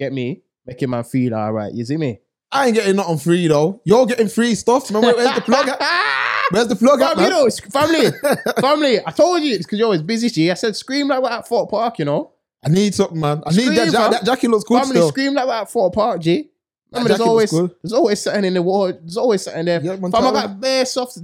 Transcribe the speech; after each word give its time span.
Get 0.00 0.12
me? 0.12 0.42
Making 0.66 0.90
man 0.90 1.04
feel 1.04 1.32
all 1.36 1.52
right. 1.52 1.72
You 1.72 1.84
see 1.84 1.96
me? 1.96 2.18
I 2.50 2.66
ain't 2.66 2.74
getting 2.74 2.96
nothing 2.96 3.18
free 3.18 3.46
though. 3.46 3.80
You're 3.84 4.06
getting 4.06 4.28
free 4.28 4.56
stuff. 4.56 4.90
Where- 4.90 5.00
where's 5.14 5.32
the 5.36 5.42
plug? 5.42 5.68
Where's 6.50 6.68
the 6.68 6.76
plug 6.76 7.00
at, 7.00 7.16
Fam, 7.16 7.24
you 7.24 7.30
man? 7.30 7.44
know, 7.44 7.50
family. 7.70 8.10
family. 8.60 9.00
I 9.06 9.10
told 9.10 9.42
you 9.42 9.54
it's 9.54 9.66
because 9.66 9.78
you're 9.78 9.86
always 9.86 10.02
busy, 10.02 10.28
G. 10.30 10.50
I 10.50 10.54
said 10.54 10.74
scream 10.76 11.08
like 11.08 11.22
we're 11.22 11.30
at 11.30 11.46
Fort 11.46 11.68
Park, 11.70 11.98
you 11.98 12.04
know? 12.04 12.32
I 12.64 12.68
need 12.70 12.94
something, 12.94 13.20
man. 13.20 13.42
I 13.46 13.50
need 13.54 13.68
that, 13.76 13.92
ja- 13.92 14.02
fam. 14.02 14.10
that 14.12 14.24
jacket 14.24 14.48
looks 14.50 14.64
good 14.64 14.80
family, 14.80 14.96
still. 14.96 15.08
scream 15.10 15.34
like 15.34 15.46
we're 15.46 15.52
at 15.54 15.70
Fort 15.70 15.92
Park, 15.94 16.20
G. 16.20 16.50
Remember, 16.90 17.08
That 17.08 17.08
there's 17.08 17.18
jacket 17.18 17.28
always 17.28 17.50
good. 17.50 17.74
there's 17.82 17.92
always 17.92 18.20
something 18.22 18.44
in 18.46 18.54
the 18.54 18.62
wall. 18.62 18.86
There's 18.92 19.16
always 19.18 19.42
something 19.42 19.64
there. 19.66 19.80
Yeah, 19.82 19.96
man, 19.96 20.10
Fam, 20.10 20.14
I 20.14 20.20
tell 20.20 20.32
got 20.32 20.60
bare 20.60 20.86
soft 20.86 21.18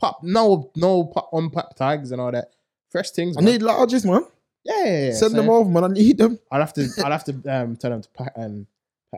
pop, 0.00 0.20
no, 0.22 0.70
no 0.74 1.04
pop, 1.04 1.28
unpacked 1.32 1.76
tags 1.76 2.10
and 2.10 2.20
all 2.20 2.32
that. 2.32 2.50
Fresh 2.90 3.10
things. 3.10 3.36
I 3.36 3.40
man. 3.42 3.52
need 3.52 3.60
larges, 3.60 4.04
man. 4.04 4.24
yeah, 4.64 4.84
yeah, 4.84 5.04
yeah. 5.08 5.12
Send 5.14 5.34
them 5.34 5.48
over, 5.50 5.68
man. 5.68 5.84
I 5.84 5.88
need 5.88 6.18
them. 6.18 6.38
I'll 6.50 6.60
have 6.60 6.72
to, 6.74 6.88
I'll 7.04 7.12
have 7.12 7.24
to 7.24 7.32
um, 7.46 7.76
tell 7.76 7.90
them 7.90 8.02
to 8.02 8.08
pack 8.10 8.32
and 8.36 8.66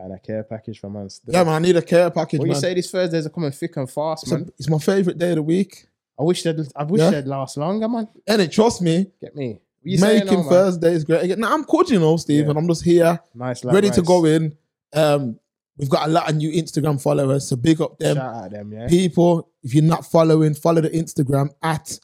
in 0.03 0.11
a 0.11 0.19
care 0.19 0.43
package 0.43 0.79
for 0.79 0.89
man. 0.89 1.07
Yeah, 1.27 1.43
man. 1.43 1.53
I 1.53 1.59
need 1.59 1.77
a 1.77 1.81
care 1.81 2.09
package, 2.11 2.39
What 2.39 2.47
man. 2.47 2.55
you 2.55 2.61
say? 2.61 2.73
These 2.73 2.91
Thursdays 2.91 3.25
are 3.25 3.29
coming 3.29 3.51
thick 3.51 3.77
and 3.77 3.89
fast, 3.89 4.23
It's, 4.23 4.31
a- 4.31 4.37
man. 4.39 4.49
it's 4.59 4.69
my 4.69 4.77
favorite 4.77 5.17
day 5.17 5.29
of 5.29 5.35
the 5.37 5.41
week. 5.43 5.87
I 6.19 6.23
wish 6.23 6.43
they'd, 6.43 6.59
I 6.75 6.83
wish 6.83 7.01
Yeah. 7.01 7.11
they'd 7.11 7.25
last 7.27 7.57
longer, 7.57 7.87
man. 7.87 8.07
And 8.27 8.41
it, 8.41 8.51
trust 8.51 8.81
me, 8.81 9.11
Get 9.21 9.35
me? 9.35 9.59
Making 9.83 10.25
man? 10.39 10.49
Thursdays 10.49 11.03
great 11.03 11.23
again. 11.23 11.39
Now 11.39 11.53
I'm 11.53 11.63
good, 11.63 11.89
you 11.89 11.99
know, 11.99 12.17
Steve, 12.17 12.43
Yeah. 12.45 12.49
and 12.49 12.57
I'm 12.59 12.67
just 12.67 12.83
here, 12.83 13.19
Nice, 13.33 13.63
like 13.63 13.73
ready 13.75 13.89
to 13.91 14.01
go 14.01 14.25
in. 14.25 14.55
Um, 14.93 15.39
we've 15.77 15.89
got 15.89 16.07
a 16.07 16.11
lot 16.11 16.29
of 16.29 16.35
new 16.35 16.51
Instagram 16.51 16.99
followers, 17.01 17.47
so 17.47 17.55
big 17.55 17.79
up 17.81 17.99
them. 17.99 18.15
Shout 18.17 18.35
out 18.35 18.51
them, 18.51 18.71
yeah. 18.73 18.87
People, 18.87 19.49
if 19.61 19.73
you're 19.73 19.83
not 19.83 20.05
following, 20.05 20.53
follow 20.55 20.81
the 20.81 20.89
Instagram 20.89 21.49
at 21.61 21.99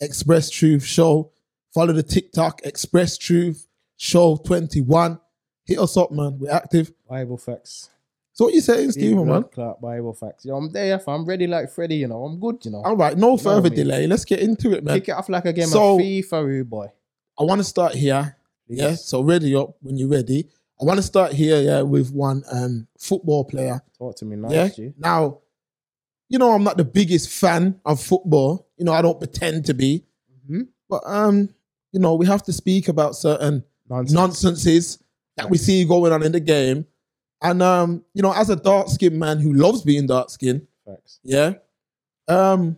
Express 0.00 0.48
Truth 0.50 0.84
Show. 0.84 1.32
Follow 1.72 1.92
the 1.92 2.02
TikTok 2.04 2.60
Express 2.64 3.16
Truth 3.18 3.66
Show 3.96 4.36
21. 4.36 5.18
Hit 5.64 5.78
us 5.78 5.96
up, 5.96 6.10
man. 6.12 6.38
We're 6.38 6.50
active. 6.50 6.92
Bible 7.08 7.36
facts. 7.38 7.90
So 8.32 8.46
what 8.46 8.54
you 8.54 8.60
saying, 8.60 8.90
Stephen, 8.92 9.26
man? 9.28 9.44
clot 9.44 9.80
Bible 9.80 10.12
facts. 10.12 10.44
Yo, 10.44 10.56
I'm 10.56 10.70
there. 10.72 11.00
I'm 11.06 11.24
ready 11.24 11.46
like 11.46 11.70
Freddy. 11.70 11.96
You 11.96 12.08
know, 12.08 12.24
I'm 12.24 12.38
good. 12.40 12.64
You 12.64 12.72
know. 12.72 12.82
All 12.84 12.96
right, 12.96 13.16
no 13.16 13.36
further 13.36 13.70
me. 13.70 13.76
delay. 13.76 14.06
Let's 14.06 14.24
get 14.24 14.40
into 14.40 14.72
it, 14.72 14.82
man. 14.84 14.96
Kick 14.98 15.08
it 15.08 15.12
off 15.12 15.28
like 15.28 15.44
a 15.46 15.52
game 15.52 15.66
So- 15.68 15.94
of 15.94 16.00
FIFA, 16.00 16.68
boy. 16.68 16.88
I 17.38 17.42
want 17.44 17.60
to 17.60 17.64
start 17.64 17.94
here. 17.94 18.36
Yeah, 18.66 18.94
so 18.94 19.20
ready 19.22 19.54
up 19.54 19.76
when 19.82 19.96
you're 19.96 20.08
ready. 20.08 20.48
I 20.80 20.84
want 20.84 20.96
to 20.98 21.02
start 21.02 21.32
here, 21.32 21.60
yeah, 21.60 21.82
with 21.82 22.10
one 22.12 22.42
um 22.50 22.88
football 22.98 23.44
player. 23.44 23.82
Talk 23.98 24.16
to 24.16 24.24
me 24.24 24.36
nice, 24.36 24.52
Yeah. 24.52 24.68
G. 24.68 24.92
Now, 24.98 25.38
you 26.28 26.38
know, 26.38 26.50
I'm 26.52 26.64
not 26.64 26.76
the 26.76 26.84
biggest 26.84 27.28
fan 27.30 27.80
of 27.84 28.00
football. 28.02 28.66
You 28.78 28.84
know, 28.86 28.92
I 28.92 29.02
don't 29.02 29.18
pretend 29.18 29.66
to 29.66 29.74
be. 29.74 30.04
Mhm. 30.50 30.68
But 30.88 31.02
um, 31.06 31.50
you 31.92 32.00
know, 32.00 32.14
we 32.14 32.26
have 32.26 32.42
to 32.44 32.52
speak 32.52 32.88
about 32.88 33.14
certain 33.16 33.64
Nonsense. 33.88 34.12
nonsenses 34.14 34.98
that 35.36 35.50
we 35.50 35.58
see 35.58 35.84
going 35.84 36.12
on 36.12 36.22
in 36.22 36.32
the 36.32 36.40
game. 36.40 36.86
And 37.42 37.62
um, 37.62 38.04
you 38.14 38.22
know, 38.22 38.32
as 38.32 38.50
a 38.50 38.56
dark 38.56 38.88
skinned 38.88 39.18
man 39.18 39.38
who 39.38 39.52
loves 39.52 39.82
being 39.82 40.06
dark 40.06 40.30
skinned, 40.30 40.66
yeah. 41.22 41.54
Um, 42.26 42.76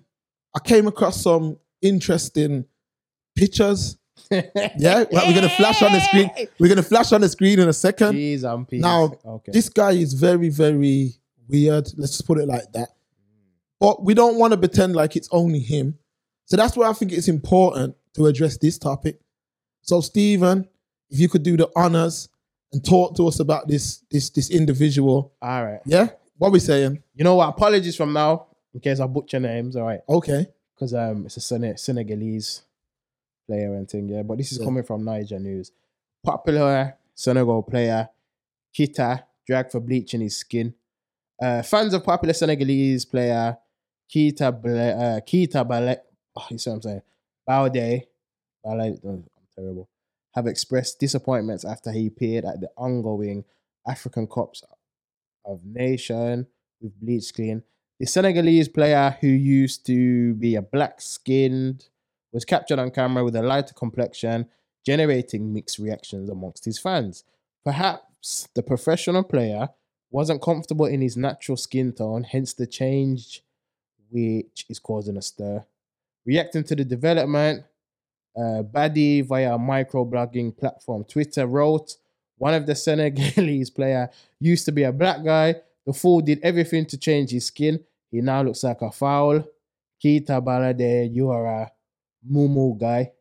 I 0.54 0.58
came 0.60 0.86
across 0.86 1.20
some 1.22 1.58
interesting 1.82 2.64
pictures. 3.34 3.96
Yeah, 4.30 5.04
we're 5.12 5.34
gonna 5.34 5.48
flash 5.48 5.82
on 5.82 5.92
the 5.92 6.00
screen. 6.00 6.30
We're 6.58 6.68
gonna 6.68 6.82
flash 6.82 7.12
on 7.12 7.20
the 7.20 7.28
screen 7.28 7.60
in 7.60 7.68
a 7.68 7.72
second. 7.72 8.14
Jeez, 8.16 8.42
I'm 8.42 8.66
peace. 8.66 8.82
Now, 8.82 9.12
okay. 9.24 9.52
This 9.52 9.68
guy 9.68 9.92
is 9.92 10.14
very, 10.14 10.48
very 10.48 11.12
weird. 11.48 11.92
Let's 11.96 12.12
just 12.12 12.26
put 12.26 12.38
it 12.38 12.48
like 12.48 12.72
that. 12.72 12.88
But 13.78 14.02
we 14.02 14.14
don't 14.14 14.36
want 14.36 14.52
to 14.52 14.58
pretend 14.58 14.96
like 14.96 15.14
it's 15.14 15.28
only 15.30 15.60
him. 15.60 15.98
So 16.46 16.56
that's 16.56 16.76
why 16.76 16.88
I 16.88 16.92
think 16.92 17.12
it's 17.12 17.28
important 17.28 17.94
to 18.14 18.26
address 18.26 18.56
this 18.56 18.78
topic. 18.78 19.20
So, 19.82 20.00
Stephen, 20.00 20.66
if 21.10 21.20
you 21.20 21.28
could 21.28 21.42
do 21.42 21.56
the 21.56 21.68
honors 21.76 22.28
and 22.72 22.84
talk 22.84 23.16
to 23.16 23.26
us 23.28 23.40
about 23.40 23.68
this 23.68 24.02
this 24.10 24.30
this 24.30 24.50
individual. 24.50 25.32
All 25.40 25.64
right. 25.64 25.80
Yeah? 25.86 26.08
What 26.38 26.52
we 26.52 26.58
saying? 26.60 27.02
You 27.14 27.24
know 27.24 27.36
what? 27.36 27.48
Apologies 27.48 27.96
from 27.96 28.12
now 28.12 28.46
in 28.74 28.80
case 28.80 29.00
I 29.00 29.06
butcher 29.06 29.40
names. 29.40 29.76
All 29.76 29.86
right. 29.86 30.00
Okay. 30.08 30.46
Because 30.74 30.92
um, 30.94 31.24
it's 31.26 31.36
a 31.38 31.40
Sene- 31.40 31.76
Senegalese 31.78 32.62
player 33.46 33.74
and 33.74 33.88
thing. 33.88 34.08
Yeah. 34.08 34.22
But 34.22 34.38
this 34.38 34.52
is 34.52 34.58
Yeah. 34.58 34.64
coming 34.66 34.82
from 34.84 35.02
Naija 35.02 35.40
News. 35.40 35.72
Popular 36.22 36.96
Senegal 37.14 37.62
player 37.62 38.08
Kita 38.76 39.22
dragged 39.46 39.72
for 39.72 39.80
bleaching 39.80 40.20
his 40.20 40.36
skin. 40.36 40.74
Uh, 41.42 41.62
fans 41.62 41.94
of 41.94 42.04
popular 42.04 42.34
Senegalese 42.34 43.04
player 43.06 43.56
Kita 44.14 44.52
Bale, 44.52 44.92
uh, 44.94 45.20
Kita 45.20 45.66
Bale, 45.66 45.96
oh, 46.36 46.46
you 46.50 46.58
see 46.58 46.70
what 46.70 46.76
I'm 46.76 46.82
saying? 46.82 47.02
Baude, 47.46 47.72
Bale, 47.72 48.98
oh, 49.04 49.08
I'm 49.10 49.24
terrible, 49.54 49.88
have 50.36 50.46
expressed 50.46 51.00
disappointments 51.00 51.64
after 51.64 51.90
he 51.90 52.06
appeared 52.06 52.44
at 52.44 52.60
the 52.60 52.68
ongoing 52.76 53.44
African 53.88 54.26
Cups 54.26 54.62
of 55.44 55.64
Nation 55.64 56.46
with 56.80 57.00
bleach 57.00 57.24
skin. 57.24 57.62
The 57.98 58.06
Senegalese 58.06 58.68
player 58.68 59.16
who 59.20 59.28
used 59.28 59.86
to 59.86 60.34
be 60.34 60.54
a 60.54 60.62
black 60.62 61.00
skinned 61.00 61.88
was 62.32 62.44
captured 62.44 62.78
on 62.78 62.90
camera 62.90 63.24
with 63.24 63.34
a 63.34 63.42
lighter 63.42 63.72
complexion, 63.72 64.46
generating 64.84 65.54
mixed 65.54 65.78
reactions 65.78 66.28
amongst 66.28 66.66
his 66.66 66.78
fans. 66.78 67.24
Perhaps 67.64 68.48
the 68.54 68.62
professional 68.62 69.24
player 69.24 69.70
wasn't 70.10 70.42
comfortable 70.42 70.84
in 70.84 71.00
his 71.00 71.16
natural 71.16 71.56
skin 71.56 71.92
tone, 71.92 72.24
hence 72.24 72.52
the 72.52 72.66
change, 72.66 73.42
which 74.10 74.66
is 74.68 74.78
causing 74.78 75.16
a 75.16 75.22
stir. 75.22 75.64
Reacting 76.26 76.64
to 76.64 76.76
the 76.76 76.84
development, 76.84 77.64
uh, 78.36 78.62
Badi 78.62 79.22
via 79.22 79.56
microblogging 79.58 80.56
platform 80.56 81.04
Twitter 81.04 81.46
wrote, 81.46 81.96
one 82.38 82.54
of 82.54 82.66
the 82.66 82.74
Senegalese 82.74 83.70
player 83.76 84.10
used 84.40 84.64
to 84.66 84.72
be 84.72 84.82
a 84.82 84.92
black 84.92 85.24
guy. 85.24 85.56
The 85.86 85.92
fool 85.92 86.20
did 86.20 86.40
everything 86.42 86.86
to 86.86 86.98
change 86.98 87.30
his 87.30 87.46
skin. 87.46 87.80
He 88.10 88.20
now 88.20 88.42
looks 88.42 88.62
like 88.62 88.82
a 88.82 88.90
foul. 88.90 89.44
Kita 90.02 90.42
Balade, 90.44 91.14
you 91.14 91.30
are 91.30 91.46
a 91.46 91.70
mumu 92.30 92.78
guy. 92.78 93.12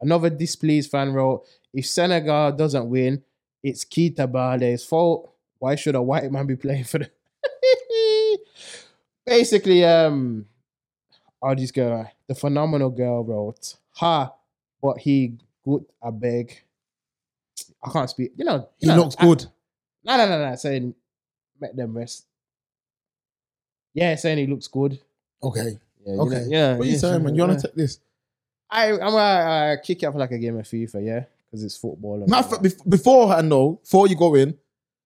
Another 0.00 0.30
displeased 0.30 0.90
fan 0.90 1.12
wrote, 1.12 1.44
if 1.74 1.86
Senegal 1.86 2.52
doesn't 2.52 2.88
win, 2.88 3.22
it's 3.62 3.84
Kita 3.84 4.30
Balade's 4.30 4.84
fault. 4.84 5.34
why 5.58 5.74
should 5.74 5.94
a 5.94 6.02
white 6.02 6.30
man 6.30 6.46
be 6.46 6.56
playing 6.56 6.84
for 6.84 6.98
the 6.98 7.10
basically 9.26 9.84
um 9.84 10.46
I'll 11.42 11.54
just 11.54 11.74
go 11.74 12.06
the 12.26 12.34
phenomenal 12.34 12.90
girl 12.90 13.24
wrote 13.24 13.76
ha 13.98 14.32
but 14.80 14.98
he 14.98 15.32
good 15.64 15.84
I 16.02 16.10
beg 16.10 16.62
I 17.84 17.90
can't 17.90 18.08
speak 18.08 18.32
you 18.36 18.44
know 18.44 18.68
He 18.78 18.86
know, 18.86 18.96
looks 18.96 19.16
I- 19.18 19.24
good. 19.24 19.46
no 20.04 20.16
no 20.16 20.28
no 20.28 20.48
no 20.50 20.54
saying 20.56 20.94
met 21.60 21.74
them 21.76 21.96
rest 21.96 22.24
yeah 23.94 24.14
saying 24.14 24.38
he 24.38 24.46
looks 24.46 24.68
good 24.68 24.98
Okay. 25.42 25.78
yeah 26.06 26.12
you 26.14 26.20
Okay. 26.20 26.40
know, 26.42 26.46
yeah 26.48 26.76
What 26.76 26.82
are 26.82 26.84
you 26.86 26.92
yeah, 26.92 26.98
saying, 26.98 27.22
man? 27.24 27.34
You 27.34 27.42
yeah. 27.42 27.48
want 27.48 27.60
to 27.60 27.66
take 27.68 27.76
this? 27.76 27.98
I 28.70 28.92
I'm 28.92 28.98
gonna 28.98 29.16
uh, 29.18 29.76
kick 29.82 30.02
you 30.02 30.08
up 30.08 30.14
like 30.14 30.30
a 30.32 30.38
game 30.38 30.56
of 30.58 30.66
FIFA 30.66 31.04
yeah 31.04 31.24
because 31.46 31.64
it's 31.64 31.76
football 31.76 32.20
and 32.22 32.28
Matter 32.28 32.44
of 32.44 32.50
fact, 32.50 32.62
bef- 32.62 32.88
beforehand, 32.90 33.50
though, 33.50 33.72
before 33.82 34.06
you 34.08 34.14
go 34.16 34.34
in, 34.34 34.56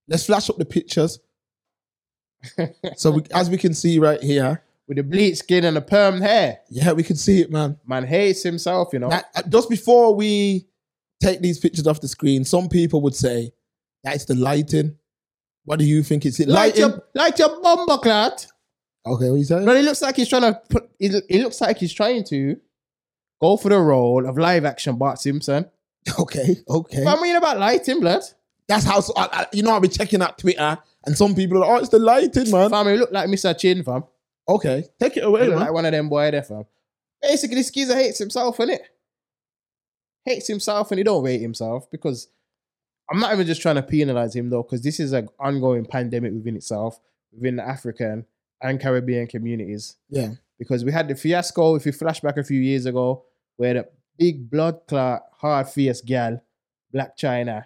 let's 0.08 0.26
flash 0.26 0.50
up 0.50 0.56
the 0.58 0.64
pictures. 0.64 1.18
So 2.96 3.12
we, 3.12 3.22
as 3.32 3.48
we 3.48 3.56
can 3.56 3.72
see 3.74 3.98
right 4.00 4.20
here, 4.20 4.60
with 4.88 4.96
the 4.96 5.02
bleached 5.02 5.38
skin 5.38 5.64
and 5.64 5.76
the 5.76 5.81
perm 5.81 6.20
hair 6.20 6.58
yeah, 6.70 6.93
we 6.93 7.02
can 7.02 7.17
see 7.17 7.40
it, 7.40 7.50
man. 7.50 7.79
man 7.87 8.05
hates 8.06 8.43
himself 8.43 8.88
you 8.93 8.99
know 8.99 9.08
Now, 9.08 9.23
uh, 9.34 9.43
just 9.49 9.70
before 9.70 10.14
we 10.14 10.67
take 11.23 11.40
these 11.40 11.58
pictures 11.61 11.87
off 11.87 12.00
the 12.00 12.08
screen, 12.08 12.44
some 12.44 12.69
people 12.69 13.00
would 13.02 13.14
say 13.14 13.52
that's 14.02 14.25
the 14.25 14.34
lighting. 14.34 14.96
What 15.64 15.79
do 15.79 15.84
you 15.84 16.02
think? 16.02 16.26
It's 16.26 16.40
it 16.40 16.49
Like 16.49 16.75
lighting? 16.76 16.81
your, 16.90 17.02
like 17.14 17.38
your 17.38 17.62
bomber 17.62 17.99
clat. 17.99 18.44
Okay, 19.06 19.29
what 19.31 19.34
are 19.34 19.38
you 19.38 19.44
saying? 19.44 19.64
But 19.64 19.76
it 19.76 19.84
looks 19.84 20.02
like 20.02 20.17
he's 20.17 20.29
trying 20.29 20.43
to 20.43 20.61
put. 20.69 20.90
It, 20.99 21.25
it 21.28 21.40
looks 21.43 21.61
like 21.61 21.78
he's 21.78 21.93
trying 21.93 22.25
to 22.25 22.56
go 23.40 23.56
for 23.56 23.69
the 23.69 23.78
role 23.78 24.28
of 24.28 24.37
live 24.37 24.64
action 24.64 24.96
Bart 24.96 25.20
Simpson. 25.20 25.70
Okay, 26.19 26.56
okay. 26.69 27.05
What 27.05 27.20
I 27.20 27.23
mean 27.23 27.37
about 27.37 27.61
lighting, 27.61 28.00
blood. 28.00 28.23
That's 28.67 28.85
how 28.85 28.99
I, 29.17 29.28
I, 29.32 29.46
you 29.52 29.62
know. 29.62 29.70
I'll 29.70 29.81
be 29.81 29.87
checking 29.87 30.20
out 30.20 30.37
Twitter, 30.37 30.76
and 31.06 31.17
some 31.17 31.37
people 31.37 31.58
are 31.58 31.61
like, 31.61 31.70
"Oh, 31.70 31.76
it's 31.76 31.88
the 31.90 32.00
lighting, 32.00 32.50
man." 32.50 32.70
Fam, 32.70 32.88
he 32.88 32.96
look 32.96 33.12
like 33.12 33.28
Mr. 33.28 33.56
Chin, 33.56 33.85
fam. 33.85 34.02
Okay, 34.48 34.84
take 35.00 35.16
it 35.16 35.24
away, 35.24 35.48
man. 35.48 35.58
like 35.58 35.72
one 35.72 35.84
of 35.84 35.92
them 35.92 36.08
boy 36.08 36.30
there, 36.30 36.42
fam. 36.42 36.64
Basically, 37.20 37.56
this 37.56 37.70
geezer 37.70 37.94
hates 37.94 38.18
himself, 38.18 38.56
innit? 38.58 38.80
Hates 40.24 40.46
himself 40.46 40.90
and 40.90 40.98
he 40.98 41.04
don't 41.04 41.24
rate 41.24 41.40
himself 41.40 41.90
because 41.90 42.28
I'm 43.10 43.20
not 43.20 43.32
even 43.32 43.46
just 43.46 43.62
trying 43.62 43.76
to 43.76 43.82
penalize 43.82 44.34
him 44.34 44.50
though, 44.50 44.62
because 44.62 44.82
this 44.82 45.00
is 45.00 45.12
an 45.12 45.28
ongoing 45.38 45.84
pandemic 45.84 46.32
within 46.32 46.56
itself, 46.56 46.98
within 47.32 47.56
the 47.56 47.66
African 47.66 48.26
and 48.60 48.80
Caribbean 48.80 49.26
communities. 49.26 49.96
yeah, 50.08 50.30
because 50.58 50.84
we 50.84 50.92
had 50.92 51.08
the 51.08 51.16
fiasco, 51.16 51.74
if 51.74 51.86
you 51.86 51.92
flash 51.92 52.20
back 52.20 52.36
a 52.36 52.44
few 52.44 52.60
years 52.60 52.86
ago, 52.86 53.24
where 53.56 53.74
the 53.74 53.88
big 54.18 54.48
blood 54.48 54.80
clot, 54.86 55.22
hard 55.34 55.68
fierce 55.68 56.00
gal, 56.00 56.40
Blac 56.94 57.16
Chyna, 57.18 57.64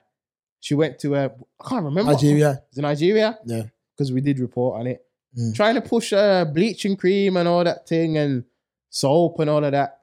she 0.61 0.75
went 0.75 0.99
to 1.01 1.15
a, 1.15 1.25
I 1.27 1.69
can't 1.69 1.85
remember. 1.85 2.13
Nigeria. 2.13 2.63
Is 2.73 2.79
it 2.79 2.83
Nigeria? 2.83 3.39
Yeah. 3.45 3.65
Because 3.95 4.13
we 4.13 4.21
did 4.21 4.39
report 4.39 4.81
on 4.81 4.87
it. 4.87 5.06
Mm. 5.39 5.55
Trying 5.55 5.75
to 5.75 5.81
push 5.83 6.13
uh, 6.13 6.45
bleaching 6.47 6.97
cream 6.97 7.37
and 7.37 7.49
all 7.49 7.63
that 7.65 7.87
thing 7.87 8.17
and 8.17 8.45
soap 8.89 9.39
and 9.41 9.51
all 9.51 9.65
of 9.65 9.73
that. 9.73 10.01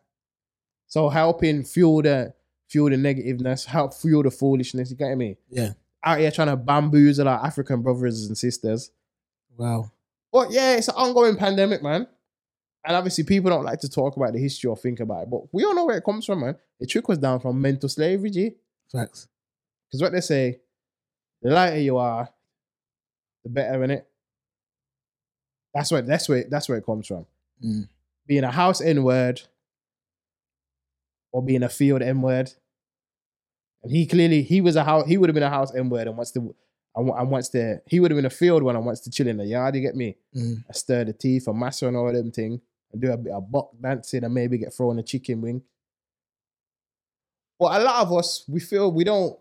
So 0.87 1.09
helping 1.09 1.63
fuel 1.63 2.01
the 2.03 2.33
fuel 2.67 2.89
the 2.89 2.97
negativeness, 2.97 3.65
help 3.65 3.93
fuel 3.93 4.23
the 4.23 4.31
foolishness, 4.31 4.91
you 4.91 4.97
get 4.97 5.15
me? 5.15 5.37
Yeah. 5.49 5.73
Out 6.03 6.19
here 6.19 6.31
trying 6.31 6.49
to 6.49 6.55
bamboozle 6.55 7.27
our 7.27 7.45
African 7.45 7.81
brothers 7.81 8.27
and 8.27 8.37
sisters. 8.37 8.91
Wow. 9.57 9.91
But 10.31 10.51
yeah, 10.51 10.75
it's 10.75 10.87
an 10.87 10.95
ongoing 10.95 11.35
pandemic, 11.35 11.81
man. 11.81 12.07
And 12.85 12.97
obviously, 12.97 13.23
people 13.23 13.49
don't 13.49 13.63
like 13.63 13.79
to 13.79 13.89
talk 13.89 14.17
about 14.17 14.33
the 14.33 14.39
history 14.39 14.67
or 14.67 14.75
think 14.75 14.99
about 14.99 15.23
it, 15.23 15.29
but 15.29 15.41
we 15.53 15.63
all 15.63 15.73
know 15.73 15.85
where 15.85 15.97
it 15.97 16.03
comes 16.03 16.25
from, 16.25 16.41
man. 16.41 16.55
It 16.79 16.89
trickles 16.89 17.17
down 17.17 17.39
from 17.39 17.61
mental 17.61 17.87
slavery, 17.87 18.29
G. 18.29 18.51
Facts. 18.91 19.27
Because 19.87 20.01
what 20.01 20.11
they 20.11 20.21
say, 20.21 20.59
the 21.41 21.51
lighter 21.51 21.79
you 21.79 21.97
are, 21.97 22.27
the 23.43 23.49
better 23.49 23.83
in 23.83 23.91
it. 23.91 24.07
That's 25.73 25.91
where 25.91 26.01
that's 26.01 26.29
where 26.29 26.45
that's 26.49 26.69
where 26.69 26.77
it 26.77 26.85
comes 26.85 27.07
from. 27.07 27.25
Mm. 27.63 27.87
Being 28.27 28.43
a 28.43 28.51
house 28.51 28.81
N 28.81 29.03
word 29.03 29.41
or 31.31 31.43
being 31.43 31.63
a 31.63 31.69
field 31.69 32.01
N 32.01 32.21
word. 32.21 32.51
And 33.81 33.91
he 33.91 34.05
clearly 34.05 34.43
he 34.43 34.61
was 34.61 34.75
a 34.75 34.83
house 34.83 35.07
he 35.07 35.17
would 35.17 35.29
have 35.29 35.33
been 35.33 35.43
a 35.43 35.49
house 35.49 35.73
N 35.73 35.89
word 35.89 36.07
and 36.07 36.15
wants 36.15 36.31
to 36.31 36.55
and, 36.95 37.09
and 37.09 37.29
wants 37.31 37.49
to 37.49 37.81
he 37.87 37.99
would 37.99 38.11
have 38.11 38.17
been 38.17 38.25
a 38.25 38.29
field 38.29 38.63
one 38.63 38.75
and 38.75 38.85
wants 38.85 39.01
to 39.01 39.11
chill 39.11 39.27
in 39.27 39.37
the 39.37 39.45
yard. 39.45 39.75
You 39.75 39.81
get 39.81 39.95
me? 39.95 40.15
Mm. 40.35 40.63
I 40.69 40.73
stir 40.73 41.05
the 41.05 41.13
teeth 41.13 41.47
and 41.47 41.57
massa 41.59 41.87
and 41.87 41.97
all 41.97 42.13
them 42.13 42.31
thing 42.31 42.61
and 42.91 43.01
do 43.01 43.11
a 43.11 43.17
bit 43.17 43.33
of 43.33 43.51
buck 43.51 43.71
dancing 43.81 44.23
and 44.23 44.33
maybe 44.33 44.57
get 44.57 44.73
thrown 44.73 44.99
a 44.99 45.03
chicken 45.03 45.41
wing. 45.41 45.63
But 47.59 47.81
a 47.81 47.83
lot 47.83 48.01
of 48.01 48.13
us, 48.13 48.43
we 48.47 48.59
feel 48.59 48.91
we 48.91 49.03
don't. 49.03 49.37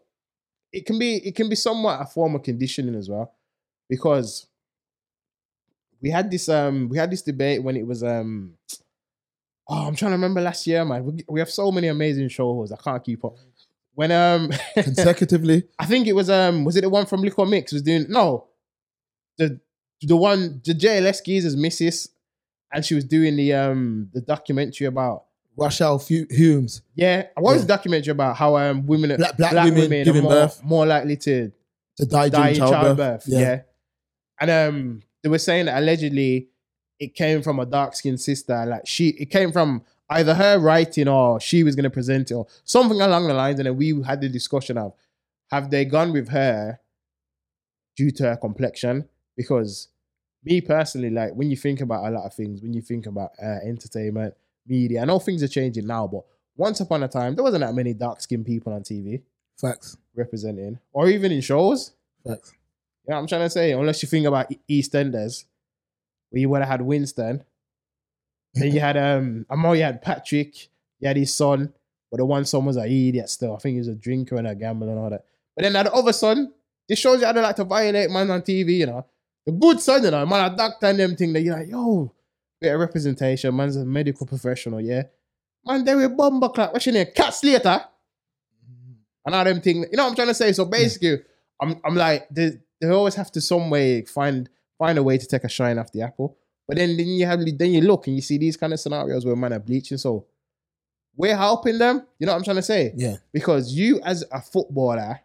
It 0.72 0.86
can 0.86 0.98
be 0.98 1.16
it 1.16 1.34
can 1.34 1.48
be 1.48 1.56
somewhat 1.56 2.00
a 2.00 2.06
form 2.06 2.34
of 2.34 2.42
conditioning 2.42 2.94
as 2.94 3.08
well, 3.08 3.34
because 3.88 4.46
we 6.02 6.10
had 6.10 6.30
this 6.30 6.48
um 6.48 6.88
we 6.90 6.98
had 6.98 7.10
this 7.10 7.22
debate 7.22 7.62
when 7.62 7.76
it 7.76 7.86
was 7.86 8.02
um 8.02 8.54
oh 9.68 9.86
I'm 9.86 9.94
trying 9.94 10.10
to 10.10 10.16
remember 10.16 10.40
last 10.40 10.66
year 10.66 10.84
man 10.84 11.04
we, 11.04 11.24
we 11.28 11.40
have 11.40 11.50
so 11.50 11.70
many 11.72 11.88
amazing 11.88 12.28
shows 12.28 12.72
I 12.72 12.76
can't 12.76 13.02
keep 13.04 13.24
up 13.24 13.36
when 13.94 14.10
um 14.10 14.50
Consecutively. 14.74 15.64
I 15.78 15.86
think 15.86 16.06
it 16.06 16.14
was 16.14 16.28
um 16.30 16.64
was 16.64 16.76
it 16.76 16.80
the 16.82 16.88
one 16.90 17.06
from 17.06 17.22
Little 17.22 17.46
Mix 17.46 17.72
was 17.72 17.82
doing 17.82 18.06
no 18.08 18.48
the 19.38 19.60
the 20.02 20.16
one 20.16 20.60
the 20.64 20.74
JLS 20.74 21.24
geezer's 21.24 21.56
missus 21.56 22.08
and 22.72 22.84
she 22.84 22.94
was 22.94 23.04
doing 23.04 23.36
the 23.36 23.52
um 23.54 24.08
the 24.12 24.20
documentary 24.20 24.86
about 24.86 25.24
Rochelle 25.56 25.98
Humes. 25.98 26.80
yeah 26.94 27.26
what 27.36 27.52
was 27.52 27.56
Yeah. 27.56 27.60
the 27.62 27.66
documentary 27.68 28.10
about 28.12 28.36
how 28.36 28.56
um 28.56 28.86
women 28.86 29.14
Black- 29.16 29.36
black 29.36 29.52
women 29.64 29.92
are 30.00 30.04
giving 30.04 30.22
more, 30.22 30.32
birth. 30.32 30.62
more 30.64 30.86
likely 30.86 31.16
to 31.18 31.52
To 31.98 32.06
die 32.06 32.28
die 32.30 32.54
during 32.54 32.54
in 32.54 32.56
childbirth. 32.56 32.96
childbirth 32.96 33.24
yeah. 33.28 33.60
and 34.40 34.50
um 34.50 35.02
they 35.22 35.28
were 35.28 35.38
saying 35.38 35.66
that 35.66 35.78
allegedly 35.78 36.48
it 36.98 37.14
came 37.14 37.42
from 37.42 37.58
a 37.58 37.66
dark 37.66 37.94
skinned 37.94 38.20
sister 38.20 38.64
like 38.66 38.86
she 38.86 39.08
it 39.10 39.30
came 39.30 39.52
from 39.52 39.82
either 40.10 40.34
her 40.34 40.58
writing 40.58 41.08
or 41.08 41.40
she 41.40 41.62
was 41.62 41.74
going 41.74 41.84
to 41.84 41.90
present 41.90 42.30
it 42.30 42.34
or 42.34 42.46
something 42.64 43.00
along 43.00 43.26
the 43.26 43.34
lines 43.34 43.58
and 43.58 43.66
then 43.66 43.76
we 43.76 44.00
had 44.02 44.20
the 44.20 44.28
discussion 44.28 44.76
of 44.78 44.92
have 45.50 45.70
they 45.70 45.84
gone 45.84 46.12
with 46.12 46.28
her 46.28 46.78
due 47.96 48.10
to 48.10 48.24
her 48.24 48.36
complexion 48.36 49.08
because 49.36 49.88
me 50.44 50.60
personally 50.60 51.10
like 51.10 51.32
when 51.34 51.50
you 51.50 51.56
think 51.56 51.80
about 51.80 52.04
a 52.06 52.10
lot 52.10 52.24
of 52.24 52.34
things 52.34 52.62
when 52.62 52.72
you 52.72 52.80
think 52.80 53.06
about 53.06 53.30
uh, 53.42 53.58
entertainment 53.64 54.34
media 54.66 55.02
i 55.02 55.04
know 55.04 55.18
things 55.18 55.42
are 55.42 55.48
changing 55.48 55.86
now 55.86 56.06
but 56.06 56.22
once 56.56 56.80
upon 56.80 57.02
a 57.02 57.08
time 57.08 57.34
there 57.34 57.44
wasn't 57.44 57.60
that 57.60 57.74
many 57.74 57.94
dark 57.94 58.20
skinned 58.20 58.46
people 58.46 58.72
on 58.72 58.82
tv 58.82 59.22
Facts. 59.60 59.96
representing 60.14 60.78
or 60.92 61.08
even 61.08 61.32
in 61.32 61.40
shows 61.40 61.92
Facts. 62.26 62.52
You 63.04 63.10
know 63.10 63.16
what 63.16 63.22
I'm 63.22 63.26
trying 63.26 63.42
to 63.42 63.50
say? 63.50 63.72
Unless 63.72 64.02
you 64.02 64.08
think 64.08 64.26
about 64.26 64.52
EastEnders, 64.70 65.44
where 66.30 66.40
you 66.40 66.48
would 66.48 66.60
have 66.60 66.68
had 66.68 66.82
Winston. 66.82 67.44
Then 68.54 68.72
you 68.72 68.80
had 68.80 68.96
um 68.96 69.46
I 69.50 69.56
know 69.56 69.72
you 69.72 69.82
had 69.82 70.02
Patrick, 70.02 70.68
you 71.00 71.08
had 71.08 71.16
his 71.16 71.34
son, 71.34 71.72
but 72.10 72.18
the 72.18 72.26
one 72.26 72.44
son 72.44 72.64
was 72.64 72.76
an 72.76 72.84
idiot 72.84 73.28
still. 73.28 73.54
I 73.54 73.58
think 73.58 73.74
he 73.74 73.78
was 73.78 73.88
a 73.88 73.94
drinker 73.94 74.36
and 74.36 74.46
a 74.46 74.54
gambler 74.54 74.90
and 74.90 74.98
all 74.98 75.10
that. 75.10 75.24
But 75.56 75.62
then 75.62 75.72
the 75.72 75.92
other 75.92 76.12
son, 76.12 76.52
this 76.88 76.98
shows 76.98 77.20
you 77.20 77.26
how 77.26 77.32
they 77.32 77.40
like 77.40 77.56
to 77.56 77.64
violate 77.64 78.10
man 78.10 78.30
on 78.30 78.42
TV, 78.42 78.78
you 78.78 78.86
know. 78.86 79.06
The 79.44 79.52
good 79.52 79.80
son, 79.80 80.04
you 80.04 80.10
know, 80.10 80.24
man, 80.24 80.52
a 80.52 80.56
doctor 80.56 80.86
and 80.86 80.98
them 80.98 81.16
thing 81.16 81.32
that 81.32 81.40
you're 81.40 81.56
like, 81.56 81.68
yo, 81.68 82.12
bit 82.60 82.74
of 82.74 82.80
representation, 82.80 83.56
man's 83.56 83.76
a 83.76 83.84
medical 83.84 84.26
professional, 84.26 84.80
yeah. 84.80 85.04
Man, 85.64 85.84
they 85.84 85.94
were 85.94 86.08
bomber 86.08 86.48
clap. 86.48 86.72
What's 86.72 86.86
your 86.86 86.94
name? 86.94 87.06
Kat 87.14 87.34
Slater. 87.34 87.84
And 89.24 89.34
all 89.34 89.44
them 89.44 89.60
thing. 89.60 89.76
You 89.90 89.96
know 89.96 90.04
what 90.04 90.10
I'm 90.10 90.16
trying 90.16 90.28
to 90.28 90.34
say? 90.34 90.52
So 90.52 90.64
basically, 90.64 91.22
I'm 91.60 91.80
I'm 91.84 91.94
like 91.94 92.28
they, 92.30 92.58
they 92.82 92.88
always 92.88 93.14
have 93.14 93.30
to 93.32 93.40
some 93.40 93.70
way 93.70 94.02
find 94.04 94.48
find 94.78 94.98
a 94.98 95.02
way 95.02 95.16
to 95.16 95.26
take 95.26 95.44
a 95.44 95.48
shine 95.48 95.78
off 95.78 95.92
the 95.92 96.02
apple. 96.02 96.36
But 96.68 96.76
then 96.76 96.96
then 96.96 97.06
you 97.06 97.24
have 97.26 97.40
then 97.58 97.72
you 97.72 97.80
look 97.80 98.06
and 98.06 98.16
you 98.16 98.22
see 98.22 98.36
these 98.38 98.56
kind 98.56 98.72
of 98.72 98.80
scenarios 98.80 99.24
where 99.24 99.36
men 99.36 99.52
are 99.52 99.58
bleaching. 99.58 99.98
So 99.98 100.26
we're 101.16 101.36
helping 101.36 101.78
them. 101.78 102.06
You 102.18 102.26
know 102.26 102.32
what 102.32 102.38
I'm 102.38 102.44
trying 102.44 102.56
to 102.56 102.62
say? 102.62 102.92
Yeah. 102.96 103.16
Because 103.32 103.72
you 103.72 104.00
as 104.02 104.24
a 104.32 104.40
footballer 104.40 105.20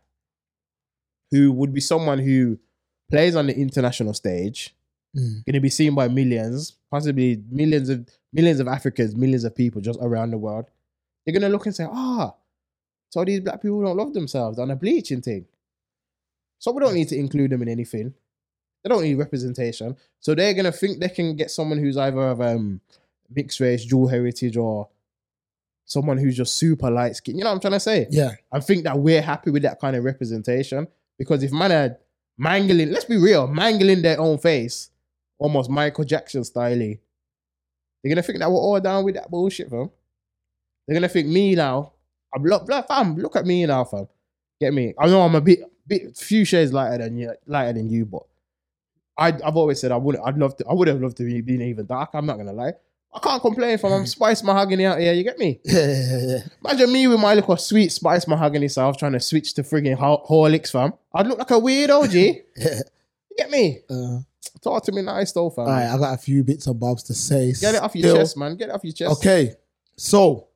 who 1.32 1.52
would 1.52 1.74
be 1.74 1.82
someone 1.82 2.20
who 2.20 2.58
plays 3.12 3.36
on 3.36 3.48
the 3.48 3.56
international 3.58 4.14
stage, 4.14 4.74
Mm. 5.16 5.46
going 5.46 5.54
to 5.54 5.62
be 5.62 5.70
seen 5.70 5.96
by 5.96 6.10
millions, 6.10 6.74
possibly 6.92 7.42
millions 7.50 7.88
of 7.90 8.08
millions 8.34 8.60
of 8.60 8.68
Africans, 8.68 9.16
millions 9.16 9.46
of 9.46 9.56
people 9.56 9.80
just 9.82 9.98
around 10.02 10.32
the 10.32 10.38
world. 10.38 10.66
They're 11.26 11.34
gonna 11.34 11.50
look 11.50 11.66
and 11.66 11.74
say, 11.74 11.88
ah, 11.90 12.36
so 13.10 13.24
these 13.24 13.40
black 13.40 13.62
people 13.62 13.82
don't 13.82 13.96
love 13.98 14.14
themselves 14.14 14.60
on 14.60 14.70
a 14.70 14.76
bleaching 14.76 15.22
thing. 15.22 15.46
So 16.60 16.72
we 16.72 16.82
don't 16.82 16.96
need 16.96 17.10
to 17.10 17.18
include 17.18 17.52
them 17.52 17.62
in 17.62 17.70
anything. 17.70 18.14
They 18.84 18.90
don't 18.90 19.04
need 19.04 19.16
representation. 19.16 19.96
So 20.20 20.36
they're 20.36 20.54
gonna 20.54 20.72
think 20.72 21.00
they 21.00 21.10
can 21.10 21.36
get 21.36 21.52
someone 21.52 21.78
who's 21.78 21.98
either 21.98 22.22
of 22.22 22.42
um 22.42 22.82
mixed 23.30 23.60
race, 23.60 23.86
dual 23.86 24.08
heritage, 24.08 24.58
or 24.58 24.88
someone 25.86 26.18
who's 26.18 26.38
just 26.38 26.56
super 26.56 26.92
light 26.92 27.16
skin. 27.16 27.38
You 27.38 27.44
know 27.44 27.50
what 27.50 27.56
I'm 27.56 27.62
trying 27.62 27.74
to 27.74 27.80
say? 27.80 28.08
Yeah. 28.10 28.32
I 28.52 28.60
think 28.60 28.84
that 28.84 28.98
we're 28.98 29.22
happy 29.22 29.52
with 29.52 29.64
that 29.64 29.80
kind 29.80 29.96
of 29.96 30.04
representation 30.04 30.88
because 31.18 31.44
if 31.44 31.52
man 31.52 31.72
are 31.72 31.98
mangling, 32.38 32.92
let's 32.92 33.06
be 33.06 33.18
real, 33.18 33.48
mangling 33.48 34.02
their 34.02 34.20
own 34.20 34.38
face, 34.38 34.90
almost 35.40 35.70
Michael 35.70 36.04
Jackson 36.04 36.44
style, 36.44 36.78
they're 36.78 36.98
gonna 38.10 38.22
think 38.22 38.40
that 38.40 38.50
we're 38.50 38.58
all 38.58 38.80
down 38.80 39.04
with 39.04 39.16
that 39.16 39.30
bullshit, 39.30 39.70
fam. 39.70 39.90
They're 40.88 40.96
gonna 40.96 41.10
think 41.10 41.28
me 41.28 41.56
now. 41.56 41.94
I'm 42.34 42.44
look, 42.44 42.68
look, 42.68 42.88
fam, 42.88 43.16
look 43.16 43.36
at 43.36 43.46
me 43.46 43.66
now, 43.66 43.84
fam. 43.86 44.08
Get 44.60 44.74
me? 44.74 44.94
I 45.00 45.08
know 45.08 45.22
I'm 45.22 45.36
a 45.36 45.42
bit, 45.42 45.60
bit, 45.88 46.16
few 46.18 46.44
shades 46.46 46.74
lighter 46.74 47.04
than 47.04 47.18
you, 47.18 47.34
lighter 47.46 47.74
than 47.74 47.90
you, 47.90 48.06
but 48.06 48.24
I, 49.18 49.28
I've 49.46 49.56
always 49.56 49.80
said 49.80 49.92
I 49.92 49.98
would, 49.98 50.18
I'd 50.18 50.38
love 50.38 50.56
to, 50.58 50.66
I 50.68 50.74
would 50.74 50.88
have 50.88 51.02
loved 51.02 51.18
to 51.18 51.24
be 51.24 51.42
being 51.42 51.62
even 51.62 51.86
dark. 51.86 52.10
I'm 52.14 52.26
not 52.26 52.38
gonna 52.38 52.54
lie. 52.54 52.74
I 53.14 53.20
can't 53.20 53.42
complain 53.42 53.72
if 53.72 53.84
I'm 53.86 54.06
spice 54.06 54.44
mahogany 54.44 54.86
out 54.86 55.00
here. 55.00 55.14
You 55.14 55.24
get 55.24 55.40
me? 55.40 55.60
Imagine 55.66 56.92
me 56.92 57.08
with 57.08 57.20
my 57.20 57.34
little 57.34 57.58
sweet 57.58 57.92
spice 57.92 58.28
mahogany 58.28 58.68
self 58.68 58.98
trying 58.98 59.14
to 59.14 59.20
switch 59.20 59.54
to 59.56 59.64
frigging 59.64 59.96
Ho- 59.96 60.24
Horlicks, 60.30 60.72
fam. 60.72 60.94
I'd 61.14 61.26
look 61.28 61.40
like 61.40 61.50
a 61.52 61.54
weirdo, 61.56 62.10
G. 62.10 62.42
You 63.30 63.44
get 63.44 63.50
me? 63.52 63.80
Uh, 63.90 64.20
Talk 64.64 64.84
to 64.86 64.92
me 64.92 65.04
nice, 65.04 65.32
though, 65.32 65.52
fam. 65.52 65.66
all 65.66 65.72
right, 65.72 65.88
I 65.88 65.98
got 66.00 66.16
a 66.16 66.18
few 66.18 66.44
bits 66.44 66.66
and 66.66 66.80
bobs 66.80 67.04
to 67.04 67.14
say. 67.14 67.54
Get 67.54 67.76
it 67.76 67.82
off 67.82 67.96
your 67.96 68.10
still. 68.10 68.18
chest, 68.18 68.38
man. 68.38 68.56
Get 68.58 68.70
it 68.70 68.76
off 68.76 68.84
your 68.84 68.94
chest. 68.94 69.12
Okay, 69.20 69.54
so 69.96 70.48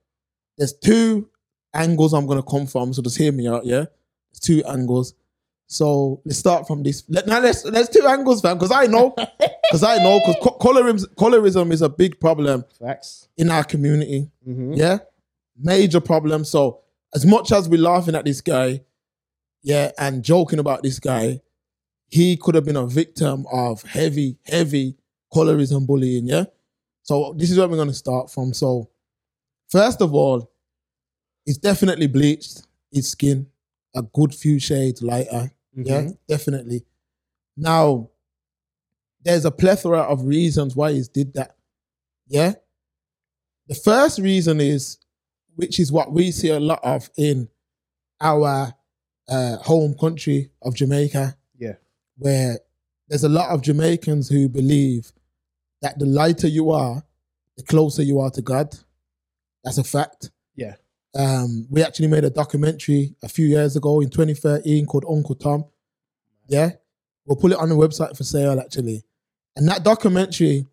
there's 0.57 0.73
two 0.73 1.29
angles 1.73 2.13
I'm 2.13 2.25
gonna 2.27 2.43
come 2.43 2.67
from. 2.67 2.93
So 2.93 3.01
just 3.01 3.17
hear 3.17 3.31
me 3.31 3.47
out, 3.47 3.65
yeah. 3.65 3.85
Two 4.39 4.63
angles. 4.65 5.13
So 5.67 6.21
let's 6.25 6.37
start 6.37 6.67
from 6.67 6.83
this. 6.83 7.07
Now 7.07 7.39
let's 7.39 7.63
let's 7.63 7.87
two 7.87 8.05
angles, 8.05 8.41
fam, 8.41 8.57
because 8.57 8.71
I 8.73 8.87
know, 8.87 9.13
because 9.15 9.83
I 9.83 10.03
know, 10.03 10.19
because 10.19 10.35
co- 10.41 10.57
colorism 10.59 11.05
colorism 11.15 11.71
is 11.71 11.81
a 11.81 11.87
big 11.87 12.19
problem 12.19 12.65
Facts. 12.77 13.29
in 13.37 13.49
our 13.49 13.63
community. 13.63 14.29
Mm-hmm. 14.45 14.73
Yeah, 14.73 14.97
major 15.57 16.01
problem. 16.01 16.43
So 16.43 16.81
as 17.13 17.25
much 17.25 17.53
as 17.53 17.69
we're 17.69 17.79
laughing 17.79 18.15
at 18.15 18.25
this 18.25 18.41
guy, 18.41 18.81
yeah, 19.63 19.91
and 19.97 20.23
joking 20.23 20.59
about 20.59 20.83
this 20.83 20.99
guy, 20.99 21.39
he 22.07 22.35
could 22.35 22.55
have 22.55 22.65
been 22.65 22.75
a 22.75 22.85
victim 22.85 23.45
of 23.49 23.81
heavy, 23.83 24.37
heavy 24.45 24.97
colorism 25.33 25.87
bullying. 25.87 26.27
Yeah. 26.27 26.45
So 27.03 27.33
this 27.37 27.49
is 27.49 27.57
where 27.57 27.69
we're 27.69 27.77
gonna 27.77 27.93
start 27.93 28.29
from. 28.29 28.53
So 28.53 28.89
first 29.69 30.01
of 30.01 30.13
all, 30.13 30.50
he's 31.45 31.57
definitely 31.57 32.07
bleached 32.07 32.63
his 32.91 33.09
skin 33.09 33.47
a 33.95 34.01
good 34.01 34.33
few 34.33 34.59
shades 34.59 35.01
lighter. 35.01 35.51
Yeah, 35.73 36.01
Mhm. 36.03 36.17
definitely. 36.27 36.85
Now, 37.57 38.09
there's 39.23 39.45
a 39.45 39.51
plethora 39.51 39.99
of 40.01 40.23
reasons 40.25 40.75
why 40.75 40.93
he's 40.93 41.07
did 41.07 41.33
that. 41.33 41.55
Yeah. 42.27 42.55
The 43.67 43.75
first 43.75 44.19
reason 44.19 44.59
is, 44.59 44.97
which 45.55 45.79
is 45.79 45.91
what 45.91 46.11
we 46.11 46.31
see 46.31 46.49
a 46.49 46.59
lot 46.59 46.79
of 46.83 47.09
in 47.17 47.49
our 48.19 48.73
uh, 49.27 49.57
home 49.57 49.93
country 49.97 50.51
of 50.61 50.75
Jamaica, 50.75 51.37
Yeah. 51.57 51.75
where 52.17 52.59
there's 53.07 53.23
a 53.23 53.29
lot 53.29 53.49
of 53.51 53.61
Jamaicans 53.61 54.27
who 54.29 54.49
believe 54.49 55.13
that 55.81 55.99
the 55.99 56.05
lighter 56.05 56.47
you 56.47 56.69
are, 56.71 57.05
the 57.55 57.63
closer 57.63 58.03
you 58.03 58.19
are 58.19 58.31
to 58.31 58.41
God. 58.41 58.77
That's 59.63 59.77
a 59.77 59.83
fact. 59.83 60.31
Um, 61.13 61.67
we 61.69 61.83
actually 61.83 62.07
made 62.07 62.23
a 62.23 62.29
documentary 62.29 63.15
a 63.21 63.27
few 63.27 63.45
years 63.45 63.75
ago 63.75 63.99
in 64.01 64.09
2013 64.09 64.85
called 64.85 65.05
Uncle 65.09 65.35
Tom. 65.35 65.65
Yeah. 66.47 66.71
We'll 67.25 67.35
put 67.35 67.51
it 67.51 67.57
on 67.57 67.69
the 67.69 67.75
website 67.75 68.15
for 68.15 68.23
sale 68.23 68.59
actually. 68.59 69.03
And 69.55 69.67
that 69.67 69.83
documentary 69.83 70.67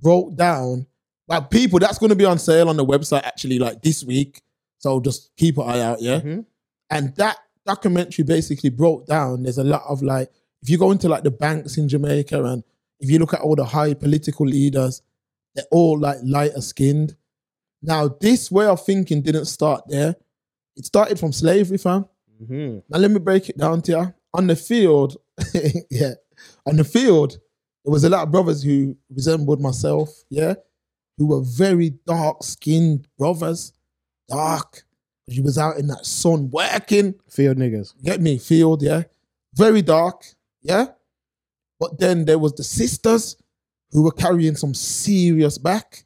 broke 0.00 0.36
down, 0.36 0.86
like 1.28 1.50
people, 1.50 1.78
that's 1.78 1.98
going 1.98 2.10
to 2.10 2.16
be 2.16 2.24
on 2.24 2.38
sale 2.38 2.68
on 2.68 2.76
the 2.76 2.84
website 2.84 3.24
actually 3.24 3.58
like 3.58 3.82
this 3.82 4.04
week. 4.04 4.42
So 4.78 5.00
just 5.00 5.30
keep 5.36 5.58
an 5.58 5.68
eye 5.68 5.80
out. 5.80 6.00
Yeah. 6.00 6.20
Mhm. 6.20 6.46
And 6.90 7.14
that 7.16 7.38
documentary 7.66 8.24
basically 8.24 8.70
broke 8.70 9.06
down. 9.06 9.42
There's 9.42 9.58
a 9.58 9.64
lot 9.64 9.82
of 9.88 10.02
like, 10.02 10.30
if 10.62 10.70
you 10.70 10.78
go 10.78 10.92
into 10.92 11.08
like 11.08 11.24
the 11.24 11.30
banks 11.30 11.76
in 11.76 11.88
Jamaica 11.88 12.42
and 12.44 12.62
if 13.00 13.10
you 13.10 13.18
look 13.18 13.34
at 13.34 13.40
all 13.40 13.56
the 13.56 13.64
high 13.64 13.94
political 13.94 14.46
leaders, 14.46 15.02
they're 15.54 15.64
all 15.70 15.98
like 15.98 16.18
lighter 16.22 16.60
skinned. 16.60 17.16
Now, 17.82 18.08
this 18.08 18.50
way 18.50 18.66
of 18.66 18.84
thinking 18.84 19.22
didn't 19.22 19.46
start 19.46 19.82
there. 19.88 20.14
It 20.76 20.86
started 20.86 21.18
from 21.18 21.32
slavery, 21.32 21.78
fam. 21.78 22.06
Mhm. 22.42 22.82
Now 22.88 22.98
let 22.98 23.10
me 23.10 23.18
break 23.18 23.48
it 23.48 23.58
down 23.58 23.82
to 23.82 23.92
you. 23.92 24.14
On 24.34 24.46
the 24.46 24.56
field, 24.56 25.16
yeah, 25.90 26.14
on 26.66 26.76
the 26.76 26.84
field, 26.84 27.38
there 27.84 27.92
was 27.92 28.04
a 28.04 28.08
lot 28.08 28.22
of 28.22 28.30
brothers 28.32 28.62
who 28.62 28.96
resembled 29.10 29.60
myself, 29.60 30.08
yeah, 30.30 30.54
who 31.18 31.26
were 31.26 31.42
very 31.42 31.90
dark 32.06 32.42
skinned 32.42 33.06
brothers, 33.18 33.72
dark. 34.28 34.84
You 35.26 35.42
was 35.42 35.58
out 35.58 35.78
in 35.78 35.86
that 35.88 36.04
sun 36.06 36.50
working. 36.50 37.14
Field 37.28 37.56
niggas. 37.58 37.94
Get 38.02 38.20
me? 38.20 38.38
Field, 38.38 38.82
yeah. 38.82 39.04
Very 39.54 39.82
dark, 39.82 40.24
yeah. 40.62 40.86
But 41.78 41.98
then 41.98 42.24
there 42.24 42.38
was 42.38 42.54
the 42.54 42.64
sisters 42.64 43.36
who 43.90 44.02
were 44.02 44.12
carrying 44.12 44.56
some 44.56 44.74
serious 44.74 45.58
back, 45.58 46.04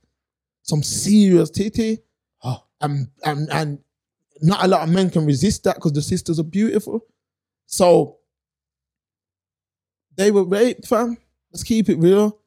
some 0.66 0.82
serious 0.82 1.50
titty. 1.50 1.98
Oh. 2.42 2.62
And, 2.80 3.08
and, 3.24 3.48
and 3.50 3.78
not 4.42 4.64
a 4.64 4.68
lot 4.68 4.82
of 4.82 4.94
men 4.94 5.10
can 5.10 5.24
resist 5.24 5.64
that 5.64 5.76
because 5.76 5.92
the 5.92 6.02
sisters 6.02 6.38
are 6.38 6.44
beautiful. 6.44 7.04
So 7.66 8.18
they 10.16 10.30
were 10.30 10.44
raped, 10.44 10.86
fam. 10.86 11.16
Let's 11.52 11.62
keep 11.62 11.88
it 11.88 11.98
real. 11.98 12.38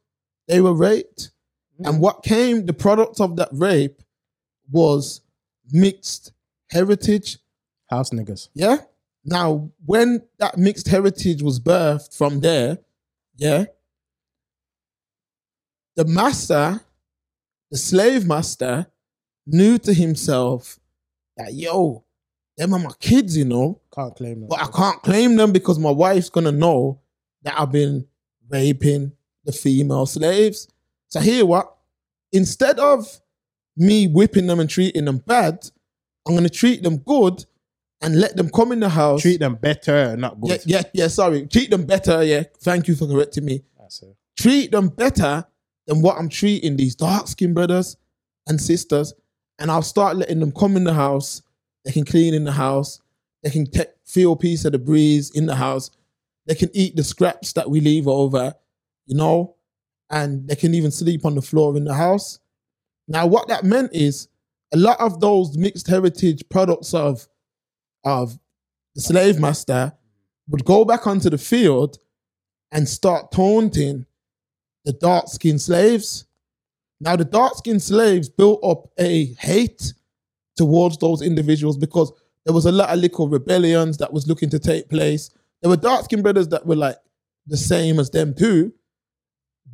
They 0.48 0.62
were 0.62 0.74
raped. 0.74 1.32
Mm. 1.80 1.90
And 1.90 2.02
what 2.02 2.24
came, 2.24 2.66
the 2.66 2.74
product 2.74 3.20
of 3.20 3.36
that 3.38 3.50
rape 3.52 4.02
was 4.72 5.22
mixed 5.72 6.32
heritage 6.70 7.40
House 7.90 8.12
niggas. 8.12 8.50
yeah. 8.54 8.78
Now, 9.26 9.70
when 9.86 10.22
that 10.38 10.58
mixed 10.58 10.88
heritage 10.88 11.42
was 11.42 11.60
birthed 11.60 12.16
from 12.16 12.40
there, 12.40 12.80
yeah, 13.36 13.66
the 15.96 16.06
master, 16.06 16.82
the 17.72 17.78
slave 17.78 18.26
master, 18.26 18.88
knew 19.46 19.78
to 19.80 19.94
himself 19.94 20.80
that, 21.38 21.54
yo, 21.54 22.04
them 22.58 22.74
are 22.74 22.80
my 22.80 22.92
kids, 23.00 23.38
you 23.38 23.46
know, 23.46 23.80
Can't 23.94 24.16
claim 24.16 24.42
them. 24.42 24.50
but 24.50 24.62
I 24.62 24.68
can't 24.68 25.02
claim 25.02 25.36
them 25.36 25.52
because 25.52 25.80
my 25.80 25.92
wife's 25.92 26.30
gonna 26.30 26.52
know 26.52 27.00
that 27.44 27.60
I've 27.60 27.72
been 27.72 28.06
raping 28.50 29.14
the 29.46 29.52
female 29.52 30.06
slaves. 30.06 30.68
So 31.08 31.20
here 31.22 31.46
what? 31.46 31.74
Instead 32.32 32.80
of 32.80 33.22
me 33.78 34.08
whipping 34.08 34.48
them 34.48 34.60
and 34.60 34.70
treating 34.70 35.06
them 35.06 35.20
bad, 35.20 35.70
I'm 36.28 36.36
gonna 36.36 36.50
treat 36.50 36.84
them 36.84 36.98
good 36.98 37.46
and 38.02 38.20
let 38.20 38.36
them 38.36 38.50
come 38.50 38.72
in 38.72 38.80
the 38.82 38.90
house. 38.90 39.22
Treat 39.22 39.40
them 39.40 39.56
better, 39.56 40.16
not 40.18 40.38
yeah, 40.44 40.58
good. 40.58 40.66
yeah, 40.66 40.84
yeah, 40.94 41.08
sorry. 41.08 41.48
Treat 41.48 41.70
them 41.70 41.86
better, 41.86 42.24
yeah. 42.24 42.44
Thank 42.60 42.88
you 42.88 42.96
for 42.96 43.08
correcting 43.08 43.46
me. 43.46 43.64
That's 43.80 44.02
it. 44.04 44.16
Treat 44.38 44.72
them 44.72 44.90
better 44.90 45.46
than 45.90 46.02
what 46.04 46.18
I'm 46.20 46.30
treating 46.30 46.78
these 46.78 46.94
dark 46.94 47.28
skinned 47.28 47.56
brothers 47.56 47.98
and 48.46 48.62
sisters. 48.62 49.12
And 49.58 49.72
I'll 49.72 49.82
start 49.82 50.18
letting 50.18 50.40
them 50.40 50.52
come 50.52 50.78
in 50.78 50.84
the 50.84 50.94
house. 50.94 51.42
They 51.84 51.92
can 51.92 52.06
clean 52.06 52.36
in 52.36 52.44
the 52.44 52.52
house. 52.52 53.02
They 53.42 53.50
can 53.50 53.66
feel 54.06 54.36
piece 54.36 54.66
of 54.66 54.74
the 54.74 54.78
breeze 54.78 55.32
in 55.32 55.48
the 55.48 55.56
house. 55.56 55.90
They 56.46 56.54
can 56.54 56.70
eat 56.74 56.96
the 56.96 57.04
scraps 57.04 57.54
that 57.54 57.70
we 57.70 57.82
leave 57.82 58.08
over, 58.08 58.54
you 59.08 59.16
know, 59.16 59.56
and 60.12 60.48
they 60.48 60.56
can 60.56 60.76
even 60.76 60.92
sleep 60.92 61.26
on 61.26 61.34
the 61.34 61.42
floor 61.42 61.76
in 61.76 61.86
the 61.86 61.96
house. 61.96 62.40
Now, 63.08 63.26
what 63.26 63.48
that 63.48 63.64
meant 63.64 63.90
is 63.92 64.28
a 64.72 64.78
lot 64.78 65.00
of 65.00 65.20
those 65.20 65.58
mixed 65.58 65.88
heritage 65.88 66.44
products 66.50 66.94
of 66.94 67.28
of 68.06 68.38
the 68.94 69.02
slave 69.02 69.40
master 69.40 69.94
would 70.48 70.66
go 70.66 70.86
back 70.86 71.08
onto 71.08 71.32
the 71.32 71.38
field 71.38 71.98
and 72.72 72.88
start 72.88 73.32
taunting 73.32 74.06
the 74.86 74.94
dark 74.94 75.28
skinned 75.28 75.62
slaves. 75.62 76.26
Now, 77.02 77.16
the 77.16 77.26
dark 77.26 77.56
skinned 77.56 77.82
slaves 77.82 78.30
built 78.30 78.64
up 78.64 78.90
a 78.98 79.26
hate 79.40 79.94
towards 80.58 80.98
those 80.98 81.22
individuals 81.22 81.78
because 81.78 82.12
there 82.46 82.54
was 82.54 82.66
a 82.66 82.72
lot 82.72 82.90
of 82.90 83.00
little 83.00 83.30
rebellions 83.30 83.98
that 83.98 84.12
was 84.12 84.28
looking 84.28 84.50
to 84.50 84.60
take 84.60 84.90
place. 84.90 85.30
There 85.62 85.70
were 85.70 85.78
dark 85.78 86.06
skinned 86.06 86.24
brothers 86.24 86.48
that 86.50 86.66
were 86.66 86.76
like 86.76 86.98
the 87.48 87.58
same 87.58 88.00
as 88.00 88.10
them 88.10 88.34
too, 88.34 88.74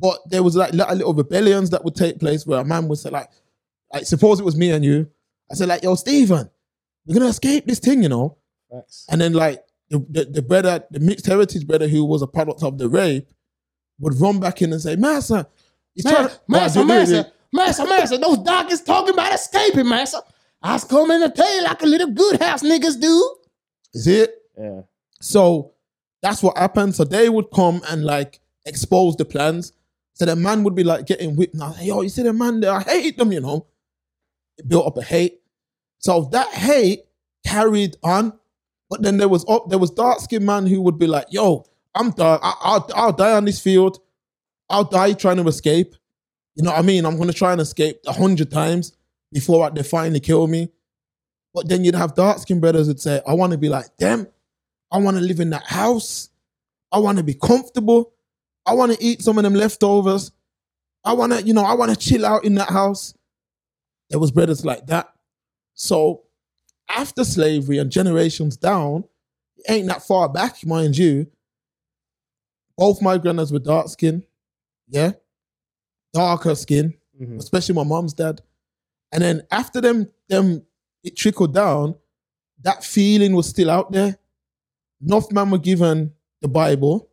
but 0.00 0.18
there 0.30 0.42
was 0.42 0.56
like 0.56 0.72
a 0.72 0.76
lot 0.76 0.90
of 0.90 0.98
little 0.98 1.14
rebellions 1.14 1.70
that 1.70 1.84
would 1.84 1.94
take 1.94 2.18
place 2.20 2.46
where 2.46 2.60
a 2.60 2.64
man 2.64 2.88
would 2.88 2.98
say 2.98 3.10
like, 3.10 3.30
like 3.92 4.04
suppose 4.04 4.40
it 4.40 4.44
was 4.44 4.56
me 4.56 4.70
and 4.70 4.84
you. 4.84 5.08
I 5.50 5.54
said 5.54 5.68
like, 5.68 5.82
yo, 5.82 5.94
Stephen, 5.94 6.50
we're 7.06 7.14
gonna 7.14 7.30
escape 7.30 7.66
this 7.66 7.78
thing, 7.78 8.02
you 8.02 8.08
know. 8.08 8.38
And 9.08 9.20
then 9.20 9.32
like 9.32 9.62
the, 9.90 10.04
the, 10.10 10.24
the 10.24 10.42
brother, 10.42 10.84
the 10.90 11.00
mixed 11.00 11.26
heritage 11.26 11.66
brother 11.66 11.88
who 11.88 12.04
was 12.04 12.22
a 12.22 12.26
product 12.26 12.62
of 12.62 12.78
the 12.78 12.88
rape 12.88 13.28
would 13.98 14.20
run 14.20 14.40
back 14.40 14.62
in 14.62 14.72
and 14.72 14.80
say, 14.80 14.96
Master, 14.96 15.46
he's 15.94 16.04
trying 16.04 16.28
to 16.28 16.40
Master, 16.48 16.80
Oh, 16.80 16.84
master, 16.84 17.32
master, 17.52 17.86
master, 17.86 18.18
those 18.18 18.38
darkest 18.38 18.86
talking 18.86 19.14
about 19.14 19.34
escaping, 19.34 19.88
master. 19.88 20.18
I 20.62 20.74
was 20.74 20.84
coming 20.84 21.20
to 21.20 21.30
tell 21.30 21.54
you 21.56 21.62
like 21.62 21.82
a 21.82 21.86
little 21.86 22.10
good 22.10 22.40
house 22.40 22.62
niggas 22.62 23.00
do. 23.00 23.36
Is 23.94 24.06
it? 24.06 24.34
Yeah. 24.58 24.82
So 25.20 25.72
that's 26.22 26.42
what 26.42 26.58
happened. 26.58 26.94
So 26.94 27.04
they 27.04 27.28
would 27.28 27.50
come 27.54 27.82
and 27.88 28.04
like 28.04 28.40
expose 28.64 29.16
the 29.16 29.24
plans. 29.24 29.72
So 30.14 30.24
the 30.24 30.34
man 30.36 30.64
would 30.64 30.74
be 30.74 30.84
like 30.84 31.06
getting 31.06 31.36
whipped 31.36 31.54
now. 31.54 31.74
Yo, 31.80 32.00
you 32.00 32.08
see 32.08 32.22
the 32.22 32.32
man 32.32 32.60
there? 32.60 32.72
I 32.72 32.82
hate 32.82 33.18
them, 33.18 33.32
you 33.32 33.40
know. 33.40 33.66
It 34.58 34.68
built 34.68 34.86
up 34.86 34.96
a 34.96 35.02
hate. 35.02 35.40
So 35.98 36.28
that 36.32 36.48
hate 36.48 37.00
carried 37.46 37.96
on. 38.02 38.32
But 38.88 39.02
then 39.02 39.18
there 39.18 39.28
was 39.28 39.44
up, 39.48 39.68
there 39.68 39.78
was 39.78 39.90
dark 39.90 40.20
skinned 40.20 40.46
man 40.46 40.66
who 40.66 40.80
would 40.82 40.98
be 40.98 41.06
like, 41.06 41.26
yo, 41.30 41.66
I'm 41.96 42.10
done. 42.10 42.38
I, 42.42 42.54
I'll, 42.60 42.90
I'll 42.94 43.12
die 43.12 43.32
on 43.32 43.44
this 43.44 43.60
field. 43.60 43.98
I'll 44.68 44.84
die 44.84 45.14
trying 45.14 45.38
to 45.38 45.48
escape. 45.48 45.94
You 46.54 46.62
know 46.62 46.70
what 46.70 46.78
I 46.78 46.82
mean? 46.82 47.04
I'm 47.04 47.18
gonna 47.18 47.32
try 47.32 47.52
and 47.52 47.60
escape 47.60 48.00
a 48.06 48.12
hundred 48.12 48.50
times 48.50 48.96
before 49.32 49.70
they 49.70 49.82
finally 49.82 50.20
kill 50.20 50.46
me. 50.46 50.70
But 51.52 51.68
then 51.68 51.84
you'd 51.84 51.94
have 51.94 52.14
dark 52.14 52.38
skinned 52.38 52.60
brothers 52.60 52.86
who'd 52.86 53.00
say, 53.00 53.20
I 53.26 53.34
want 53.34 53.52
to 53.52 53.58
be 53.58 53.68
like 53.68 53.96
them. 53.96 54.26
I 54.92 54.98
want 54.98 55.16
to 55.16 55.22
live 55.22 55.40
in 55.40 55.50
that 55.50 55.64
house. 55.64 56.28
I 56.92 56.98
want 56.98 57.18
to 57.18 57.24
be 57.24 57.34
comfortable. 57.34 58.12
I 58.66 58.74
want 58.74 58.92
to 58.92 59.02
eat 59.02 59.22
some 59.22 59.38
of 59.38 59.44
them 59.44 59.54
leftovers. 59.54 60.32
I 61.04 61.12
want 61.12 61.32
to, 61.32 61.42
you 61.42 61.54
know, 61.54 61.64
I 61.64 61.74
want 61.74 61.90
to 61.90 61.96
chill 61.96 62.26
out 62.26 62.44
in 62.44 62.56
that 62.56 62.68
house. 62.68 63.14
There 64.10 64.18
was 64.18 64.30
brothers 64.30 64.64
like 64.64 64.86
that. 64.88 65.08
So 65.74 66.22
after 66.88 67.24
slavery 67.24 67.78
and 67.78 67.90
generations 67.90 68.56
down, 68.56 69.04
it 69.56 69.70
ain't 69.70 69.88
that 69.88 70.02
far 70.02 70.28
back, 70.28 70.64
mind 70.64 70.96
you. 70.96 71.26
Both 72.76 73.00
my 73.02 73.18
granddads 73.18 73.52
were 73.52 73.58
dark 73.58 73.88
skin, 73.88 74.22
yeah, 74.88 75.12
darker 76.12 76.54
skin, 76.54 76.94
Mhm. 77.20 77.38
especially 77.38 77.74
my 77.74 77.84
mom's 77.84 78.12
dad. 78.14 78.42
And 79.12 79.22
then 79.22 79.46
after 79.50 79.80
them, 79.80 80.10
them 80.28 80.66
it 81.02 81.16
trickled 81.16 81.54
down. 81.54 81.94
That 82.62 82.82
feeling 82.84 83.34
was 83.34 83.48
still 83.48 83.70
out 83.70 83.92
there. 83.92 84.18
Enough 85.00 85.30
man 85.32 85.50
were 85.50 85.58
given 85.58 86.12
the 86.40 86.48
Bible, 86.48 87.08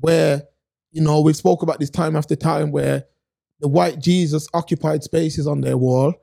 where 0.00 0.48
you 0.92 1.00
know 1.02 1.20
we 1.20 1.32
spoke 1.32 1.62
about 1.62 1.78
this 1.80 1.90
time 1.90 2.16
after 2.16 2.34
time 2.36 2.70
where 2.72 3.06
the 3.60 3.68
white 3.68 3.98
Jesus 3.98 4.48
occupied 4.52 5.04
spaces 5.04 5.46
on 5.46 5.60
their 5.60 5.76
wall. 5.76 6.14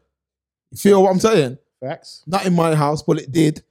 You 0.72 0.78
feel 0.78 1.04
what 1.04 1.12
I'm 1.12 1.20
saying? 1.20 1.58
Facts. 1.80 2.24
Not 2.28 2.46
in 2.46 2.54
my 2.56 2.76
house, 2.76 3.02
but 3.02 3.20
it 3.20 3.32
did. 3.32 3.64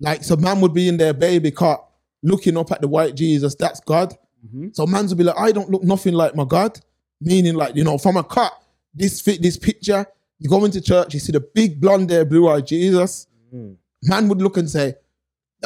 Like, 0.00 0.22
so 0.24 0.36
man 0.36 0.60
would 0.60 0.74
be 0.74 0.88
in 0.88 0.96
their 0.96 1.12
baby 1.14 1.50
cot 1.50 1.88
looking 2.24 2.56
up 2.56 2.72
at 2.72 2.80
the 2.80 2.88
white 2.88 3.14
Jesus. 3.14 3.54
That's 3.54 3.78
God. 3.80 4.12
hmm 4.50 4.68
So 4.72 4.86
man's 4.86 5.10
would 5.12 5.18
be 5.18 5.24
like, 5.24 5.38
I 5.38 5.52
don't 5.52 5.70
look 5.70 5.82
nothing 5.84 6.14
like 6.14 6.34
my 6.34 6.44
God. 6.44 6.80
Meaning, 7.20 7.54
like, 7.54 7.76
you 7.76 7.84
know, 7.84 7.96
from 7.98 8.16
a 8.16 8.24
cut, 8.24 8.52
this 8.92 9.20
fit 9.20 9.40
this 9.42 9.56
picture. 9.56 10.04
You 10.40 10.48
go 10.50 10.64
into 10.64 10.80
church, 10.80 11.14
you 11.14 11.20
see 11.20 11.32
the 11.32 11.40
big 11.40 11.80
blonde 11.80 12.10
hair, 12.10 12.24
blue 12.24 12.48
eyed 12.48 12.66
Jesus. 12.66 13.28
Mm. 13.54 13.76
Man 14.02 14.28
would 14.28 14.42
look 14.42 14.56
and 14.56 14.68
say, 14.68 14.94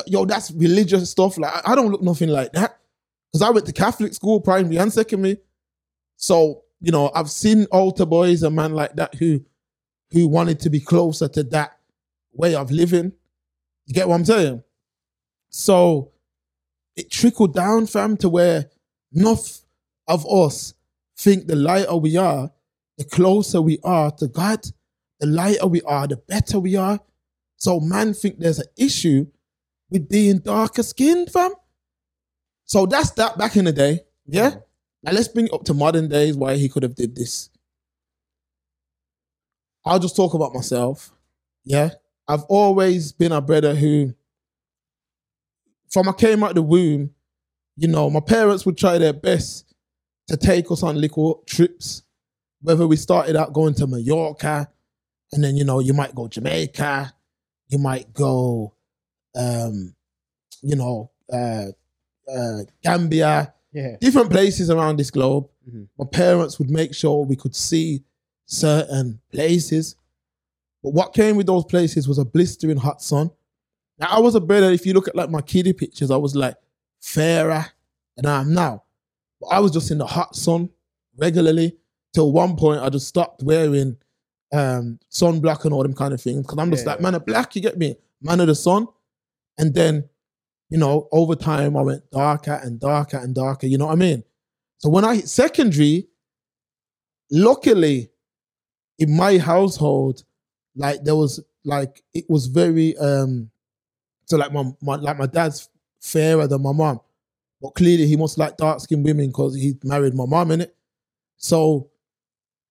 Yo, 0.06 0.24
that's 0.24 0.50
religious 0.52 1.10
stuff. 1.10 1.38
Like, 1.38 1.52
I- 1.54 1.72
I 1.72 1.74
don't 1.74 1.90
look 1.90 2.02
nothing 2.02 2.28
like 2.28 2.52
that. 2.52 2.78
Because 3.32 3.42
I 3.46 3.50
went 3.50 3.66
to 3.66 3.72
Catholic 3.72 4.14
school, 4.14 4.40
primary 4.40 4.76
and 4.78 4.92
secondary. 4.92 5.38
So, 6.16 6.62
you 6.80 6.92
know, 6.92 7.10
I've 7.14 7.30
seen 7.30 7.66
altar 7.72 8.06
boys 8.06 8.42
and 8.42 8.54
man 8.54 8.72
like 8.74 8.94
that 8.96 9.14
who 9.16 9.40
who 10.12 10.28
wanted 10.28 10.60
to 10.60 10.70
be 10.70 10.80
closer 10.80 11.28
to 11.28 11.42
that 11.44 11.78
way 12.32 12.54
of 12.54 12.70
living. 12.70 13.12
You 13.86 13.94
get 13.94 14.08
what 14.08 14.14
I'm 14.16 14.24
saying? 14.24 14.62
So 15.50 16.12
it 16.98 17.10
trickled 17.10 17.54
down, 17.54 17.86
fam, 17.86 18.16
to 18.18 18.28
where 18.28 18.70
enough 19.12 19.60
of 20.06 20.26
us 20.30 20.74
think 21.16 21.46
the 21.46 21.56
lighter 21.56 21.96
we 21.96 22.16
are, 22.16 22.50
the 22.96 23.04
closer 23.04 23.62
we 23.62 23.78
are 23.84 24.10
to 24.12 24.26
God, 24.26 24.66
the 25.20 25.26
lighter 25.26 25.66
we 25.66 25.80
are, 25.82 26.06
the 26.06 26.16
better 26.16 26.58
we 26.58 26.76
are. 26.76 27.00
So 27.56 27.80
man 27.80 28.14
think 28.14 28.38
there's 28.38 28.58
an 28.58 28.66
issue 28.76 29.26
with 29.90 30.08
being 30.08 30.38
darker 30.38 30.82
skinned, 30.82 31.30
fam. 31.30 31.52
So 32.64 32.86
that's 32.86 33.10
that 33.12 33.38
back 33.38 33.56
in 33.56 33.64
the 33.64 33.72
day. 33.72 34.00
Yeah. 34.26 34.56
Now 35.02 35.12
let's 35.12 35.28
bring 35.28 35.46
it 35.46 35.52
up 35.52 35.64
to 35.64 35.74
modern 35.74 36.08
days 36.08 36.36
why 36.36 36.56
he 36.56 36.68
could 36.68 36.82
have 36.82 36.94
did 36.94 37.14
this. 37.16 37.50
I'll 39.84 39.98
just 39.98 40.16
talk 40.16 40.34
about 40.34 40.54
myself. 40.54 41.12
Yeah. 41.64 41.90
I've 42.26 42.44
always 42.44 43.12
been 43.12 43.32
a 43.32 43.40
brother 43.40 43.74
who, 43.74 44.14
from 45.90 46.08
I 46.08 46.12
came 46.12 46.42
out 46.42 46.54
the 46.54 46.62
womb, 46.62 47.10
you 47.76 47.88
know, 47.88 48.10
my 48.10 48.20
parents 48.20 48.66
would 48.66 48.76
try 48.76 48.98
their 48.98 49.12
best 49.12 49.74
to 50.28 50.36
take 50.36 50.70
us 50.70 50.82
on 50.82 51.00
little 51.00 51.42
trips. 51.46 52.02
Whether 52.60 52.86
we 52.86 52.96
started 52.96 53.36
out 53.36 53.52
going 53.52 53.74
to 53.74 53.86
Mallorca, 53.86 54.68
and 55.32 55.44
then 55.44 55.56
you 55.56 55.64
know, 55.64 55.78
you 55.78 55.92
might 55.94 56.14
go 56.14 56.26
Jamaica, 56.28 57.12
you 57.68 57.78
might 57.78 58.12
go 58.12 58.74
um, 59.36 59.94
you 60.62 60.74
know, 60.74 61.10
uh 61.32 61.66
uh 62.30 62.58
Gambia, 62.82 63.54
Yeah. 63.72 63.96
different 64.00 64.30
places 64.30 64.70
around 64.70 64.98
this 64.98 65.10
globe. 65.10 65.48
Mhm. 65.70 65.88
My 65.98 66.06
parents 66.10 66.58
would 66.58 66.70
make 66.70 66.94
sure 66.94 67.24
we 67.24 67.36
could 67.36 67.54
see 67.54 68.02
certain 68.46 69.20
places. 69.30 69.94
But 70.82 70.94
what 70.94 71.12
came 71.14 71.36
with 71.36 71.46
those 71.46 71.64
places 71.64 72.08
was 72.08 72.18
a 72.18 72.24
blistering 72.24 72.78
hot 72.78 73.02
sun. 73.02 73.30
Now 73.98 74.06
I 74.10 74.20
was 74.20 74.34
a 74.34 74.40
better, 74.40 74.70
if 74.70 74.86
you 74.86 74.92
look 74.94 75.08
at 75.08 75.16
like 75.16 75.30
my 75.30 75.40
kiddie 75.40 75.72
pictures, 75.72 76.10
I 76.10 76.16
was 76.16 76.36
like 76.36 76.54
fairer 77.00 77.66
than 78.16 78.26
I 78.26 78.40
am 78.40 78.54
now. 78.54 78.84
But 79.40 79.48
I 79.48 79.60
was 79.60 79.72
just 79.72 79.90
in 79.90 79.98
the 79.98 80.06
hot 80.06 80.34
sun 80.36 80.70
regularly. 81.16 81.76
Till 82.14 82.32
one 82.32 82.56
point 82.56 82.80
I 82.80 82.88
just 82.88 83.06
stopped 83.06 83.42
wearing 83.42 83.96
um 84.52 84.98
sunblock 85.10 85.64
and 85.64 85.74
all 85.74 85.82
them 85.82 85.94
kind 85.94 86.14
of 86.14 86.20
things. 86.20 86.46
Cause 86.46 86.58
I'm 86.58 86.70
just 86.70 86.84
Yeah. 86.86 86.92
like, 86.92 87.00
man 87.00 87.14
of 87.14 87.26
black, 87.26 87.54
you 87.54 87.60
get 87.62 87.76
me? 87.76 87.96
Man 88.22 88.40
of 88.40 88.46
the 88.46 88.54
sun. 88.54 88.86
And 89.58 89.74
then, 89.74 90.08
you 90.70 90.78
know, 90.78 91.08
over 91.12 91.34
time 91.34 91.76
I 91.76 91.82
went 91.82 92.10
darker 92.10 92.58
and 92.62 92.80
darker 92.80 93.18
and 93.18 93.34
darker. 93.34 93.66
You 93.66 93.76
know 93.78 93.86
what 93.86 93.92
I 93.92 93.96
mean? 93.96 94.24
So 94.78 94.88
when 94.88 95.04
I 95.04 95.16
hit 95.16 95.28
secondary, 95.28 96.08
luckily 97.30 98.10
in 98.98 99.14
my 99.16 99.38
household, 99.38 100.24
like 100.76 101.02
there 101.04 101.16
was 101.16 101.40
like 101.64 102.02
it 102.14 102.24
was 102.28 102.46
very 102.46 102.96
um 102.98 103.50
so 104.28 104.36
like 104.36 104.52
my, 104.52 104.64
my 104.80 104.96
like 104.96 105.18
my 105.18 105.26
dad's 105.26 105.68
fairer 106.00 106.46
than 106.46 106.62
my 106.62 106.72
mom. 106.72 107.00
But 107.60 107.70
clearly 107.70 108.06
he 108.06 108.16
must 108.16 108.38
like 108.38 108.56
dark 108.56 108.80
skinned 108.80 109.04
women 109.04 109.28
because 109.28 109.54
he 109.56 109.76
married 109.82 110.14
my 110.14 110.26
mom 110.26 110.50
in 110.52 110.60
it. 110.60 110.76
So 111.36 111.90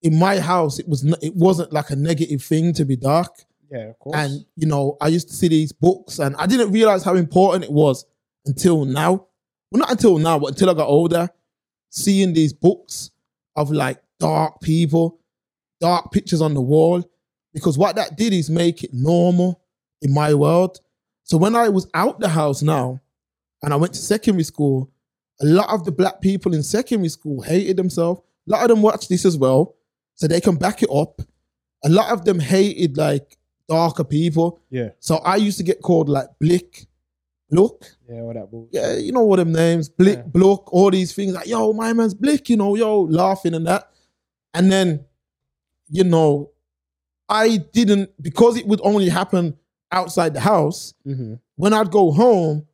in 0.01 0.17
my 0.17 0.39
house, 0.39 0.79
it 0.79 0.87
was 0.87 1.03
n- 1.05 1.15
it 1.21 1.35
wasn't 1.35 1.73
like 1.73 1.89
a 1.89 1.95
negative 1.95 2.43
thing 2.43 2.73
to 2.73 2.85
be 2.85 2.95
dark. 2.95 3.33
Yeah, 3.71 3.89
of 3.89 3.99
course. 3.99 4.15
And 4.17 4.45
you 4.55 4.67
know, 4.67 4.97
I 5.01 5.07
used 5.07 5.27
to 5.29 5.33
see 5.33 5.47
these 5.47 5.71
books, 5.71 6.19
and 6.19 6.35
I 6.37 6.45
didn't 6.45 6.71
realize 6.71 7.03
how 7.03 7.15
important 7.15 7.65
it 7.65 7.71
was 7.71 8.05
until 8.45 8.85
now. 8.85 9.25
Well, 9.71 9.79
not 9.79 9.91
until 9.91 10.17
now, 10.17 10.39
but 10.39 10.47
until 10.47 10.69
I 10.69 10.73
got 10.73 10.87
older, 10.87 11.29
seeing 11.89 12.33
these 12.33 12.53
books 12.53 13.11
of 13.55 13.71
like 13.71 14.01
dark 14.19 14.61
people, 14.61 15.19
dark 15.81 16.11
pictures 16.11 16.41
on 16.41 16.53
the 16.53 16.61
wall, 16.61 17.03
because 17.53 17.77
what 17.77 17.95
that 17.97 18.15
did 18.15 18.31
is 18.31 18.49
make 18.49 18.83
it 18.83 18.93
normal 18.93 19.61
in 20.01 20.13
my 20.13 20.33
world. 20.33 20.79
So 21.27 21.37
when 21.37 21.55
I 21.55 21.67
was 21.69 21.87
out 21.93 22.19
the 22.19 22.29
house 22.29 22.61
now, 22.61 23.01
and 23.61 23.73
I 23.73 23.75
went 23.75 23.93
to 23.93 23.99
secondary 23.99 24.43
school, 24.45 24.89
a 25.41 25.45
lot 25.45 25.69
of 25.69 25.83
the 25.83 25.91
black 25.91 26.21
people 26.21 26.53
in 26.53 26.63
secondary 26.63 27.09
school 27.09 27.41
hated 27.41 27.75
themselves. 27.77 28.21
A 28.47 28.51
lot 28.51 28.61
of 28.63 28.69
them 28.69 28.81
watched 28.81 29.09
this 29.09 29.25
as 29.25 29.37
well, 29.37 29.75
so 30.15 30.27
they 30.27 30.39
can 30.41 30.55
back 30.55 30.81
it 30.83 30.89
up. 30.89 31.21
A 31.83 31.89
lot 31.89 32.11
of 32.11 32.23
them 32.23 32.39
hated 32.39 32.97
like 32.97 33.37
darker 33.67 34.05
people. 34.05 34.61
yeah. 34.69 34.89
So 34.99 35.17
I 35.17 35.35
used 35.35 35.57
to 35.57 35.63
get 35.63 35.81
called 35.81 36.07
like 36.09 36.27
Blick, 36.39 36.87
Look. 37.51 37.85
Yeah, 38.09 38.21
all 38.21 38.33
that 38.33 38.49
bull. 38.49 38.69
Yeah, 38.71 38.95
you 38.95 39.11
know 39.11 39.23
what 39.23 39.37
them 39.37 39.51
names, 39.51 39.89
Blick, 39.89 40.17
Yeah. 40.19 40.23
Blook, 40.23 40.63
all 40.71 40.91
these 40.91 41.13
things. 41.13 41.33
Like, 41.33 41.47
yo, 41.47 41.73
my 41.73 41.91
man's 41.93 42.13
Blick, 42.13 42.49
you 42.49 42.55
know, 42.57 42.75
yo, 42.75 43.01
laughing 43.01 43.53
and 43.53 43.67
that. 43.67 43.89
And 44.53 44.71
then, 44.71 45.05
you 45.89 46.03
know, 46.03 46.51
I 47.29 47.57
didn't, 47.57 48.09
because 48.21 48.57
it 48.57 48.65
would 48.65 48.81
only 48.83 49.09
happen 49.09 49.57
outside 49.91 50.33
the 50.33 50.39
house, 50.41 50.93
Mm-hmm. 51.05 51.35
when 51.55 51.73
I'd 51.73 51.91
go 51.91 52.11
home, 52.11 52.65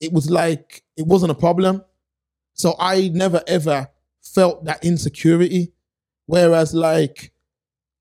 it 0.00 0.12
was 0.12 0.30
like 0.30 0.82
it 0.96 1.06
wasn't 1.06 1.30
a 1.32 1.34
problem. 1.34 1.82
So 2.54 2.74
I 2.78 3.08
never 3.12 3.42
ever 3.46 3.88
felt 4.20 4.64
that 4.64 4.84
insecurity. 4.84 5.72
Whereas 6.26 6.74
like 6.74 7.32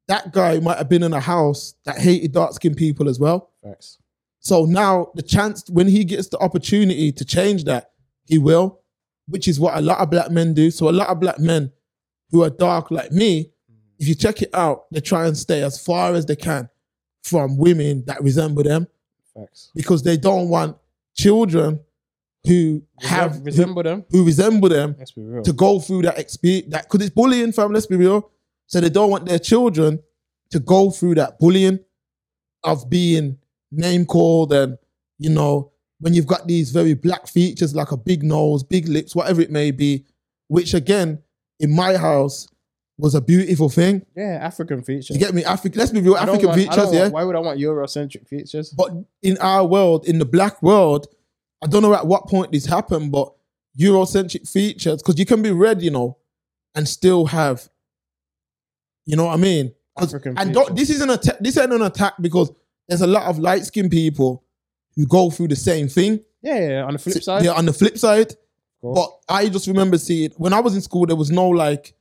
that 0.07 0.31
guy 0.33 0.59
might 0.59 0.77
have 0.77 0.89
been 0.89 1.03
in 1.03 1.13
a 1.13 1.19
house 1.19 1.73
that 1.85 1.97
hated 1.97 2.31
dark 2.33 2.53
skinned 2.53 2.77
people 2.77 3.07
as 3.09 3.19
well. 3.19 3.51
Facts. 3.63 3.97
So 4.39 4.65
now 4.65 5.11
the 5.15 5.21
chance 5.21 5.69
when 5.69 5.87
he 5.87 6.03
gets 6.03 6.27
the 6.29 6.37
opportunity 6.39 7.11
to 7.11 7.25
change 7.25 7.63
that, 7.65 7.91
he 8.25 8.37
will, 8.37 8.81
which 9.27 9.47
is 9.47 9.59
what 9.59 9.77
a 9.77 9.81
lot 9.81 9.99
of 9.99 10.09
black 10.09 10.31
men 10.31 10.53
do. 10.53 10.71
So 10.71 10.89
a 10.89 10.91
lot 10.91 11.09
of 11.09 11.19
black 11.19 11.39
men 11.39 11.71
who 12.31 12.43
are 12.43 12.49
dark 12.49 12.89
like 12.91 13.11
me, 13.11 13.51
if 13.99 14.07
you 14.07 14.15
check 14.15 14.41
it 14.41 14.49
out, 14.53 14.85
they 14.91 14.99
try 15.01 15.27
and 15.27 15.37
stay 15.37 15.61
as 15.63 15.79
far 15.83 16.13
as 16.13 16.25
they 16.25 16.35
can 16.35 16.69
from 17.23 17.57
women 17.57 18.03
that 18.07 18.21
resemble 18.23 18.63
them 18.63 18.87
Facts. 19.35 19.71
because 19.75 20.03
they 20.03 20.17
don't 20.17 20.49
want 20.49 20.77
children 21.15 21.79
who 22.45 22.81
have 22.99 23.39
resemble 23.45 23.83
them. 23.83 24.03
who, 24.09 24.25
resemble 24.25 24.69
them 24.69 24.95
Let's 24.97 25.11
be 25.11 25.23
real. 25.23 25.43
to 25.43 25.53
go 25.53 25.79
through 25.79 26.03
that 26.03 26.17
experience 26.17 26.67
that 26.71 26.83
because 26.89 27.05
it's 27.05 27.13
bullying 27.13 27.51
fam 27.51 27.71
let's 27.71 27.85
be 27.85 27.95
real 27.97 28.29
so 28.65 28.79
they 28.81 28.89
don't 28.89 29.11
want 29.11 29.25
their 29.27 29.37
children 29.39 29.99
to 30.49 30.59
go 30.59 30.89
through 30.89 31.15
that 31.15 31.37
bullying 31.39 31.79
of 32.63 32.89
being 32.89 33.37
name 33.71 34.05
called 34.05 34.51
and 34.53 34.77
you 35.19 35.29
know 35.29 35.71
when 35.99 36.13
you've 36.15 36.25
got 36.27 36.47
these 36.47 36.71
very 36.71 36.95
black 36.95 37.27
features 37.27 37.75
like 37.75 37.91
a 37.91 37.97
big 37.97 38.23
nose 38.23 38.63
big 38.63 38.87
lips 38.87 39.15
whatever 39.15 39.39
it 39.41 39.51
may 39.51 39.69
be 39.69 40.03
which 40.47 40.73
again 40.73 41.19
in 41.59 41.73
my 41.75 41.95
house 41.95 42.47
was 42.97 43.15
a 43.15 43.21
beautiful 43.21 43.67
thing 43.69 44.05
yeah, 44.15 44.37
African 44.41 44.83
features. 44.83 45.09
you 45.11 45.19
get 45.19 45.33
me 45.33 45.43
African 45.43 45.79
let's 45.79 45.91
be 45.91 46.01
real 46.01 46.15
I 46.15 46.25
don't 46.25 46.35
African 46.35 46.49
want- 46.49 46.59
I 46.59 46.63
features 46.63 46.75
don't 46.85 46.93
yeah 46.93 47.01
want- 47.03 47.13
why 47.13 47.23
would 47.23 47.35
I 47.35 47.39
want 47.39 47.59
Eurocentric 47.59 48.27
features? 48.27 48.69
but 48.71 48.91
in 49.23 49.37
our 49.39 49.65
world, 49.65 50.05
in 50.07 50.19
the 50.19 50.25
black 50.25 50.61
world, 50.61 51.07
I 51.63 51.67
don't 51.67 51.81
know 51.81 51.93
at 51.93 52.05
what 52.05 52.27
point 52.27 52.51
this 52.51 52.65
happened, 52.65 53.11
but 53.11 53.31
Eurocentric 53.79 54.47
features, 54.49 55.01
because 55.01 55.17
you 55.17 55.25
can 55.25 55.41
be 55.41 55.51
red, 55.51 55.81
you 55.81 55.89
know, 55.91 56.17
and 56.75 56.87
still 56.87 57.25
have, 57.27 57.69
you 59.05 59.15
know 59.15 59.25
what 59.25 59.33
I 59.33 59.37
mean? 59.37 59.73
'Cause- 59.97 60.13
African 60.13 60.37
and 60.37 60.53
don't, 60.53 60.69
features. 60.69 60.87
this 60.87 60.95
isn't 60.97 61.09
a 61.09 61.37
this 61.41 61.57
ain't 61.57 61.73
an 61.73 61.81
attack 61.81 62.13
because 62.21 62.51
there's 62.87 63.01
a 63.01 63.07
lot 63.07 63.23
of 63.25 63.39
light 63.39 63.65
skinned 63.65 63.91
people 63.91 64.43
who 64.95 65.05
go 65.07 65.29
through 65.29 65.47
the 65.47 65.55
same 65.55 65.87
thing. 65.87 66.19
Yeah, 66.41 66.69
yeah. 66.69 66.83
On 66.85 66.93
the 66.93 66.99
flip 66.99 67.23
side, 67.23 67.43
Yeah, 67.45 67.51
on 67.53 67.65
the 67.65 67.73
flip 67.73 67.97
side. 67.97 68.35
course. 68.81 68.97
But 69.27 69.33
I 69.33 69.47
just 69.49 69.67
remember 69.67 69.97
seeing 69.97 70.31
when 70.37 70.53
I 70.53 70.59
was 70.59 70.75
in 70.75 70.81
school, 70.81 71.05
there 71.05 71.15
was 71.15 71.29
no 71.31 71.47
like, 71.49 71.93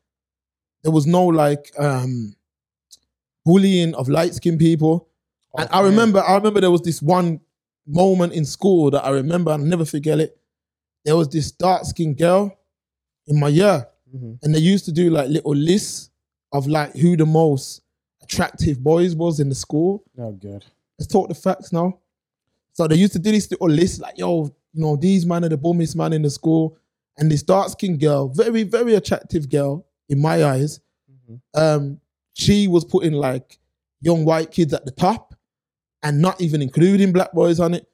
there 0.82 0.92
was 0.92 1.06
no 1.06 1.26
like 1.26 1.72
um 1.78 2.34
bullying 3.44 3.94
of 3.94 4.08
light 4.08 4.34
skinned 4.34 4.58
people. 4.58 5.08
And 5.56 5.68
I 5.72 5.80
remember, 5.82 6.20
I 6.20 6.36
remember 6.36 6.60
there 6.60 6.70
was 6.70 6.82
this 6.82 7.02
one 7.02 7.40
moment 7.86 8.32
in 8.34 8.44
school 8.44 8.90
that 8.92 9.04
I 9.04 9.10
remember, 9.10 9.50
and 9.50 9.62
I'll 9.62 9.68
never 9.68 9.84
forget 9.84 10.20
it. 10.20 10.38
There 11.04 11.16
was 11.16 11.28
this 11.28 11.50
dark 11.50 11.84
skinned 11.84 12.18
girl 12.18 12.56
in 13.26 13.40
my 13.40 13.48
year, 13.48 13.88
Mhm. 14.14 14.38
and 14.42 14.54
they 14.54 14.60
used 14.60 14.84
to 14.84 14.92
do 14.92 15.10
like 15.10 15.28
little 15.28 15.54
lists 15.54 16.10
of 16.52 16.66
like 16.66 16.94
who 16.96 17.16
the 17.16 17.26
most 17.26 17.82
attractive 18.22 18.82
boys 18.82 19.16
was 19.16 19.40
in 19.40 19.48
the 19.48 19.54
school. 19.54 20.04
Oh, 20.18 20.32
good. 20.32 20.64
Let's 20.98 21.08
talk 21.12 21.28
the 21.28 21.34
facts 21.34 21.72
now. 21.72 21.98
So 22.72 22.86
they 22.86 22.96
used 22.96 23.12
to 23.14 23.18
do 23.18 23.32
this 23.32 23.50
little 23.50 23.68
list, 23.68 24.00
like, 24.00 24.18
yo, 24.18 24.44
you 24.72 24.80
know, 24.82 24.96
these 24.96 25.26
man 25.26 25.44
are 25.44 25.48
the 25.48 25.58
bummiest 25.58 25.96
man 25.96 26.12
in 26.12 26.22
the 26.22 26.30
school. 26.30 26.76
And 27.18 27.30
this 27.30 27.42
dark 27.42 27.70
skinned 27.70 27.98
girl, 28.00 28.28
very, 28.28 28.62
very 28.62 28.94
attractive 28.94 29.48
girl 29.48 29.84
in 30.10 30.20
my 30.20 30.44
eyes, 30.44 30.80
Mhm. 31.10 31.40
um, 31.54 32.00
she 32.34 32.68
was 32.68 32.84
putting 32.84 33.12
like 33.12 33.58
young 34.02 34.24
white 34.26 34.50
kids 34.50 34.72
at 34.74 34.84
the 34.84 34.90
top 34.90 35.34
and 36.02 36.20
not 36.20 36.40
even 36.40 36.60
including 36.62 37.12
black 37.12 37.32
boys 37.32 37.58
on 37.60 37.72
it. 37.74 37.86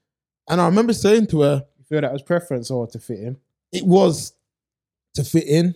And 0.48 0.60
I 0.60 0.66
remember 0.66 0.92
saying 0.92 1.26
to 1.28 1.40
her, 1.42 1.66
You 1.78 1.84
feel 1.84 2.00
that 2.00 2.12
was 2.12 2.22
preference 2.22 2.70
or 2.70 2.86
to 2.88 2.98
fit 2.98 3.20
in? 3.20 3.36
it 3.72 3.84
was 3.86 4.32
to 5.14 5.22
fit 5.24 5.44
in 5.44 5.74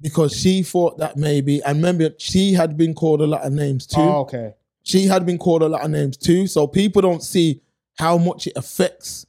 because 0.00 0.32
she 0.36 0.62
thought 0.62 0.98
that 0.98 1.16
maybe, 1.16 1.60
and 1.62 1.76
remember, 1.78 2.10
she 2.18 2.52
had 2.52 2.76
been 2.76 2.94
called 2.94 3.20
a 3.20 3.26
lot 3.26 3.42
of 3.42 3.52
names 3.52 3.86
too. 3.86 4.00
Oh, 4.00 4.20
okay. 4.20 4.54
She 4.82 5.04
had 5.06 5.24
been 5.26 5.38
called 5.38 5.62
a 5.62 5.68
lot 5.68 5.82
of 5.84 5.90
names 5.90 6.16
too. 6.16 6.46
So 6.46 6.66
people 6.66 7.02
don't 7.02 7.22
see 7.22 7.60
how 7.94 8.16
much 8.18 8.46
it 8.46 8.52
affects 8.56 9.26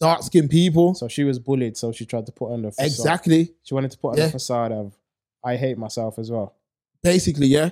dark 0.00 0.22
skinned 0.22 0.50
people. 0.50 0.94
So 0.94 1.08
she 1.08 1.24
was 1.24 1.38
bullied, 1.38 1.76
so 1.76 1.92
she 1.92 2.04
tried 2.06 2.26
to 2.26 2.32
put 2.32 2.52
on 2.52 2.62
the 2.62 2.70
facade. 2.70 2.86
exactly. 2.86 3.54
She 3.62 3.74
wanted 3.74 3.90
to 3.92 3.98
put 3.98 4.08
on 4.12 4.18
Yeah. 4.18 4.26
the 4.26 4.32
facade 4.32 4.72
of 4.72 4.96
I 5.46 5.56
hate 5.56 5.78
myself 5.78 6.18
as 6.18 6.30
well. 6.30 6.54
Basically, 7.02 7.46
yeah. 7.46 7.70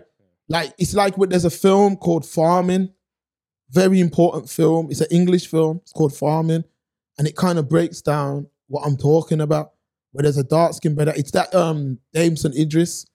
Like 0.48 0.72
it's 0.78 0.94
like 0.94 1.18
when 1.18 1.28
there's 1.30 1.44
a 1.44 1.50
film 1.50 1.96
called 1.96 2.24
Farming, 2.24 2.90
very 3.70 4.00
important 4.00 4.48
film. 4.48 4.90
It's 4.90 5.00
an 5.00 5.08
English 5.10 5.48
film. 5.48 5.78
It's 5.82 5.92
called 5.92 6.14
Farming, 6.14 6.64
and 7.18 7.26
it 7.26 7.34
kind 7.36 7.58
of 7.58 7.68
breaks 7.68 8.00
down 8.00 8.46
what 8.68 8.82
I'm 8.86 8.96
talking 8.96 9.40
about. 9.40 9.72
Where 10.12 10.22
there's 10.22 10.38
a 10.38 10.44
dark 10.44 10.74
skinned 10.74 10.94
brother. 10.96 11.12
It's 11.16 11.32
that 11.32 11.52
um 11.54 11.98
Damson 12.12 12.52
Idris. 12.56 13.06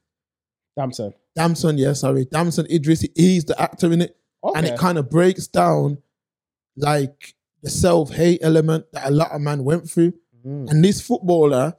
Damson. 0.78 1.14
Damson, 1.36 1.78
yeah, 1.78 1.94
sorry. 1.94 2.26
Damson 2.26 2.68
Idris. 2.70 3.06
He's 3.16 3.46
the 3.46 3.60
actor 3.62 3.92
in 3.94 4.02
it. 4.02 4.18
Okay. 4.44 4.58
and 4.58 4.68
it 4.68 4.78
kind 4.80 4.98
of 4.98 5.10
breaks 5.10 5.48
down 5.48 5.98
like 6.78 7.36
the 7.62 7.70
self-hate 7.70 8.40
element 8.42 8.86
that 8.94 9.06
a 9.08 9.12
lot 9.12 9.32
of 9.32 9.42
men 9.42 9.64
went 9.64 9.90
through 9.90 10.14
Mm. 10.48 10.70
and 10.72 10.86
this 10.86 11.02
footballer 11.02 11.76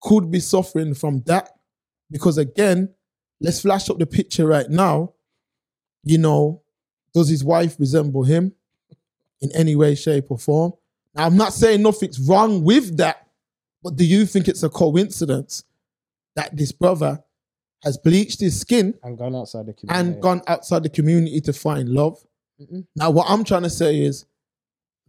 could 0.00 0.30
be 0.30 0.38
suffering 0.38 0.94
from 0.94 1.22
that 1.26 1.50
because 2.10 2.38
again 2.38 2.88
let's 3.40 3.60
flash 3.60 3.88
up 3.90 3.98
the 3.98 4.06
picture 4.06 4.46
right 4.46 4.68
now 4.68 5.12
you 6.04 6.18
know 6.18 6.62
does 7.14 7.28
his 7.28 7.44
wife 7.44 7.76
resemble 7.78 8.24
him 8.24 8.52
in 9.40 9.50
any 9.54 9.74
way 9.76 9.94
shape 9.94 10.26
or 10.30 10.38
form 10.38 10.72
now 11.14 11.26
i'm 11.26 11.36
not 11.36 11.52
saying 11.52 11.82
nothing's 11.82 12.20
wrong 12.20 12.62
with 12.64 12.96
that 12.96 13.26
but 13.82 13.96
do 13.96 14.04
you 14.04 14.26
think 14.26 14.48
it's 14.48 14.62
a 14.62 14.68
coincidence 14.68 15.64
that 16.36 16.56
this 16.56 16.72
brother 16.72 17.22
has 17.82 17.96
bleached 17.96 18.40
his 18.40 18.60
skin 18.60 18.94
and 19.02 19.16
gone 19.16 19.34
outside 19.34 19.66
the 19.66 19.72
community. 19.72 20.10
and 20.12 20.22
gone 20.22 20.42
outside 20.46 20.82
the 20.82 20.88
community 20.88 21.40
to 21.40 21.52
find 21.52 21.88
love. 21.88 22.18
Mm-mm. 22.60 22.86
Now, 22.94 23.10
what 23.10 23.26
I'm 23.28 23.44
trying 23.44 23.62
to 23.62 23.70
say 23.70 24.00
is 24.00 24.26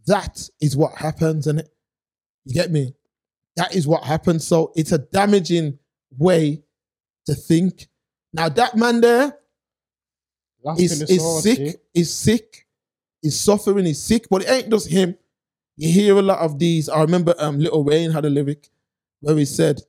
that 0.06 0.48
is 0.60 0.76
what 0.76 0.96
happens, 0.96 1.46
and 1.46 1.62
you 2.44 2.54
get 2.54 2.70
me. 2.70 2.94
That 3.56 3.74
is 3.74 3.86
what 3.86 4.04
happens. 4.04 4.46
So 4.46 4.72
it's 4.74 4.92
a 4.92 4.98
damaging 4.98 5.78
way 6.16 6.62
to 7.26 7.34
think. 7.34 7.88
Now 8.32 8.48
that 8.48 8.76
man 8.76 9.00
there 9.00 9.36
is, 10.78 11.02
is 11.02 11.42
sick, 11.42 11.80
is 11.94 12.12
sick, 12.12 12.66
is 13.22 13.38
suffering, 13.38 13.86
is 13.86 14.02
sick, 14.02 14.26
but 14.30 14.42
it 14.42 14.50
ain't 14.50 14.70
just 14.70 14.88
him. 14.88 15.16
You 15.76 15.90
hear 15.90 16.16
a 16.18 16.22
lot 16.22 16.38
of 16.38 16.58
these. 16.58 16.88
I 16.88 17.00
remember 17.00 17.34
um 17.38 17.58
Lil 17.58 17.84
Wayne 17.84 18.10
had 18.10 18.24
a 18.24 18.30
lyric 18.30 18.68
where 19.20 19.36
he 19.36 19.44
said, 19.44 19.80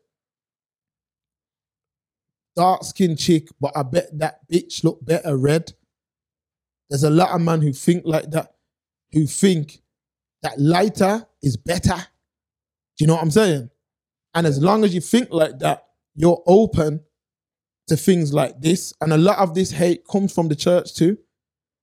dark 2.56 2.84
skinned 2.84 3.20
chick, 3.20 3.50
but 3.60 3.72
I 3.76 3.84
bet 3.84 4.18
that 4.20 4.48
bitch 4.48 4.84
look 4.84 5.04
better 5.04 5.38
red. 5.38 5.74
There's 6.90 7.04
a 7.04 7.10
lot 7.10 7.32
of 7.32 7.42
men 7.42 7.62
who 7.62 7.74
think 7.74 8.04
like 8.06 8.30
that, 8.32 8.54
who 9.12 9.26
think 9.26 9.82
that 10.44 10.60
lighter 10.60 11.26
is 11.42 11.58
better. 11.58 11.96
Do 11.96 13.04
you 13.04 13.08
know 13.08 13.16
what 13.16 13.24
I'm 13.24 13.32
saying? 13.32 13.70
And 14.36 14.46
as 14.46 14.62
long 14.62 14.84
as 14.84 14.94
you 14.94 15.02
think 15.02 15.30
like 15.32 15.60
that, 15.60 15.88
you're 16.16 16.44
open 16.46 17.02
to 17.88 17.98
things 17.98 18.34
like 18.34 18.60
this. 18.62 18.94
And 19.02 19.14
a 19.14 19.18
lot 19.18 19.40
of 19.40 19.54
this 19.54 19.72
hate 19.72 20.08
comes 20.08 20.34
from 20.34 20.48
the 20.48 20.56
church 20.56 20.94
too, 20.96 21.18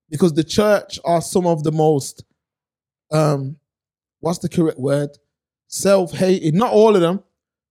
because 0.08 0.32
the 0.32 0.44
church 0.44 0.98
are 1.04 1.20
some 1.20 1.46
of 1.46 1.62
the 1.62 1.72
most, 1.72 2.24
um, 3.12 3.56
what's 4.20 4.38
the 4.38 4.48
correct 4.48 4.78
word? 4.78 5.10
Self 5.68 6.12
hating. 6.12 6.56
Not 6.56 6.72
all 6.72 6.94
of 6.94 7.00
them, 7.00 7.22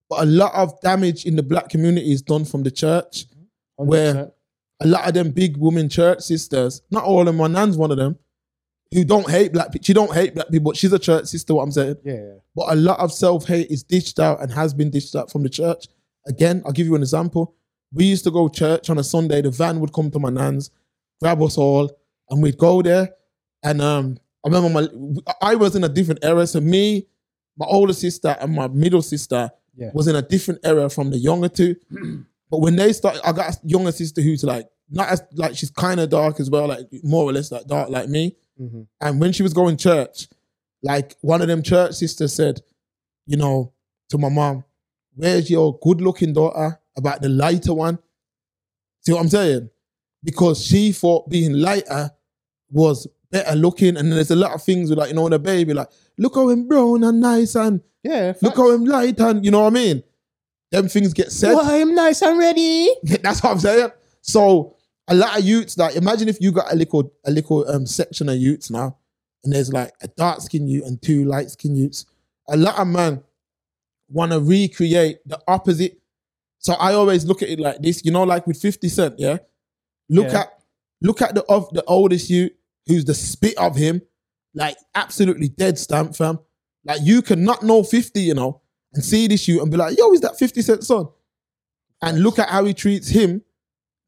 but 0.09 0.23
a 0.23 0.25
lot 0.25 0.53
of 0.53 0.79
damage 0.81 1.25
in 1.25 1.35
the 1.35 1.43
black 1.43 1.69
community 1.69 2.11
is 2.11 2.21
done 2.21 2.45
from 2.45 2.63
the 2.63 2.71
church. 2.71 3.25
Where 3.75 4.13
100%. 4.13 4.31
a 4.81 4.87
lot 4.87 5.07
of 5.07 5.13
them 5.13 5.31
big 5.31 5.55
women 5.57 5.87
church 5.87 6.19
sisters, 6.21 6.81
not 6.91 7.05
all 7.05 7.21
of 7.21 7.27
them, 7.27 7.37
my 7.37 7.47
nan's 7.47 7.77
one 7.77 7.91
of 7.91 7.97
them, 7.97 8.17
who 8.91 9.05
don't 9.05 9.29
hate 9.29 9.53
black 9.53 9.71
people. 9.71 9.85
She 9.85 9.93
don't 9.93 10.13
hate 10.13 10.33
black 10.33 10.49
people, 10.49 10.71
but 10.71 10.77
she's 10.77 10.91
a 10.91 10.99
church 10.99 11.27
sister, 11.27 11.53
what 11.53 11.63
I'm 11.63 11.71
saying. 11.71 11.97
Yeah, 12.03 12.13
yeah. 12.13 12.33
But 12.55 12.73
a 12.73 12.75
lot 12.75 12.99
of 12.99 13.13
self 13.13 13.45
hate 13.45 13.69
is 13.69 13.83
dished 13.83 14.19
out 14.19 14.41
and 14.41 14.51
has 14.51 14.73
been 14.73 14.89
dished 14.89 15.15
out 15.15 15.31
from 15.31 15.43
the 15.43 15.49
church. 15.49 15.87
Again, 16.27 16.61
I'll 16.65 16.71
give 16.71 16.87
you 16.87 16.95
an 16.95 17.01
example. 17.01 17.55
We 17.91 18.05
used 18.05 18.23
to 18.25 18.31
go 18.31 18.47
church 18.49 18.89
on 18.89 18.97
a 18.97 19.03
Sunday. 19.03 19.41
The 19.41 19.51
van 19.51 19.79
would 19.79 19.93
come 19.93 20.11
to 20.11 20.19
my 20.19 20.29
nan's, 20.29 20.69
grab 21.21 21.41
us 21.41 21.57
all, 21.57 21.89
and 22.29 22.41
we'd 22.43 22.57
go 22.57 22.81
there. 22.81 23.09
And 23.63 23.81
um, 23.81 24.17
I 24.45 24.49
remember 24.49 24.69
my 24.69 24.87
I 25.41 25.55
was 25.55 25.75
in 25.75 25.83
a 25.83 25.89
different 25.89 26.23
era. 26.23 26.45
So 26.47 26.61
me, 26.61 27.07
my 27.57 27.65
older 27.65 27.93
sister, 27.93 28.37
and 28.39 28.53
my 28.53 28.67
middle 28.67 29.01
sister 29.01 29.49
Yeah. 29.75 29.91
was 29.93 30.07
in 30.07 30.15
a 30.15 30.21
different 30.21 30.59
era 30.63 30.89
from 30.89 31.09
the 31.09 31.17
younger 31.17 31.49
two. 31.49 31.75
but 32.51 32.59
when 32.59 32.75
they 32.75 32.93
started, 32.93 33.21
I 33.27 33.31
got 33.31 33.55
a 33.55 33.59
younger 33.63 33.91
sister 33.91 34.21
who's 34.21 34.43
like 34.43 34.67
not 34.91 35.09
as 35.09 35.23
like 35.33 35.55
she's 35.55 35.71
kind 35.71 35.99
of 35.99 36.09
dark 36.09 36.39
as 36.39 36.49
well, 36.49 36.67
like 36.67 36.87
more 37.03 37.23
or 37.25 37.33
less 37.33 37.51
like 37.51 37.65
dark 37.67 37.89
like 37.89 38.07
me. 38.09 38.35
Mhm. 38.61 38.87
And 39.01 39.19
when 39.19 39.33
she 39.33 39.43
was 39.43 39.53
going 39.53 39.77
church, 39.77 40.27
like 40.83 41.15
one 41.21 41.41
of 41.41 41.47
them 41.47 41.61
church 41.63 41.95
sisters 41.95 42.33
said, 42.33 42.61
you 43.25 43.37
know, 43.37 43.73
to 44.09 44.17
my 44.17 44.29
mom, 44.29 44.63
where's 45.15 45.49
your 45.49 45.77
good 45.79 46.01
looking 46.01 46.33
daughter 46.33 46.78
about 46.97 47.21
the 47.21 47.29
lighter 47.29 47.73
one? 47.73 47.99
See 49.01 49.13
what 49.13 49.21
I'm 49.21 49.29
saying? 49.29 49.69
Because 50.23 50.63
she 50.65 50.91
thought 50.91 51.29
being 51.29 51.53
lighter 51.53 52.11
was 52.69 53.07
better 53.31 53.55
looking. 53.55 53.97
And 53.97 54.11
there's 54.11 54.31
a 54.31 54.35
lot 54.35 54.53
of 54.53 54.63
things 54.63 54.89
with 54.89 54.99
like, 54.99 55.09
you 55.09 55.15
know, 55.15 55.29
the 55.29 55.39
baby, 55.39 55.73
like, 55.73 55.89
look 56.17 56.35
how 56.35 56.49
him 56.49 56.67
brown 56.67 57.03
and 57.03 57.19
nice 57.19 57.55
and 57.55 57.81
Yeah, 58.03 58.33
look 58.41 58.57
how 58.57 58.71
him 58.71 58.85
light 58.85 59.19
and 59.19 59.43
you 59.45 59.51
know 59.51 59.61
what 59.61 59.67
I 59.67 59.69
mean? 59.71 60.03
Them 60.71 60.87
things 60.87 61.13
get 61.13 61.31
said. 61.31 61.55
I'm 61.55 61.95
nice 61.95 62.21
and 62.21 62.37
ready. 62.37 62.89
That's 63.03 63.41
what 63.41 63.51
I'm 63.51 63.59
saying. 63.59 63.91
So 64.21 64.75
a 65.07 65.15
lot 65.15 65.39
of 65.39 65.43
youths, 65.43 65.77
like 65.77 65.95
imagine 65.95 66.29
if 66.29 66.39
you 66.39 66.51
got 66.51 66.71
a 66.71 66.75
little 66.75 67.11
a 67.25 67.31
little 67.31 67.67
um 67.67 67.85
section 67.85 68.29
of 68.29 68.35
youths 68.37 68.69
now, 68.69 68.97
and 69.43 69.53
there's 69.53 69.73
like 69.73 69.91
a 70.01 70.07
dark 70.09 70.41
skin 70.41 70.67
youth 70.67 70.85
and 70.85 71.01
two 71.01 71.25
light 71.25 71.49
skin 71.49 71.75
youths. 71.75 72.05
A 72.49 72.57
lot 72.57 72.77
of 72.77 72.87
man 72.87 73.23
want 74.09 74.31
to 74.31 74.39
recreate 74.39 75.19
the 75.25 75.39
opposite. 75.47 75.99
So 76.59 76.73
I 76.73 76.93
always 76.93 77.25
look 77.25 77.41
at 77.41 77.49
it 77.49 77.59
like 77.59 77.81
this, 77.81 78.03
you 78.05 78.11
know, 78.11 78.23
like 78.23 78.45
with 78.45 78.57
50 78.61 78.87
Cent, 78.89 79.15
yeah. 79.17 79.37
Look 80.09 80.27
Yeah. 80.31 80.41
at 80.41 80.53
look 81.01 81.21
at 81.21 81.33
the 81.33 81.43
of 81.45 81.69
the 81.73 81.83
oldest 81.85 82.29
you 82.29 82.49
who's 82.85 83.05
the 83.05 83.13
spit 83.13 83.57
of 83.57 83.75
him, 83.75 84.01
like 84.53 84.75
absolutely 84.95 85.47
dead 85.47 85.77
stamp 85.79 86.15
fam. 86.15 86.39
Like 86.83 86.99
you 87.03 87.21
cannot 87.21 87.63
know 87.63 87.83
50, 87.83 88.19
you 88.21 88.33
know, 88.33 88.61
and 88.93 89.03
see 89.03 89.27
this 89.27 89.47
youth 89.47 89.61
and 89.61 89.71
be 89.71 89.77
like, 89.77 89.97
yo, 89.97 90.11
is 90.11 90.21
that 90.21 90.37
50 90.37 90.61
Cent 90.61 90.83
son? 90.83 91.07
And 92.01 92.21
look 92.21 92.39
at 92.39 92.49
how 92.49 92.65
he 92.65 92.73
treats 92.73 93.09
him. 93.09 93.41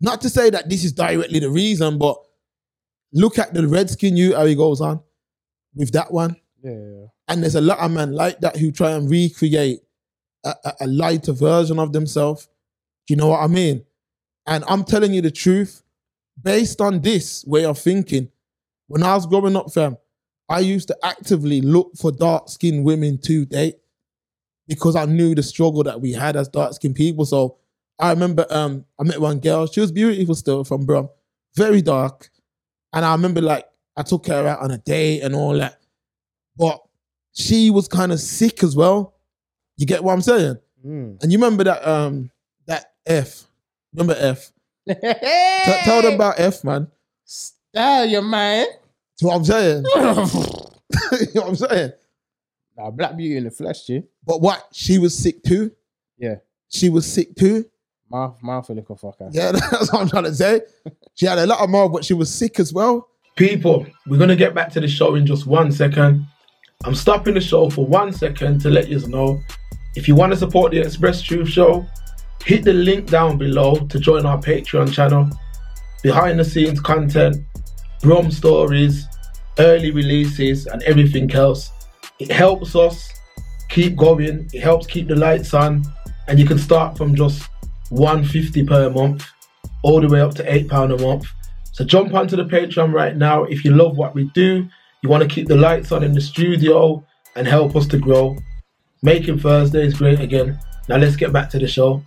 Not 0.01 0.19
to 0.21 0.29
say 0.29 0.49
that 0.49 0.67
this 0.69 0.83
is 0.83 0.91
directly 0.93 1.39
the 1.39 1.49
reason, 1.49 1.97
but 1.99 2.17
look 3.13 3.37
at 3.37 3.53
the 3.53 3.67
redskin 3.67 4.17
you 4.17 4.35
how 4.35 4.45
he 4.45 4.55
goes 4.55 4.81
on 4.81 4.99
with 5.75 5.91
that 5.91 6.11
one. 6.11 6.35
Yeah, 6.63 6.71
yeah. 6.71 7.05
And 7.27 7.43
there's 7.43 7.55
a 7.55 7.61
lot 7.61 7.79
of 7.79 7.91
men 7.91 8.11
like 8.13 8.39
that 8.41 8.57
who 8.57 8.71
try 8.71 8.91
and 8.91 9.09
recreate 9.09 9.79
a, 10.43 10.73
a, 10.82 10.88
lighter 10.88 11.34
version 11.34 11.80
of 11.80 11.93
themselves. 11.93 12.47
You 13.10 13.15
know 13.15 13.27
what 13.27 13.41
I 13.41 13.47
mean? 13.47 13.86
And 14.47 14.63
I'm 14.67 14.84
telling 14.84 15.13
you 15.13 15.21
the 15.21 15.32
truth, 15.32 15.84
based 16.41 16.82
on 16.82 17.01
this 17.01 17.45
way 17.45 17.65
of 17.65 17.77
thinking, 17.77 18.30
when 18.88 19.04
I 19.04 19.15
was 19.15 19.25
growing 19.25 19.56
up, 19.56 19.71
fam, 19.71 19.97
I 20.49 20.60
used 20.60 20.88
to 20.89 20.97
actively 21.04 21.62
look 21.62 21.91
for 21.97 22.12
dark 22.12 22.49
skinned 22.49 22.84
women 22.84 23.19
to 23.19 23.45
date 23.45 23.75
because 24.67 24.95
I 24.95 25.06
knew 25.06 25.36
the 25.36 25.43
struggle 25.43 25.84
that 25.84 26.01
we 26.01 26.12
had 26.13 26.36
as 26.36 26.47
dark 26.47 26.73
skinned 26.73 26.95
people. 26.95 27.25
So 27.25 27.58
I 27.99 28.10
remember 28.10 28.45
um, 28.49 28.86
I 28.99 29.04
met 29.04 29.21
one 29.21 29.39
girl, 29.39 29.67
she 29.67 29.80
was 29.80 29.91
beautiful 29.91 30.36
still 30.36 30.63
from 30.63 30.86
Brum, 30.86 31.10
very 31.56 31.82
dark. 31.82 32.30
And 32.93 33.06
I 33.06 33.13
remember 33.13 33.41
like 33.41 33.65
I 33.95 34.04
took 34.04 34.27
her 34.27 34.47
out 34.47 34.60
on 34.60 34.71
a 34.71 34.77
date 34.77 35.21
and 35.21 35.36
all 35.36 35.54
that. 35.54 35.80
but 36.58 36.82
she 37.34 37.69
was 37.69 37.88
kind 37.88 38.12
of 38.12 38.19
sick 38.19 38.63
as 38.63 38.75
well. 38.75 39.11
You 39.82 39.88
get 39.88 40.04
what 40.04 40.13
I'm 40.13 40.22
saying? 40.22 40.58
Mm. 40.86 41.24
And 41.24 41.32
you 41.32 41.39
remember 41.39 41.63
that 41.63 41.88
um 41.88 42.30
that 42.67 42.94
F. 43.04 43.46
Remember 43.91 44.15
F? 44.15 44.52
T- 44.88 44.94
tell 45.84 46.04
them 46.04 46.13
about 46.13 46.39
F, 46.39 46.63
man. 46.63 46.88
Style 47.26 48.06
your 48.06 48.22
man. 48.22 48.67
That's 48.67 49.24
what 49.24 49.36
I'm 49.38 49.44
saying. 49.44 49.84
you 49.94 51.28
know 51.34 51.41
what 51.41 51.48
I'm 51.48 51.56
saying? 51.56 51.91
Nah, 52.78 52.91
Black 52.91 53.17
Beauty 53.17 53.38
in 53.38 53.46
the 53.46 53.50
flesh, 53.50 53.88
G. 53.88 54.04
But 54.24 54.39
what? 54.39 54.67
She 54.72 55.00
was 55.00 55.17
sick 55.17 55.41
too. 55.41 55.72
Yeah. 56.15 56.36
She 56.70 56.89
was 56.89 57.12
sick 57.12 57.36
too. 57.36 57.65
Mouth, 58.08 58.38
mouth 58.44 58.70
a 58.70 58.74
little 58.74 58.96
fucker. 58.96 59.32
Yeah, 59.32 59.52
that's 59.72 59.91
what 59.91 60.04
I'm 60.04 60.10
trying 60.10 60.26
to 60.26 60.36
say. 60.36 60.62
She 61.15 61.26
had 61.26 61.39
a 61.39 61.48
lot 61.48 61.60
of 61.60 61.72
mouth, 61.72 61.91
but 61.91 62.06
she 62.06 62.13
was 62.13 62.32
sick 62.32 62.60
as 62.60 62.72
well. 62.72 63.10
People, 63.36 63.88
we're 64.06 64.17
going 64.17 64.30
to 64.30 64.36
get 64.36 64.54
back 64.54 64.70
to 64.74 64.80
the 64.80 64.88
show 64.88 65.15
in 65.15 65.26
just 65.26 65.48
one 65.48 65.72
second. 65.72 66.28
I'm 66.84 66.96
stopping 66.96 67.36
the 67.36 67.41
show 67.41 67.70
for 67.70 67.86
one 67.86 68.12
second 68.12 68.62
to 68.62 68.70
let 68.70 68.88
you 68.88 69.06
know 69.08 69.41
if 69.96 70.08
you 70.08 70.15
want 70.15 70.32
to 70.32 70.38
support 70.38 70.72
the 70.72 70.80
Express 70.80 71.22
Truth 71.22 71.50
Show, 71.50 71.86
hit 72.44 72.63
the 72.63 72.74
link 72.74 73.10
down 73.10 73.38
below 73.38 73.76
to 73.76 74.00
join 74.00 74.26
our 74.26 74.39
Patreon 74.39 74.91
channel. 74.91 75.30
Behind 76.02 76.39
the 76.39 76.46
scenes 76.46 76.80
content, 76.80 77.46
Brom 78.02 78.32
stories, 78.32 79.06
early 79.60 79.91
releases, 79.91 80.65
and 80.65 80.82
everything 80.84 81.32
else. 81.34 81.72
It 82.20 82.32
helps 82.32 82.76
us 82.76 83.12
keep 83.70 83.96
going, 83.96 84.50
it 84.54 84.62
helps 84.62 84.88
keep 84.88 85.08
the 85.08 85.15
lights 85.15 85.54
on, 85.54 85.84
and 86.28 86.39
you 86.39 86.48
can 86.48 86.58
start 86.58 86.98
from 86.98 87.13
just 87.13 87.48
150 87.89 88.65
per 88.65 88.89
month 88.89 89.28
all 89.84 90.02
the 90.02 90.08
way 90.08 90.22
up 90.22 90.34
to 90.36 90.44
£8 90.44 91.00
a 91.00 91.06
month. 91.06 91.26
So 91.74 91.86
jump 91.86 92.13
onto 92.15 92.36
the 92.36 92.46
Patreon 92.46 92.91
right 92.91 93.15
now 93.15 93.44
if 93.44 93.63
you 93.63 93.72
love 93.72 93.98
what 93.98 94.15
we 94.15 94.26
do, 94.34 94.67
you 95.01 95.09
want 95.09 95.23
to 95.23 95.29
keep 95.29 95.47
the 95.47 95.55
lights 95.55 95.91
on 95.91 96.03
in 96.03 96.13
the 96.13 96.21
studio 96.21 97.03
and 97.35 97.47
help 97.47 97.75
us 97.75 97.87
to 97.87 97.97
grow. 97.97 98.37
Making 99.03 99.39
Thursday 99.39 99.85
is 99.85 99.95
great 99.95 100.19
again. 100.19 100.59
Now 100.87 100.97
let's 100.97 101.15
get 101.15 101.33
back 101.33 101.49
to 101.51 101.59
the 101.59 101.67
show. 101.67 102.03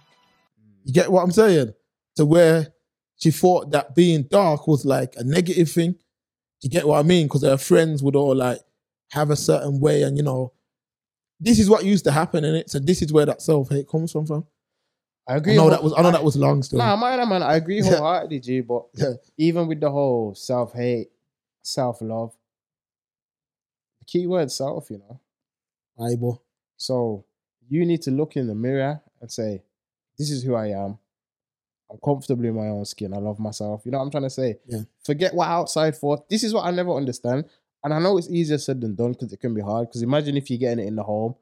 You 0.84 0.92
get 0.92 1.10
what 1.10 1.22
I'm 1.22 1.32
saying? 1.32 1.74
To 2.16 2.26
where 2.26 2.68
she 3.16 3.30
thought 3.30 3.70
that 3.72 3.94
being 3.94 4.24
dark 4.24 4.66
was 4.68 4.84
like 4.84 5.14
a 5.16 5.24
negative 5.24 5.70
thing. 5.70 5.96
You 6.62 6.70
get 6.70 6.86
what 6.86 6.98
I 6.98 7.02
mean? 7.02 7.26
Because 7.26 7.42
her 7.42 7.56
friends 7.56 8.02
would 8.02 8.14
all 8.16 8.34
like 8.34 8.60
have 9.10 9.30
a 9.30 9.36
certain 9.36 9.80
way, 9.80 10.02
and 10.02 10.16
you 10.16 10.22
know, 10.22 10.52
this 11.40 11.58
is 11.58 11.68
what 11.68 11.84
used 11.84 12.04
to 12.04 12.12
happen 12.12 12.44
in 12.44 12.54
it. 12.54 12.70
So 12.70 12.78
this 12.78 13.02
is 13.02 13.12
where 13.12 13.26
that 13.26 13.42
self 13.42 13.70
hate 13.70 13.88
comes 13.88 14.12
from. 14.12 14.26
From 14.26 14.46
I 15.28 15.34
I 15.34 15.36
agree. 15.38 15.56
know 15.56 15.62
whole- 15.62 15.70
that 15.70 15.82
was 15.82 15.94
I 15.96 16.02
know 16.02 16.10
that 16.12 16.22
was 16.24 16.36
long 16.36 16.62
still. 16.62 16.78
Nah, 16.78 16.96
man, 16.96 17.28
man, 17.28 17.42
I 17.42 17.56
agree 17.56 17.80
wholeheartedly, 17.82 18.40
G. 18.40 18.60
But 18.60 18.84
Yeah. 18.94 19.14
even 19.36 19.66
with 19.66 19.80
the 19.80 19.90
whole 19.90 20.34
self 20.34 20.72
hate, 20.74 21.08
self 21.62 22.00
love, 22.00 22.34
the 24.04 24.18
key 24.18 24.26
word 24.26 24.50
self, 24.50 24.90
you 24.90 24.98
know. 24.98 25.20
Bible. 25.98 26.42
So 26.76 27.24
you 27.68 27.86
need 27.86 28.02
to 28.02 28.10
look 28.10 28.36
in 28.36 28.46
the 28.46 28.54
mirror 28.54 29.00
and 29.20 29.30
say, 29.30 29.62
"This 30.18 30.30
is 30.30 30.42
who 30.42 30.54
I 30.54 30.68
am. 30.68 30.98
I'm 31.90 31.98
comfortable 32.04 32.44
in 32.44 32.54
my 32.54 32.68
own 32.68 32.84
skin. 32.84 33.14
I 33.14 33.18
love 33.18 33.38
myself." 33.38 33.82
You 33.84 33.92
know 33.92 33.98
what 33.98 34.04
I'm 34.04 34.10
trying 34.10 34.24
to 34.24 34.30
say? 34.30 34.58
Yeah. 34.66 34.82
Forget 35.04 35.34
what 35.34 35.48
outside 35.48 35.96
for. 35.96 36.24
This 36.28 36.42
is 36.42 36.52
what 36.52 36.64
I 36.64 36.70
never 36.70 36.92
understand, 36.92 37.44
and 37.82 37.94
I 37.94 37.98
know 37.98 38.18
it's 38.18 38.30
easier 38.30 38.58
said 38.58 38.80
than 38.80 38.94
done 38.94 39.12
because 39.12 39.32
it 39.32 39.40
can 39.40 39.54
be 39.54 39.60
hard. 39.60 39.88
Because 39.88 40.02
imagine 40.02 40.36
if 40.36 40.50
you're 40.50 40.58
getting 40.58 40.84
it 40.84 40.88
in 40.88 40.96
the 40.96 41.02
home. 41.02 41.36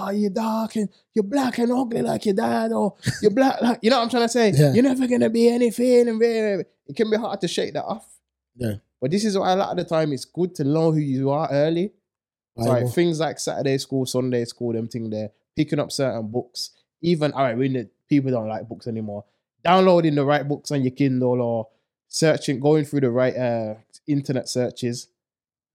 Oh, 0.00 0.10
you're 0.10 0.30
dark 0.30 0.74
and 0.74 0.88
you're 1.14 1.22
black 1.22 1.58
and 1.58 1.70
ugly 1.70 2.02
like 2.02 2.26
your 2.26 2.34
dad, 2.34 2.72
or 2.72 2.96
you're 3.22 3.30
black 3.30 3.60
like 3.60 3.78
you 3.82 3.90
know 3.90 3.98
what 3.98 4.04
I'm 4.04 4.10
trying 4.10 4.24
to 4.24 4.28
say. 4.28 4.50
Yeah. 4.50 4.72
You're 4.72 4.82
never 4.82 5.06
gonna 5.06 5.30
be 5.30 5.48
anything, 5.48 6.08
and 6.08 6.22
it 6.22 6.96
can 6.96 7.10
be 7.10 7.16
hard 7.16 7.40
to 7.40 7.48
shake 7.48 7.74
that 7.74 7.84
off. 7.84 8.06
Yeah. 8.56 8.74
But 9.00 9.10
this 9.10 9.24
is 9.24 9.36
why 9.36 9.52
a 9.52 9.56
lot 9.56 9.70
of 9.70 9.76
the 9.76 9.84
time 9.84 10.12
it's 10.12 10.24
good 10.24 10.54
to 10.56 10.64
know 10.64 10.90
who 10.90 10.98
you 10.98 11.30
are 11.30 11.48
early. 11.50 11.92
Like 12.56 12.68
Bible. 12.68 12.90
things 12.90 13.20
like 13.20 13.38
Saturday 13.38 13.76
school, 13.78 14.06
Sunday 14.06 14.44
school, 14.46 14.72
them 14.72 14.88
thing 14.88 15.10
there, 15.10 15.30
picking 15.54 15.78
up 15.78 15.92
certain 15.92 16.26
books. 16.28 16.70
Even 17.02 17.32
all 17.32 17.42
right, 17.44 17.56
when 17.56 17.74
the 17.74 17.88
people 18.08 18.30
don't 18.30 18.48
like 18.48 18.66
books 18.68 18.86
anymore, 18.86 19.24
downloading 19.62 20.14
the 20.14 20.24
right 20.24 20.46
books 20.46 20.70
on 20.72 20.82
your 20.82 20.92
Kindle 20.92 21.40
or 21.42 21.68
searching, 22.08 22.58
going 22.60 22.84
through 22.84 23.00
the 23.00 23.10
right 23.10 23.36
uh 23.36 23.74
internet 24.06 24.48
searches. 24.48 25.08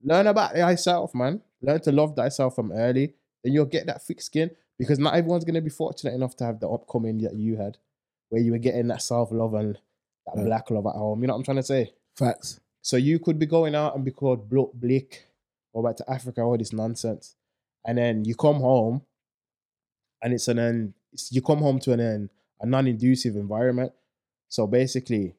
Learn 0.02 0.26
about 0.26 0.54
thyself, 0.54 1.14
man. 1.14 1.40
Learn 1.60 1.80
to 1.82 1.92
love 1.92 2.16
thyself 2.16 2.56
from 2.56 2.72
early, 2.72 3.14
and 3.44 3.54
you'll 3.54 3.66
get 3.66 3.86
that 3.86 4.02
thick 4.02 4.20
skin 4.20 4.50
because 4.78 4.98
not 4.98 5.14
everyone's 5.14 5.44
gonna 5.44 5.60
be 5.60 5.70
fortunate 5.70 6.14
enough 6.14 6.34
to 6.36 6.44
have 6.44 6.58
the 6.58 6.68
upcoming 6.68 7.18
that 7.18 7.34
you 7.36 7.56
had, 7.56 7.78
where 8.30 8.42
you 8.42 8.50
were 8.50 8.58
getting 8.58 8.88
that 8.88 9.02
self 9.02 9.30
love 9.30 9.54
and 9.54 9.78
that 10.26 10.36
Yeah. 10.38 10.44
black 10.44 10.70
love 10.70 10.86
at 10.86 10.94
home. 10.94 11.20
You 11.20 11.28
know 11.28 11.34
what 11.34 11.38
I'm 11.38 11.44
trying 11.44 11.56
to 11.58 11.62
say? 11.62 11.92
Facts. 12.16 12.58
So 12.80 12.96
you 12.96 13.20
could 13.20 13.38
be 13.38 13.46
going 13.46 13.76
out 13.76 13.94
and 13.94 14.04
be 14.04 14.10
called 14.10 14.50
Bloke 14.50 14.74
Blick 14.74 15.26
or 15.72 15.82
back 15.82 15.96
to 15.96 16.10
Africa, 16.10 16.42
all 16.42 16.56
this 16.56 16.72
nonsense. 16.72 17.34
And 17.84 17.98
then 17.98 18.24
you 18.24 18.34
come 18.34 18.56
home 18.56 19.02
and 20.22 20.32
it's 20.32 20.48
an 20.48 20.56
then 20.56 20.94
you 21.30 21.42
come 21.42 21.58
home 21.58 21.78
to 21.80 21.92
an 21.92 22.00
end, 22.00 22.30
a 22.60 22.66
non-inducive 22.66 23.36
environment. 23.36 23.92
So 24.48 24.66
basically 24.66 25.34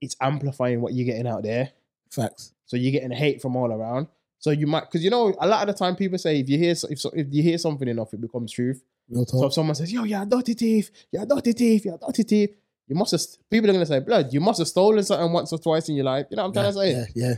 it's 0.00 0.16
amplifying 0.20 0.80
what 0.80 0.94
you're 0.94 1.06
getting 1.06 1.26
out 1.26 1.42
there. 1.42 1.70
Facts. 2.10 2.52
So 2.66 2.76
you're 2.76 2.92
getting 2.92 3.10
hate 3.10 3.40
from 3.40 3.56
all 3.56 3.72
around. 3.72 4.08
So 4.38 4.50
you 4.50 4.66
might 4.66 4.82
because 4.82 5.02
you 5.02 5.10
know 5.10 5.34
a 5.40 5.46
lot 5.46 5.68
of 5.68 5.74
the 5.74 5.78
time 5.78 5.96
people 5.96 6.18
say 6.18 6.38
if 6.38 6.48
you 6.48 6.58
hear 6.58 6.72
if 6.72 7.04
if 7.12 7.26
you 7.30 7.42
hear 7.42 7.58
something 7.58 7.88
enough, 7.88 8.14
it 8.14 8.20
becomes 8.20 8.52
truth. 8.52 8.82
Real 9.08 9.26
So 9.26 9.46
if 9.46 9.52
someone 9.52 9.74
says, 9.74 9.92
"Yo, 9.92 10.04
you're 10.04 10.22
a 10.22 10.26
dirty 10.26 10.54
thief, 10.54 10.90
you're 11.10 11.22
a 11.22 11.26
dirty 11.26 11.52
thief, 11.52 11.84
you're 11.84 11.94
a 11.94 11.98
dirty 11.98 12.22
thief," 12.22 12.50
you 12.86 12.94
must 12.94 13.10
have 13.12 13.22
people 13.50 13.68
are 13.68 13.72
gonna 13.72 13.86
say, 13.86 13.98
"Blood, 14.00 14.32
you 14.32 14.40
must 14.40 14.58
have 14.58 14.68
stolen 14.68 15.02
something 15.02 15.32
once 15.32 15.52
or 15.52 15.58
twice 15.58 15.88
in 15.88 15.96
your 15.96 16.04
life." 16.04 16.26
You 16.30 16.36
know 16.36 16.42
what 16.42 16.48
I'm 16.48 16.52
trying 16.52 16.72
to 16.72 16.78
say? 16.78 16.92
Yeah, 16.92 17.04
yeah. 17.14 17.34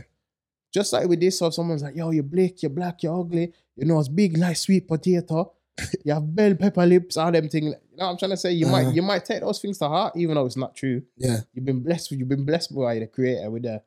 Just 0.73 0.93
like 0.93 1.07
with 1.07 1.19
this, 1.19 1.37
so 1.39 1.47
if 1.47 1.53
someone's 1.53 1.83
like, 1.83 1.95
yo, 1.95 2.11
you're 2.11 2.23
black, 2.23 2.61
you're 2.61 2.69
black, 2.69 3.03
you're 3.03 3.19
ugly, 3.19 3.51
you 3.75 3.85
know, 3.85 3.99
it's 3.99 4.07
big 4.07 4.37
like 4.37 4.55
sweet 4.55 4.87
potato, 4.87 5.51
you 6.05 6.13
have 6.13 6.33
bell 6.35 6.55
pepper 6.55 6.85
lips, 6.85 7.17
all 7.17 7.31
them 7.31 7.49
things. 7.49 7.65
You 7.91 7.97
know 7.97 8.05
what 8.05 8.11
I'm 8.11 8.17
trying 8.17 8.31
to 8.31 8.37
say? 8.37 8.51
You 8.53 8.67
Uh-huh. 8.67 8.83
might 8.83 8.95
you 8.95 9.01
might 9.01 9.25
take 9.25 9.41
those 9.41 9.59
things 9.59 9.77
to 9.79 9.87
heart, 9.87 10.13
even 10.15 10.35
though 10.35 10.45
it's 10.45 10.57
not 10.57 10.75
true. 10.75 11.01
Yeah. 11.17 11.37
You've 11.53 11.65
been 11.65 11.81
blessed 11.81 12.11
with 12.11 12.19
you've 12.19 12.29
been 12.29 12.45
blessed 12.45 12.73
by 12.75 12.99
the 12.99 13.07
creator 13.07 13.49
with 13.49 13.63
the 13.63 13.81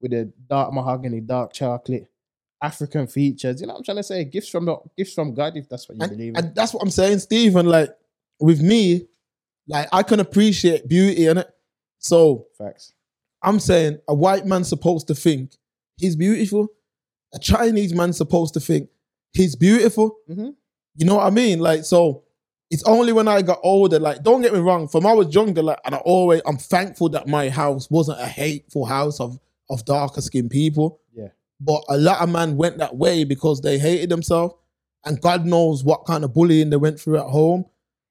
with 0.00 0.12
the 0.12 0.32
dark 0.48 0.72
mahogany, 0.72 1.20
dark 1.20 1.52
chocolate, 1.52 2.08
African 2.62 3.06
features. 3.08 3.60
You 3.60 3.66
know 3.66 3.72
what 3.74 3.78
I'm 3.78 3.84
trying 3.84 3.96
to 3.96 4.02
say? 4.04 4.24
Gifts 4.24 4.48
from 4.48 4.66
the 4.66 4.76
gifts 4.96 5.14
from 5.14 5.34
God, 5.34 5.56
if 5.56 5.68
that's 5.68 5.88
what 5.88 5.98
you 6.00 6.08
believe 6.08 6.34
in. 6.34 6.36
and 6.36 6.54
that's 6.54 6.72
what 6.72 6.82
I'm 6.82 6.90
saying, 6.90 7.18
Stephen. 7.20 7.66
Like 7.66 7.90
with 8.40 8.60
me, 8.60 9.08
like 9.66 9.88
I 9.92 10.02
can 10.04 10.20
appreciate 10.20 10.86
beauty 10.88 11.26
in 11.26 11.38
it. 11.38 11.48
So 11.98 12.46
Facts. 12.56 12.92
I'm 13.42 13.58
saying 13.58 13.98
a 14.08 14.14
white 14.14 14.46
man's 14.46 14.68
supposed 14.68 15.08
to 15.08 15.14
think 15.14 15.52
he's 15.98 16.16
beautiful. 16.16 16.68
A 17.34 17.38
Chinese 17.38 17.92
man's 17.94 18.16
supposed 18.16 18.54
to 18.54 18.60
think 18.60 18.88
he's 19.32 19.54
beautiful. 19.56 20.16
Mhm. 20.30 20.54
You 20.96 21.06
know 21.06 21.16
what 21.16 21.26
I 21.26 21.30
mean? 21.30 21.58
Like, 21.60 21.84
so 21.84 22.22
it's 22.70 22.82
only 22.84 23.12
when 23.12 23.28
I 23.28 23.42
got 23.42 23.60
older, 23.62 23.98
like, 23.98 24.22
don't 24.22 24.42
get 24.42 24.52
me 24.52 24.58
wrong, 24.60 24.88
from 24.88 25.06
I 25.06 25.12
was 25.12 25.34
younger, 25.34 25.62
like, 25.62 25.78
and 25.84 25.94
I 25.94 25.98
always 25.98 26.40
I'm 26.46 26.56
thankful 26.58 27.08
that 27.10 27.26
my 27.28 27.48
house 27.50 27.90
wasn't 27.90 28.20
a 28.20 28.26
hateful 28.26 28.84
house 28.86 29.20
of 29.20 29.38
of 29.70 29.84
darker 29.84 30.20
skinned 30.22 30.50
people. 30.50 31.00
Yeah. 31.14 31.28
But 31.60 31.84
a 31.90 31.98
lot 31.98 32.22
of 32.22 32.30
men 32.30 32.56
went 32.56 32.78
that 32.78 32.96
way 32.96 33.24
because 33.24 33.60
they 33.60 33.78
hated 33.78 34.08
themselves. 34.10 34.54
And 35.04 35.20
God 35.20 35.44
knows 35.46 35.84
what 35.84 36.06
kind 36.06 36.24
of 36.24 36.32
bullying 36.34 36.70
they 36.70 36.76
went 36.76 36.98
through 36.98 37.18
at 37.18 37.26
home. 37.26 37.64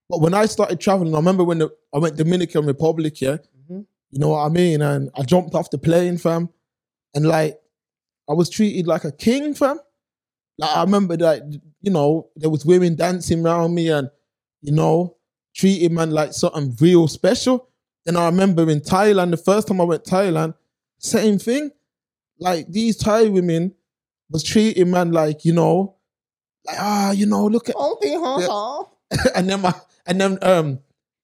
But 0.10 0.22
when 0.22 0.34
I 0.34 0.46
started 0.46 0.80
traveling, 0.80 1.14
I 1.14 1.18
remember 1.18 1.44
when 1.44 1.58
the, 1.60 1.70
I 1.94 1.98
went 1.98 2.16
Dominican 2.16 2.66
Republic, 2.66 3.20
yeah, 3.22 3.38
Mhm. 3.70 3.86
you 4.12 4.20
know 4.20 4.30
what 4.30 4.46
I 4.46 4.50
mean? 4.50 4.82
And 4.82 5.10
I 5.16 5.24
jumped 5.24 5.54
off 5.56 5.70
the 5.70 5.78
plane, 5.78 6.18
fam. 6.18 6.50
And 7.14 7.28
like, 7.28 7.60
I 8.30 8.34
was 8.34 8.50
treated 8.50 8.88
like 8.88 9.04
a 9.04 9.12
king, 9.12 9.54
fam. 9.54 9.80
Like, 10.58 10.76
I 10.76 10.82
remember 10.82 11.16
that, 11.18 11.44
you 11.82 11.92
know, 11.92 12.30
there 12.36 12.50
was 12.50 12.66
women 12.66 12.96
dancing 12.96 13.46
around 13.46 13.76
me 13.76 13.90
and, 13.90 14.10
you 14.62 14.72
know, 14.72 15.18
treating 15.56 15.94
man 15.94 16.12
like 16.12 16.34
something 16.34 16.76
real 16.80 17.08
special. 17.08 17.70
Then 18.06 18.18
I 18.18 18.26
remember 18.26 18.70
in 18.70 18.80
Thailand, 18.82 19.32
the 19.32 19.38
first 19.38 19.68
time 19.68 19.82
I 19.82 19.84
went 19.84 20.04
Thailand, 20.04 20.56
same 21.00 21.38
thing. 21.38 21.72
Like 22.40 22.68
these 22.72 22.98
Thai 22.98 23.26
women 23.30 23.74
was 24.30 24.44
treating 24.44 24.92
man 24.92 25.12
like, 25.12 25.46
you 25.46 25.54
know, 25.54 25.96
like, 26.66 26.78
ah, 26.80 27.12
you 27.12 27.26
know, 27.26 27.46
look 27.46 27.70
at 27.70 27.76
and 29.36 29.50
then 29.50 29.62
my 29.62 29.74
and 30.06 30.20
then 30.20 30.38
um 30.42 30.80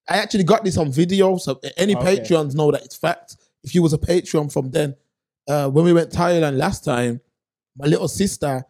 I 0.10 0.18
actually 0.18 0.44
got 0.44 0.63
this 0.63 0.78
on 0.78 0.92
video. 0.92 1.38
So 1.38 1.60
any 1.78 1.96
Okay. 1.96 2.18
Patreons 2.18 2.56
know 2.56 2.72
that 2.72 2.84
it's 2.84 2.96
fact. 2.96 3.38
If 3.63 3.74
you 3.74 3.82
was 3.82 3.94
a 3.94 3.98
Patreon 3.98 4.52
from 4.52 4.72
then, 4.72 4.96
uh 5.47 5.69
when 5.69 5.86
we 5.86 5.93
went 5.93 6.12
Thailand 6.12 6.58
last 6.58 6.84
time, 6.86 7.21
my 7.77 7.86
little 7.88 8.08
sister, 8.08 8.63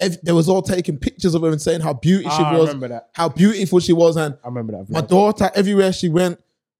ev- 0.00 0.18
they 0.22 0.32
was 0.32 0.48
all 0.48 0.62
taking 0.62 0.98
pictures 0.98 1.34
of 1.34 1.42
her 1.42 1.48
and 1.50 1.60
saying 1.60 1.80
how 1.80 1.92
beautiful 1.94 2.30
Ah, 2.32 2.34
I 2.50 2.52
she 2.54 2.58
was, 2.58 2.68
remember 2.68 2.88
that. 2.88 3.10
how 3.14 3.28
beautiful 3.28 3.80
she 3.80 3.92
was, 3.92 4.16
and 4.16 4.36
I 4.44 4.48
remember 4.48 4.72
that. 4.72 4.90
my 4.90 5.00
vlog. 5.02 5.08
daughter 5.08 5.50
everywhere 5.54 5.92
she 5.92 6.08
went, 6.08 6.38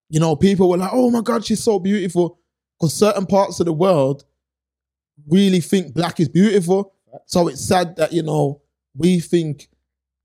you 0.09 0.19
know, 0.19 0.35
people 0.35 0.69
were 0.69 0.77
like, 0.77 0.91
"Oh 0.93 1.09
my 1.11 1.21
god, 1.21 1.45
she's 1.45 1.63
so 1.63 1.79
beautiful," 1.79 2.39
because 2.79 2.93
certain 2.93 3.25
parts 3.25 3.59
of 3.59 3.65
the 3.65 3.73
world 3.73 4.23
really 5.27 5.59
think 5.59 5.93
black 5.93 6.19
is 6.19 6.29
beautiful. 6.29 6.93
So 7.25 7.47
it's 7.47 7.63
sad 7.65 7.95
that 7.97 8.13
you 8.13 8.23
know 8.23 8.61
we 8.95 9.19
think 9.19 9.69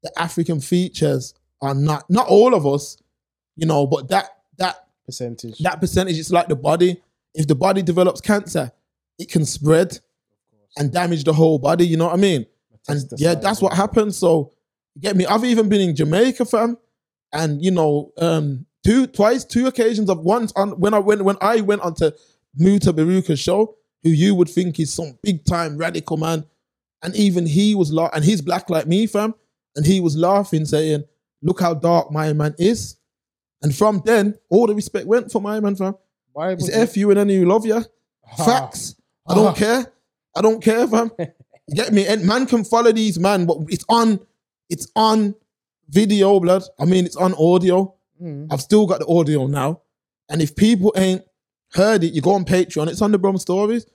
the 0.03 0.13
African 0.21 0.61
features 0.61 1.35
are 1.61 1.75
not 1.75 2.09
not 2.11 2.27
all 2.29 2.55
of 2.55 2.67
us, 2.67 2.97
you 3.57 3.67
know, 3.67 3.87
but 3.87 4.09
that 4.09 4.29
that 4.59 4.87
percentage. 5.07 5.59
that 5.59 5.81
percentage 5.81 6.19
it's 6.19 6.31
like 6.31 6.49
the 6.49 6.57
body. 6.57 7.01
If 7.35 7.47
the 7.47 7.55
body 7.55 7.81
develops 7.83 8.21
cancer, 8.21 8.73
it 9.23 9.31
can 9.31 9.45
spread 9.45 9.99
and 10.77 10.93
damage 10.93 11.25
the 11.25 11.33
whole 11.33 11.59
body. 11.59 11.87
You 11.87 11.97
know 11.97 12.07
what 12.07 12.15
I 12.15 12.19
mean? 12.19 12.47
And 12.89 13.01
yeah, 13.17 13.35
that's 13.35 13.63
what 13.63 13.73
happened. 13.73 14.15
So 14.15 14.53
get 15.01 15.17
me. 15.17 15.25
I've 15.27 15.45
even 15.45 15.69
been 15.69 15.81
in 15.81 15.95
Jamaica, 15.95 16.45
fam, 16.45 16.77
and 17.33 17.63
you 17.63 17.71
know, 17.71 18.13
um, 18.19 18.67
two 18.85 19.07
twice, 19.07 19.45
two 19.45 19.67
occasions 19.67 20.11
of 20.11 20.19
once 20.19 20.53
on 20.57 20.73
when 20.81 20.93
I 20.93 20.99
went 20.99 21.25
when 21.25 21.37
I 21.41 21.61
went 21.61 21.83
on 21.83 21.95
to 21.97 22.15
Mutabaruka's 22.61 23.39
show, 23.39 23.77
who 24.03 24.11
you 24.11 24.35
would 24.35 24.49
think 24.49 24.81
is 24.81 24.93
some 24.93 25.19
big 25.23 25.45
time 25.45 25.79
radical 25.79 26.17
man, 26.17 26.45
and 27.03 27.15
even 27.15 27.47
he 27.47 27.75
was 27.75 27.93
la- 27.93 28.11
and 28.13 28.25
he's 28.25 28.41
black 28.41 28.69
like 28.69 28.87
me, 28.89 29.07
fam, 29.07 29.35
and 29.77 29.87
he 29.87 30.01
was 30.01 30.17
laughing, 30.17 30.65
saying, 30.65 31.05
"Look 31.43 31.61
how 31.61 31.75
dark 31.75 32.11
my 32.11 32.33
man 32.33 32.55
is." 32.59 32.97
And 33.63 33.73
from 33.73 34.03
then, 34.05 34.35
all 34.51 34.67
the 34.67 34.75
respect 34.75 35.07
went 35.07 35.31
for 35.31 35.41
my 35.41 35.61
man, 35.61 35.77
fam. 35.77 35.95
Why 36.33 36.53
It's 36.53 36.69
F 36.69 36.97
you 36.97 37.11
and 37.11 37.19
any 37.21 37.37
who 37.37 37.45
love 37.45 37.65
you. 37.65 37.85
Facts. 38.37 38.97
I 39.27 39.35
don't 39.35 39.57
care. 39.57 39.93
I 40.37 40.41
don't 40.41 40.63
care, 40.63 40.87
fam. 40.87 41.11
You 41.69 41.77
get 41.77 41.93
me? 41.93 42.05
And 42.09 42.27
man 42.27 42.47
can 42.47 42.65
follow 42.65 42.91
these 42.91 43.21
man, 43.21 43.47
but 43.47 43.57
it's 43.69 43.85
on, 43.89 44.19
it's 44.69 44.91
on 44.97 45.37
video, 45.89 46.41
blood. 46.41 46.65
I 46.79 46.85
mean, 46.85 47.07
it's 47.07 47.15
on 47.15 47.35
audio. 47.35 47.95
Mm. 48.21 48.49
I've 48.51 48.61
still 48.61 48.85
got 48.85 48.99
the 48.99 49.07
audio 49.07 49.47
now. 49.47 49.81
And 50.29 50.43
if 50.43 50.57
people 50.57 50.93
ain't 50.97 51.23
heard 51.73 52.03
it, 52.03 52.15
you 52.15 52.21
go 52.21 52.33
on 52.33 52.45
Patreon. 52.45 52.89
It's 52.89 53.01
on 53.01 53.13
the 53.13 53.19
Brum 53.19 53.39
Stories. 53.39 53.87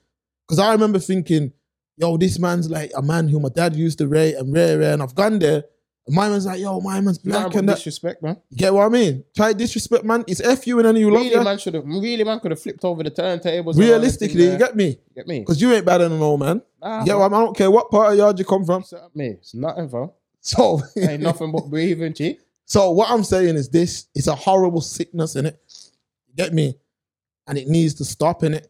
Because 0.47 0.59
I 0.59 0.71
remember 0.71 0.97
thinking, 0.97 1.51
yo, 1.97 2.15
this 2.15 2.39
man's 2.39 2.69
like 2.69 2.91
a 2.95 3.01
man 3.01 3.27
who 3.27 3.39
my 3.39 3.49
dad 3.49 3.75
used 3.75 3.97
to 3.97 4.07
rate 4.07 4.35
and 4.35 4.53
rare, 4.53 4.79
rare. 4.79 4.93
And 4.93 5.03
I've 5.03 5.15
gone 5.15 5.39
there. 5.39 5.65
My 6.09 6.29
man's 6.29 6.45
like, 6.45 6.59
yo, 6.61 6.79
my 6.79 7.01
man's 7.01 7.17
black 7.17 7.53
and 7.55 7.67
that. 7.67 7.75
disrespect, 7.75 8.23
man. 8.23 8.37
You 8.49 8.57
get 8.57 8.73
what 8.73 8.85
I 8.85 8.89
mean? 8.89 9.23
Try 9.35 9.53
disrespect, 9.53 10.05
man. 10.05 10.23
It's 10.27 10.39
F 10.39 10.65
you 10.65 10.77
and 10.79 10.87
any 10.87 11.01
who 11.01 11.11
love 11.11 11.21
Really, 11.23 11.35
you. 11.35 11.43
man 11.43 11.57
should 11.57 11.73
have. 11.73 11.85
Really, 11.85 12.23
man 12.23 12.39
could 12.39 12.51
have 12.51 12.61
flipped 12.61 12.83
over 12.85 13.03
the 13.03 13.11
turntables. 13.11 13.45
and 13.45 13.47
all 13.57 13.63
that 13.63 13.73
thing 13.73 13.79
Realistically, 13.79 14.51
you 14.51 14.57
get 14.57 14.75
me? 14.75 14.97
get 15.15 15.27
me. 15.27 15.39
Because 15.39 15.61
you 15.61 15.71
ain't 15.73 15.85
better 15.85 16.07
than 16.07 16.19
no 16.19 16.37
man. 16.37 16.61
Nah, 16.81 17.03
You 17.03 17.17
what 17.17 17.33
I, 17.33 17.39
don't 17.39 17.57
care 17.57 17.69
what 17.69 17.89
part 17.91 18.11
of 18.13 18.17
yard 18.17 18.39
you 18.39 18.45
come 18.45 18.63
from. 18.65 18.83
Set 18.83 19.13
me. 19.15 19.27
It's 19.39 19.53
nothing, 19.53 19.87
bro. 19.87 20.13
So, 20.39 20.81
Ain't 20.97 21.21
nothing 21.23 21.51
but 21.51 21.69
breathing, 21.69 22.13
G. 22.13 22.39
so 22.65 22.91
what 22.91 23.09
I'm 23.09 23.23
saying 23.25 23.55
is 23.55 23.67
this: 23.69 24.07
it's 24.15 24.27
a 24.27 24.35
horrible 24.35 24.79
sickness 24.81 25.35
in 25.35 25.45
it. 25.47 25.59
Get 26.35 26.53
me? 26.53 26.77
And 27.47 27.57
it 27.57 27.67
needs 27.67 27.95
to 27.95 28.05
stop 28.05 28.43
in 28.43 28.53
it, 28.53 28.67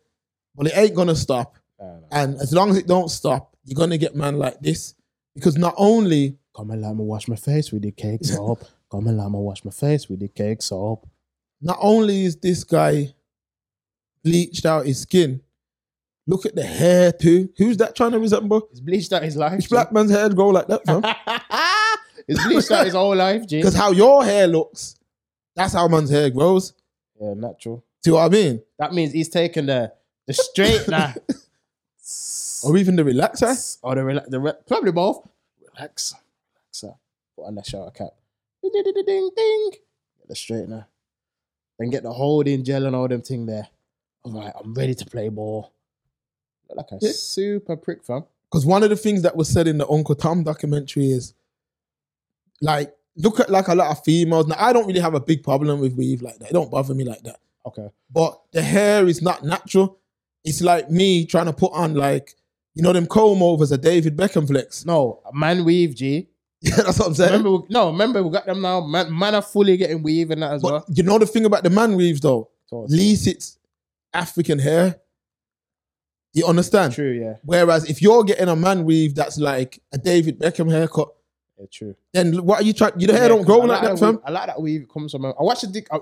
but 0.55 0.67
it 0.67 0.73
ain't 0.77 0.95
gonna 0.95 1.15
stop. 1.15 1.55
Nah, 1.79 1.85
nah. 1.99 2.07
And 2.11 2.35
as 2.41 2.51
long 2.53 2.69
as 2.71 2.77
it 2.77 2.87
don't 2.87 3.09
stop, 3.11 3.55
you're 3.65 3.75
gonna 3.77 3.97
get 3.99 4.15
man 4.15 4.39
like 4.39 4.59
this 4.59 4.95
because 5.35 5.55
not 5.57 5.75
only 5.77 6.37
Come 6.57 6.71
and 6.71 6.81
let 6.81 6.95
me 6.95 7.03
wash 7.03 7.27
my 7.27 7.35
face 7.35 7.71
with 7.71 7.83
the 7.83 7.91
cake 7.91 8.25
soap. 8.25 8.63
Come 8.91 9.07
and 9.07 9.17
let 9.17 9.29
me 9.29 9.37
wash 9.37 9.63
my 9.63 9.71
face 9.71 10.09
with 10.09 10.19
the 10.21 10.27
cake 10.27 10.61
soap. 10.61 11.07
not 11.61 11.77
only 11.79 12.25
is 12.25 12.35
this 12.37 12.63
guy 12.63 13.13
bleached 14.23 14.65
out 14.65 14.85
his 14.85 15.01
skin, 15.01 15.41
look 16.25 16.45
at 16.45 16.55
the 16.55 16.63
hair 16.63 17.11
too. 17.11 17.49
Who's 17.57 17.77
that 17.77 17.95
trying 17.95 18.11
to 18.11 18.19
resemble? 18.19 18.67
He's 18.71 18.79
bleached 18.79 19.13
out 19.13 19.23
his 19.23 19.35
life. 19.37 19.57
Which 19.57 19.69
black 19.69 19.91
man's 19.91 20.11
hair 20.11 20.29
grow 20.29 20.49
like 20.49 20.67
that, 20.67 20.85
fam? 20.85 21.03
He's 22.27 22.43
bleached 22.45 22.71
out 22.71 22.83
his 22.85 22.93
whole 22.93 23.15
life, 23.15 23.47
G. 23.47 23.57
Because 23.57 23.73
how 23.75 23.91
your 23.91 24.21
hair 24.25 24.47
looks, 24.47 24.95
that's 25.55 25.71
how 25.73 25.87
man's 25.87 26.09
hair 26.09 26.29
grows. 26.29 26.73
Yeah, 27.21 27.33
natural. 27.35 27.85
See 28.03 28.11
what 28.11 28.25
I 28.25 28.29
mean? 28.29 28.61
That 28.79 28.93
means 28.93 29.13
he's 29.13 29.29
taking 29.29 29.67
the 29.67 29.93
the 30.25 30.33
straightener 30.33 31.15
Or 32.65 32.75
even 32.77 32.95
the 32.97 33.03
relaxer. 33.03 33.77
or 33.81 33.95
the, 33.95 34.01
rela- 34.01 34.25
the 34.27 34.39
re- 34.39 34.53
probably 34.67 34.91
both. 34.91 35.25
Relax, 35.75 36.15
relaxer. 36.83 36.95
Put 37.35 37.45
on 37.45 37.55
the 37.55 37.63
shower 37.63 37.91
cap. 37.91 38.09
Ding 38.61 38.71
ding 38.73 38.83
ding 38.83 39.03
ding. 39.05 39.29
ding. 39.35 39.71
Get 39.71 40.27
the 40.27 40.33
straightener. 40.33 40.85
Then 41.79 41.89
get 41.89 42.03
the 42.03 42.11
holding 42.11 42.63
gel 42.63 42.85
and 42.85 42.95
all 42.95 43.07
them 43.07 43.21
thing 43.21 43.45
there. 43.45 43.67
All 44.23 44.33
right, 44.33 44.51
I'm 44.59 44.73
ready 44.73 44.95
to 44.95 45.05
play 45.05 45.29
ball. 45.29 45.71
Look 46.69 46.77
like 46.77 46.91
a 47.01 47.05
Yeah. 47.05 47.11
super 47.13 47.77
prick, 47.77 48.03
fam. 48.03 48.25
Because 48.49 48.65
one 48.65 48.83
of 48.83 48.89
the 48.89 48.95
things 48.95 49.21
that 49.21 49.35
was 49.35 49.47
said 49.49 49.67
in 49.67 49.77
the 49.77 49.87
Uncle 49.87 50.15
Tom 50.15 50.43
documentary 50.43 51.11
is 51.11 51.33
like, 52.61 52.95
look 53.15 53.39
at 53.39 53.49
like 53.49 53.67
a 53.67 53.75
lot 53.75 53.91
of 53.91 54.03
females. 54.03 54.47
Now, 54.47 54.55
I 54.57 54.73
don't 54.73 54.87
really 54.87 54.99
have 54.99 55.13
a 55.13 55.19
big 55.19 55.43
problem 55.43 55.79
with 55.79 55.93
weave 55.95 56.21
like 56.21 56.39
that. 56.39 56.49
It 56.49 56.53
don't 56.53 56.71
bother 56.71 56.93
me 56.95 57.03
like 57.03 57.21
that. 57.23 57.39
Okay. 57.65 57.89
But 58.09 58.41
the 58.51 58.61
hair 58.61 59.05
is 59.07 59.21
not 59.21 59.43
natural. 59.43 59.99
It's 60.43 60.61
like 60.61 60.89
me 60.89 61.25
trying 61.25 61.45
to 61.45 61.53
put 61.53 61.73
on 61.73 61.93
like, 61.93 62.35
you 62.73 62.81
know, 62.81 62.93
them 62.93 63.05
comb 63.05 63.43
overs 63.43 63.71
a 63.71 63.77
David 63.77 64.15
Beckham 64.17 64.47
flex. 64.47 64.85
No, 64.85 65.21
man 65.33 65.63
weave, 65.65 65.93
G. 65.95 66.29
Yeah, 66.67 66.75
that's 66.83 66.99
what 66.99 67.07
I'm 67.09 67.13
saying. 67.15 67.31
Remember, 67.31 67.51
we, 67.51 67.59
no, 67.69 67.87
remember 67.91 68.23
we 68.23 68.31
got 68.31 68.45
them 68.45 68.61
now. 68.61 68.81
Man, 68.81 69.17
man 69.17 69.35
are 69.35 69.41
fully 69.41 69.77
getting 69.77 70.03
weave 70.03 70.31
and 70.31 70.41
that 70.41 70.53
as 70.53 70.61
but 70.61 70.71
well. 70.71 70.85
you 70.89 71.03
know 71.03 71.17
the 71.17 71.25
thing 71.25 71.45
about 71.45 71.63
the 71.63 71.69
man 71.69 71.95
weaves 71.95 72.19
though? 72.19 72.49
At 72.71 72.89
least 72.89 73.27
it's 73.27 73.57
African 74.13 74.59
hair. 74.59 74.99
You 76.33 76.45
understand? 76.45 76.93
true, 76.93 77.11
yeah, 77.11 77.35
Whereas 77.43 77.89
if 77.89 78.01
you're 78.01 78.23
getting 78.23 78.47
a 78.47 78.55
man 78.55 78.83
weave 78.83 79.15
that's 79.15 79.39
like 79.39 79.81
a 79.91 79.97
David 79.97 80.39
Beckham 80.39 80.69
haircut, 80.69 81.09
yeah, 81.57 81.65
true. 81.71 81.95
then 82.13 82.45
what 82.45 82.61
are 82.61 82.63
you 82.63 82.73
trying? 82.73 82.99
Your 82.99 83.11
hair 83.11 83.23
Yeah, 83.23 83.27
don't 83.29 83.43
grow 83.43 83.61
I 83.61 83.65
like 83.65 83.81
that, 83.81 83.99
fam. 83.99 84.19
I 84.23 84.31
like 84.31 84.47
that 84.47 84.61
weave 84.61 84.81
it 84.83 84.89
comes 84.89 85.11
from. 85.11 85.25
I 85.25 85.33
watched 85.39 85.61
the 85.61 85.67
dick. 85.67 85.87
I, 85.91 85.97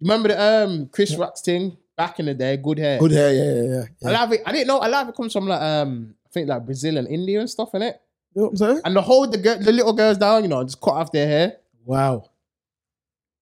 remember 0.00 0.28
the 0.28 0.40
um 0.40 0.88
Chris 0.88 1.14
Rock's 1.16 1.42
thing 1.42 1.76
back 1.96 2.18
in 2.18 2.26
the 2.26 2.34
day. 2.34 2.56
Good 2.56 2.78
hair. 2.78 2.98
Good 2.98 3.12
hair, 3.12 3.32
yeah, 3.32 3.62
yeah, 3.62 3.84
yeah. 4.00 4.08
I 4.08 4.12
love 4.12 4.32
it. 4.32 4.40
I 4.46 4.52
didn't 4.52 4.68
know. 4.68 4.78
I 4.78 4.86
love 4.86 5.08
it 5.08 5.14
comes 5.14 5.32
from 5.32 5.48
like 5.48 5.60
um 5.60 6.14
I 6.24 6.28
think 6.30 6.48
like 6.48 6.64
Brazil 6.64 6.96
and 6.96 7.08
India 7.08 7.40
and 7.40 7.50
stuff 7.50 7.74
in 7.74 7.82
it. 7.82 8.00
You 8.34 8.42
know 8.42 8.48
what 8.48 8.50
I'm 8.50 8.56
saying? 8.56 8.80
And 8.84 8.96
the 8.96 9.02
hold 9.02 9.32
the 9.32 9.38
girl, 9.38 9.58
the 9.58 9.72
little 9.72 9.92
girls 9.92 10.18
down, 10.18 10.42
you 10.42 10.48
know, 10.48 10.62
just 10.64 10.80
cut 10.80 10.94
off 10.94 11.12
their 11.12 11.26
hair. 11.26 11.56
Wow. 11.84 12.30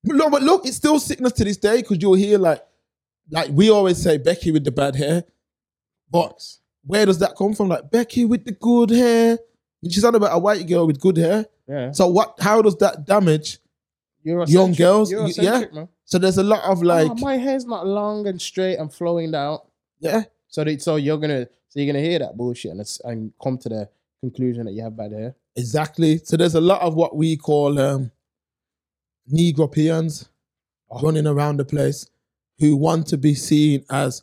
But 0.05 0.17
no, 0.17 0.29
but 0.31 0.43
look, 0.43 0.67
it's 0.67 0.77
still 0.77 0.99
sickness 0.99 1.33
to 1.35 1.45
this 1.45 1.57
day 1.57 1.81
because 1.81 1.99
you'll 2.01 2.15
hear 2.15 2.37
like, 2.39 2.63
like 3.31 3.51
we 3.51 3.71
always 3.71 4.03
say 4.03 4.19
Becky 4.19 4.51
with 4.51 4.65
the 4.65 4.73
bad 4.73 4.97
hair, 4.97 5.25
but 6.11 6.43
where 6.85 7.07
does 7.07 7.19
that 7.21 7.37
come 7.37 7.55
from? 7.55 7.69
Like 7.69 7.91
Becky 7.91 8.25
with 8.25 8.45
the 8.45 8.53
good 8.53 8.91
hair. 8.91 9.39
She's 9.89 10.05
on 10.05 10.15
about 10.15 10.35
a 10.35 10.39
white 10.39 10.67
girl 10.67 10.87
with 10.87 11.01
good 11.01 11.17
hair. 11.17 11.47
Yeah, 11.69 11.93
So 11.93 12.09
what? 12.09 12.35
How 12.41 12.61
does 12.63 12.77
that 12.79 13.07
damage? 13.07 13.59
Young 14.25 14.73
girls, 14.73 15.13
y- 15.13 15.19
Eurocentric, 15.19 15.73
man. 15.73 15.89
So 16.05 16.19
there's 16.19 16.39
a 16.39 16.43
lot 16.43 16.63
of 16.65 16.79
oh, 16.83 16.87
like, 16.87 17.11
oh, 17.11 17.15
my 17.15 17.37
hair's 17.37 17.65
not 17.65 17.87
long 17.87 18.27
and 18.27 18.41
straight 18.41 18.77
and 18.77 18.93
flowing 18.93 19.31
down. 19.31 19.59
yeah, 20.01 20.25
So 20.49 20.63
they, 20.65 20.79
so 20.79 20.97
you're 20.97 21.17
gonna 21.19 21.47
so 21.69 21.81
you're 21.81 21.93
gonna 21.93 22.05
hear 22.05 22.19
that 22.19 22.37
bullshit 22.37 22.73
and 22.73 22.81
it's, 22.81 23.01
and 23.01 23.33
come 23.43 23.57
to 23.59 23.69
the 23.69 23.89
conclusion 24.27 24.65
that 24.67 24.73
you 24.73 24.83
have 24.83 24.97
bad 24.97 25.13
hair. 25.13 25.35
exactly. 25.57 26.19
So 26.25 26.37
there's 26.37 26.55
a 26.55 26.61
lot 26.61 26.81
of 26.81 26.95
what 26.95 27.17
we 27.17 27.37
call 27.37 27.79
um, 27.79 28.11
Negropeans 29.31 30.29
running 31.03 31.27
around 31.27 31.57
the 31.59 31.65
place 31.65 32.09
who 32.59 32.77
want 32.77 33.07
to 33.09 33.17
be 33.19 33.35
seen 33.35 33.85
as 33.91 34.23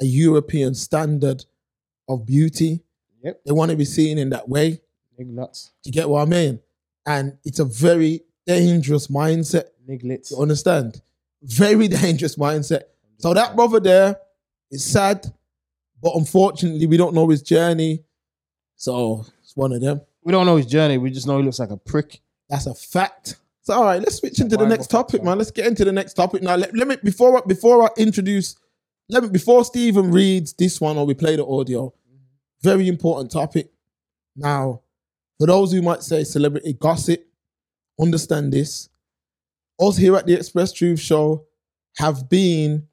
a 0.00 0.04
European 0.04 0.74
standard 0.74 1.44
of 2.08 2.26
beauty. 2.26 2.82
Yep, 3.22 3.40
They 3.46 3.52
want 3.52 3.70
to 3.70 3.76
be 3.76 3.84
seen 3.84 4.18
in 4.18 4.30
that 4.30 4.48
way. 4.48 4.80
nig 5.18 5.28
nuts, 5.28 5.72
Do 5.82 5.88
you 5.88 5.92
get 5.92 6.08
what 6.08 6.22
I 6.22 6.24
mean? 6.24 6.60
And 7.06 7.38
it's 7.44 7.58
a 7.60 7.64
very 7.64 8.22
dangerous 8.46 9.06
mindset. 9.08 9.64
nig 9.86 10.02
lits. 10.04 10.30
You 10.32 10.38
understand? 10.38 11.00
Very 11.42 11.88
dangerous 12.02 12.36
mindset. 12.36 12.82
So 13.18 13.32
that 13.34 13.54
brother 13.56 13.80
there 13.80 14.16
is 14.70 14.84
sad, 14.84 15.24
but 16.02 16.12
unfortunately, 16.14 16.86
we 16.86 16.96
don't 16.96 17.14
know 17.14 17.28
his 17.28 17.42
journey. 17.42 18.04
So 18.76 19.24
one 19.56 19.72
of 19.72 19.80
them. 19.80 20.00
We 20.22 20.32
don't 20.32 20.46
know 20.46 20.56
his 20.56 20.66
journey. 20.66 20.98
We 20.98 21.10
just 21.10 21.26
know 21.26 21.38
he 21.38 21.44
looks 21.44 21.58
like 21.58 21.70
a 21.70 21.76
prick. 21.76 22.20
That's 22.48 22.66
a 22.66 22.74
fact. 22.74 23.36
So 23.62 23.74
all 23.74 23.84
right, 23.84 24.00
let's 24.00 24.16
switch 24.16 24.40
into 24.40 24.56
the 24.56 24.66
next 24.66 24.88
topic, 24.88 25.24
man. 25.24 25.38
Let's 25.38 25.50
get 25.50 25.66
into 25.66 25.84
the 25.84 25.92
next 25.92 26.14
topic 26.14 26.42
now. 26.42 26.54
Let, 26.54 26.74
let 26.76 26.86
me 26.86 26.96
before 27.02 27.38
I, 27.38 27.40
before 27.46 27.82
I 27.82 27.88
introduce, 27.96 28.56
let 29.08 29.22
me 29.24 29.28
before 29.28 29.64
Stephen 29.64 30.12
reads 30.12 30.52
this 30.52 30.80
one 30.80 30.96
or 30.96 31.06
we 31.06 31.14
play 31.14 31.36
the 31.36 31.44
audio. 31.44 31.92
Very 32.62 32.86
important 32.86 33.30
topic. 33.30 33.70
Now, 34.36 34.82
for 35.38 35.46
those 35.46 35.72
who 35.72 35.82
might 35.82 36.02
say 36.02 36.22
celebrity 36.24 36.74
gossip, 36.74 37.26
understand 38.00 38.52
this. 38.52 38.88
Us 39.80 39.96
here 39.96 40.16
at 40.16 40.26
the 40.26 40.34
Express 40.34 40.72
Truth 40.72 41.00
Show 41.00 41.46
have 41.96 42.28
been 42.28 42.86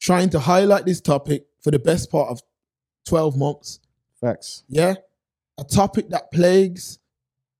trying 0.00 0.30
to 0.30 0.38
highlight 0.38 0.86
this 0.86 1.00
topic 1.00 1.46
for 1.60 1.70
the 1.70 1.78
best 1.78 2.10
part 2.10 2.30
of 2.30 2.40
12 3.06 3.36
months. 3.36 3.80
Facts. 4.20 4.64
Yeah. 4.68 4.94
A 5.58 5.64
topic 5.64 6.08
that 6.10 6.30
plagues, 6.32 6.98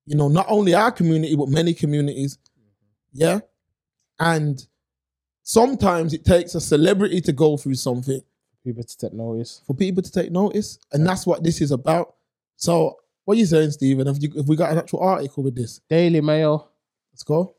you 0.07 0.16
know, 0.16 0.28
not 0.28 0.46
only 0.49 0.74
our 0.74 0.92
community, 0.92 1.34
but 1.36 1.49
many 1.49 1.74
communities. 1.74 2.38
Mm-hmm. 2.38 2.70
Yeah. 3.12 3.40
And 4.20 4.66
sometimes 5.42 6.12
it 6.14 6.24
takes 6.24 6.55
a 6.55 6.61
celebrity 6.61 7.20
to 7.22 7.32
go 7.32 7.57
through 7.57 7.74
something 7.74 8.20
For 8.20 8.62
People 8.64 8.84
to 8.84 8.96
take 8.99 9.12
notice. 9.12 9.62
for 9.66 9.74
people 9.74 10.03
to 10.03 10.12
take 10.12 10.30
notice. 10.30 10.78
And 10.92 11.07
that's 11.07 11.26
what 11.26 11.42
this 11.42 11.61
is 11.61 11.70
about. 11.70 12.14
So, 12.57 12.96
what 13.24 13.36
are 13.36 13.40
you 13.40 13.46
saying, 13.46 13.72
Stephen? 13.72 14.07
Have, 14.07 14.18
you, 14.22 14.30
have 14.36 14.49
we 14.49 14.57
got 14.57 14.72
an 14.72 14.78
actual 14.78 15.01
article 15.01 15.42
with 15.42 15.55
this? 15.55 15.80
Daily 15.88 16.20
Mail. 16.20 16.70
Let's 17.12 17.22
go. 17.22 17.55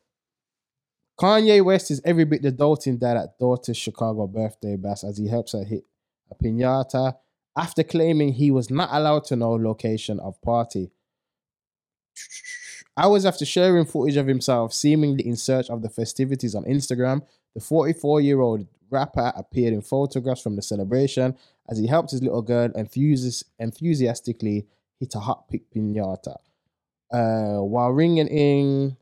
Kanye 1.20 1.64
West 1.64 1.92
is 1.92 2.02
every 2.06 2.24
bit 2.24 2.42
the 2.42 2.52
doting 2.52 2.98
dad 2.98 3.18
at 3.18 3.38
daughter's 3.38 3.78
Chicago 3.78 4.26
birthday 4.26 4.78
bash 4.78 5.04
as 5.04 5.18
he 5.18 5.28
helps 5.28 5.52
her 5.52 5.64
hit 5.64 5.84
a 6.32 6.36
pinata 6.36 7.16
after 7.60 7.84
claiming 7.84 8.34
he 8.34 8.52
was 8.52 8.70
not 8.70 8.90
allowed 8.92 9.26
to 9.26 9.36
know 9.36 9.52
location 9.52 10.20
of 10.22 10.42
party. 10.42 10.92
Hours 12.96 13.26
after 13.26 13.46
sharing 13.46 13.86
footage 13.86 14.16
of 14.16 14.28
himself 14.28 14.74
seemingly 14.74 15.28
in 15.28 15.36
search 15.36 15.70
of 15.70 15.82
the 15.82 15.90
festivities 15.90 16.56
on 16.56 16.64
Instagram, 16.64 17.22
the 17.54 17.62
44 17.62 18.22
year 18.22 18.40
old 18.40 18.66
rapper 18.90 19.34
appeared 19.36 19.74
in 19.74 19.82
photographs 19.82 20.42
from 20.42 20.56
the 20.56 20.62
celebration 20.62 21.36
as 21.70 21.78
he 21.78 21.86
helped 21.86 22.12
his 22.12 22.24
little 22.24 22.42
girl 22.42 22.70
enthusis- 22.70 23.44
enthusiastically 23.60 24.66
hit 25.00 25.14
a 25.16 25.20
hot 25.20 25.48
pick 25.50 25.70
pinata. 25.70 26.36
Uh, 27.12 27.62
while 27.62 27.92
ringing 27.92 28.28
in 28.28 28.96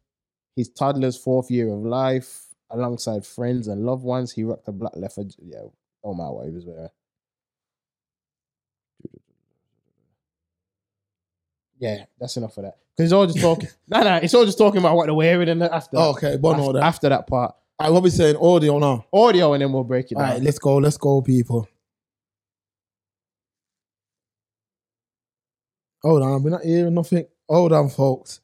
his 0.56 0.70
toddler's 0.70 1.18
fourth 1.18 1.52
year 1.52 1.72
of 1.72 1.86
life, 1.86 2.48
alongside 2.72 3.26
friends 3.26 3.68
and 3.68 3.86
loved 3.86 4.04
ones, 4.04 4.32
he 4.32 4.44
rocked 4.44 4.68
a 4.68 4.72
black 4.72 4.96
leopard. 4.96 5.34
Yeah, 5.38 5.66
don't 6.04 6.18
matter 6.18 6.32
what 6.32 6.46
he 6.46 6.52
was 6.52 6.66
wearing. 6.66 6.90
Yeah, 11.80 12.06
that's 12.20 12.38
enough 12.38 12.58
of 12.58 12.66
that. 12.66 12.78
Because 12.96 13.12
it's 13.12 13.14
all 13.14 13.28
just 13.28 13.40
talking. 13.40 13.70
no, 13.88 14.02
no, 14.02 14.16
it's 14.18 14.34
all 14.34 14.46
just 14.46 14.58
talking 14.58 14.80
about 14.80 14.96
what 14.96 15.06
they're 15.06 15.14
wearing 15.14 15.50
and 15.50 15.64
after. 15.64 15.98
Oh, 15.98 16.12
okay, 16.12 16.38
but 16.38 16.52
after, 16.52 16.64
order. 16.64 16.80
after 16.80 17.10
that 17.10 17.28
part, 17.28 17.56
I 17.80 17.90
will 17.90 18.02
be 18.02 18.10
saying 18.10 18.38
audio 18.38 18.80
now. 18.80 19.06
audio, 19.14 19.54
and 19.54 19.62
then 19.62 19.72
we'll 19.72 19.84
break 19.84 20.12
it 20.12 20.16
All 20.16 20.24
down. 20.24 20.34
right, 20.34 20.42
let's 20.42 20.60
go. 20.60 20.78
Let's 20.78 20.98
go, 20.98 21.22
people. 21.22 21.68
Hold 26.04 26.24
on, 26.24 26.44
we're 26.44 26.50
not 26.52 26.64
hearing 26.64 26.94
nothing. 26.94 27.26
Hold 27.50 27.74
on, 27.74 27.90
folks. 27.90 28.42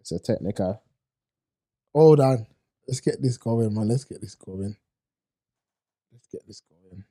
It's 0.00 0.12
a 0.12 0.18
technical. 0.18 0.82
Hold 1.94 2.20
on. 2.20 2.46
Let's 2.86 3.00
get 3.00 3.22
this 3.22 3.38
going, 3.38 3.72
man. 3.72 3.88
Let's 3.88 4.04
get 4.04 4.20
this 4.20 4.34
going. 4.34 4.76
Let's 6.12 6.26
get 6.26 6.46
this 6.46 6.60
going. 6.60 7.04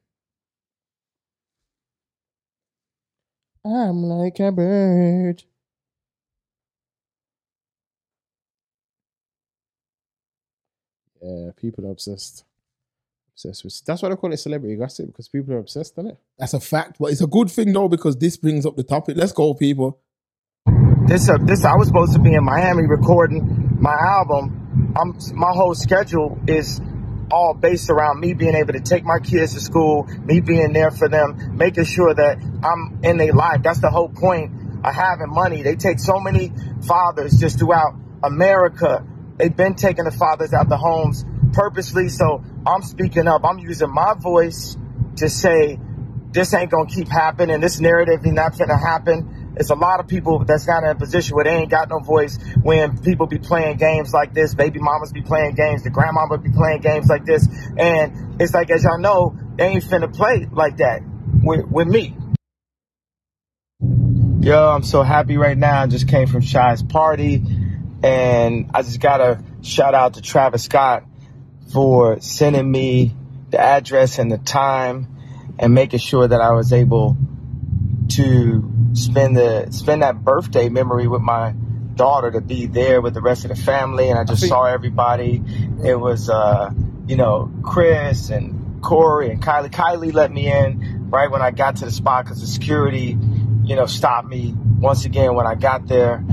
I'm 3.66 4.04
like 4.04 4.40
a 4.40 4.52
bird. 4.52 5.44
Yeah, 11.24 11.52
people 11.56 11.88
are 11.88 11.92
obsessed. 11.92 12.44
Obsessed 13.34 13.64
with 13.64 13.82
that's 13.86 14.02
why 14.02 14.10
they 14.10 14.16
call 14.16 14.34
it 14.34 14.38
celebrity 14.38 14.76
gossip 14.76 15.08
because 15.08 15.30
people 15.30 15.54
are 15.54 15.60
obsessed, 15.60 15.94
isn't 15.94 16.12
it? 16.12 16.18
That's 16.38 16.54
a 16.54 16.60
fact, 16.60 16.98
but 17.00 17.12
it's 17.12 17.22
a 17.22 17.28
good 17.28 17.50
thing 17.50 17.72
though 17.72 17.88
because 17.88 18.18
this 18.18 18.36
brings 18.38 18.66
up 18.66 18.76
the 18.76 18.84
topic. 18.84 19.16
Let's 19.18 19.32
go, 19.32 19.54
people. 19.54 20.00
this 21.08 21.30
uh, 21.30 21.38
this 21.42 21.64
I 21.64 21.76
was 21.76 21.88
supposed 21.88 22.14
to 22.14 22.20
be 22.20 22.34
in 22.34 22.44
Miami 22.44 22.86
recording 22.86 23.78
my 23.80 23.94
album. 23.94 24.94
I'm 24.96 25.18
my 25.34 25.52
whole 25.52 25.76
schedule 25.76 26.40
is 26.46 26.82
all 27.32 27.54
based 27.54 27.90
around 27.90 28.20
me 28.20 28.34
being 28.34 28.56
able 28.56 28.74
to 28.74 28.80
take 28.82 29.04
my 29.04 29.20
kids 29.20 29.54
to 29.54 29.60
school, 29.60 30.04
me 30.26 30.42
being 30.42 30.74
there 30.74 30.92
for 30.92 31.10
them, 31.10 31.58
making 31.58 31.86
sure 31.86 32.14
that 32.14 32.38
I'm 32.64 33.00
in 33.04 33.18
their 33.18 33.34
life. 33.34 33.62
That's 33.64 33.80
the 33.80 33.90
whole 33.90 34.10
point 34.10 34.52
of 34.84 34.94
having 34.94 35.30
money. 35.30 35.64
They 35.64 35.76
take 35.76 36.00
so 36.00 36.20
many 36.20 36.52
fathers 36.86 37.40
just 37.40 37.60
throughout 37.60 37.96
America. 38.24 39.06
They've 39.38 39.56
been 39.56 39.76
taking 39.76 40.06
the 40.06 40.12
fathers 40.12 40.54
out 40.54 40.70
the 40.70 40.78
homes 40.78 41.26
purposely. 41.54 42.10
So 42.10 42.44
I'm 42.66 42.82
speaking 42.82 43.28
up. 43.28 43.44
I'm 43.46 43.60
using 43.60 43.90
my 43.90 44.14
voice 44.14 44.78
to 45.18 45.30
say 45.30 45.80
this 46.32 46.54
ain't 46.54 46.72
gonna 46.72 46.90
keep 46.90 47.08
happening. 47.08 47.60
This 47.60 47.80
narrative 47.80 48.26
is 48.26 48.32
not 48.32 48.58
gonna 48.58 48.78
happen. 48.78 49.54
It's 49.56 49.70
a 49.70 49.76
lot 49.76 50.00
of 50.00 50.08
people 50.08 50.44
that's 50.46 50.68
not 50.68 50.84
in 50.84 50.90
a 50.90 50.96
position 50.96 51.36
where 51.36 51.46
they 51.46 51.52
ain't 51.52 51.70
got 51.70 51.90
no 51.90 52.00
voice 52.00 52.40
when 52.64 52.98
people 52.98 53.28
be 53.28 53.38
playing 53.38 53.78
games 53.78 54.12
like 54.12 54.34
this. 54.34 54.56
Baby 54.56 54.80
mamas 54.80 55.12
be 55.12 55.22
playing 55.22 55.54
games. 55.54 55.84
The 55.84 55.92
grandmama 55.92 56.40
be 56.40 56.50
playing 56.50 56.82
games 56.82 57.08
like 57.08 57.26
this. 57.26 57.48
And 57.78 58.42
it's 58.42 58.54
like, 58.54 58.72
as 58.72 58.84
y'all 58.84 58.98
know, 58.98 59.38
they 59.56 59.66
ain't 59.66 59.84
finna 59.84 60.12
play 60.12 60.48
like 60.52 60.78
that 60.78 61.02
with, 61.44 61.68
with 61.68 61.88
me. 61.88 62.18
Yo, 64.40 64.70
I'm 64.70 64.84
so 64.84 65.04
happy 65.04 65.38
right 65.38 65.58
now. 65.58 65.84
I 65.84 65.88
just 65.88 66.08
came 66.08 66.28
from 66.28 66.42
Chi's 66.42 66.82
party. 66.82 67.44
And 68.04 68.72
I 68.74 68.82
just 68.82 69.00
gotta 69.00 69.42
shout 69.62 69.96
out 69.96 70.16
to 70.16 70.22
Travis 70.22 70.64
Scott 70.64 71.06
for 71.72 72.20
sending 72.20 72.70
me 72.70 73.16
the 73.50 73.60
address 73.60 74.20
and 74.20 74.32
the 74.32 74.38
time 74.38 75.08
and 75.58 75.74
making 75.74 76.00
sure 76.00 76.28
that 76.28 76.42
I 76.42 76.52
was 76.52 76.74
able 76.74 77.16
to 78.10 78.72
spend 78.94 79.38
the 79.38 79.72
spend 79.72 80.02
that 80.02 80.24
birthday 80.24 80.70
memory 80.70 81.08
with 81.08 81.22
my 81.22 81.54
daughter 81.96 82.32
to 82.32 82.42
be 82.42 82.66
there 82.66 83.02
with 83.02 83.14
the 83.14 83.22
rest 83.22 83.46
of 83.46 83.50
the 83.50 83.56
family 83.56 84.10
and 84.10 84.20
I 84.20 84.24
just 84.26 84.42
think- 84.42 84.50
saw 84.50 84.66
everybody. 84.66 85.42
It 85.84 86.00
was 86.00 86.30
uh, 86.30 86.72
you 87.08 87.16
know, 87.16 87.52
Kris 87.64 88.30
and 88.30 88.82
Corey 88.82 89.30
and 89.32 89.42
Kylie. 89.42 89.70
Kylie 89.70 90.14
let 90.14 90.32
me 90.32 90.52
in 90.52 91.10
right 91.10 91.30
when 91.30 91.42
I 91.42 91.52
got 91.52 91.78
to 91.78 91.86
the 91.86 91.92
spot 91.92 92.26
because 92.26 92.42
the 92.42 92.48
security, 92.48 93.18
you 93.64 93.76
know, 93.76 93.86
stopped 93.86 94.28
me 94.28 94.54
once 94.80 95.06
again 95.06 95.36
when 95.36 95.46
I 95.46 95.56
got 95.56 95.88
there. 95.88 96.24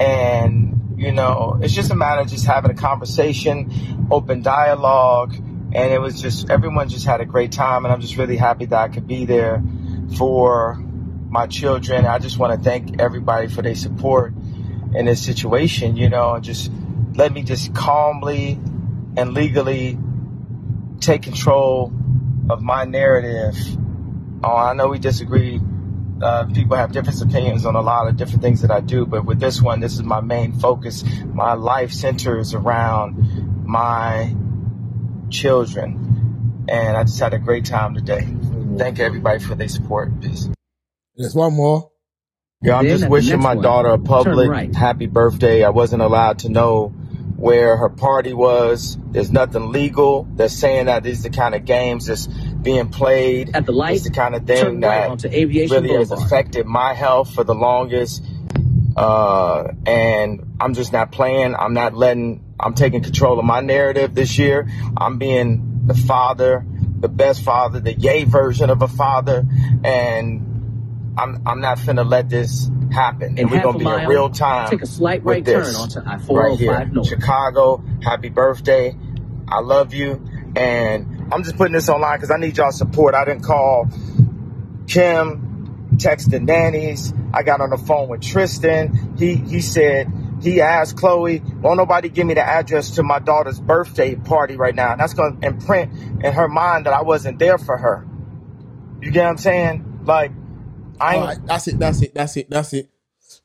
And, 0.00 0.63
you 0.96 1.12
know, 1.12 1.58
it's 1.62 1.74
just 1.74 1.90
a 1.90 1.94
matter 1.94 2.20
of 2.20 2.28
just 2.28 2.46
having 2.46 2.70
a 2.70 2.74
conversation, 2.74 4.06
open 4.10 4.42
dialogue. 4.42 5.34
And 5.34 5.92
it 5.92 6.00
was 6.00 6.20
just, 6.20 6.50
everyone 6.50 6.88
just 6.88 7.04
had 7.04 7.20
a 7.20 7.24
great 7.24 7.52
time. 7.52 7.84
And 7.84 7.92
I'm 7.92 8.00
just 8.00 8.16
really 8.16 8.36
happy 8.36 8.66
that 8.66 8.78
I 8.78 8.88
could 8.88 9.06
be 9.06 9.24
there 9.24 9.62
for 10.16 10.76
my 11.28 11.46
children. 11.46 12.06
I 12.06 12.18
just 12.18 12.38
want 12.38 12.56
to 12.56 12.62
thank 12.62 13.00
everybody 13.00 13.48
for 13.48 13.62
their 13.62 13.74
support 13.74 14.32
in 14.94 15.06
this 15.06 15.24
situation, 15.24 15.96
you 15.96 16.08
know, 16.08 16.34
and 16.34 16.44
just 16.44 16.70
let 17.14 17.32
me 17.32 17.42
just 17.42 17.74
calmly 17.74 18.52
and 19.16 19.34
legally 19.34 19.98
take 21.00 21.22
control 21.22 21.92
of 22.50 22.62
my 22.62 22.84
narrative. 22.84 23.56
Oh, 24.44 24.56
I 24.56 24.74
know 24.74 24.88
we 24.88 24.98
disagree. 24.98 25.60
Uh, 26.22 26.46
people 26.46 26.76
have 26.76 26.92
different 26.92 27.20
opinions 27.20 27.66
on 27.66 27.74
a 27.74 27.80
lot 27.80 28.08
of 28.08 28.16
different 28.16 28.42
things 28.42 28.62
that 28.62 28.70
I 28.70 28.80
do, 28.80 29.04
but 29.04 29.24
with 29.24 29.40
this 29.40 29.60
one, 29.60 29.80
this 29.80 29.94
is 29.94 30.02
my 30.02 30.20
main 30.20 30.52
focus. 30.52 31.04
My 31.26 31.54
life 31.54 31.92
centers 31.92 32.54
around 32.54 33.64
my 33.66 34.34
children, 35.30 36.64
and 36.68 36.96
I 36.96 37.02
just 37.04 37.18
had 37.18 37.34
a 37.34 37.38
great 37.38 37.64
time 37.64 37.94
today. 37.94 38.26
Thank 38.78 39.00
everybody 39.00 39.40
for 39.40 39.54
their 39.54 39.68
support. 39.68 40.20
Peace. 40.20 40.48
There's 41.16 41.34
one 41.34 41.54
more. 41.54 41.90
Yeah, 42.62 42.78
I'm 42.78 42.86
just 42.86 43.08
wishing 43.08 43.40
my 43.40 43.54
one, 43.54 43.62
daughter 43.62 43.90
a 43.90 43.98
public 43.98 44.48
right. 44.48 44.74
happy 44.74 45.06
birthday. 45.06 45.64
I 45.64 45.70
wasn't 45.70 46.02
allowed 46.02 46.40
to 46.40 46.48
know 46.48 46.88
where 47.36 47.76
her 47.76 47.90
party 47.90 48.32
was. 48.32 48.96
There's 49.10 49.30
nothing 49.30 49.70
legal. 49.70 50.26
They're 50.30 50.48
saying 50.48 50.86
that 50.86 51.02
these 51.02 51.20
are 51.20 51.28
the 51.28 51.36
kind 51.36 51.54
of 51.54 51.66
games 51.66 52.06
that's 52.06 52.26
being 52.64 52.88
played. 52.88 53.54
At 53.54 53.66
the 53.66 53.72
light, 53.72 53.96
It's 53.96 54.04
the 54.04 54.10
kind 54.10 54.34
of 54.34 54.46
thing 54.46 54.80
that 54.80 55.24
Aviation 55.24 55.84
really 55.84 55.96
has 55.96 56.10
affected 56.10 56.66
my 56.66 56.94
health 56.94 57.32
for 57.34 57.44
the 57.44 57.54
longest. 57.54 58.24
Uh, 58.96 59.72
and 59.86 60.56
I'm 60.60 60.74
just 60.74 60.92
not 60.92 61.12
playing. 61.12 61.54
I'm 61.54 61.74
not 61.74 61.94
letting, 61.94 62.44
I'm 62.58 62.74
taking 62.74 63.02
control 63.02 63.38
of 63.38 63.44
my 63.44 63.60
narrative 63.60 64.14
this 64.14 64.38
year. 64.38 64.68
I'm 64.96 65.18
being 65.18 65.82
the 65.86 65.94
father, 65.94 66.64
the 67.00 67.08
best 67.08 67.42
father, 67.42 67.80
the 67.80 67.92
yay 67.94 68.24
version 68.24 68.70
of 68.70 68.82
a 68.82 68.88
father. 68.88 69.44
And 69.84 71.14
I'm, 71.16 71.42
I'm 71.46 71.60
not 71.60 71.78
finna 71.78 72.08
let 72.08 72.28
this 72.28 72.70
happen. 72.92 73.38
And 73.38 73.50
we're 73.50 73.62
gonna 73.62 73.78
be 73.78 73.84
in 73.86 74.08
real 74.08 74.30
time. 74.30 74.70
take 74.70 74.82
a 74.82 74.86
slight 74.86 75.22
with 75.24 75.34
right 75.34 75.44
turn 75.44 75.64
this 75.64 75.76
onto 75.76 76.00
right 76.00 76.20
I-405 76.20 76.58
here. 76.58 76.84
North. 76.86 77.08
Chicago, 77.08 77.84
happy 78.02 78.28
birthday. 78.28 78.96
I 79.48 79.60
love 79.60 79.92
you. 79.92 80.26
And 80.56 81.13
I'm 81.32 81.42
just 81.42 81.56
putting 81.56 81.72
this 81.72 81.88
online 81.88 82.16
because 82.18 82.30
I 82.30 82.36
need 82.36 82.56
y'all 82.56 82.70
support. 82.72 83.14
I 83.14 83.24
didn't 83.24 83.42
call 83.42 83.88
Kim, 84.86 85.90
texted 85.96 86.42
nannies. 86.42 87.12
I 87.32 87.42
got 87.42 87.60
on 87.60 87.70
the 87.70 87.78
phone 87.78 88.08
with 88.08 88.20
Tristan. 88.22 89.16
He 89.18 89.34
he 89.36 89.60
said 89.60 90.12
he 90.42 90.60
asked 90.60 90.96
Khloé, 90.96 91.42
won't 91.60 91.78
nobody 91.78 92.08
give 92.08 92.26
me 92.26 92.34
the 92.34 92.42
address 92.42 92.96
to 92.96 93.02
my 93.02 93.18
daughter's 93.18 93.58
birthday 93.60 94.14
party 94.14 94.56
right 94.56 94.74
now? 94.74 94.92
And 94.92 95.00
that's 95.00 95.14
gonna 95.14 95.36
imprint 95.42 95.92
in 96.24 96.32
her 96.32 96.48
mind 96.48 96.86
that 96.86 96.92
I 96.92 97.02
wasn't 97.02 97.38
there 97.38 97.58
for 97.58 97.76
her. 97.76 98.06
You 99.00 99.10
get 99.10 99.22
what 99.24 99.30
I'm 99.30 99.38
saying? 99.38 100.02
Like 100.04 100.32
I 101.00 101.14
All 101.14 101.20
ain't 101.20 101.28
right, 101.28 101.38
that's 101.46 101.68
it. 101.68 101.78
That's 101.78 102.02
it. 102.02 102.14
That's 102.14 102.36
it. 102.36 102.50
That's 102.50 102.72
it. 102.72 102.90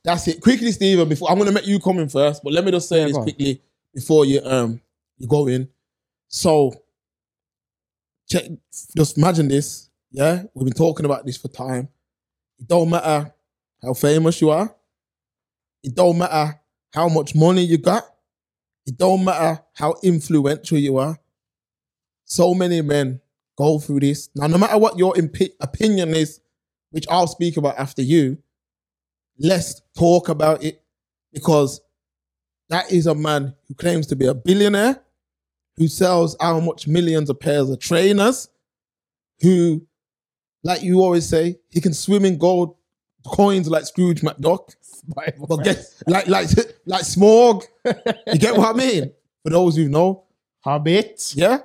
That's 0.04 0.28
it. 0.28 0.42
Quickly, 0.42 0.72
Steven. 0.72 1.08
Before 1.10 1.32
I'm 1.32 1.38
gonna 1.38 1.52
make 1.52 1.68
you 1.68 1.80
come 1.80 2.00
in 2.00 2.10
first, 2.10 2.44
but 2.44 2.54
let 2.54 2.64
me 2.64 2.72
just 2.72 2.90
say 2.90 3.00
Yeah, 3.00 3.06
this 3.08 3.14
go 3.14 3.20
on. 3.20 3.24
quickly 3.24 3.62
before 3.94 4.26
you 4.26 4.42
um 4.44 4.82
you 5.18 5.28
go 5.28 5.48
in. 5.48 5.70
So, 6.28 6.74
check. 8.30 8.46
Just 8.96 9.18
imagine 9.18 9.48
this. 9.48 9.90
Yeah, 10.12 10.44
we've 10.54 10.66
been 10.66 10.74
talking 10.74 11.06
about 11.06 11.26
this 11.26 11.38
for 11.38 11.48
time. 11.50 11.90
It 12.58 12.68
don't 12.68 12.90
matter 12.90 13.34
how 13.82 13.94
famous 13.94 14.42
you 14.42 14.50
are. 14.50 14.76
It 15.84 15.96
don't 15.96 16.18
matter 16.18 16.60
how 16.94 17.10
much 17.10 17.36
money 17.36 17.64
you 17.64 17.78
got. 17.78 18.04
It 18.86 18.98
don't 18.98 19.24
matter 19.24 19.62
how 19.74 19.96
influential 20.04 20.78
you 20.78 20.98
are. 20.98 21.18
So 22.26 22.54
many 22.54 22.82
men 22.82 23.22
go 23.58 23.80
through 23.80 24.02
this. 24.02 24.30
Now, 24.36 24.48
no 24.48 24.58
matter 24.58 24.78
what 24.78 24.98
your 24.98 25.18
impi- 25.18 25.54
opinion 25.60 26.10
is, 26.16 26.42
which 26.92 27.06
I'll 27.10 27.28
speak 27.28 27.58
about 27.58 27.78
after 27.78 28.02
you, 28.02 28.38
let's 29.38 29.82
talk 29.98 30.30
about 30.30 30.64
it 30.64 30.82
because 31.32 31.82
that 32.70 32.92
is 32.92 33.08
a 33.08 33.16
man 33.16 33.54
who 33.68 33.76
claims 33.76 34.08
to 34.08 34.16
be 34.16 34.26
a 34.26 34.34
billionaire, 34.34 35.02
who 35.80 35.88
sells 35.88 36.36
how 36.40 36.60
much 36.60 36.88
millions 36.88 37.30
of 37.32 37.40
pairs 37.40 37.70
of 37.70 37.80
trainers, 37.80 38.50
who, 39.42 39.82
like 40.64 40.84
you 40.84 41.02
always 41.02 41.28
say, 41.28 41.58
he 41.70 41.82
can 41.82 41.94
swim 41.94 42.26
in 42.26 42.38
gold 42.38 42.76
coins 43.26 43.68
like 43.70 43.86
Scrooge 43.86 44.22
McDuck. 44.22 44.76
But 45.08 45.36
like 46.06 46.28
like 46.28 46.50
like 46.86 47.04
Smaug. 47.04 47.64
You 48.28 48.38
get 48.38 48.56
what 48.56 48.76
I 48.76 48.78
mean? 48.78 49.12
For 49.44 49.50
those 49.50 49.76
who 49.78 49.88
know, 49.90 50.26
Hobbit. 50.66 51.34
yeah. 51.36 51.60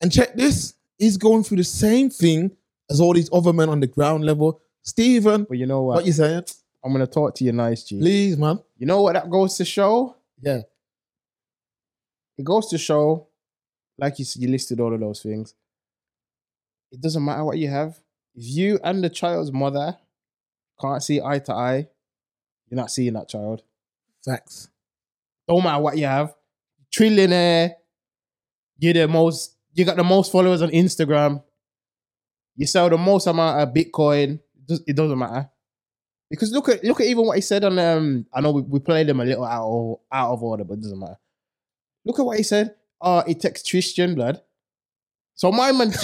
And 0.00 0.10
check 0.12 0.34
this: 0.34 0.74
he's 0.96 1.16
going 1.16 1.42
through 1.42 1.58
the 1.58 1.64
same 1.64 2.08
thing 2.08 2.52
as 2.88 3.00
all 3.00 3.12
these 3.12 3.28
other 3.32 3.52
men 3.52 3.68
on 3.68 3.80
the 3.80 3.86
ground 3.88 4.24
level. 4.24 4.60
Stephen, 4.82 5.44
But 5.48 5.58
you 5.58 5.66
know 5.66 5.82
what? 5.82 5.96
what 5.96 6.06
you 6.06 6.12
saying? 6.12 6.44
I'm 6.84 6.92
gonna 6.92 7.06
talk 7.06 7.34
to 7.36 7.44
you 7.44 7.52
nice, 7.52 7.82
G. 7.84 7.98
Please, 7.98 8.36
man. 8.38 8.60
You 8.78 8.86
know 8.86 9.02
what 9.02 9.14
that 9.14 9.28
goes 9.28 9.56
to 9.58 9.64
show? 9.64 10.16
Yeah. 10.40 10.60
It 12.38 12.44
goes 12.44 12.68
to 12.68 12.78
show, 12.78 13.28
like 14.02 14.18
you, 14.18 14.26
you 14.34 14.48
listed 14.48 14.80
all 14.80 14.92
of 14.92 14.98
those 14.98 15.22
things. 15.22 15.54
It 16.90 17.00
doesn't 17.00 17.24
matter 17.24 17.44
what 17.44 17.56
you 17.56 17.68
have. 17.68 18.00
If 18.34 18.44
you 18.44 18.80
and 18.82 19.02
the 19.02 19.08
child's 19.08 19.52
mother 19.52 19.96
can't 20.80 21.02
see 21.02 21.22
eye 21.22 21.38
to 21.38 21.54
eye, 21.54 21.88
you're 22.68 22.80
not 22.80 22.90
seeing 22.90 23.12
that 23.12 23.28
child. 23.28 23.62
Facts. 24.24 24.68
Don't 25.46 25.62
matter 25.62 25.80
what 25.80 25.96
you 25.96 26.06
have. 26.06 26.34
Trillionaire, 26.92 27.74
you're 28.78 28.92
the 28.92 29.06
most, 29.06 29.56
you 29.72 29.84
got 29.84 29.96
the 29.96 30.04
most 30.04 30.32
followers 30.32 30.62
on 30.62 30.70
Instagram. 30.70 31.42
You 32.56 32.66
sell 32.66 32.90
the 32.90 32.98
most 32.98 33.28
amount 33.28 33.60
of 33.60 33.72
Bitcoin. 33.72 34.40
It, 34.56 34.66
does, 34.66 34.82
it 34.86 34.96
doesn't 34.96 35.18
matter. 35.18 35.48
Because 36.28 36.50
look 36.50 36.68
at 36.70 36.82
look 36.82 37.00
at 37.00 37.06
even 37.06 37.26
what 37.26 37.36
he 37.36 37.42
said 37.42 37.62
on 37.62 37.78
um 37.78 38.26
I 38.32 38.40
know 38.40 38.52
we, 38.52 38.62
we 38.62 38.80
played 38.80 39.06
him 39.08 39.20
a 39.20 39.24
little 39.24 39.44
out 39.44 39.68
of 39.68 39.98
out 40.10 40.32
of 40.32 40.42
order, 40.42 40.64
but 40.64 40.74
it 40.74 40.82
doesn't 40.82 40.98
matter. 40.98 41.18
Look 42.06 42.18
at 42.18 42.24
what 42.24 42.38
he 42.38 42.42
said. 42.42 42.74
Uh 43.02 43.22
it 43.26 43.40
takes 43.40 43.68
Christian 43.68 44.14
blood. 44.14 44.40
So 45.34 45.50
my 45.50 45.72
man 45.72 45.92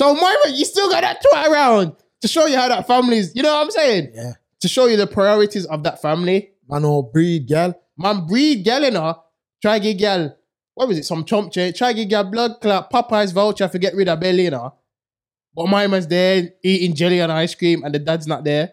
So 0.00 0.14
my 0.14 0.34
man, 0.44 0.54
you 0.56 0.64
still 0.64 0.88
got 0.88 1.02
that 1.02 1.22
twat 1.22 1.48
around 1.50 1.92
to 2.22 2.28
show 2.28 2.46
you 2.46 2.56
how 2.56 2.68
that 2.68 2.86
family's, 2.86 3.34
you 3.34 3.42
know 3.42 3.52
what 3.52 3.64
I'm 3.64 3.70
saying? 3.70 4.12
Yeah. 4.14 4.32
To 4.60 4.68
show 4.68 4.86
you 4.86 4.96
the 4.96 5.06
priorities 5.06 5.66
of 5.66 5.82
that 5.82 6.00
family. 6.00 6.52
Man 6.66 6.86
or 6.86 7.10
breed, 7.10 7.46
gal. 7.46 7.74
Man, 7.98 8.26
breed 8.26 8.64
gal 8.64 8.82
in 8.82 8.94
her. 8.94 9.16
Try 9.60 9.78
get 9.78 9.98
gal. 9.98 10.34
What 10.74 10.88
was 10.88 10.96
it? 10.96 11.04
Some 11.04 11.24
chump 11.26 11.52
change. 11.52 11.76
Try 11.76 11.92
get 11.92 12.08
gal 12.08 12.24
blood 12.24 12.62
clot. 12.62 12.90
Popeye's 12.90 13.32
voucher 13.32 13.68
for 13.68 13.76
get 13.76 13.94
rid 13.94 14.08
of 14.08 14.20
belly 14.20 14.46
in 14.46 14.54
her. 14.54 14.72
But 15.54 15.66
my 15.66 15.86
man's 15.86 16.06
there 16.06 16.50
eating 16.62 16.94
jelly 16.94 17.20
and 17.20 17.30
ice 17.30 17.54
cream, 17.54 17.84
and 17.84 17.94
the 17.94 17.98
dad's 17.98 18.26
not 18.26 18.44
there. 18.44 18.72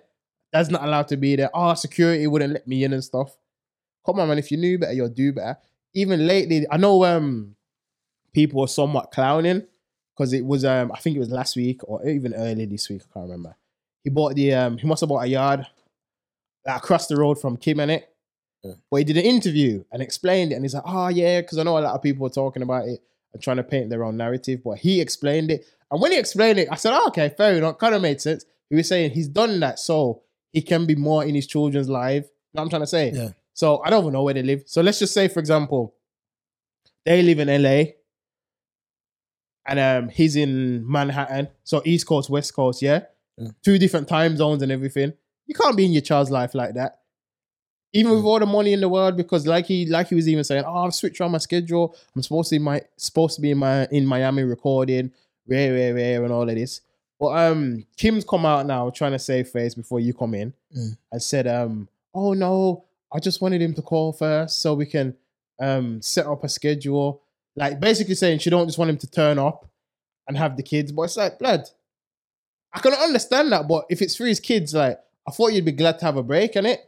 Dad's 0.53 0.69
not 0.69 0.83
allowed 0.83 1.09
to 1.09 1.17
be 1.17 1.35
there. 1.35 1.49
Oh, 1.53 1.73
security 1.73 2.25
wouldn't 2.27 2.53
let 2.53 2.67
me 2.67 2.85
in 2.85 2.93
and 2.93 3.03
stuff. 3.03 3.35
Come 4.05 4.21
on, 4.21 4.29
man. 4.29 4.37
If 4.37 4.49
you 4.51 4.57
knew 4.57 4.77
better, 4.77 4.93
you'll 4.93 5.09
do 5.09 5.33
better. 5.33 5.57
Even 5.97 6.27
lately, 6.27 6.65
I 6.69 6.77
know 6.77 7.03
um 7.03 7.55
people 8.33 8.61
were 8.61 8.67
somewhat 8.67 9.11
clowning 9.11 9.63
because 10.15 10.31
it 10.31 10.45
was 10.45 10.63
um 10.63 10.91
I 10.93 10.99
think 10.99 11.15
it 11.15 11.19
was 11.19 11.31
last 11.31 11.55
week 11.55 11.81
or 11.83 12.05
even 12.07 12.33
early 12.35 12.65
this 12.65 12.87
week. 12.89 13.01
I 13.09 13.13
can't 13.13 13.25
remember. 13.29 13.55
He 14.03 14.09
bought 14.11 14.35
the 14.35 14.53
um 14.53 14.77
he 14.77 14.85
must 14.87 15.01
have 15.01 15.09
bought 15.09 15.25
a 15.25 15.27
yard 15.27 15.65
like, 16.65 16.77
across 16.77 17.07
the 17.07 17.17
road 17.17 17.39
from 17.39 17.57
Kim 17.57 17.79
and 17.79 17.91
it. 17.91 18.09
Yeah. 18.63 18.73
But 18.91 18.97
he 18.97 19.03
did 19.05 19.17
an 19.17 19.25
interview 19.25 19.83
and 19.91 20.01
explained 20.01 20.51
it, 20.51 20.55
and 20.55 20.63
he's 20.63 20.73
like, 20.73 20.83
"Oh 20.85 21.07
yeah," 21.07 21.41
because 21.41 21.57
I 21.57 21.63
know 21.63 21.77
a 21.77 21.79
lot 21.79 21.95
of 21.95 22.03
people 22.03 22.23
were 22.23 22.29
talking 22.29 22.63
about 22.63 22.87
it 22.87 23.01
and 23.33 23.41
trying 23.41 23.57
to 23.57 23.63
paint 23.63 23.89
their 23.89 24.03
own 24.03 24.17
narrative. 24.17 24.61
But 24.63 24.79
he 24.79 25.01
explained 25.01 25.51
it, 25.51 25.65
and 25.91 26.01
when 26.01 26.11
he 26.11 26.19
explained 26.19 26.59
it, 26.59 26.67
I 26.71 26.75
said, 26.75 26.93
oh, 26.93 27.07
"Okay, 27.07 27.29
fair 27.29 27.55
enough." 27.55 27.77
Kind 27.77 27.95
of 27.95 28.01
made 28.01 28.21
sense. 28.21 28.45
He 28.69 28.75
was 28.75 28.87
saying 28.87 29.11
he's 29.11 29.27
done 29.27 29.59
that 29.61 29.79
so 29.79 30.21
he 30.51 30.61
can 30.61 30.85
be 30.85 30.95
more 30.95 31.23
in 31.23 31.35
his 31.35 31.47
children's 31.47 31.89
life. 31.89 32.25
You 32.25 32.29
know 32.29 32.61
what 32.61 32.63
I'm 32.63 32.69
trying 32.69 32.81
to 32.81 32.87
say? 32.87 33.11
Yeah. 33.11 33.29
So 33.57 33.81
I 33.83 33.89
don't 33.89 34.03
even 34.03 34.13
know 34.13 34.21
where 34.21 34.35
they 34.35 34.43
live. 34.43 34.61
So 34.67 34.81
let's 34.81 34.99
just 34.99 35.15
say, 35.15 35.27
for 35.27 35.39
example, 35.39 35.95
they 37.05 37.23
live 37.23 37.39
in 37.39 37.47
LA, 37.63 37.93
and 39.65 39.79
um, 39.79 40.09
he's 40.09 40.35
in 40.35 40.87
Manhattan. 40.89 41.47
So 41.63 41.81
East 41.83 42.05
Coast, 42.05 42.29
West 42.29 42.53
Coast, 42.53 42.83
yeah? 42.83 43.01
Yeah. 43.35 43.47
two 43.63 43.79
different 43.79 44.07
time 44.07 44.37
zones 44.37 44.61
and 44.61 44.71
everything. 44.71 45.13
You 45.47 45.55
can't 45.55 45.75
be 45.75 45.85
in 45.85 45.91
your 45.91 46.01
child's 46.03 46.29
life 46.29 46.53
like 46.53 46.75
that. 46.75 46.99
Even 47.93 48.11
with 48.13 48.25
all 48.25 48.39
the 48.39 48.45
money 48.45 48.73
in 48.73 48.79
the 48.81 48.89
world, 48.89 49.17
because 49.17 49.47
like 49.47 49.65
he 49.65 49.87
like 49.87 50.09
he 50.09 50.15
was 50.15 50.29
even 50.29 50.43
saying, 50.43 50.63
oh, 50.67 50.85
I've 50.85 50.93
switched 50.93 51.19
around 51.19 51.31
my 51.31 51.37
schedule. 51.39 51.95
I'm 52.15 52.21
supposed 52.21 52.49
to 52.49 52.55
be 52.55 52.59
my 52.59 52.81
supposed 52.97 53.35
to 53.37 53.41
be 53.41 53.49
in 53.51 53.57
my 53.57 53.85
in 53.87 54.05
Miami 54.05 54.43
recording, 54.43 55.11
rare, 55.47 55.73
rare, 55.73 55.95
rare, 55.95 56.23
and 56.23 56.31
all 56.31 56.47
of 56.47 56.55
this. 56.55 56.81
But 57.19 57.27
um, 57.29 57.85
Kim's 57.95 58.23
come 58.23 58.45
out 58.45 58.67
now 58.67 58.89
trying 58.91 59.13
to 59.13 59.19
save 59.19 59.47
face 59.49 59.73
before 59.73 59.99
you 59.99 60.13
come 60.13 60.35
in 60.35 60.53
Mm. 60.77 60.97
and 61.11 61.23
said, 61.23 61.47
um, 61.47 61.87
oh 62.13 62.33
no, 62.33 62.83
I 63.13 63.19
just 63.19 63.41
wanted 63.41 63.61
him 63.61 63.73
to 63.75 63.81
call 63.81 64.13
first 64.13 64.61
so 64.61 64.73
we 64.73 64.85
can 64.85 65.15
um 65.59 66.01
set 66.01 66.25
up 66.25 66.43
a 66.43 66.49
schedule. 66.49 67.21
Like 67.55 67.79
basically 67.79 68.15
saying 68.15 68.39
she 68.39 68.49
don't 68.49 68.67
just 68.67 68.77
want 68.77 68.89
him 68.89 68.97
to 68.97 69.09
turn 69.09 69.39
up 69.39 69.67
and 70.27 70.37
have 70.37 70.57
the 70.57 70.63
kids. 70.63 70.91
But 70.91 71.03
it's 71.03 71.17
like, 71.17 71.39
blood. 71.39 71.63
I 72.73 72.79
can 72.79 72.93
understand 72.93 73.51
that, 73.51 73.67
but 73.67 73.85
if 73.89 74.01
it's 74.01 74.15
for 74.15 74.25
his 74.25 74.39
kids, 74.39 74.73
like 74.73 74.99
I 75.27 75.31
thought 75.31 75.53
you'd 75.53 75.65
be 75.65 75.71
glad 75.71 75.99
to 75.99 76.05
have 76.05 76.17
a 76.17 76.23
break 76.23 76.55
in 76.55 76.65
it. 76.65 76.81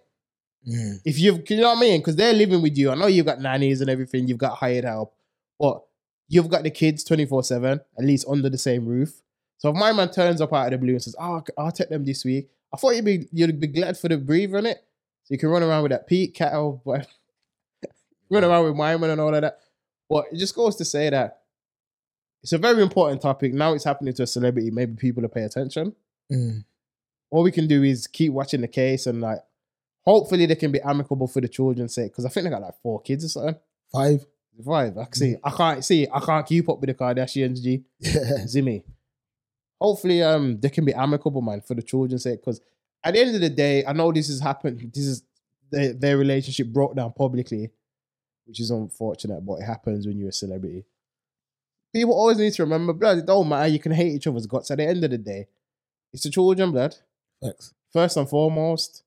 Mm. 0.68 1.00
If 1.06 1.20
you've, 1.20 1.50
you 1.50 1.58
know 1.58 1.70
what 1.70 1.78
I 1.78 1.82
mean? 1.82 2.02
Because 2.02 2.16
they're 2.16 2.34
living 2.34 2.62
with 2.62 2.78
you. 2.78 2.92
I 2.92 2.96
know 2.96 3.08
you've 3.08 3.26
got 3.26 3.42
nannies 3.42 3.82
and 3.82 3.90
everything. 3.90 4.28
You've 4.28 4.38
got 4.38 4.58
hired 4.58 4.84
help, 4.84 5.16
but 5.58 5.82
you've 6.28 6.50
got 6.50 6.64
the 6.64 6.70
kids 6.70 7.04
twenty 7.04 7.26
four 7.26 7.44
seven, 7.44 7.80
at 7.98 8.06
least 8.06 8.28
under 8.30 8.50
the 8.50 8.58
same 8.58 8.86
roof. 8.86 9.22
So 9.58 9.70
if 9.70 9.76
my 9.76 9.92
man 9.94 10.12
turns 10.12 10.42
up 10.42 10.54
out 10.54 10.68
of 10.68 10.72
the 10.72 10.78
blue 10.78 10.94
and 10.94 11.02
says, 11.02 11.16
"Oh, 11.20 11.42
I'll 11.58 11.72
take 11.72 11.90
them 11.90 12.06
this 12.06 12.24
week," 12.26 12.50
I 12.74 12.78
thought 12.78 12.96
you'd 12.96 13.06
be 13.06 13.28
you'd 13.32 13.60
be 13.60 13.68
glad 13.68 13.98
for 13.98 14.10
the 14.10 14.18
breather 14.18 14.58
in 14.58 14.66
it, 14.66 14.84
so 15.30 15.34
you 15.36 15.38
can 15.38 15.50
run 15.50 15.62
around 15.62 15.84
with 15.84 15.92
that 15.92 16.08
Pete 16.08 16.34
cattle, 16.34 16.82
but 16.84 17.06
run 18.32 18.44
around 18.44 18.66
with 18.66 18.76
my 18.76 18.98
man 18.98 19.12
and 19.12 19.22
all 19.22 19.36
of 19.36 19.42
that. 19.44 19.60
But 20.10 20.26
it 20.32 20.38
just 20.38 20.56
goes 20.56 20.76
to 20.78 20.86
say 20.86 21.08
that 21.12 21.42
it's 22.42 22.52
a 22.52 22.58
very 22.58 22.82
important 22.82 23.22
topic. 23.22 23.54
Now 23.54 23.74
it's 23.74 23.84
happening 23.84 24.16
to 24.16 24.24
a 24.24 24.28
celebrity. 24.28 24.72
Maybe 24.72 24.96
people 24.96 25.22
will 25.22 25.30
pay 25.30 25.44
attention. 25.44 25.96
Mm. 26.32 26.64
All 27.30 27.44
we 27.44 27.52
can 27.52 27.68
do 27.68 27.84
is 27.84 28.08
keep 28.08 28.34
watching 28.34 28.62
the 28.62 28.68
case 28.68 29.06
and 29.06 29.22
like, 29.22 29.38
hopefully 30.04 30.48
they 30.48 30.56
can 30.56 30.72
be 30.72 30.82
amicable 30.82 31.28
for 31.28 31.42
the 31.42 31.48
children's 31.48 31.94
sake. 31.94 32.12
Because 32.12 32.26
I 32.26 32.30
think 32.30 32.46
they 32.46 32.50
got 32.50 32.64
like 32.64 32.82
four 32.82 33.00
kids 33.00 33.24
or 33.24 33.30
something. 33.30 33.56
Five. 33.92 34.26
Five. 34.66 34.98
I 34.98 35.04
can 35.04 35.14
see. 35.14 35.36
I 35.44 35.52
can't 35.52 35.86
see. 35.86 36.08
I 36.12 36.20
can't 36.22 36.48
keep 36.48 36.70
up 36.70 36.82
with 36.82 36.88
the 36.88 36.96
Kardashians. 36.96 37.62
G. 37.62 37.84
Yeah. 38.00 38.46
Zimmy. 38.46 38.84
Hopefully, 39.80 40.24
um, 40.24 40.60
they 40.60 40.70
can 40.70 40.86
be 40.86 40.94
amicable, 40.94 41.42
man, 41.42 41.62
for 41.62 41.76
the 41.76 41.84
children's 41.84 42.24
sake. 42.24 42.42
Because 42.42 42.62
at 43.04 43.14
the 43.14 43.20
end 43.20 43.36
of 43.36 43.42
the 43.42 43.50
day, 43.50 43.86
I 43.86 43.94
know 43.94 44.12
this 44.12 44.28
has 44.28 44.40
happened. 44.40 44.80
This 44.94 45.06
is 45.06 45.24
their, 45.72 45.94
their 45.94 46.18
relationship 46.18 46.68
broke 46.68 46.96
down 46.96 47.14
publicly, 47.14 47.70
which 48.46 48.60
is 48.60 48.72
unfortunate, 48.72 49.46
but 49.46 49.60
it 49.60 49.66
happens 49.66 50.08
when 50.08 50.18
you're 50.18 50.30
a 50.30 50.34
celebrity. 50.34 50.86
People 51.94 52.14
always 52.14 52.38
need 52.38 52.54
to 52.54 52.64
remember, 52.64 52.94
blood. 52.94 53.20
It 53.20 53.26
don't 53.26 53.50
matter. 53.50 53.68
You 53.68 53.80
can 53.80 53.92
hate 53.92 54.14
each 54.14 54.28
other's 54.28 54.46
guts. 54.46 54.70
At 54.70 54.78
the 54.78 54.88
end 54.88 55.04
of 55.04 55.12
the 55.12 55.18
day, 55.18 55.48
it's 56.14 56.24
the 56.24 56.30
children, 56.30 56.72
blood. 56.72 56.96
Facts. 57.44 57.74
First 57.92 58.18
and 58.18 58.30
foremost, 58.30 59.04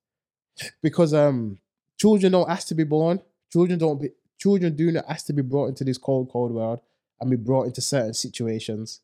because 0.83 1.15
um, 1.15 1.59
children 1.99 2.33
don't 2.33 2.51
ask 2.51 2.67
to 2.69 2.75
be 2.75 2.85
born. 2.85 3.21
Children 3.53 3.79
don't 3.79 4.01
be. 4.01 4.11
Children 4.39 4.75
do 4.75 4.91
not 4.91 5.05
ask 5.09 5.27
to 5.27 5.33
be 5.33 5.43
brought 5.43 5.69
into 5.69 5.85
this 5.85 5.99
cold, 5.99 6.29
cold 6.33 6.51
world 6.51 6.81
and 7.23 7.31
be 7.31 7.37
brought 7.37 7.67
into 7.67 7.81
certain 7.81 8.13
situations 8.13 9.01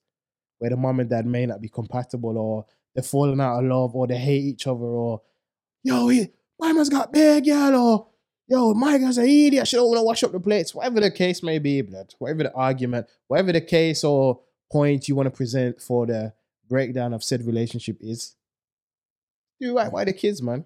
where 0.58 0.70
the 0.70 0.76
mom 0.76 0.98
and 0.98 1.08
dad 1.08 1.24
may 1.24 1.46
not 1.46 1.62
be 1.62 1.68
compatible 1.68 2.36
or 2.36 2.66
they're 2.94 3.02
falling 3.02 3.40
out 3.40 3.60
of 3.60 3.64
love 3.64 3.94
or 3.94 4.06
they 4.06 4.18
hate 4.18 4.44
each 4.44 4.66
other 4.66 4.84
or 4.84 5.22
yo, 5.82 6.08
he, 6.08 6.28
my 6.58 6.72
man's 6.72 6.88
got 6.88 7.12
big 7.12 7.44
girl 7.44 7.74
or 7.76 8.08
yo, 8.48 8.74
my 8.74 8.98
guy's 8.98 9.18
an 9.18 9.26
idiot. 9.26 9.68
She 9.68 9.76
don't 9.76 9.88
want 9.88 9.98
to 9.98 10.02
wash 10.02 10.24
up 10.24 10.32
the 10.32 10.40
plates. 10.40 10.74
Whatever 10.74 11.00
the 11.00 11.10
case 11.10 11.42
may 11.42 11.58
be, 11.58 11.82
blood. 11.82 12.14
Whatever 12.18 12.44
the 12.44 12.52
argument, 12.54 13.06
whatever 13.28 13.52
the 13.52 13.60
case 13.60 14.04
or 14.04 14.40
point 14.70 15.08
you 15.08 15.14
want 15.14 15.26
to 15.26 15.36
present 15.36 15.80
for 15.80 16.06
the 16.06 16.32
breakdown 16.68 17.12
of 17.12 17.22
said 17.22 17.46
relationship 17.46 17.98
is, 18.00 18.34
do 19.60 19.76
right 19.76 19.92
by 19.92 20.04
the 20.04 20.12
kids, 20.12 20.42
man. 20.42 20.64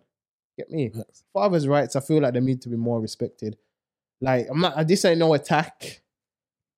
Get 0.58 0.70
me. 0.70 0.92
Fathers' 1.32 1.66
rights, 1.66 1.96
I 1.96 2.00
feel 2.00 2.20
like 2.20 2.34
they 2.34 2.40
need 2.40 2.60
to 2.62 2.68
be 2.68 2.76
more 2.76 3.00
respected. 3.00 3.56
Like, 4.20 4.46
I'm 4.50 4.60
not, 4.60 4.86
this 4.86 5.04
ain't 5.04 5.18
no 5.18 5.34
attack. 5.34 6.02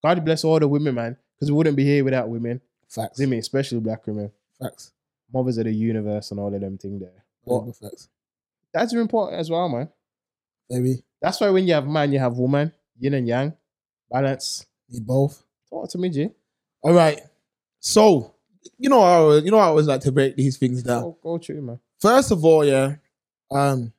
God 0.03 0.25
bless 0.25 0.45
all 0.45 0.61
the 0.61 0.69
women, 0.69 0.95
man, 0.95 1.17
because 1.35 1.51
we 1.51 1.57
wouldn't 1.57 1.77
be 1.77 1.85
here 1.85 2.05
without 2.05 2.29
women. 2.29 2.61
Facts. 2.89 3.21
I 3.21 3.27
mean, 3.27 3.41
especially 3.41 3.81
black 3.81 4.07
women, 4.07 4.31
Facts. 4.61 4.93
Mothers 5.35 5.59
of 5.59 5.65
the 5.65 5.73
universe, 5.75 6.31
and 6.31 6.39
all 6.41 6.55
of 6.55 6.61
them 6.61 6.79
thing 6.79 6.99
there. 7.01 7.25
But 7.47 7.61
Very 7.61 7.73
Facts. 7.73 8.09
that's 8.73 8.95
important 8.95 9.41
as 9.41 9.51
well, 9.51 9.69
man. 9.69 9.89
Maybe. 10.71 11.03
That's 11.21 11.41
why 11.41 11.51
when 11.51 11.67
you 11.67 11.75
have 11.75 11.87
man, 11.87 12.13
you 12.13 12.19
have 12.21 12.39
woman, 12.39 12.73
yin 12.99 13.15
and 13.15 13.27
yang, 13.29 13.53
balance. 14.11 14.67
Need 14.89 15.07
both. 15.07 15.43
Talk 15.69 15.91
to 15.91 15.99
me, 15.99 16.09
G. 16.11 16.29
All 16.83 16.93
right. 16.95 17.21
So, 17.81 18.35
you 18.79 18.89
know, 18.89 19.01
I 19.03 19.15
always, 19.17 19.45
you 19.45 19.51
know, 19.51 19.59
I 19.59 19.65
always 19.67 19.87
like 19.87 20.01
to 20.03 20.13
break 20.13 20.37
these 20.37 20.57
things 20.57 20.83
down. 20.83 21.03
Go, 21.03 21.19
go 21.23 21.39
through, 21.39 21.63
man. 21.63 21.81
First 22.01 22.31
of 22.31 22.45
all, 22.45 22.65
yeah, 22.65 22.97
um, 23.51 23.93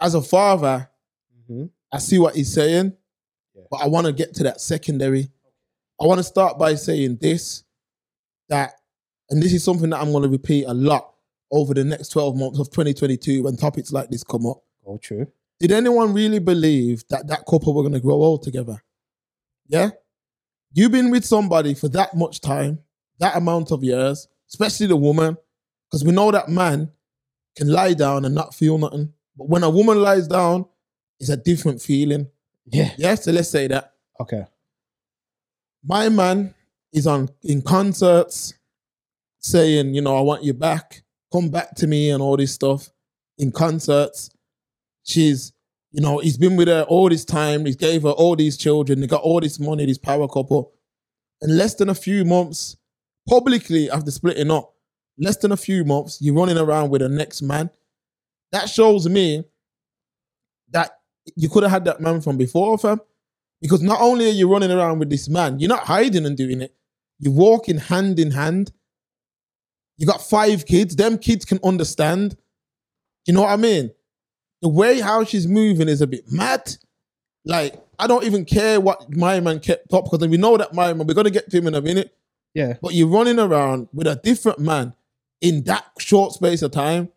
as 0.00 0.14
a 0.14 0.22
father, 0.22 0.88
hmm 1.46 1.66
I 1.92 1.98
see 1.98 2.18
what 2.18 2.36
he's 2.36 2.52
saying, 2.52 2.92
Yeah. 3.54 3.62
but 3.70 3.78
I 3.82 3.88
want 3.88 4.06
to 4.06 4.12
get 4.12 4.34
to 4.34 4.44
that 4.44 4.60
secondary. 4.60 5.28
I 6.00 6.06
want 6.06 6.18
to 6.18 6.24
start 6.24 6.58
by 6.58 6.74
saying 6.76 7.18
this 7.20 7.64
that, 8.48 8.74
and 9.30 9.42
this 9.42 9.52
is 9.52 9.62
something 9.62 9.90
that 9.90 10.00
I'm 10.00 10.10
going 10.10 10.24
to 10.24 10.28
repeat 10.28 10.64
a 10.66 10.74
lot 10.74 11.14
over 11.50 11.72
the 11.74 11.84
next 11.84 12.08
12 12.08 12.36
months 12.36 12.58
of 12.58 12.70
2022 12.70 13.44
when 13.44 13.56
topics 13.56 13.92
like 13.92 14.10
this 14.10 14.24
come 14.24 14.46
up. 14.46 14.62
Go 14.84 14.98
true. 14.98 15.26
Did 15.58 15.72
anyone 15.72 16.12
really 16.14 16.38
believe 16.38 17.04
that 17.10 17.26
that 17.28 17.44
couple 17.48 17.74
were 17.74 17.82
going 17.82 17.94
to 17.94 18.00
grow 18.00 18.16
old 18.16 18.42
together? 18.42 18.82
Yeah? 19.68 19.90
You've 20.72 20.92
been 20.92 21.10
with 21.10 21.24
somebody 21.24 21.74
for 21.74 21.88
that 21.88 22.14
much 22.14 22.40
time, 22.40 22.80
that 23.18 23.36
amount 23.36 23.70
of 23.70 23.84
years, 23.84 24.28
especially 24.48 24.86
the 24.86 24.96
woman, 24.96 25.36
because 25.86 26.04
we 26.04 26.12
know 26.12 26.30
that 26.30 26.48
man 26.48 26.90
can 27.56 27.68
lie 27.68 27.94
down 27.94 28.24
and 28.24 28.34
not 28.34 28.54
feel 28.54 28.78
nothing. 28.78 29.12
But 29.36 29.48
when 29.48 29.62
a 29.62 29.70
woman 29.70 30.00
lies 30.00 30.28
down, 30.28 30.66
it's 31.18 31.30
a 31.30 31.36
different 31.36 31.82
feeling. 31.82 32.28
Yeah. 32.66 32.92
Yeah, 32.96 33.14
so 33.16 33.32
let's 33.32 33.50
say 33.50 33.66
that. 33.68 33.92
Okay. 34.20 34.44
My 35.84 36.08
man 36.08 36.54
is 36.92 37.06
on 37.06 37.28
in 37.42 37.62
concerts 37.62 38.54
saying, 39.40 39.94
you 39.94 40.02
know, 40.02 40.16
I 40.16 40.20
want 40.20 40.44
you 40.44 40.54
back, 40.54 41.02
come 41.32 41.48
back 41.50 41.74
to 41.76 41.86
me, 41.86 42.10
and 42.10 42.22
all 42.22 42.36
this 42.36 42.52
stuff 42.52 42.90
in 43.38 43.50
concerts. 43.50 44.30
she's, 45.02 45.52
you 45.92 46.00
know, 46.00 46.18
he's 46.18 46.38
been 46.38 46.56
with 46.56 46.68
her 46.68 46.82
all 46.88 47.08
this 47.08 47.24
time. 47.24 47.64
He's 47.64 47.76
gave 47.76 48.02
her 48.02 48.10
all 48.10 48.36
these 48.36 48.56
children. 48.56 49.00
They 49.00 49.06
got 49.06 49.22
all 49.22 49.40
this 49.40 49.58
money, 49.58 49.86
this 49.86 49.98
power 49.98 50.28
couple. 50.28 50.72
In 51.42 51.56
less 51.56 51.74
than 51.74 51.88
a 51.88 51.94
few 51.94 52.24
months, 52.24 52.76
publicly 53.28 53.90
after 53.90 54.10
splitting 54.10 54.50
up, 54.50 54.74
less 55.18 55.38
than 55.38 55.52
a 55.52 55.56
few 55.56 55.84
months, 55.84 56.18
you're 56.20 56.34
running 56.34 56.58
around 56.58 56.90
with 56.90 57.00
the 57.00 57.08
next 57.08 57.42
man. 57.42 57.70
That 58.52 58.68
shows 58.68 59.08
me 59.08 59.44
that 60.70 60.90
you 61.34 61.48
could 61.48 61.62
have 61.62 61.72
had 61.72 61.84
that 61.86 62.00
man 62.00 62.20
from 62.20 62.36
before, 62.36 62.76
fam. 62.78 63.00
Because 63.60 63.82
not 63.82 64.00
only 64.00 64.26
are 64.26 64.32
you 64.32 64.50
running 64.50 64.70
around 64.70 64.98
with 64.98 65.10
this 65.10 65.28
man, 65.28 65.58
you're 65.58 65.68
not 65.68 65.84
hiding 65.84 66.26
and 66.26 66.36
doing 66.36 66.62
it. 66.62 66.74
You're 67.18 67.32
walking 67.32 67.78
hand 67.78 68.18
in 68.18 68.30
hand. 68.30 68.72
You 70.00 70.06
got 70.06 70.22
five 70.22 70.64
kids. 70.64 70.96
Them 70.96 71.18
kids 71.18 71.44
can 71.44 71.60
understand. 71.62 72.34
You 73.26 73.34
know 73.34 73.42
what 73.42 73.50
I 73.50 73.56
mean? 73.56 73.90
The 74.62 74.70
way 74.70 74.98
how 74.98 75.24
she's 75.24 75.46
moving 75.46 75.88
is 75.88 76.00
a 76.00 76.06
bit 76.06 76.24
mad. 76.32 76.74
Like, 77.44 77.74
I 77.98 78.06
don't 78.06 78.24
even 78.24 78.46
care 78.46 78.80
what 78.80 79.14
my 79.14 79.40
man 79.40 79.60
kept 79.60 79.92
up 79.92 80.04
because 80.10 80.26
we 80.26 80.38
know 80.38 80.56
that 80.56 80.72
my 80.72 80.94
man, 80.94 81.06
we're 81.06 81.12
going 81.12 81.26
to 81.26 81.30
get 81.30 81.50
to 81.50 81.58
him 81.58 81.66
in 81.66 81.74
a 81.74 81.82
minute. 81.82 82.16
Yeah. 82.54 82.78
But 82.80 82.94
you're 82.94 83.08
running 83.08 83.38
around 83.38 83.88
with 83.92 84.06
a 84.06 84.16
different 84.16 84.58
man 84.58 84.94
in 85.42 85.64
that 85.64 85.84
short 85.98 86.32
space 86.32 86.62
of 86.62 86.70
time. 86.70 87.10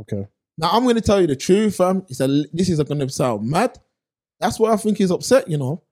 Okay. 0.00 0.28
Now 0.56 0.70
I'm 0.70 0.84
going 0.84 0.94
to 0.94 1.00
tell 1.00 1.20
you 1.20 1.26
the 1.26 1.34
truth, 1.34 1.76
fam. 1.76 2.04
It's 2.08 2.20
a, 2.20 2.28
this 2.52 2.68
is 2.68 2.80
going 2.80 3.00
to 3.00 3.08
sound 3.08 3.50
mad. 3.50 3.76
That's 4.38 4.60
why 4.60 4.72
I 4.72 4.76
think 4.76 4.98
he's 4.98 5.10
upset, 5.10 5.50
you 5.50 5.58
know, 5.58 5.82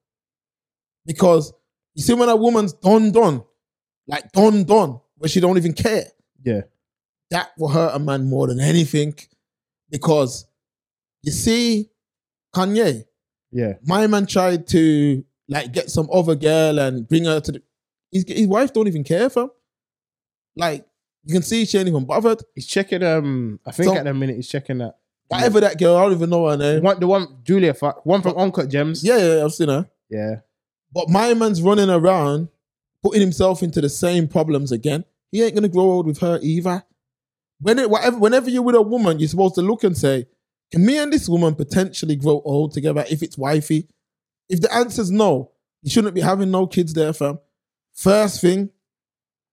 because 1.04 1.52
you 1.94 2.02
see 2.04 2.14
when 2.14 2.28
a 2.28 2.36
woman's 2.36 2.74
done 2.74 3.10
done, 3.10 3.42
like 4.06 4.30
done 4.30 4.62
done, 4.62 5.00
where 5.16 5.28
she 5.28 5.40
don't 5.40 5.56
even 5.56 5.72
care, 5.72 6.04
Yeah. 6.44 6.62
that 7.30 7.50
will 7.58 7.68
hurt 7.68 7.94
a 7.94 7.98
man 7.98 8.28
more 8.28 8.46
than 8.46 8.60
anything, 8.60 9.14
because 9.90 10.46
you 11.22 11.32
see, 11.32 11.90
Kanye, 12.54 13.04
Yeah. 13.50 13.74
my 13.84 14.06
man 14.06 14.26
tried 14.26 14.66
to 14.68 15.24
like 15.48 15.72
get 15.72 15.90
some 15.90 16.08
other 16.12 16.34
girl 16.34 16.78
and 16.78 17.06
bring 17.08 17.24
her 17.24 17.40
to 17.40 17.52
the. 17.52 17.62
His, 18.12 18.24
his 18.26 18.46
wife 18.46 18.72
don't 18.72 18.86
even 18.88 19.04
care, 19.04 19.28
fam. 19.30 19.50
Like 20.56 20.86
you 21.24 21.34
can 21.34 21.42
see 21.42 21.64
she 21.66 21.78
ain't 21.78 21.88
even 21.88 22.04
bothered. 22.04 22.42
He's 22.54 22.66
checking. 22.66 23.02
Um, 23.02 23.60
I 23.66 23.70
think 23.72 23.88
So- 23.90 23.96
at 23.96 24.04
the 24.04 24.14
minute 24.14 24.36
he's 24.36 24.48
checking 24.48 24.78
that. 24.78 24.96
Whatever 25.28 25.60
that 25.60 25.78
girl, 25.78 25.96
I 25.96 26.02
don't 26.04 26.12
even 26.12 26.30
know 26.30 26.48
her 26.48 26.56
name. 26.56 26.82
One, 26.82 26.98
the 26.98 27.06
one 27.06 27.26
Julia, 27.44 27.74
Fox, 27.74 28.00
one 28.04 28.22
from 28.22 28.34
Uncut 28.38 28.70
Gems. 28.70 29.04
Yeah, 29.04 29.18
yeah, 29.18 29.44
I've 29.44 29.52
seen 29.52 29.68
her. 29.68 29.86
Yeah. 30.08 30.36
But 30.90 31.10
my 31.10 31.34
man's 31.34 31.60
running 31.60 31.90
around, 31.90 32.48
putting 33.02 33.20
himself 33.20 33.62
into 33.62 33.82
the 33.82 33.90
same 33.90 34.26
problems 34.26 34.72
again. 34.72 35.04
He 35.30 35.42
ain't 35.42 35.54
gonna 35.54 35.68
grow 35.68 35.90
old 35.90 36.06
with 36.06 36.18
her 36.18 36.38
either. 36.42 36.84
When 37.60 37.78
it, 37.78 37.90
whatever, 37.90 38.18
whenever 38.18 38.50
you're 38.50 38.62
with 38.62 38.76
a 38.76 38.82
woman, 38.82 39.18
you're 39.18 39.28
supposed 39.28 39.56
to 39.56 39.62
look 39.62 39.84
and 39.84 39.96
say, 39.96 40.26
"Can 40.70 40.84
me 40.84 40.98
and 40.98 41.12
this 41.12 41.28
woman 41.28 41.54
potentially 41.54 42.16
grow 42.16 42.40
old 42.44 42.72
together?" 42.72 43.04
If 43.10 43.22
it's 43.22 43.36
wifey, 43.36 43.88
if 44.48 44.60
the 44.60 44.72
answer's 44.72 45.10
no, 45.10 45.52
you 45.82 45.90
shouldn't 45.90 46.14
be 46.14 46.20
having 46.20 46.50
no 46.50 46.66
kids 46.66 46.94
there, 46.94 47.12
fam. 47.12 47.38
First 47.94 48.40
thing. 48.40 48.70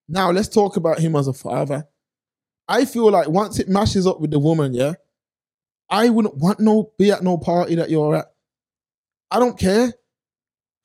Now 0.07 0.31
let's 0.31 0.49
talk 0.49 0.77
about 0.77 0.99
him 0.99 1.15
as 1.15 1.27
a 1.27 1.33
father. 1.33 1.87
I 2.67 2.85
feel 2.85 3.09
like 3.11 3.27
once 3.27 3.59
it 3.59 3.69
mashes 3.69 4.05
up 4.07 4.19
with 4.19 4.31
the 4.31 4.39
woman, 4.39 4.73
yeah, 4.73 4.93
I 5.89 6.09
wouldn't 6.09 6.37
want 6.37 6.59
no 6.59 6.91
be 6.97 7.11
at 7.11 7.23
no 7.23 7.37
party 7.37 7.75
that 7.75 7.89
you're 7.89 8.15
at. 8.15 8.31
I 9.31 9.39
don't 9.39 9.57
care. 9.57 9.93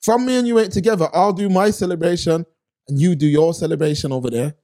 From 0.01 0.25
me 0.25 0.39
and 0.39 0.49
you 0.49 0.59
ain't 0.59 0.73
together, 0.73 1.09
I'll 1.13 1.35
do 1.35 1.51
my 1.51 1.71
celebration 1.71 2.47
and 2.89 3.01
you 3.01 3.15
do 3.15 3.27
your 3.27 3.53
celebration 3.53 4.13
over 4.13 4.31
there. 4.31 4.55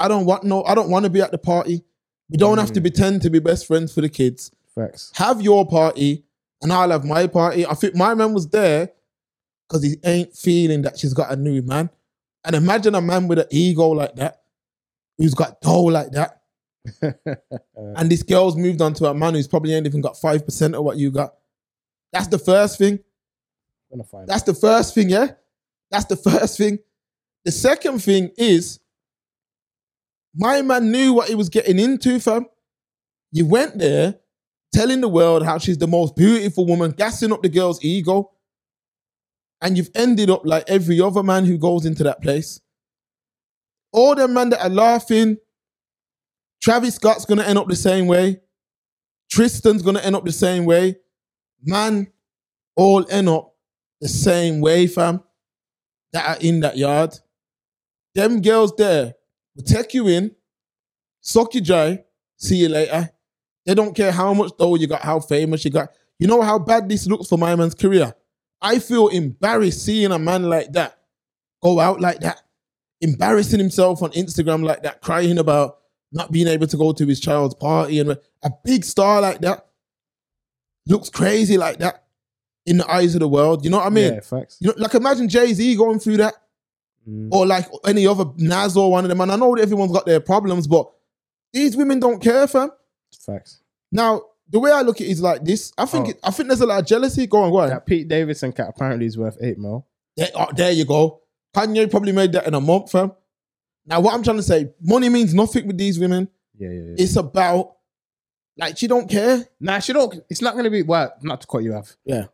I 0.00 0.08
don't 0.08 0.24
want 0.26 0.42
no, 0.44 0.64
I 0.64 0.74
don't 0.74 0.90
want 0.90 1.04
to 1.04 1.10
be 1.10 1.20
at 1.20 1.30
the 1.30 1.38
party. 1.38 1.84
We 2.28 2.36
don't 2.36 2.58
have 2.58 2.72
to 2.72 2.80
Mm. 2.80 2.84
pretend 2.84 3.22
to 3.22 3.30
be 3.30 3.38
best 3.38 3.66
friends 3.66 3.92
for 3.92 4.00
the 4.00 4.08
kids. 4.08 4.50
Facts. 4.74 5.12
Have 5.14 5.40
your 5.42 5.66
party 5.66 6.24
and 6.62 6.72
I'll 6.72 6.90
have 6.90 7.04
my 7.04 7.26
party. 7.26 7.66
I 7.66 7.74
think 7.74 7.94
my 7.94 8.14
man 8.14 8.32
was 8.32 8.48
there 8.48 8.90
because 9.68 9.82
he 9.82 9.96
ain't 10.04 10.34
feeling 10.36 10.82
that 10.82 10.98
she's 10.98 11.12
got 11.14 11.30
a 11.32 11.36
new 11.36 11.60
man. 11.62 11.90
And 12.44 12.56
imagine 12.56 12.94
a 12.94 13.00
man 13.00 13.28
with 13.28 13.38
an 13.38 13.46
ego 13.50 13.88
like 13.88 14.16
that, 14.16 14.42
who's 15.18 15.34
got 15.34 15.60
dough 15.60 15.84
like 15.84 16.12
that. 16.12 16.40
and 17.02 18.10
this 18.10 18.22
girl's 18.22 18.56
moved 18.56 18.80
on 18.80 18.94
to 18.94 19.06
a 19.06 19.14
man 19.14 19.34
who's 19.34 19.46
probably 19.48 19.74
ain't 19.74 19.86
even 19.86 20.00
got 20.00 20.14
5% 20.14 20.74
of 20.74 20.82
what 20.84 20.96
you 20.96 21.10
got. 21.10 21.34
That's 22.12 22.28
the 22.28 22.38
first 22.38 22.78
thing. 22.78 23.00
That's 24.26 24.42
the 24.44 24.54
first 24.54 24.94
thing, 24.94 25.10
yeah? 25.10 25.32
That's 25.90 26.06
the 26.06 26.16
first 26.16 26.56
thing. 26.56 26.78
The 27.44 27.52
second 27.52 28.02
thing 28.02 28.30
is 28.38 28.78
my 30.34 30.62
man 30.62 30.90
knew 30.90 31.12
what 31.12 31.28
he 31.28 31.34
was 31.34 31.48
getting 31.48 31.78
into, 31.78 32.20
fam. 32.20 32.46
You 33.32 33.46
went 33.46 33.78
there 33.78 34.16
telling 34.72 35.00
the 35.00 35.08
world 35.08 35.44
how 35.44 35.58
she's 35.58 35.78
the 35.78 35.86
most 35.86 36.14
beautiful 36.16 36.66
woman, 36.66 36.92
gassing 36.92 37.32
up 37.32 37.42
the 37.42 37.48
girl's 37.48 37.84
ego. 37.84 38.32
And 39.60 39.76
you've 39.76 39.90
ended 39.94 40.30
up 40.30 40.42
like 40.44 40.64
every 40.68 41.00
other 41.00 41.22
man 41.22 41.44
who 41.44 41.58
goes 41.58 41.84
into 41.84 42.02
that 42.04 42.22
place. 42.22 42.60
All 43.92 44.14
the 44.14 44.28
men 44.28 44.50
that 44.50 44.62
are 44.62 44.70
laughing, 44.70 45.36
Travis 46.62 46.94
Scott's 46.94 47.24
gonna 47.24 47.42
end 47.42 47.58
up 47.58 47.68
the 47.68 47.76
same 47.76 48.06
way. 48.06 48.40
Tristan's 49.30 49.82
gonna 49.82 50.00
end 50.00 50.16
up 50.16 50.24
the 50.24 50.32
same 50.32 50.64
way. 50.64 50.96
Man, 51.62 52.10
all 52.76 53.04
end 53.10 53.28
up 53.28 53.54
the 54.00 54.08
same 54.08 54.60
way, 54.60 54.86
fam, 54.86 55.22
that 56.12 56.26
are 56.26 56.40
in 56.40 56.60
that 56.60 56.78
yard. 56.78 57.18
Them 58.14 58.40
girls 58.40 58.72
there 58.76 59.14
will 59.60 59.82
take 59.82 59.94
you 59.94 60.08
in, 60.08 60.34
suck 61.20 61.54
you 61.54 61.60
dry, 61.60 62.02
see 62.36 62.56
you 62.56 62.68
later. 62.68 63.10
They 63.66 63.74
don't 63.74 63.94
care 63.94 64.12
how 64.12 64.32
much 64.34 64.52
dough 64.58 64.76
you 64.76 64.86
got, 64.86 65.02
how 65.02 65.20
famous 65.20 65.64
you 65.64 65.70
got. 65.70 65.90
You 66.18 66.26
know 66.26 66.42
how 66.42 66.58
bad 66.58 66.88
this 66.88 67.06
looks 67.06 67.28
for 67.28 67.38
my 67.38 67.54
man's 67.54 67.74
career? 67.74 68.14
I 68.60 68.78
feel 68.78 69.08
embarrassed 69.08 69.84
seeing 69.84 70.12
a 70.12 70.18
man 70.18 70.44
like 70.44 70.72
that 70.72 70.98
go 71.62 71.80
out 71.80 72.00
like 72.00 72.20
that, 72.20 72.42
embarrassing 73.00 73.58
himself 73.58 74.02
on 74.02 74.10
Instagram 74.10 74.64
like 74.64 74.82
that, 74.82 75.00
crying 75.00 75.38
about 75.38 75.78
not 76.12 76.32
being 76.32 76.48
able 76.48 76.66
to 76.66 76.76
go 76.76 76.92
to 76.92 77.06
his 77.06 77.20
child's 77.20 77.54
party. 77.54 78.00
And 78.00 78.10
a 78.10 78.50
big 78.64 78.84
star 78.84 79.20
like 79.20 79.40
that 79.40 79.66
looks 80.86 81.08
crazy 81.08 81.56
like 81.56 81.78
that 81.78 82.04
in 82.66 82.78
the 82.78 82.90
eyes 82.90 83.14
of 83.14 83.20
the 83.20 83.28
world. 83.28 83.64
You 83.64 83.70
know 83.70 83.78
what 83.78 83.86
I 83.86 83.90
mean? 83.90 84.14
yeah, 84.14 84.20
facts. 84.20 84.58
You 84.60 84.68
know, 84.68 84.74
like 84.76 84.94
imagine 84.94 85.28
Jay 85.28 85.52
Z 85.52 85.76
going 85.76 85.98
through 85.98 86.18
that, 86.18 86.34
Mm. 87.08 87.28
or 87.32 87.46
like 87.46 87.66
any 87.86 88.06
other 88.06 88.26
Nas 88.36 88.76
or 88.76 88.90
one 88.90 89.04
of 89.04 89.08
them. 89.08 89.20
And 89.22 89.32
I 89.32 89.36
know 89.36 89.54
everyone's 89.54 89.90
got 89.92 90.04
their 90.04 90.20
problems, 90.20 90.66
but 90.66 90.90
these 91.52 91.76
women 91.76 91.98
don't 91.98 92.20
care, 92.20 92.46
fam. 92.46 92.70
Facts. 93.24 93.62
Now, 93.90 94.22
the 94.48 94.58
way 94.60 94.70
I 94.70 94.82
look 94.82 95.00
at 95.00 95.06
it 95.06 95.10
is 95.10 95.22
like 95.22 95.42
this. 95.44 95.72
I 95.78 95.86
think 95.86 96.06
Oh. 96.06 96.10
it, 96.10 96.20
I 96.22 96.30
think 96.30 96.48
there's 96.48 96.60
a 96.60 96.66
lot 96.66 96.80
of 96.80 96.86
jealousy. 96.86 97.26
Go 97.26 97.42
on, 97.42 97.50
go 97.50 97.58
on. 97.58 97.68
That 97.70 97.86
Pete 97.86 98.06
Davidson 98.06 98.52
cat 98.52 98.68
apparently 98.68 99.06
is 99.06 99.16
worth 99.16 99.38
eight 99.40 99.58
mil. 99.58 99.86
There, 100.16 100.28
oh, 100.34 100.48
there 100.54 100.72
you 100.72 100.84
go. 100.84 101.22
Kanye 101.56 101.90
probably 101.90 102.12
made 102.12 102.32
that 102.32 102.46
in 102.46 102.54
a 102.54 102.60
month, 102.60 102.90
fam. 102.92 103.12
Now, 103.86 104.00
what 104.00 104.12
I'm 104.14 104.22
trying 104.22 104.36
to 104.36 104.42
say, 104.42 104.70
money 104.80 105.08
means 105.08 105.32
nothing 105.34 105.66
with 105.66 105.78
these 105.78 105.98
women. 105.98 106.28
Yeah, 106.58 106.68
yeah, 106.68 106.80
yeah. 106.88 106.94
It's 106.98 107.16
about 107.16 107.76
like 108.58 108.76
she 108.76 108.86
don't 108.86 109.08
care. 109.08 109.48
Nah, 109.58 109.78
she 109.78 109.92
don't. 109.94 110.14
It's 110.28 110.42
not 110.42 110.54
gonna 110.54 110.70
be. 110.70 110.82
Well, 110.82 111.12
not 111.22 111.40
to 111.40 111.46
cut 111.46 111.62
you 111.62 111.72
off. 111.74 111.96
Yeah. 112.04 112.26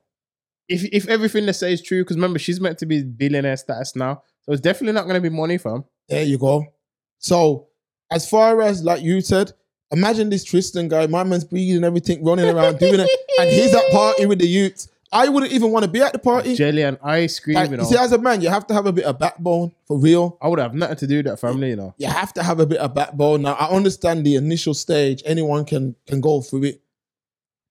If 0.68 0.84
if 0.92 1.06
everything 1.08 1.46
they 1.46 1.52
say 1.52 1.72
is 1.72 1.80
true, 1.80 2.02
because 2.02 2.16
remember 2.16 2.38
she's 2.40 2.60
meant 2.60 2.78
to 2.78 2.86
be 2.86 3.02
billionaire 3.04 3.56
status 3.56 3.94
now, 3.94 4.22
so 4.46 4.52
it's 4.52 4.60
definitely 4.62 4.92
not 4.94 5.06
gonna 5.06 5.20
be 5.20 5.28
money 5.28 5.58
fam. 5.58 5.84
There 6.08 6.22
you 6.22 6.38
go. 6.38 6.64
So, 7.18 7.66
as 8.10 8.28
far 8.28 8.62
as 8.62 8.82
like 8.84 9.02
you 9.02 9.20
said, 9.20 9.52
imagine 9.90 10.30
this 10.30 10.44
Tristan 10.44 10.88
guy, 10.88 11.06
my 11.06 11.24
man's 11.24 11.44
breathing 11.44 11.84
everything, 11.84 12.24
running 12.24 12.46
around 12.48 12.78
doing 12.78 13.00
it, 13.00 13.10
and 13.38 13.50
he's 13.50 13.74
at 13.74 13.90
party 13.90 14.26
with 14.26 14.38
the 14.38 14.46
youths. 14.46 14.88
I 15.12 15.28
wouldn't 15.28 15.52
even 15.52 15.70
want 15.70 15.84
to 15.84 15.90
be 15.90 16.00
at 16.02 16.12
the 16.12 16.18
party. 16.18 16.56
Jelly 16.56 16.82
and 16.82 16.98
ice 17.02 17.38
cream, 17.38 17.54
Like, 17.54 17.70
you 17.70 17.76
know. 17.76 17.84
see, 17.84 17.96
as 17.96 18.10
a 18.12 18.18
man, 18.18 18.40
you 18.40 18.48
have 18.48 18.66
to 18.66 18.74
have 18.74 18.86
a 18.86 18.92
bit 18.92 19.04
of 19.04 19.18
backbone 19.18 19.72
for 19.86 19.96
real. 19.98 20.36
I 20.42 20.48
would 20.48 20.58
have 20.58 20.74
nothing 20.74 20.96
to 20.96 21.06
do 21.06 21.16
with 21.18 21.26
that 21.26 21.38
family, 21.38 21.70
you 21.70 21.76
know. 21.76 21.94
You 21.96 22.08
have 22.08 22.32
to 22.34 22.42
have 22.42 22.58
a 22.60 22.66
bit 22.66 22.78
of 22.78 22.92
backbone. 22.92 23.42
Now, 23.42 23.54
I 23.54 23.68
understand 23.74 24.26
the 24.26 24.34
initial 24.34 24.74
stage; 24.74 25.22
anyone 25.24 25.64
can 25.64 25.94
can 26.06 26.20
go 26.20 26.40
through 26.40 26.64
it, 26.64 26.82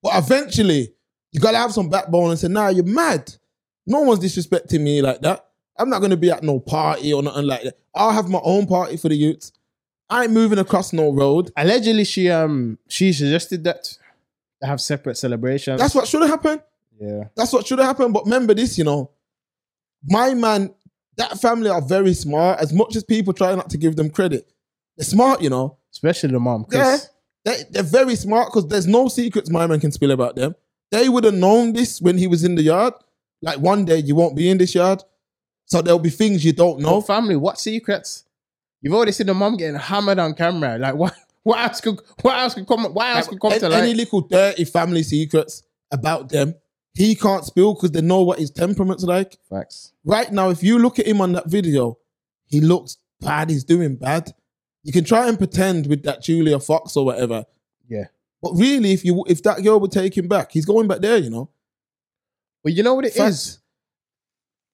but 0.01 0.13
eventually, 0.15 0.93
you 1.32 1.39
gotta 1.39 1.57
have 1.57 1.73
some 1.73 1.89
backbone 1.89 2.32
and 2.32 2.39
say, 2.39 2.47
"Nah, 2.47 2.69
you're 2.69 2.86
mad. 2.86 3.34
No 3.86 4.01
one's 4.01 4.19
disrespecting 4.23 4.82
me 4.82 5.01
like 5.01 5.21
that. 5.21 5.45
I'm 5.78 5.89
not 5.89 6.01
gonna 6.01 6.17
be 6.17 6.32
at 6.32 6.43
no 6.43 6.59
party 6.59 7.13
or 7.13 7.21
nothing 7.23 7.45
like 7.47 7.63
that. 7.63 7.78
I'll 7.93 8.11
have 8.11 8.30
my 8.30 8.39
own 8.43 8.65
party 8.67 8.97
for 8.97 9.09
the 9.09 9.15
youths. 9.15 9.51
I 10.09 10.23
ain't 10.23 10.34
moving 10.34 10.59
across 10.59 10.93
no 10.93 11.11
road. 11.11 11.51
Allegedly, 11.57 12.03
she 12.05 12.30
um 12.30 12.78
she 12.88 13.11
suggested 13.13 13.63
that 13.63 13.84
to 14.61 14.67
have 14.67 14.80
separate 14.80 15.17
celebrations. 15.17 15.80
That's 15.80 15.95
what 15.95 16.07
should 16.07 16.21
have 16.21 16.30
happened. 16.30 16.61
yeah. 16.99 17.26
That's 17.36 17.51
what 17.51 17.65
should 17.67 17.80
have 17.80 17.88
happened. 17.88 18.13
But 18.13 18.26
remember 18.26 18.53
this, 18.53 18.78
you 18.78 18.84
know, 18.84 19.11
my 20.03 20.34
man, 20.34 20.73
that 21.17 21.39
family 21.39 21.69
are 21.69 21.82
very 21.82 22.13
smart. 22.13 22.59
As 22.59 22.71
much 22.73 22.95
as 22.95 23.03
people 23.03 23.34
try 23.34 23.53
not 23.55 23.69
to 23.71 23.78
give 23.78 23.95
them 23.95 24.09
credit, 24.09 24.51
they're 24.97 25.05
smart, 25.05 25.41
you 25.41 25.49
know. 25.49 25.78
Especially 25.91 26.32
the 26.32 26.39
mom. 26.39 26.65
Yeah, 26.71 26.97
they, 27.45 27.63
they're 27.71 27.84
very 27.84 28.15
smart 28.15 28.47
because 28.49 28.67
there's 28.67 28.88
no 28.88 29.07
secrets 29.07 29.49
my 29.49 29.65
man 29.65 29.80
can 29.80 29.91
spill 29.91 30.11
about 30.11 30.36
them. 30.36 30.55
They 30.91 31.09
would 31.09 31.23
have 31.23 31.34
known 31.34 31.73
this 31.73 32.01
when 32.01 32.17
he 32.17 32.28
was 32.28 32.43
in 32.43 32.55
the 32.55 32.61
yard. 32.61 32.93
Like 33.41 33.59
one 33.59 33.86
day 33.86 33.97
you 33.99 34.13
won't 34.15 34.36
be 34.36 34.49
in 34.49 34.57
this 34.57 34.76
yard, 34.76 35.03
so 35.66 35.82
there'll 35.82 35.99
be 35.99 36.09
things 36.09 36.43
you 36.45 36.53
don't 36.53 36.80
No 36.80 36.89
know. 36.89 37.01
family. 37.01 37.36
What 37.36 37.59
secrets? 37.59 38.24
You've 38.82 38.93
already 38.93 39.11
seen 39.11 39.28
the 39.28 39.34
mom 39.34 39.57
getting 39.57 39.80
hammered 39.80 40.20
on 40.20 40.34
camera. 40.36 40.78
Like 40.78 40.95
what? 40.95 41.16
what 41.43 41.59
else 41.59 41.82
could 41.82 41.99
what 42.22 42.38
else 42.38 42.53
could 42.55 42.68
come 42.68 42.84
what 42.86 43.16
else 43.16 43.28
could 43.28 43.39
come 43.39 43.51
Any, 43.51 43.59
to 43.61 43.70
light? 43.70 43.84
any 43.84 43.93
little 43.93 44.22
dirty 44.22 44.66
family 44.66 45.03
secrets 45.03 45.63
about 45.91 46.30
them, 46.30 46.55
he 46.93 47.16
can't 47.16 47.45
spill 47.45 47.74
because 47.76 47.91
they 47.91 48.01
know 48.01 48.24
what 48.24 48.39
his 48.39 48.51
temperament's 48.51 49.03
like. 49.03 49.38
Facts. 49.49 49.93
Right 50.03 50.32
now, 50.32 50.49
if 50.49 50.63
you 50.63 50.80
look 50.80 50.97
at 50.99 51.07
him 51.07 51.22
on 51.22 51.34
that 51.34 51.47
video, 51.47 51.97
he 52.47 52.61
looks 52.61 52.97
bad. 53.20 53.49
He's 53.49 53.63
doing 53.63 53.95
bad. 53.95 54.34
You 54.84 54.91
can 54.93 55.03
try 55.03 55.28
and 55.28 55.38
pretend 55.38 55.88
with 55.88 56.03
that 56.03 56.22
Julia 56.22 56.59
Fox 56.59 56.95
or 56.95 57.05
whatever, 57.05 57.45
Yeah. 57.89 58.05
but 58.41 58.51
really, 58.53 58.91
if 58.93 59.03
you 59.03 59.24
if 59.28 59.41
that 59.43 59.63
girl 59.63 59.80
would 59.80 59.91
take 59.91 60.16
him 60.18 60.28
back, 60.28 60.51
he's 60.51 60.66
going 60.66 60.88
back 60.88 60.99
there. 61.01 61.18
You 61.18 61.30
know, 61.32 61.49
But 62.63 62.74
you 62.74 62.84
know 62.84 62.93
what 62.93 63.05
it 63.05 63.16
is? 63.18 63.59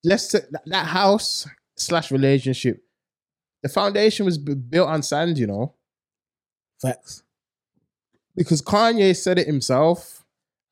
Let's 0.03 0.29
say 0.29 0.39
that, 0.51 0.63
that 0.65 0.87
house 0.87 1.47
slash 1.75 2.11
relationship. 2.11 2.83
The 3.63 3.69
foundation 3.69 4.25
was 4.25 4.37
b- 4.37 4.55
built 4.55 4.89
on 4.89 5.03
sand, 5.03 5.37
you 5.37 5.47
know, 5.47 5.75
facts. 6.81 7.23
because 8.35 8.61
Kanye 8.61 9.15
said 9.15 9.37
it 9.37 9.45
himself, 9.47 10.23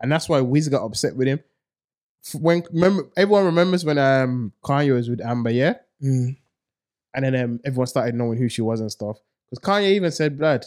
and 0.02 0.12
that's 0.12 0.28
why 0.28 0.42
Wiz 0.42 0.68
got 0.70 0.84
upset 0.84 1.16
with 1.16 1.28
him. 1.28 1.40
When 2.34 2.64
remember, 2.72 3.04
everyone 3.16 3.46
remembers 3.46 3.86
when 3.86 3.98
um 3.98 4.52
Kanye 4.64 4.94
was 4.94 5.10
with 5.10 5.22
Amber, 5.22 5.52
yeah, 5.52 5.76
Mm. 6.04 6.38
and 7.14 7.26
then 7.26 7.36
um, 7.36 7.60
everyone 7.66 7.88
started 7.88 8.16
knowing 8.16 8.38
who 8.38 8.50
she 8.50 8.62
was 8.62 8.80
and 8.82 8.92
stuff. 8.92 9.18
Because 9.50 9.64
Kanye 9.64 9.92
even 9.92 10.12
said, 10.12 10.38
"Blood." 10.38 10.66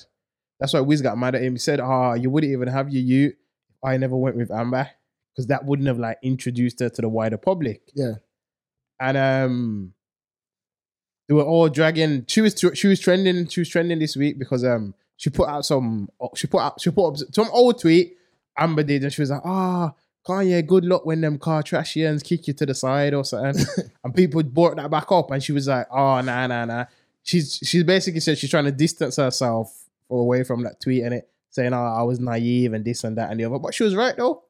That's 0.61 0.73
why 0.75 0.81
Wiz 0.81 1.03
got 1.03 1.19
mad 1.19 1.35
at 1.35 1.43
him. 1.43 1.55
He 1.55 1.59
said, 1.59 1.81
"Ah, 1.81 2.15
you 2.15 2.31
wouldn't 2.31 2.53
even 2.53 2.69
have 2.69 2.89
your 2.91 3.03
you 3.03 3.27
if 3.29 3.85
I 3.85 3.97
never 3.97 4.17
went 4.17 4.37
with 4.37 4.51
Amber, 4.53 4.89
because 5.33 5.49
that 5.49 5.65
wouldn't 5.65 5.89
have 5.89 5.99
like 5.99 6.19
introduced 6.23 6.79
her 6.81 6.89
to 6.89 7.03
the 7.03 7.09
wider 7.09 7.37
public." 7.37 7.83
Yeah. 7.95 8.15
And 9.03 9.17
um, 9.17 9.95
they 11.29 11.35
were 11.35 11.43
all 11.43 11.69
dragging. 11.69 12.25
She 12.29 12.41
was 12.41 12.55
she 12.75 12.87
was 12.87 13.01
trending. 13.01 13.49
She 13.49 13.61
was 13.61 13.69
trending 13.69 13.99
this 13.99 14.17
week 14.17 14.39
because 14.39 14.65
um 14.65 14.95
she 15.17 15.29
put 15.29 15.49
out 15.49 15.65
some 15.67 16.09
she 16.37 16.47
put 16.47 16.61
out 16.61 16.81
she 16.81 16.91
put 16.91 17.09
up 17.09 17.17
some 17.33 17.49
old 17.53 17.81
tweet 17.81 18.17
Amber 18.57 18.83
did, 18.85 19.03
and 19.03 19.13
she 19.13 19.23
was 19.23 19.31
like, 19.31 19.43
"Ah, 19.45 19.93
Kanye, 20.27 20.65
good 20.65 20.85
luck 20.85 21.05
when 21.05 21.21
them 21.21 21.39
car 21.39 21.63
trashians 21.63 22.23
kick 22.23 22.47
you 22.47 22.55
to 22.55 22.67
the 22.67 22.75
side 22.75 23.15
or 23.15 23.25
something." 23.25 23.65
and 24.05 24.15
people 24.15 24.43
brought 24.43 24.77
that 24.77 24.91
back 24.91 25.11
up, 25.11 25.31
and 25.31 25.43
she 25.43 25.53
was 25.53 25.67
like, 25.67 25.87
"Oh, 25.91 26.21
nah, 26.21 26.47
nah, 26.47 26.65
nah." 26.65 26.85
She's 27.25 27.59
she's 27.63 27.85
basically 27.85 28.21
said 28.21 28.39
she's 28.39 28.51
trying 28.51 28.65
to 28.65 28.73
distance 28.73 29.17
herself 29.17 29.85
away 30.11 30.45
from 30.45 30.63
that 30.65 30.81
tweet 30.81 31.03
and 31.03 31.15
it 31.15 31.29
saying, 31.51 31.73
"Oh, 31.73 31.83
I 31.83 32.03
was 32.03 32.21
naive 32.21 32.73
and 32.73 32.85
this 32.85 33.05
and 33.05 33.17
that 33.19 33.31
and 33.31 33.41
the 33.41 33.45
other," 33.45 33.59
but 33.59 33.75
she 33.75 33.85
was 33.85 33.97
right 33.97 34.17
though. 34.17 34.45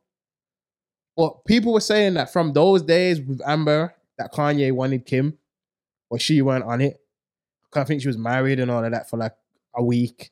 But 1.16 1.44
people 1.44 1.72
were 1.72 1.80
saying 1.80 2.14
that 2.14 2.32
from 2.32 2.52
those 2.52 2.82
days 2.82 3.20
with 3.20 3.40
Amber, 3.46 3.94
that 4.22 4.32
Kanye 4.32 4.72
wanted 4.72 5.04
Kim, 5.06 5.36
but 6.10 6.20
she 6.20 6.42
weren't 6.42 6.64
on 6.64 6.80
it. 6.80 7.00
I 7.74 7.84
think 7.84 8.02
she 8.02 8.08
was 8.08 8.18
married 8.18 8.60
and 8.60 8.70
all 8.70 8.84
of 8.84 8.92
that 8.92 9.08
for 9.08 9.16
like 9.16 9.32
a 9.74 9.82
week, 9.82 10.30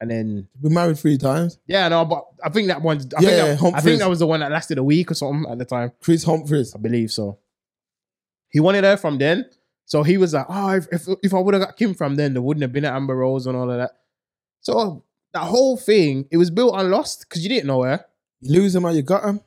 and 0.00 0.10
then 0.10 0.48
Been 0.60 0.74
married 0.74 0.98
three 0.98 1.16
times. 1.18 1.58
yeah, 1.66 1.86
no, 1.88 2.04
but 2.04 2.24
I 2.44 2.48
think 2.50 2.68
that 2.68 2.82
one, 2.82 2.98
I, 3.16 3.20
Yeah, 3.22 3.56
think, 3.56 3.60
that, 3.60 3.74
I 3.74 3.80
think 3.80 4.00
that 4.00 4.08
was 4.10 4.18
the 4.18 4.26
one 4.26 4.40
that 4.40 4.50
lasted 4.50 4.78
a 4.78 4.82
week 4.82 5.10
or 5.10 5.14
something 5.14 5.50
at 5.50 5.58
the 5.58 5.64
time. 5.64 5.92
Kris 6.00 6.24
Humphries. 6.24 6.74
I 6.74 6.78
believe 6.78 7.12
so. 7.12 7.38
He 8.50 8.60
wanted 8.60 8.84
her 8.84 8.96
from 8.96 9.18
then, 9.18 9.46
so 9.84 10.02
he 10.02 10.16
was 10.16 10.34
like, 10.34 10.46
"Oh, 10.48 10.70
if 10.74 10.86
if, 10.92 11.08
if 11.22 11.34
I 11.34 11.38
would 11.38 11.54
have 11.54 11.62
got 11.62 11.76
Kim 11.76 11.94
from 11.94 12.16
then, 12.16 12.32
there 12.34 12.42
wouldn't 12.42 12.62
have 12.62 12.72
been 12.72 12.84
an 12.84 12.94
Amber 12.94 13.16
Rose 13.16 13.46
and 13.46 13.56
all 13.56 13.70
of 13.70 13.78
that." 13.78 13.92
So 14.60 15.04
that 15.32 15.42
whole 15.42 15.76
thing, 15.76 16.26
it 16.30 16.36
was 16.36 16.50
built 16.50 16.74
on 16.74 16.90
Lost 16.90 17.26
because 17.28 17.42
you 17.42 17.48
didn't 17.48 17.66
know 17.66 17.82
her. 17.82 18.04
You 18.40 18.60
lose 18.60 18.74
him 18.74 18.84
or 18.84 18.90
you 18.92 19.02
got 19.02 19.24
him. 19.24 19.40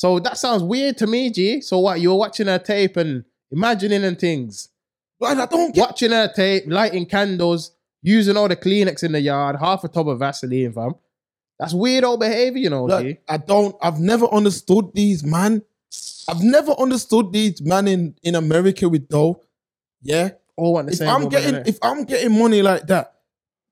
So 0.00 0.18
that 0.20 0.38
sounds 0.38 0.62
weird 0.62 0.96
to 0.96 1.06
me, 1.06 1.28
G. 1.30 1.60
So 1.60 1.78
what? 1.80 2.00
You 2.00 2.08
were 2.08 2.16
watching 2.16 2.46
her 2.46 2.58
tape 2.58 2.96
and 2.96 3.22
imagining 3.50 4.02
and 4.02 4.18
things, 4.18 4.70
Like, 5.20 5.36
I 5.36 5.44
don't 5.44 5.74
get. 5.74 5.82
watching 5.82 6.10
her 6.12 6.32
tape, 6.34 6.64
lighting 6.68 7.04
candles, 7.04 7.72
using 8.00 8.34
all 8.34 8.48
the 8.48 8.56
Kleenex 8.56 9.02
in 9.02 9.12
the 9.12 9.20
yard, 9.20 9.56
half 9.60 9.84
a 9.84 9.88
tub 9.88 10.08
of 10.08 10.18
Vaseline, 10.20 10.72
fam. 10.72 10.94
That's 11.58 11.74
weird 11.74 12.04
old 12.04 12.20
behavior, 12.20 12.62
you 12.62 12.70
know, 12.70 12.88
G. 12.88 12.94
Like, 12.94 13.22
I 13.28 13.36
don't. 13.36 13.76
I've 13.82 14.00
never 14.00 14.24
understood 14.32 14.86
these 14.94 15.22
man. 15.22 15.60
I've 16.26 16.42
never 16.42 16.72
understood 16.78 17.30
these 17.34 17.60
man 17.60 17.86
in 17.86 18.14
in 18.22 18.34
America 18.36 18.88
with 18.88 19.06
dough. 19.06 19.42
Yeah. 20.00 20.30
All 20.56 20.72
want 20.72 20.86
the 20.86 20.92
If 20.92 20.98
same. 21.00 21.08
I'm 21.10 21.24
woman, 21.24 21.28
getting 21.30 21.54
innit? 21.56 21.68
if 21.68 21.78
I'm 21.82 22.04
getting 22.04 22.38
money 22.38 22.62
like 22.62 22.86
that, 22.86 23.16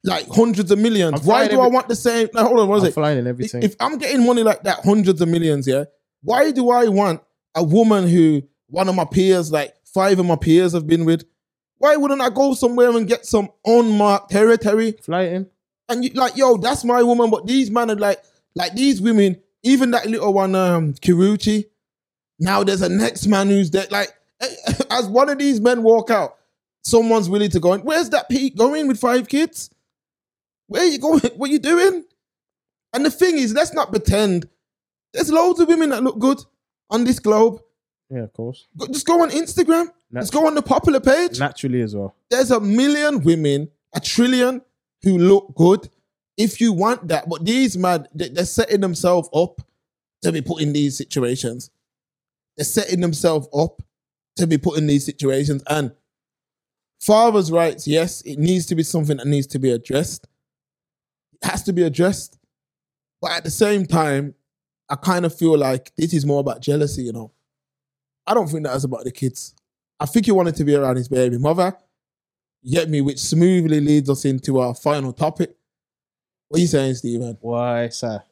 like 0.04 0.28
hundreds 0.28 0.70
of 0.70 0.78
millions, 0.78 1.20
I'm 1.20 1.26
why 1.26 1.46
flying 1.46 1.50
do 1.52 1.60
I 1.60 1.68
want 1.68 1.88
the 1.88 1.96
same? 1.96 2.28
Hold 2.34 2.60
on, 2.60 2.68
what 2.68 2.74
was 2.74 2.82
I'm 2.82 2.88
it? 2.90 2.94
flying 2.94 3.18
in 3.18 3.26
everything. 3.26 3.62
if 3.62 3.76
I'm 3.80 3.96
getting 3.96 4.26
money 4.26 4.42
like 4.42 4.62
that, 4.64 4.80
hundreds 4.84 5.22
of 5.22 5.28
millions, 5.28 5.66
yeah, 5.66 5.84
why 6.22 6.50
do 6.50 6.70
I 6.70 6.88
want 6.88 7.22
a 7.54 7.62
woman 7.62 8.08
who 8.08 8.42
one 8.68 8.88
of 8.88 8.94
my 8.94 9.04
peers, 9.04 9.50
like 9.52 9.74
five 9.84 10.18
of 10.18 10.26
my 10.26 10.36
peers, 10.36 10.72
have 10.72 10.86
been 10.86 11.04
with? 11.04 11.24
Why 11.78 11.96
wouldn't 11.96 12.20
I 12.20 12.30
go 12.30 12.54
somewhere 12.54 12.90
and 12.90 13.06
get 13.06 13.24
some 13.24 13.50
unmarked 13.64 14.30
territory? 14.30 14.92
Flying. 15.02 15.46
And 15.88 16.04
you 16.04 16.10
like, 16.10 16.36
yo, 16.36 16.56
that's 16.56 16.84
my 16.84 17.02
woman. 17.02 17.30
But 17.30 17.46
these 17.46 17.70
men 17.70 17.90
are 17.90 17.96
like, 17.96 18.22
like 18.54 18.74
these 18.74 19.00
women, 19.00 19.40
even 19.62 19.92
that 19.92 20.06
little 20.06 20.32
one, 20.32 20.54
um, 20.54 20.94
Kiruchi. 20.94 21.66
Now 22.40 22.62
there's 22.64 22.82
a 22.82 22.88
next 22.88 23.26
man 23.26 23.48
who's 23.48 23.70
dead. 23.70 23.90
Like, 23.90 24.12
as 24.90 25.06
one 25.06 25.28
of 25.28 25.38
these 25.38 25.60
men 25.60 25.82
walk 25.82 26.10
out, 26.10 26.36
someone's 26.82 27.28
willing 27.28 27.50
to 27.50 27.60
go 27.60 27.72
in. 27.74 27.80
Where's 27.80 28.10
that 28.10 28.28
Pete 28.28 28.56
going 28.56 28.88
with 28.88 29.00
five 29.00 29.28
kids? 29.28 29.70
Where 30.66 30.82
are 30.82 30.86
you 30.86 30.98
going? 30.98 31.20
What 31.36 31.50
are 31.50 31.52
you 31.52 31.58
doing? 31.58 32.04
And 32.92 33.04
the 33.04 33.10
thing 33.10 33.36
is, 33.38 33.54
let's 33.54 33.72
not 33.72 33.90
pretend. 33.90 34.48
There's 35.12 35.30
loads 35.30 35.60
of 35.60 35.68
women 35.68 35.90
that 35.90 36.02
look 36.02 36.18
good 36.18 36.38
on 36.90 37.04
this 37.04 37.18
globe. 37.18 37.60
Yeah, 38.10 38.22
of 38.24 38.32
course. 38.32 38.66
Go- 38.76 38.86
Just 38.86 39.06
go 39.06 39.22
on 39.22 39.30
Instagram. 39.30 39.86
Let's 40.10 40.30
go 40.30 40.46
on 40.46 40.54
the 40.54 40.62
popular 40.62 41.00
page 41.00 41.38
naturally 41.38 41.82
as 41.82 41.94
well. 41.94 42.14
there's 42.30 42.50
a 42.50 42.60
million 42.60 43.22
women, 43.22 43.70
a 43.94 44.00
trillion 44.00 44.62
who 45.02 45.18
look 45.18 45.54
good. 45.54 45.88
If 46.38 46.60
you 46.60 46.72
want 46.72 47.08
that, 47.08 47.28
but 47.28 47.44
these 47.44 47.76
man, 47.76 48.06
they- 48.14 48.28
they're 48.30 48.44
setting 48.46 48.80
themselves 48.80 49.28
up 49.34 49.60
to 50.22 50.32
be 50.32 50.40
put 50.40 50.62
in 50.62 50.72
these 50.72 50.96
situations. 50.96 51.70
They're 52.56 52.64
setting 52.64 53.00
themselves 53.00 53.48
up 53.54 53.82
to 54.36 54.46
be 54.46 54.56
put 54.58 54.78
in 54.78 54.86
these 54.86 55.04
situations. 55.04 55.62
And 55.68 55.92
father's 57.00 57.50
rights, 57.52 57.86
yes, 57.86 58.22
it 58.22 58.38
needs 58.38 58.66
to 58.66 58.74
be 58.74 58.82
something 58.82 59.16
that 59.18 59.26
needs 59.26 59.46
to 59.48 59.58
be 59.58 59.70
addressed. 59.70 60.26
It 61.42 61.46
has 61.48 61.62
to 61.64 61.72
be 61.72 61.82
addressed. 61.82 62.38
But 63.20 63.32
at 63.32 63.44
the 63.44 63.50
same 63.50 63.84
time, 63.86 64.34
I 64.88 64.96
kind 64.96 65.26
of 65.26 65.34
feel 65.34 65.56
like 65.56 65.92
this 65.96 66.14
is 66.14 66.24
more 66.24 66.40
about 66.40 66.60
jealousy, 66.60 67.02
you 67.02 67.12
know. 67.12 67.32
I 68.26 68.34
don't 68.34 68.46
think 68.48 68.64
that's 68.64 68.84
about 68.84 69.04
the 69.04 69.12
kids. 69.12 69.54
I 70.00 70.06
think 70.06 70.26
he 70.26 70.32
wanted 70.32 70.56
to 70.56 70.64
be 70.64 70.74
around 70.74 70.96
his 70.96 71.08
baby 71.08 71.38
mother. 71.38 71.76
Get 72.64 72.88
me, 72.88 73.00
which 73.00 73.18
smoothly 73.18 73.80
leads 73.80 74.10
us 74.10 74.24
into 74.24 74.58
our 74.58 74.74
final 74.74 75.12
topic. 75.12 75.54
What 76.48 76.58
are 76.58 76.60
you 76.60 76.66
saying, 76.66 76.94
Stephen? 76.94 77.36
Why, 77.40 77.88
sir? 77.88 78.22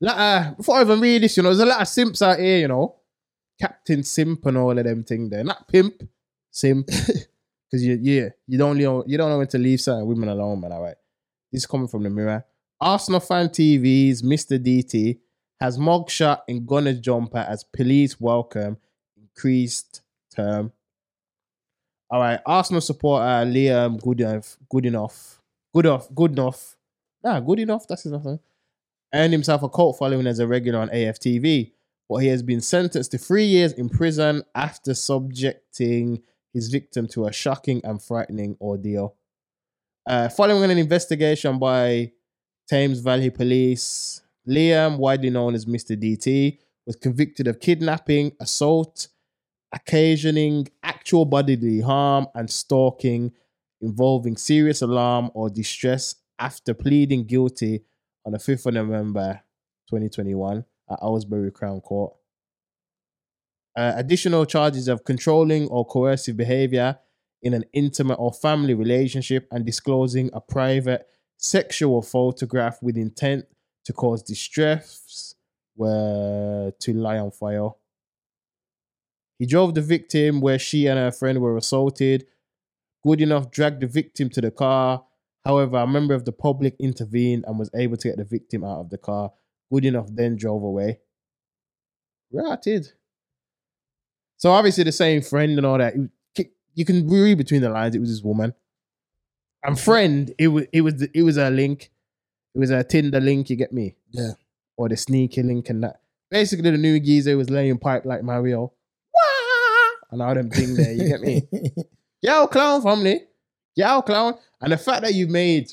Like, 0.00 0.16
uh, 0.16 0.54
before 0.54 0.76
I 0.76 0.82
even 0.82 1.00
read 1.00 1.22
this, 1.22 1.36
you 1.36 1.42
know, 1.42 1.48
there's 1.48 1.60
a 1.60 1.66
lot 1.66 1.82
of 1.82 1.88
simps 1.88 2.22
out 2.22 2.38
here, 2.38 2.58
you 2.58 2.68
know. 2.68 2.96
Captain 3.60 4.04
Simp 4.04 4.46
and 4.46 4.56
all 4.56 4.78
of 4.78 4.84
them 4.84 5.02
thing 5.02 5.28
there. 5.28 5.42
Not 5.42 5.66
pimp, 5.68 6.02
simp. 6.50 6.88
Because 7.70 7.84
you, 7.84 7.98
yeah, 8.00 8.30
you 8.46 8.56
don't 8.56 8.78
know, 8.78 9.04
you 9.06 9.18
don't 9.18 9.28
know 9.28 9.38
when 9.38 9.46
to 9.48 9.58
leave 9.58 9.80
certain 9.80 10.06
women 10.06 10.30
alone, 10.30 10.60
man. 10.60 10.72
All 10.72 10.82
right. 10.82 10.96
This 11.52 11.62
is 11.62 11.66
coming 11.66 11.88
from 11.88 12.02
the 12.02 12.10
mirror. 12.10 12.44
Arsenal 12.80 13.20
fan 13.20 13.48
TV's 13.48 14.22
Mr. 14.22 14.58
DT 14.58 15.18
has 15.60 15.78
mugshot 15.78 16.40
in 16.48 16.64
Gunner's 16.66 17.00
jumper 17.00 17.38
as 17.38 17.64
police 17.64 18.20
welcome 18.20 18.78
increased 19.16 20.02
term. 20.34 20.72
All 22.10 22.20
right, 22.20 22.40
Arsenal 22.46 22.80
supporter 22.80 23.24
Liam 23.24 24.00
Goodenough, 24.00 24.56
good 24.70 24.86
enough, 24.86 25.40
good 25.74 25.86
enough, 25.86 26.08
good 26.14 26.32
enough. 26.32 26.76
Nah, 27.22 27.40
good 27.40 27.58
enough. 27.58 27.86
That's 27.86 28.06
his. 28.06 28.38
Earned 29.14 29.32
himself 29.32 29.62
a 29.62 29.68
cult 29.68 29.98
following 29.98 30.26
as 30.26 30.38
a 30.38 30.46
regular 30.46 30.78
on 30.78 30.88
AFTV, 30.88 31.72
but 32.08 32.16
he 32.18 32.28
has 32.28 32.42
been 32.42 32.60
sentenced 32.60 33.10
to 33.10 33.18
three 33.18 33.44
years 33.44 33.72
in 33.72 33.88
prison 33.88 34.42
after 34.54 34.94
subjecting 34.94 36.22
his 36.52 36.68
victim 36.68 37.06
to 37.08 37.26
a 37.26 37.32
shocking 37.32 37.80
and 37.84 38.02
frightening 38.02 38.56
ordeal. 38.60 39.14
Uh, 40.06 40.28
following 40.28 40.70
an 40.70 40.78
investigation 40.78 41.58
by 41.58 42.10
Thames 42.68 43.00
Valley 43.00 43.30
Police, 43.30 44.22
Liam, 44.48 44.98
widely 44.98 45.30
known 45.30 45.54
as 45.54 45.66
Mr. 45.66 45.96
DT, 45.96 46.58
was 46.86 46.96
convicted 46.96 47.46
of 47.46 47.60
kidnapping, 47.60 48.32
assault, 48.40 49.08
occasioning 49.72 50.68
actual 50.82 51.24
bodily 51.24 51.80
harm, 51.80 52.26
and 52.34 52.50
stalking 52.50 53.32
involving 53.80 54.36
serious 54.36 54.82
alarm 54.82 55.30
or 55.34 55.50
distress 55.50 56.16
after 56.38 56.74
pleading 56.74 57.24
guilty 57.24 57.84
on 58.24 58.32
the 58.32 58.38
5th 58.38 58.66
of 58.66 58.74
November 58.74 59.40
2021 59.88 60.64
at 60.90 60.98
Aylesbury 61.02 61.50
Crown 61.50 61.80
Court. 61.80 62.14
Uh, 63.76 63.92
additional 63.96 64.44
charges 64.44 64.88
of 64.88 65.04
controlling 65.04 65.68
or 65.68 65.84
coercive 65.84 66.36
behavior 66.36 66.98
in 67.42 67.54
an 67.54 67.64
intimate 67.72 68.16
or 68.16 68.32
family 68.32 68.74
relationship 68.74 69.46
and 69.52 69.64
disclosing 69.64 70.30
a 70.32 70.40
private 70.40 71.06
sexual 71.36 72.02
photograph 72.02 72.82
with 72.82 72.96
intent 72.96 73.44
to 73.88 73.94
cause 73.94 74.22
distress 74.22 75.34
were 75.74 76.70
to 76.78 76.92
lie 76.92 77.16
on 77.16 77.30
file. 77.30 77.78
He 79.38 79.46
drove 79.46 79.74
the 79.74 79.80
victim 79.80 80.42
where 80.42 80.58
she 80.58 80.86
and 80.86 80.98
her 80.98 81.10
friend 81.10 81.40
were 81.40 81.56
assaulted. 81.56 82.26
Goodenough 83.06 83.50
dragged 83.50 83.80
the 83.80 83.86
victim 83.86 84.28
to 84.30 84.42
the 84.42 84.50
car. 84.50 85.04
However, 85.42 85.78
a 85.78 85.86
member 85.86 86.12
of 86.12 86.26
the 86.26 86.32
public 86.32 86.76
intervened 86.78 87.44
and 87.46 87.58
was 87.58 87.70
able 87.74 87.96
to 87.96 88.08
get 88.08 88.18
the 88.18 88.24
victim 88.24 88.62
out 88.62 88.80
of 88.80 88.90
the 88.90 88.98
car. 88.98 89.32
Goodenough 89.72 90.14
then 90.14 90.36
drove 90.36 90.62
away. 90.62 90.98
Ratted. 92.30 92.92
So 94.36 94.50
obviously 94.50 94.84
the 94.84 94.92
same 94.92 95.22
friend 95.22 95.56
and 95.56 95.64
all 95.66 95.78
that. 95.78 95.94
You 96.74 96.84
can 96.84 97.08
read 97.08 97.38
between 97.38 97.62
the 97.62 97.70
lines. 97.70 97.94
It 97.94 98.00
was 98.00 98.10
this 98.10 98.22
woman. 98.22 98.52
And 99.62 99.80
friend, 99.80 100.30
it 100.38 100.48
was 100.48 100.66
it 100.72 100.82
was 100.82 101.00
it 101.02 101.22
was 101.22 101.38
a 101.38 101.48
link. 101.48 101.90
It 102.54 102.58
was 102.58 102.70
a 102.70 102.82
Tinder 102.84 103.20
link. 103.20 103.50
You 103.50 103.56
get 103.56 103.72
me? 103.72 103.96
Yeah. 104.10 104.32
Or 104.76 104.88
the 104.88 104.96
sneaky 104.96 105.42
link 105.42 105.68
and 105.70 105.82
that. 105.84 106.00
Basically, 106.30 106.70
the 106.70 106.78
new 106.78 107.00
geezer 107.00 107.36
was 107.36 107.50
laying 107.50 107.78
pipe 107.78 108.04
like 108.04 108.22
Mario. 108.22 108.72
Wah! 109.14 109.90
And 110.10 110.22
all 110.22 110.34
them 110.34 110.50
thing 110.50 110.74
there. 110.74 110.92
You 110.92 111.08
get 111.08 111.20
me? 111.20 111.42
Yo, 112.22 112.46
clown 112.46 112.82
family. 112.82 113.22
Yo, 113.74 114.02
clown. 114.02 114.34
And 114.60 114.72
the 114.72 114.76
fact 114.76 115.02
that 115.02 115.14
you've 115.14 115.30
made, 115.30 115.70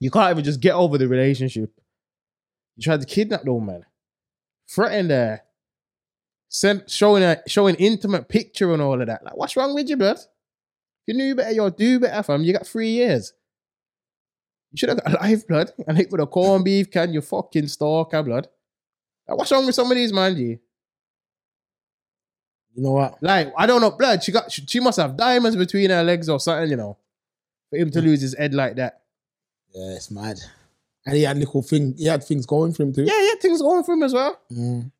you 0.00 0.10
can't 0.10 0.30
even 0.30 0.44
just 0.44 0.60
get 0.60 0.74
over 0.74 0.98
the 0.98 1.08
relationship. 1.08 1.70
You 2.76 2.82
tried 2.82 3.00
to 3.00 3.06
kidnap 3.06 3.44
the 3.44 3.52
woman, 3.52 3.84
threatened 4.68 5.10
her, 5.10 5.42
sent 6.48 6.90
showing 6.90 7.22
a 7.22 7.40
showing 7.46 7.74
intimate 7.76 8.28
picture 8.28 8.72
and 8.72 8.82
all 8.82 9.00
of 9.00 9.06
that. 9.06 9.24
Like, 9.24 9.36
what's 9.36 9.56
wrong 9.56 9.74
with 9.74 9.88
you, 9.88 9.96
blood? 9.96 10.18
You 11.06 11.14
knew 11.14 11.34
better, 11.34 11.52
you'll 11.52 11.70
do 11.70 12.00
better, 12.00 12.22
fam. 12.22 12.42
You 12.42 12.52
got 12.52 12.66
three 12.66 12.90
years. 12.90 13.32
You 14.72 14.78
should 14.78 14.88
have 14.90 15.02
got 15.02 15.12
a 15.14 15.16
life, 15.22 15.46
blood. 15.46 15.72
And 15.86 15.96
hit 15.96 16.10
with 16.10 16.20
a 16.20 16.26
corned 16.26 16.64
beef 16.64 16.90
can, 16.90 17.12
you 17.12 17.20
fucking 17.20 17.68
stalker, 17.68 18.22
blood. 18.22 18.48
Like, 19.28 19.38
what's 19.38 19.50
wrong 19.52 19.66
with 19.66 19.74
some 19.74 19.90
of 19.90 19.96
these, 19.96 20.12
man, 20.12 20.36
G? 20.36 20.58
You 22.74 22.82
know 22.82 22.92
what? 22.92 23.22
Like, 23.22 23.52
I 23.56 23.66
don't 23.66 23.80
know, 23.80 23.90
blood. 23.92 24.22
She 24.22 24.32
got 24.32 24.52
she, 24.52 24.64
she 24.66 24.80
must 24.80 24.98
have 24.98 25.16
diamonds 25.16 25.56
between 25.56 25.90
her 25.90 26.02
legs 26.02 26.28
or 26.28 26.38
something, 26.38 26.68
you 26.70 26.76
know. 26.76 26.98
For 27.70 27.76
him 27.78 27.90
to 27.90 28.00
lose 28.02 28.20
his 28.20 28.36
head 28.36 28.54
like 28.54 28.76
that. 28.76 29.00
Yeah, 29.74 29.94
it's 29.96 30.10
mad. 30.10 30.38
And 31.06 31.16
he 31.16 31.22
had 31.22 31.36
little 31.38 31.62
thing. 31.62 31.94
He 31.96 32.06
had 32.06 32.22
things 32.22 32.44
going 32.46 32.72
for 32.74 32.82
him 32.82 32.92
too. 32.92 33.04
Yeah, 33.04 33.20
yeah, 33.20 33.34
things 33.40 33.60
going 33.62 33.82
for 33.82 33.94
him 33.94 34.02
as 34.02 34.12
well. 34.12 34.38
Mm, 34.52 34.90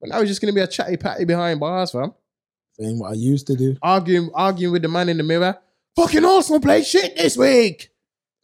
But 0.00 0.10
now 0.10 0.20
he's 0.20 0.28
just 0.30 0.40
gonna 0.40 0.52
be 0.52 0.60
a 0.60 0.66
chatty 0.66 0.96
patty 0.96 1.24
behind 1.24 1.58
bars, 1.60 1.90
fam. 1.90 2.14
same 2.78 2.98
what 3.00 3.10
I 3.10 3.14
used 3.14 3.46
to 3.48 3.56
do. 3.56 3.76
Arguing, 3.82 4.30
arguing 4.34 4.72
with 4.72 4.82
the 4.82 4.88
man 4.88 5.08
in 5.08 5.16
the 5.16 5.22
mirror. 5.24 5.58
Fucking 5.96 6.24
Arsenal 6.24 6.60
play 6.60 6.82
shit 6.84 7.16
this 7.16 7.36
week. 7.36 7.90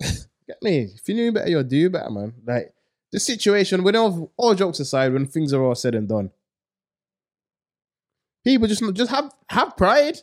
Get 0.00 0.62
me? 0.62 0.90
If 0.94 1.08
you 1.08 1.14
knew 1.14 1.32
better, 1.32 1.48
you'll 1.48 1.64
do 1.64 1.90
better, 1.90 2.10
man. 2.10 2.34
Like 2.46 2.74
the 3.12 3.20
situation, 3.20 3.82
when 3.82 3.96
all, 3.96 4.32
all 4.36 4.54
jokes 4.54 4.80
aside, 4.80 5.12
when 5.12 5.26
things 5.26 5.52
are 5.52 5.62
all 5.62 5.74
said 5.74 5.94
and 5.94 6.08
done, 6.08 6.30
people 8.44 8.68
just 8.68 8.82
just 8.94 9.10
have 9.10 9.32
have 9.48 9.76
pride. 9.76 10.18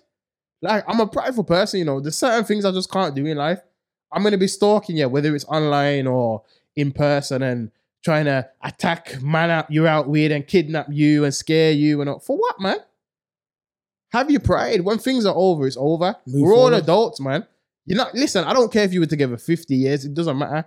Like 0.61 0.83
I'm 0.87 0.99
a 0.99 1.07
prideful 1.07 1.43
person, 1.43 1.79
you 1.79 1.85
know. 1.85 1.99
There's 1.99 2.17
certain 2.17 2.45
things 2.45 2.65
I 2.65 2.71
just 2.71 2.91
can't 2.91 3.15
do 3.15 3.25
in 3.25 3.37
life. 3.37 3.61
I'm 4.11 4.23
gonna 4.23 4.37
be 4.37 4.47
stalking 4.47 4.97
you, 4.97 5.09
whether 5.09 5.33
it's 5.35 5.45
online 5.45 6.05
or 6.05 6.43
in 6.75 6.91
person, 6.91 7.41
and 7.41 7.71
trying 8.03 8.25
to 8.25 8.47
attack 8.63 9.21
man 9.21 9.49
up 9.49 9.71
you 9.71 9.87
out 9.87 10.07
weird 10.07 10.31
and 10.31 10.45
kidnap 10.45 10.87
you 10.89 11.23
and 11.23 11.33
scare 11.33 11.71
you 11.71 12.01
and 12.01 12.09
all. 12.09 12.19
for 12.19 12.37
what, 12.37 12.59
man? 12.59 12.77
Have 14.11 14.29
your 14.29 14.41
pride. 14.41 14.81
When 14.81 14.97
things 14.97 15.25
are 15.25 15.35
over, 15.35 15.65
it's 15.65 15.77
over. 15.79 16.15
Move 16.27 16.41
We're 16.41 16.53
all 16.53 16.73
adults, 16.73 17.21
man. 17.21 17.47
You're 17.85 17.97
not 17.97 18.13
listen, 18.13 18.43
I 18.43 18.53
don't 18.53 18.71
care 18.71 18.83
if 18.83 18.93
you 18.93 18.99
were 18.99 19.05
together 19.05 19.37
50 19.37 19.75
years, 19.75 20.05
it 20.05 20.13
doesn't 20.13 20.37
matter. 20.37 20.65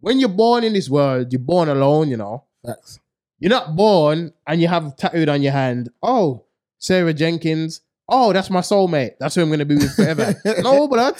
When 0.00 0.18
you're 0.18 0.28
born 0.28 0.64
in 0.64 0.72
this 0.72 0.88
world, 0.88 1.32
you're 1.32 1.40
born 1.40 1.68
alone, 1.68 2.08
you 2.08 2.16
know. 2.16 2.44
Facts. 2.64 3.00
You're 3.38 3.50
not 3.50 3.74
born 3.74 4.32
and 4.46 4.60
you 4.60 4.68
have 4.68 4.96
tattooed 4.96 5.28
on 5.28 5.42
your 5.42 5.52
hand, 5.52 5.90
oh, 6.02 6.44
Sarah 6.78 7.14
Jenkins. 7.14 7.80
Oh, 8.08 8.32
that's 8.32 8.50
my 8.50 8.60
soulmate. 8.60 9.12
That's 9.20 9.34
who 9.34 9.42
I'm 9.42 9.50
gonna 9.50 9.64
be 9.64 9.76
with 9.76 9.94
forever. 9.94 10.34
no, 10.62 10.88
blood. 10.88 11.16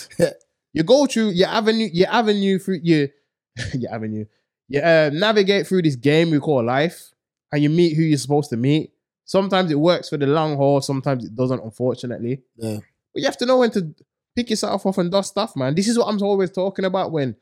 You 0.73 0.83
go 0.83 1.07
through 1.07 1.31
your 1.31 1.49
avenue, 1.49 1.89
your 1.93 2.09
avenue 2.09 2.59
through 2.59 2.81
your 2.83 3.09
your 3.75 3.93
avenue. 3.93 4.25
You 4.69 4.81
uh, 4.81 5.11
navigate 5.13 5.67
through 5.67 5.83
this 5.83 5.97
game 5.97 6.31
we 6.31 6.39
call 6.39 6.65
life, 6.65 7.13
and 7.53 7.63
you 7.63 7.71
meet 7.71 7.97
who 7.97 8.03
you're 8.03 8.19
supposed 8.19 8.51
to 8.51 8.57
meet. 8.57 8.93
Sometimes 9.25 9.71
it 9.71 9.79
works 9.79 10.09
for 10.09 10.17
the 10.17 10.27
long 10.27 10.57
haul, 10.57 10.81
sometimes 10.81 11.25
it 11.25 11.35
doesn't, 11.35 11.63
unfortunately. 11.63 12.43
Yeah. 12.57 12.79
But 13.13 13.21
you 13.21 13.25
have 13.25 13.37
to 13.39 13.47
know 13.47 13.59
when 13.59 13.71
to 13.73 13.95
pick 14.41 14.51
yourself 14.51 14.87
off 14.87 14.97
and 14.97 15.11
dust 15.11 15.31
stuff, 15.31 15.55
man. 15.55 15.75
This 15.75 15.87
is 15.87 15.99
what 15.99 16.07
I'm 16.07 16.23
always 16.23 16.51
talking 16.51 16.87
about 16.87 17.13
when 17.13 17.37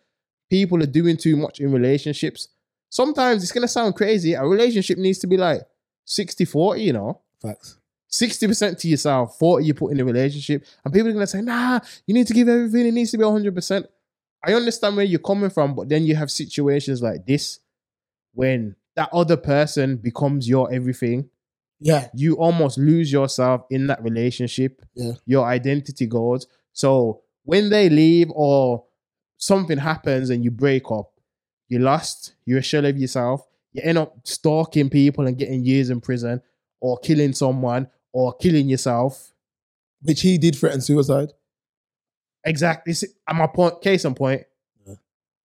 people 0.51 0.83
are 0.83 0.87
doing 0.87 1.17
too 1.17 1.37
much 1.37 1.61
in 1.61 1.71
relationships. 1.71 2.49
Sometimes 2.91 3.43
it's 3.43 3.53
gonna 3.53 3.69
sound 3.69 3.95
crazy. 3.95 4.35
A 4.35 4.45
relationship 4.45 4.99
needs 4.99 5.19
to 5.21 5.29
be 5.29 5.37
like 5.37 5.63
60-40, 6.07 6.83
you 6.83 6.93
know. 6.93 7.21
Facts. 7.41 7.79
60% 8.11 8.79
to 8.79 8.89
yourself, 8.89 9.39
40 9.39 9.65
you 9.65 9.75
put 9.75 9.93
in 9.93 9.99
the 9.99 10.05
relationship. 10.05 10.65
And 10.85 10.93
people 10.93 11.09
are 11.11 11.13
gonna 11.13 11.27
say, 11.27 11.43
nah, 11.43 11.79
you 12.07 12.15
need 12.15 12.27
to 12.27 12.35
give 12.35 12.49
everything, 12.49 12.87
it 12.87 12.95
needs 12.95 13.13
to 13.13 13.19
be 13.19 13.25
100%. 13.25 13.87
I 14.45 14.55
understand 14.55 14.97
where 14.97 15.05
you're 15.05 15.21
coming 15.21 15.51
from, 15.51 15.75
but 15.75 15.89
then 15.89 16.05
you 16.05 16.17
have 16.17 16.31
situations 16.31 17.03
like 17.03 17.27
this 17.27 17.61
when 18.33 18.75
that 18.97 19.11
other 19.13 19.37
person 19.37 19.97
becomes 19.99 20.49
your 20.49 20.73
everything. 20.73 21.29
Yeah. 21.81 22.09
You 22.15 22.35
almost 22.39 22.79
lose 22.79 23.13
yourself 23.13 23.65
in 23.71 23.87
that 23.87 24.03
relationship. 24.03 24.83
Yeah. 24.95 25.13
Your 25.27 25.47
identity 25.47 26.07
goes. 26.07 26.47
So 26.79 27.22
when 27.43 27.70
they 27.70 27.89
leave 27.89 28.31
or 28.31 28.85
something 29.37 29.79
happens 29.79 30.31
and 30.31 30.45
you 30.45 30.53
break 30.53 30.93
up, 30.93 31.11
you 31.66 31.81
lost, 31.81 32.35
you're 32.47 32.61
a 32.61 32.62
shell 32.62 32.87
of 32.87 32.97
yourself. 32.97 33.45
You 33.72 33.83
end 33.83 33.99
up 33.99 34.14
stalking 34.22 34.89
people 34.89 35.26
and 35.26 35.37
getting 35.37 35.64
years 35.64 35.91
in 35.91 36.01
prison 36.01 36.41
or 36.81 36.97
killing 36.99 37.33
someone 37.33 37.89
or 38.12 38.33
killing 38.37 38.68
yourself. 38.68 39.33
Which 40.03 40.20
he 40.20 40.39
did 40.39 40.55
threaten 40.55 40.81
suicide. 40.81 41.33
Exactly. 42.45 42.95
And 43.26 43.39
my 43.39 43.49
point, 43.49 43.83
case 43.83 44.05
in 44.05 44.14
point. 44.14 44.45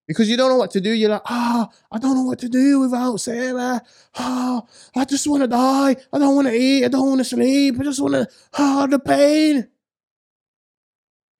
Because 0.07 0.29
you 0.29 0.37
don't 0.37 0.51
know 0.51 0.57
what 0.57 0.69
to 0.71 0.81
do. 0.81 0.91
You're 0.91 1.09
like, 1.09 1.23
ah, 1.25 1.67
I 1.91 1.97
don't 1.97 2.13
know 2.13 2.25
what 2.25 2.37
to 2.39 2.49
do 2.49 2.81
without 2.81 3.17
Sarah. 3.17 3.81
Ah, 4.15 4.61
I 4.95 5.05
just 5.05 5.25
want 5.25 5.41
to 5.41 5.47
die. 5.47 5.95
I 6.13 6.19
don't 6.19 6.35
want 6.35 6.47
to 6.47 6.53
eat. 6.53 6.85
I 6.85 6.89
don't 6.89 7.07
want 7.07 7.21
to 7.21 7.25
sleep. 7.25 7.79
I 7.79 7.83
just 7.83 8.01
want 8.01 8.13
to, 8.13 8.27
ah, 8.53 8.85
the 8.85 8.99
pain. 8.99 9.69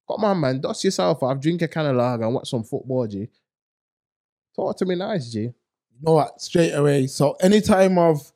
Come 0.07 0.25
on, 0.25 0.39
man. 0.39 0.59
Dust 0.61 0.83
yourself 0.83 1.23
off. 1.23 1.39
Drink 1.39 1.61
a 1.61 1.67
can 1.67 1.85
of 1.85 1.95
lager 1.95 2.23
and 2.25 2.33
watch 2.33 2.49
some 2.49 2.63
football, 2.63 3.07
G. 3.07 3.29
Talk 4.55 4.77
to 4.77 4.85
me 4.85 4.95
nice, 4.95 5.31
G. 5.31 5.39
You 5.41 5.53
know 6.01 6.13
what? 6.13 6.41
Straight 6.41 6.71
away. 6.71 7.07
So 7.07 7.33
anytime 7.41 7.97
of, 7.97 8.31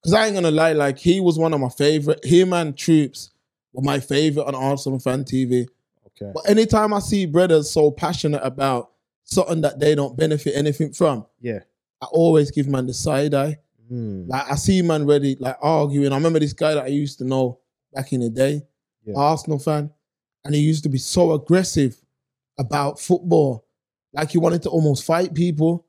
because 0.00 0.14
I 0.14 0.26
ain't 0.26 0.34
gonna 0.34 0.50
lie, 0.50 0.72
like 0.72 0.98
he 0.98 1.20
was 1.20 1.38
one 1.38 1.52
of 1.54 1.60
my 1.60 1.68
favorite. 1.68 2.24
Him 2.24 2.52
and 2.52 2.74
Troopz 2.74 3.30
were 3.72 3.82
my 3.82 3.98
favorite 4.00 4.44
on 4.44 4.54
Arsenal 4.54 4.98
fan 4.98 5.24
TV. 5.24 5.66
Okay. 6.06 6.32
But 6.34 6.48
anytime 6.48 6.92
I 6.94 6.98
see 7.00 7.26
brothers 7.26 7.70
so 7.70 7.90
passionate 7.90 8.42
about 8.44 8.90
something 9.24 9.60
that 9.62 9.78
they 9.78 9.94
don't 9.94 10.16
benefit 10.16 10.54
anything 10.56 10.92
from, 10.92 11.26
Yeah. 11.40 11.60
I 12.02 12.06
always 12.06 12.50
give 12.50 12.66
man 12.66 12.86
the 12.86 12.94
side 12.94 13.34
eye. 13.34 13.58
Mm. 13.92 14.28
Like 14.28 14.50
I 14.50 14.54
see 14.54 14.80
man 14.82 15.06
ready, 15.06 15.36
like 15.38 15.56
arguing. 15.60 16.12
I 16.12 16.16
remember 16.16 16.38
this 16.38 16.52
guy 16.52 16.74
that 16.74 16.84
I 16.84 16.88
used 16.88 17.18
to 17.18 17.24
know 17.24 17.58
back 17.92 18.12
in 18.12 18.20
the 18.20 18.30
day, 18.30 18.62
Yeah. 19.04 19.14
Arsenal 19.16 19.58
fan, 19.58 19.90
and 20.44 20.54
he 20.54 20.60
used 20.60 20.82
to 20.84 20.88
be 20.88 20.98
so 20.98 21.32
aggressive 21.32 22.00
about 22.58 22.98
football. 23.00 23.66
Like 24.12 24.30
he 24.30 24.38
wanted 24.38 24.62
to 24.62 24.70
almost 24.70 25.04
fight 25.04 25.34
people 25.34 25.86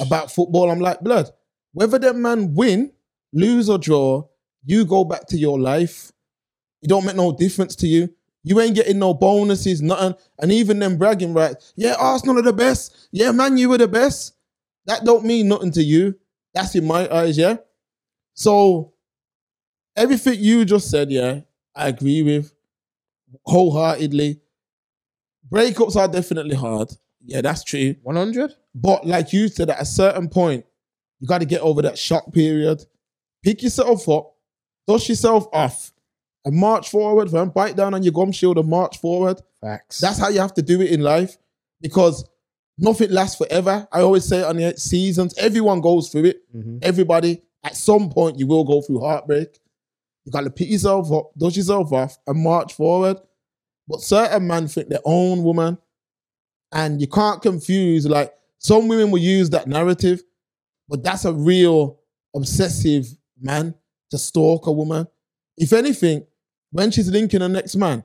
about 0.00 0.30
football. 0.30 0.70
I'm 0.70 0.80
like, 0.80 1.00
blood, 1.00 1.30
whether 1.72 1.98
them 1.98 2.22
man 2.22 2.54
win, 2.54 2.92
lose 3.32 3.68
or 3.68 3.78
draw, 3.78 4.26
you 4.64 4.84
go 4.84 5.04
back 5.04 5.26
to 5.28 5.36
your 5.36 5.58
life. 5.58 6.12
It 6.82 6.88
don't 6.88 7.04
make 7.04 7.16
no 7.16 7.32
difference 7.32 7.76
to 7.76 7.86
you. 7.86 8.12
You 8.44 8.60
ain't 8.60 8.74
getting 8.74 8.98
no 8.98 9.14
bonuses, 9.14 9.80
nothing. 9.80 10.14
And 10.40 10.50
even 10.50 10.80
them 10.80 10.98
bragging 10.98 11.32
rights. 11.32 11.72
Yeah, 11.76 11.94
Arsenal 11.98 12.38
are 12.38 12.42
the 12.42 12.52
best. 12.52 13.08
Yeah, 13.12 13.30
man, 13.30 13.56
you 13.56 13.68
were 13.68 13.78
the 13.78 13.88
best. 13.88 14.34
That 14.86 15.04
don't 15.04 15.24
mean 15.24 15.48
nothing 15.48 15.70
to 15.72 15.82
you. 15.82 16.18
That's 16.52 16.74
in 16.74 16.86
my 16.86 17.08
eyes, 17.14 17.38
yeah. 17.38 17.58
So 18.34 18.92
everything 19.96 20.40
you 20.40 20.64
just 20.64 20.90
said, 20.90 21.10
yeah, 21.10 21.40
I 21.74 21.88
agree 21.88 22.22
with 22.22 22.51
wholeheartedly. 23.44 24.40
Breakups 25.50 25.96
are 25.96 26.08
definitely 26.08 26.56
hard. 26.56 26.90
Yeah, 27.24 27.40
that's 27.40 27.62
true. 27.64 27.94
100? 28.02 28.54
But 28.74 29.06
like 29.06 29.32
you 29.32 29.48
said, 29.48 29.70
at 29.70 29.80
a 29.80 29.84
certain 29.84 30.28
point, 30.28 30.64
you 31.20 31.28
got 31.28 31.38
to 31.38 31.44
get 31.46 31.60
over 31.60 31.82
that 31.82 31.98
shock 31.98 32.32
period. 32.32 32.84
Pick 33.44 33.62
yourself 33.62 34.08
up, 34.08 34.34
dust 34.86 35.08
yourself 35.08 35.46
off, 35.52 35.92
and 36.44 36.56
march 36.56 36.90
forward, 36.90 37.30
fam. 37.30 37.50
Bite 37.50 37.76
down 37.76 37.94
on 37.94 38.02
your 38.02 38.12
gum 38.12 38.32
shield 38.32 38.58
and 38.58 38.68
march 38.68 38.98
forward. 38.98 39.40
Facts. 39.60 39.98
That's 40.00 40.18
how 40.18 40.28
you 40.28 40.40
have 40.40 40.54
to 40.54 40.62
do 40.62 40.80
it 40.80 40.90
in 40.90 41.00
life 41.02 41.36
because 41.80 42.24
nothing 42.78 43.10
lasts 43.10 43.36
forever. 43.36 43.86
I 43.92 44.00
always 44.00 44.24
say 44.24 44.38
it 44.40 44.44
on 44.44 44.56
the 44.56 44.76
seasons, 44.76 45.34
everyone 45.38 45.80
goes 45.80 46.08
through 46.08 46.24
it. 46.24 46.42
Mhm. 46.56 46.78
Everybody, 46.82 47.42
at 47.62 47.76
some 47.76 48.10
point, 48.10 48.38
you 48.38 48.46
will 48.46 48.64
go 48.64 48.80
through 48.80 49.00
heartbreak. 49.00 49.60
You 50.24 50.32
got 50.32 50.42
to 50.44 50.50
pick 50.50 50.70
yourself 50.70 51.10
up, 51.12 51.30
dust 51.36 51.56
yourself 51.56 51.92
off, 51.92 52.16
and 52.26 52.42
march 52.42 52.74
forward. 52.74 53.16
But 53.88 54.00
certain 54.00 54.46
men 54.46 54.68
think 54.68 54.88
their 54.88 55.00
own 55.04 55.42
woman, 55.42 55.78
and 56.72 57.00
you 57.00 57.08
can't 57.08 57.42
confuse. 57.42 58.06
Like 58.06 58.32
some 58.58 58.86
women 58.88 59.10
will 59.10 59.18
use 59.18 59.50
that 59.50 59.66
narrative, 59.66 60.22
but 60.88 61.02
that's 61.02 61.24
a 61.24 61.32
real 61.32 61.98
obsessive 62.34 63.06
man 63.40 63.74
to 64.10 64.18
stalk 64.18 64.66
a 64.66 64.72
woman. 64.72 65.06
If 65.56 65.72
anything, 65.72 66.24
when 66.70 66.90
she's 66.92 67.10
linking 67.10 67.40
the 67.40 67.48
next 67.48 67.74
man, 67.76 68.04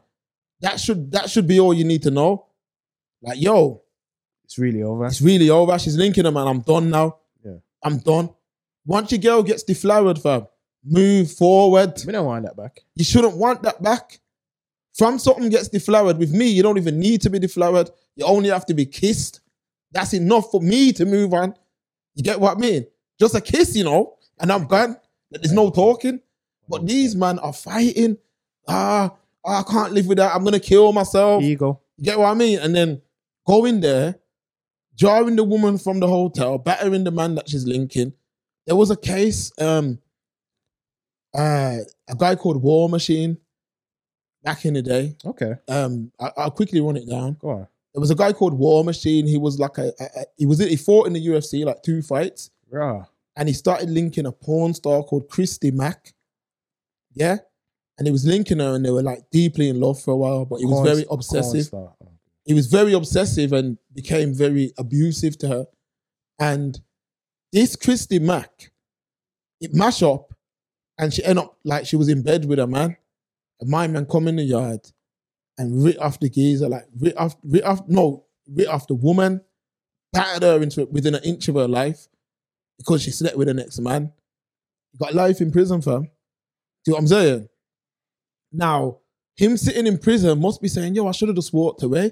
that 0.62 0.80
should 0.80 1.12
that 1.12 1.30
should 1.30 1.48
be 1.48 1.60
all 1.60 1.74
you 1.74 1.84
need 1.84 2.02
to 2.04 2.12
know. 2.12 2.48
Like, 3.22 3.40
yo, 3.40 3.84
It's 4.46 4.58
really 4.58 4.82
over. 4.84 5.06
it's 5.06 5.22
really 5.22 5.50
over. 5.52 5.78
She's 5.78 5.96
linking 5.98 6.24
them, 6.24 6.38
and 6.38 6.50
I'm 6.50 6.62
done 6.62 6.90
now. 6.90 7.18
Yeah. 7.46 7.58
I'm 7.84 8.00
done. 8.00 8.30
Once 8.86 9.12
your 9.12 9.20
girl 9.20 9.44
gets 9.44 9.64
deflowered, 9.64 10.18
fam, 10.20 10.48
move 10.88 11.32
forward. 11.32 12.02
We 12.06 12.14
don't 12.14 12.26
want 12.26 12.46
that 12.46 12.58
back. 12.58 12.82
You 12.96 13.04
shouldn't 13.04 13.38
want 13.38 13.62
that 13.64 13.82
back. 13.82 14.20
From 14.98 15.20
something 15.20 15.50
gets 15.50 15.68
deflowered, 15.68 16.18
with 16.18 16.32
me, 16.32 16.48
you 16.48 16.64
don't 16.64 16.78
even 16.78 17.00
need 17.00 17.22
to 17.22 17.30
be 17.30 17.38
deflowered. 17.38 17.92
You 18.16 18.26
only 18.26 18.50
have 18.50 18.66
to 18.66 18.74
be 18.74 18.86
kissed. 18.86 19.42
That's 19.92 20.14
enough 20.14 20.50
for 20.50 20.62
me 20.62 20.92
to 20.94 21.06
move 21.06 21.34
on. 21.34 21.54
You 22.16 22.24
get 22.24 22.40
what 22.40 22.58
I 22.58 22.60
mean? 22.60 22.88
Just 23.20 23.36
a 23.36 23.42
kiss, 23.42 23.76
you 23.76 23.84
know, 23.84 24.18
and 24.40 24.52
I'm 24.52 24.66
gone. 24.66 24.98
There's 25.30 25.54
no 25.54 25.70
talking. 25.70 26.20
But 26.68 26.86
these 26.86 27.16
men 27.16 27.40
are 27.40 27.54
fighting. 27.54 28.18
Ah, 28.68 29.16
I 29.46 29.64
can't 29.64 29.94
live 29.94 30.08
with 30.08 30.18
that. 30.18 30.36
I'm 30.36 30.44
gonna 30.44 30.60
kill 30.60 30.92
myself. 30.92 31.44
Ego. 31.44 31.80
You 31.98 32.04
get 32.04 32.20
what 32.20 32.28
I 32.28 32.34
mean? 32.34 32.60
And 32.60 32.76
then 32.76 33.02
going 33.46 33.80
there, 33.80 34.20
jarring 34.96 35.36
the 35.36 35.44
woman 35.44 35.78
from 35.78 36.00
the 36.00 36.08
hotel, 36.08 36.58
battering 36.58 37.04
the 37.04 37.12
man 37.12 37.36
that 37.36 37.50
she's 37.50 37.66
linking. 37.66 38.14
There 38.66 38.76
was 38.76 38.92
a 38.92 38.98
case, 38.98 39.52
um, 39.60 40.00
uh, 41.38 41.78
a 42.10 42.16
guy 42.18 42.36
called 42.36 42.62
War 42.62 42.90
Machine 42.90 43.38
back 44.44 44.66
in 44.66 44.74
the 44.74 44.82
day. 44.82 45.16
Okay. 45.24 45.54
Um, 45.68 46.12
I, 46.20 46.32
I'll 46.38 46.52
quickly 46.52 46.82
run 46.82 46.98
it 46.98 47.08
down. 47.10 47.38
Go 47.40 47.50
on. 47.50 47.68
There 47.94 48.02
was 48.02 48.12
a 48.12 48.16
guy 48.16 48.34
called 48.34 48.54
War 48.54 48.84
Machine. 48.84 49.28
He 49.28 49.38
was 49.38 49.60
like 49.60 49.78
a, 49.78 49.92
a, 50.00 50.04
a 50.04 50.26
he 50.36 50.46
was 50.46 50.60
he 50.60 50.76
fought 50.76 51.08
in 51.08 51.14
the 51.14 51.26
UFC 51.26 51.64
like 51.66 51.82
two 51.84 52.02
fights, 52.02 52.52
Rah. 52.70 53.06
and 53.36 53.48
he 53.48 53.54
started 53.54 53.90
linking 53.90 54.26
a 54.26 54.32
porn 54.32 54.74
star 54.74 55.04
called 55.04 55.30
Christy 55.30 55.72
Mack. 55.72 56.14
Yeah, 57.14 57.38
and 57.98 58.08
he 58.08 58.12
was 58.12 58.26
linking 58.26 58.60
her, 58.60 58.76
and 58.76 58.86
they 58.86 58.92
were 58.92 59.02
like 59.02 59.30
deeply 59.32 59.70
in 59.70 59.80
love 59.80 60.00
for 60.02 60.12
a 60.12 60.18
while, 60.18 60.46
but 60.46 60.60
he 60.60 60.66
was 60.66 60.88
very 60.88 61.06
obsessive 61.10 61.66
star. 61.66 61.94
he 62.46 62.54
was 62.54 62.68
very 62.68 62.94
obsessive 62.94 63.54
and 63.54 63.78
became 63.94 64.34
very 64.34 64.74
abusive 64.78 65.38
to 65.40 65.48
her. 65.48 65.66
And 66.40 66.80
this 67.52 67.76
Christy 67.76 68.20
Mack, 68.20 68.72
it 69.60 69.74
mash 69.74 70.04
up, 70.04 70.34
and 70.98 71.14
she 71.14 71.24
end 71.24 71.40
up 71.40 71.58
like 71.64 71.86
she 71.86 71.96
was 71.96 72.10
in 72.10 72.24
bed 72.24 72.46
with 72.46 72.60
a 72.60 72.68
man. 72.68 72.98
And 73.60 73.70
my 73.70 73.88
man 73.88 74.06
come 74.06 74.28
in 74.28 74.36
the 74.36 74.44
yard 74.44 74.82
and 75.58 75.84
rit 75.84 76.00
off 76.00 76.20
the 76.20 76.30
geezer, 76.30 76.70
like 76.70 76.86
rit 77.00 77.18
off, 77.18 77.36
rit 77.44 77.64
off, 77.64 77.82
no, 77.88 78.26
rit 78.48 78.68
off 78.68 78.88
the 78.88 78.96
woman, 78.96 79.42
battered 80.14 80.44
her 80.44 80.62
into 80.62 80.86
within 80.86 81.16
an 81.16 81.24
inch 81.24 81.48
of 81.48 81.56
her 81.56 81.68
life 81.68 82.08
because 82.78 83.02
she 83.02 83.12
slept 83.12 83.38
with 83.38 83.48
the 83.48 83.54
next 83.54 83.80
man. 83.80 84.12
Got 85.00 85.14
life 85.14 85.42
in 85.42 85.52
prison, 85.52 85.82
fam. 85.82 86.10
See 86.86 86.92
what 86.92 87.00
I'm 87.00 87.08
saying? 87.08 87.50
Now, 88.52 89.00
him 89.36 89.58
sitting 89.58 89.88
in 89.88 89.98
prison 89.98 90.40
must 90.40 90.62
be 90.62 90.68
saying, 90.68 90.96
yo, 90.96 91.08
I 91.08 91.12
should 91.12 91.30
have 91.30 91.36
just 91.36 91.54
walked 91.54 91.84
away 91.84 92.12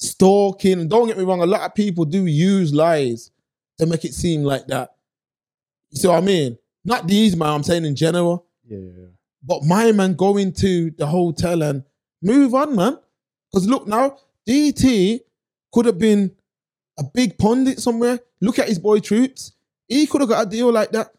stalking. 0.00 0.88
Don't 0.88 1.06
get 1.06 1.18
me 1.18 1.24
wrong, 1.24 1.42
a 1.42 1.46
lot 1.46 1.62
of 1.62 1.74
people 1.74 2.04
do 2.04 2.26
use 2.26 2.74
lies 2.74 3.30
to 3.78 3.86
make 3.86 4.04
it 4.04 4.14
seem 4.14 4.42
like 4.42 4.66
that. 4.66 4.90
You 5.90 6.00
see 6.00 6.08
what 6.08 6.18
I 6.18 6.20
mean? 6.22 6.58
Not 6.84 7.06
these, 7.06 7.36
man. 7.36 7.48
I'm 7.48 7.62
saying 7.62 7.84
in 7.84 7.96
general. 7.96 8.46
Yeah, 8.66 8.78
yeah, 8.78 8.92
yeah. 8.98 9.06
But 9.42 9.64
my 9.64 9.92
man 9.92 10.14
going 10.14 10.52
to 10.54 10.90
the 10.90 11.06
hotel 11.06 11.62
and 11.62 11.84
move 12.22 12.54
on, 12.54 12.76
man. 12.76 12.98
Because 13.50 13.68
look 13.68 13.86
now, 13.86 14.16
DT 14.48 15.20
could 15.72 15.86
have 15.86 15.98
been 15.98 16.32
a 16.98 17.04
big 17.04 17.38
pundit 17.38 17.80
somewhere. 17.80 18.20
Look 18.40 18.58
at 18.58 18.68
his 18.68 18.78
boy 18.78 19.00
Troopz. 19.00 19.52
He 19.88 20.06
could 20.06 20.20
have 20.20 20.30
got 20.30 20.46
a 20.46 20.50
deal 20.50 20.70
like 20.72 20.92
that. 20.92 21.12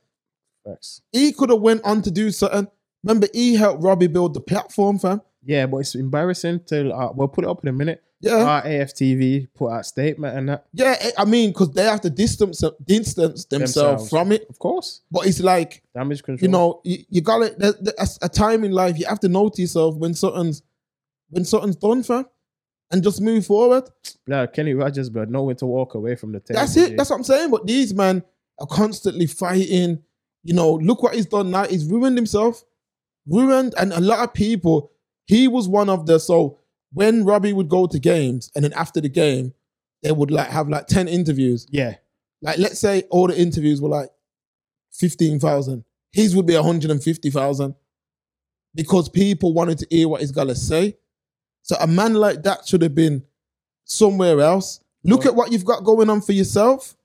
Facts. 0.65 1.01
He 1.11 1.33
could 1.33 1.49
have 1.49 1.61
went 1.61 1.83
on 1.83 2.01
to 2.03 2.11
do 2.11 2.31
something. 2.31 2.67
Remember, 3.03 3.27
he 3.33 3.55
helped 3.55 3.83
Robbie 3.83 4.07
build 4.07 4.33
the 4.33 4.41
platform, 4.41 4.99
fam. 4.99 5.21
Yeah, 5.43 5.65
but 5.65 5.77
it's 5.77 5.95
embarrassing 5.95 6.61
to. 6.67 6.91
Uh, 6.93 7.11
we'll 7.13 7.27
put 7.27 7.43
it 7.45 7.49
up 7.49 7.63
in 7.63 7.69
a 7.69 7.73
minute. 7.73 8.03
Yeah. 8.19 8.35
Our 8.43 8.61
AFTV 8.61 9.47
put 9.55 9.69
out 9.71 9.85
statement 9.85 10.37
and 10.37 10.49
that. 10.49 10.65
Yeah, 10.73 10.95
I 11.17 11.25
mean, 11.25 11.49
because 11.49 11.71
they 11.71 11.83
have 11.85 12.01
to 12.01 12.09
distance 12.11 12.63
distance 12.85 13.45
themselves, 13.45 13.47
Themselves. 13.49 14.09
from 14.11 14.31
it. 14.31 14.45
Of 14.47 14.59
course, 14.59 15.01
But 15.09 15.25
it's 15.25 15.39
like 15.39 15.81
damage 15.95 16.21
control. 16.21 16.45
you 16.47 16.51
know, 16.51 16.81
you, 16.83 16.99
you 17.09 17.21
got 17.21 17.41
it. 17.41 17.57
There's, 17.57 17.75
there's 17.79 18.19
a 18.21 18.29
time 18.29 18.63
in 18.63 18.71
life 18.73 18.99
you 18.99 19.07
have 19.07 19.19
to 19.21 19.27
know 19.27 19.49
to 19.49 19.61
yourself 19.61 19.95
when 19.95 20.13
something's 20.13 20.61
when 21.31 21.45
something's 21.45 21.77
done, 21.77 22.03
fam, 22.03 22.25
and 22.91 23.01
just 23.01 23.21
move 23.21 23.43
forward. 23.47 23.89
Yeah, 24.27 24.45
Kenny 24.45 24.75
Rogers, 24.75 25.09
but 25.09 25.31
Know 25.31 25.43
when 25.43 25.55
to 25.55 25.65
walk 25.65 25.95
away 25.95 26.15
from 26.15 26.31
the 26.33 26.41
table. 26.41 26.59
That's 26.59 26.77
it. 26.77 26.95
That's 26.97 27.09
what 27.09 27.15
I'm 27.15 27.23
saying. 27.23 27.49
But 27.49 27.65
these 27.65 27.91
men 27.91 28.21
are 28.59 28.67
constantly 28.67 29.25
fighting. 29.25 30.03
You 30.43 30.53
know, 30.53 30.73
look 30.73 31.01
what 31.01 31.15
he's 31.15 31.25
done 31.25 31.49
now. 31.49 31.65
He's 31.65 31.85
ruined 31.85 32.17
himself, 32.17 32.63
ruined, 33.25 33.73
and 33.79 33.93
a 33.93 33.99
lot 33.99 34.19
of 34.19 34.33
people. 34.35 34.91
He 35.25 35.47
was 35.47 35.67
one 35.67 35.89
of 35.89 36.05
the 36.05 36.19
so 36.19 36.59
when 36.93 37.23
Robbie 37.23 37.53
would 37.53 37.69
go 37.69 37.87
to 37.87 37.99
games, 37.99 38.51
and 38.55 38.63
then 38.65 38.73
after 38.73 38.99
the 38.99 39.09
game, 39.09 39.53
they 40.03 40.11
would 40.11 40.31
like 40.31 40.49
have 40.49 40.67
like 40.69 40.87
ten 40.87 41.07
interviews. 41.07 41.67
yeah. 41.69 41.95
Like 42.41 42.57
let's 42.57 42.79
say 42.79 43.03
all 43.11 43.27
the 43.27 43.39
interviews 43.39 43.79
were 43.81 43.89
like 43.89 44.09
fifteen 44.91 45.39
thousand. 45.39 45.83
His 46.11 46.35
would 46.35 46.47
be 46.47 46.55
one 46.55 46.63
hundred 46.65 46.89
and 46.91 47.01
fifty 47.01 47.29
thousand 47.29 47.75
because 48.73 49.09
people 49.09 49.53
wanted 49.53 49.77
to 49.79 49.87
hear 49.89 50.07
what 50.07 50.21
he's 50.21 50.31
gonna 50.31 50.55
say. 50.55 50.97
So 51.61 51.75
a 51.79 51.85
man 51.85 52.15
like 52.15 52.41
that 52.43 52.67
should 52.67 52.81
have 52.81 52.95
been 52.95 53.23
somewhere 53.85 54.39
else. 54.41 54.83
Look 55.03 55.25
at 55.25 55.35
what 55.35 55.51
you've 55.51 55.65
got 55.65 55.83
going 55.83 56.09
on 56.09 56.21
for 56.21 56.31
yourself. 56.33 56.95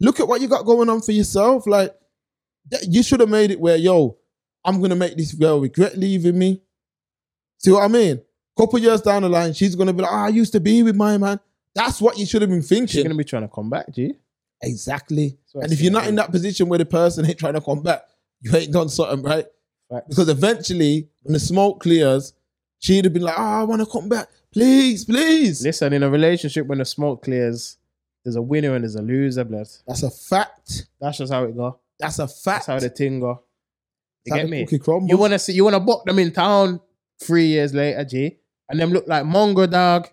Look 0.00 0.20
at 0.20 0.28
what 0.28 0.40
you 0.40 0.46
got 0.46 0.64
going 0.64 0.88
on 0.88 1.00
for 1.00 1.12
yourself. 1.12 1.66
Like 1.66 1.92
you 2.82 3.02
should 3.02 3.20
have 3.20 3.28
made 3.28 3.50
it 3.50 3.58
where 3.60 3.76
yo, 3.76 4.18
I'm 4.64 4.80
gonna 4.80 4.94
make 4.96 5.16
this 5.16 5.32
girl 5.32 5.60
regret 5.60 5.98
leaving 5.98 6.38
me. 6.38 6.62
See 7.58 7.70
what 7.72 7.82
I 7.82 7.88
mean? 7.88 8.20
Couple 8.56 8.78
years 8.80 9.00
down 9.02 9.22
the 9.22 9.28
line, 9.28 9.52
she's 9.52 9.76
gonna 9.76 9.92
be 9.92 10.02
like, 10.02 10.10
oh, 10.12 10.16
I 10.16 10.28
used 10.28 10.52
to 10.52 10.60
be 10.60 10.82
with 10.82 10.96
my 10.96 11.16
man. 11.16 11.38
That's 11.74 12.00
what 12.00 12.18
you 12.18 12.26
should 12.26 12.42
have 12.42 12.50
been 12.50 12.62
thinking. 12.62 12.88
She's 12.88 13.02
gonna 13.04 13.14
be 13.14 13.24
trying 13.24 13.42
to 13.42 13.48
come 13.48 13.70
back, 13.70 13.90
G. 13.92 14.14
Exactly. 14.62 15.38
And 15.54 15.72
if 15.72 15.80
you're 15.80 15.92
not 15.92 16.08
in 16.08 16.16
that 16.16 16.32
position 16.32 16.68
where 16.68 16.78
the 16.78 16.84
person 16.84 17.24
ain't 17.24 17.38
trying 17.38 17.54
to 17.54 17.60
come 17.60 17.82
back, 17.82 18.02
you 18.40 18.54
ain't 18.56 18.72
done 18.72 18.88
something 18.88 19.22
right. 19.22 19.46
Facts. 19.90 20.06
Because 20.08 20.28
eventually, 20.28 21.08
when 21.22 21.32
the 21.34 21.40
smoke 21.40 21.80
clears, 21.80 22.32
she'd 22.78 23.04
have 23.04 23.14
been 23.14 23.22
like, 23.22 23.38
"Oh, 23.38 23.42
I 23.42 23.62
want 23.62 23.80
to 23.80 23.86
come 23.86 24.08
back, 24.08 24.28
please, 24.52 25.04
please." 25.04 25.64
Listen, 25.64 25.92
in 25.92 26.02
a 26.02 26.10
relationship, 26.10 26.66
when 26.66 26.78
the 26.78 26.84
smoke 26.84 27.22
clears, 27.22 27.76
there's 28.24 28.36
a 28.36 28.42
winner 28.42 28.74
and 28.74 28.84
there's 28.84 28.96
a 28.96 29.02
loser, 29.02 29.44
blood. 29.44 29.68
That's 29.86 30.02
a 30.02 30.10
fact. 30.10 30.88
That's 31.00 31.18
just 31.18 31.32
how 31.32 31.44
it 31.44 31.56
go. 31.56 31.78
That's 31.98 32.18
a 32.18 32.22
That's 32.22 32.42
fact. 32.42 32.66
how 32.66 32.78
the 32.78 32.90
thing 32.90 33.20
go. 33.20 33.42
You 34.24 34.34
get 34.34 34.48
me? 34.48 34.66
You 34.70 35.16
wanna 35.16 35.38
see? 35.38 35.52
You 35.52 35.64
wanna 35.64 35.80
book 35.80 36.04
them 36.04 36.18
in 36.18 36.32
town 36.32 36.80
three 37.20 37.46
years 37.46 37.74
later, 37.74 38.04
G, 38.04 38.38
and 38.68 38.78
them 38.80 38.90
look 38.92 39.06
like 39.08 39.24
mongo 39.24 39.68
dog, 39.70 40.08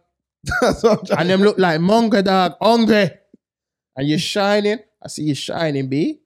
That's 0.61 0.83
what 0.83 0.99
I'm 0.99 1.05
trying 1.05 1.19
and 1.21 1.29
them 1.29 1.41
look 1.41 1.57
like 1.57 1.79
mongo 1.79 2.23
dog, 2.23 2.53
hungry, 2.61 3.09
and 3.95 4.07
you're 4.07 4.19
shining. 4.19 4.79
I 5.03 5.07
see 5.07 5.23
you 5.23 5.35
shining, 5.35 5.87
B. 5.89 6.19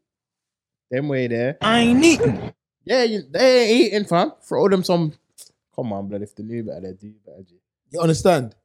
Them 0.91 1.07
way 1.07 1.27
there. 1.27 1.57
I 1.61 1.79
ain't 1.81 2.03
eating. 2.03 2.53
Yeah, 2.83 3.03
you, 3.03 3.23
they 3.29 3.61
ain't 3.63 3.71
eating, 3.87 4.05
fam. 4.05 4.33
Throw 4.47 4.67
them 4.69 4.83
some. 4.83 5.13
Come 5.75 5.93
on, 5.93 6.07
blood. 6.07 6.21
If 6.23 6.35
they 6.35 6.43
knew 6.43 6.63
better, 6.63 6.81
they 6.81 6.93
do 6.93 7.13
better, 7.25 7.43
G. 7.47 7.55
You 7.91 8.01
understand? 8.01 8.55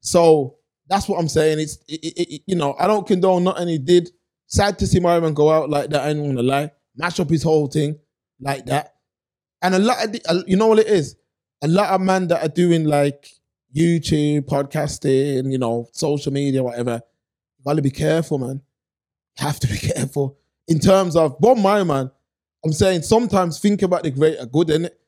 So 0.00 0.56
that's 0.88 1.08
what 1.08 1.18
I'm 1.18 1.28
saying. 1.28 1.58
It's 1.60 1.78
it, 1.88 2.00
it, 2.04 2.34
it- 2.34 2.42
you 2.46 2.54
know 2.56 2.74
I 2.78 2.86
don't 2.86 3.06
condone 3.06 3.44
nothing 3.44 3.68
he 3.68 3.78
did. 3.78 4.10
Sad 4.46 4.78
to 4.80 4.86
see 4.86 5.00
Myron 5.00 5.32
go 5.34 5.50
out 5.50 5.70
like 5.70 5.90
that. 5.90 6.02
I 6.02 6.10
ain't 6.10 6.22
gonna 6.24 6.42
lie. 6.42 6.70
Mash 6.96 7.18
up 7.20 7.30
his 7.30 7.42
whole 7.42 7.66
thing 7.68 7.98
like 8.38 8.66
that. 8.66 8.94
And 9.62 9.74
a 9.74 9.78
lot 9.78 10.04
of 10.04 10.12
the, 10.12 10.20
uh, 10.28 10.42
you 10.46 10.56
know 10.56 10.66
what 10.66 10.80
it 10.80 10.88
is. 10.88 11.16
A 11.62 11.68
lot 11.68 11.90
of 11.90 12.00
men 12.00 12.28
that 12.28 12.42
are 12.44 12.48
doing 12.48 12.84
like 12.84 13.28
YouTube, 13.74 14.42
podcasting, 14.42 15.50
you 15.50 15.58
know, 15.58 15.88
social 15.92 16.32
media, 16.32 16.62
whatever. 16.62 17.00
You 17.58 17.64
gotta 17.64 17.82
be 17.82 17.90
careful, 17.90 18.38
man. 18.38 18.60
You 19.38 19.46
have 19.46 19.60
to 19.60 19.68
be 19.68 19.78
careful 19.94 20.38
in 20.68 20.78
terms 20.78 21.16
of 21.16 21.38
Bob 21.40 21.58
my 21.58 21.82
man. 21.84 22.10
I'm 22.64 22.72
saying 22.72 23.02
sometimes 23.02 23.58
think 23.58 23.82
about 23.82 24.02
the 24.04 24.10
greater 24.10 24.46
good 24.46 24.70
in 24.70 24.84
it 24.86 24.98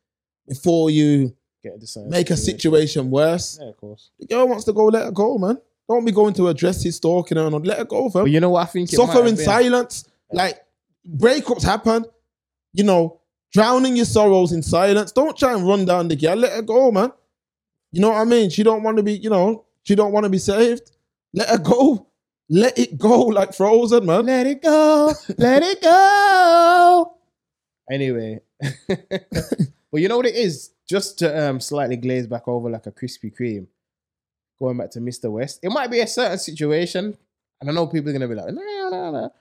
before 0.48 0.90
you 0.90 1.34
Get 1.62 1.82
same 1.88 2.10
make 2.10 2.30
a 2.30 2.36
situation 2.36 3.10
worse. 3.10 3.58
Yeah, 3.60 3.68
of 3.68 3.76
course. 3.78 4.10
The 4.18 4.26
girl 4.26 4.48
wants 4.48 4.64
to 4.64 4.72
go, 4.72 4.86
let 4.86 5.04
her 5.04 5.10
go, 5.12 5.38
man. 5.38 5.58
Don't 5.88 6.04
be 6.04 6.12
going 6.12 6.34
to 6.34 6.48
address 6.48 6.82
his 6.82 6.96
stalking 6.96 7.36
her 7.36 7.46
and 7.46 7.66
let 7.66 7.78
her 7.78 7.84
go, 7.84 8.10
fam. 8.10 8.24
But 8.24 8.30
you 8.30 8.40
know 8.40 8.50
what 8.50 8.62
I 8.62 8.66
think? 8.66 8.88
Suffer 8.90 9.24
in 9.26 9.36
silence. 9.36 10.08
Like 10.32 10.60
breakups 11.08 11.62
happen. 11.62 12.04
You 12.72 12.84
know, 12.84 13.20
drowning 13.54 13.96
your 13.96 14.04
sorrows 14.04 14.52
in 14.52 14.62
silence. 14.62 15.12
Don't 15.12 15.36
try 15.38 15.54
and 15.54 15.66
run 15.66 15.84
down 15.84 16.08
the 16.08 16.16
girl. 16.16 16.36
Let 16.36 16.52
her 16.52 16.62
go, 16.62 16.90
man. 16.90 17.12
You 17.92 18.00
know 18.00 18.10
what 18.10 18.18
I 18.18 18.24
mean? 18.24 18.50
She 18.50 18.64
don't 18.64 18.82
want 18.82 18.96
to 18.96 19.02
be, 19.02 19.14
you 19.14 19.30
know, 19.30 19.64
she 19.84 19.94
don't 19.94 20.12
want 20.12 20.24
to 20.24 20.30
be 20.30 20.38
saved. 20.38 20.90
Let 21.32 21.48
her 21.48 21.58
go. 21.58 22.08
Let 22.50 22.76
it 22.76 22.98
go 22.98 23.22
like 23.22 23.54
frozen, 23.54 24.04
man. 24.04 24.26
Let 24.26 24.46
it 24.46 24.62
go. 24.62 25.12
Let 25.38 25.62
it 25.62 25.80
go. 25.80 27.16
Anyway. 27.90 28.40
but 28.88 30.00
you 30.00 30.08
know 30.08 30.16
what 30.16 30.26
it 30.26 30.34
is? 30.34 30.70
Just 30.88 31.20
to 31.20 31.48
um, 31.48 31.60
slightly 31.60 31.96
glaze 31.96 32.26
back 32.26 32.48
over 32.48 32.68
like 32.68 32.86
a 32.86 32.92
Krispy 32.92 33.32
Kreme, 33.34 33.66
going 34.58 34.76
back 34.76 34.90
to 34.90 35.00
Mr. 35.00 35.30
West, 35.30 35.60
it 35.62 35.70
might 35.70 35.90
be 35.90 36.00
a 36.00 36.06
certain 36.06 36.38
situation. 36.38 37.16
And 37.60 37.70
I 37.70 37.72
know 37.72 37.86
people 37.86 38.14
are 38.14 38.18
to 38.18 38.28
be 38.28 38.34
like, 38.34 38.52
no, 38.52 38.88
no, 38.90 39.10
no. 39.10 39.32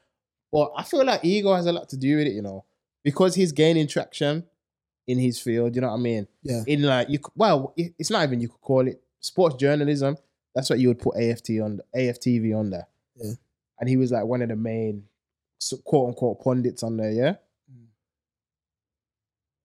But 0.51 0.72
I 0.78 0.84
feel 0.84 1.03
like 1.03 1.26
ego 1.26 1.53
has 1.55 1.66
a 1.66 1.74
lot 1.74 1.89
to 1.89 1.97
do 1.97 2.18
with 2.18 2.28
it, 2.28 2.34
you 2.34 2.43
know, 2.43 2.64
because 3.03 3.35
he's 3.35 3.51
gaining 3.51 3.87
traction 3.87 4.45
in 5.07 5.19
his 5.19 5.39
field. 5.39 5.75
You 5.75 5.81
know 5.81 5.89
what 5.89 5.95
I 5.95 5.99
mean? 5.99 6.27
Yeah. 6.43 6.63
In 6.67 6.83
like, 6.83 7.09
you, 7.09 7.19
well, 7.35 7.73
it's 7.77 8.09
not 8.09 8.23
even 8.23 8.41
you 8.41 8.49
could 8.49 8.61
call 8.61 8.87
it 8.87 9.01
sports 9.19 9.55
journalism. 9.55 10.17
That's 10.55 10.69
what 10.69 10.79
you 10.79 10.87
would 10.89 10.99
put 10.99 11.17
AFT 11.17 11.51
on 11.61 11.81
AFTV 11.95 12.57
on 12.57 12.69
there. 12.69 12.87
Yeah. 13.15 13.33
And 13.79 13.89
he 13.89 13.97
was 13.97 14.11
like 14.11 14.25
one 14.25 14.41
of 14.41 14.49
the 14.49 14.55
main 14.55 15.03
quote 15.83 16.09
unquote 16.09 16.41
pundits 16.43 16.83
on 16.83 16.97
there, 16.97 17.11
yeah. 17.11 17.35
Mm. 17.71 17.85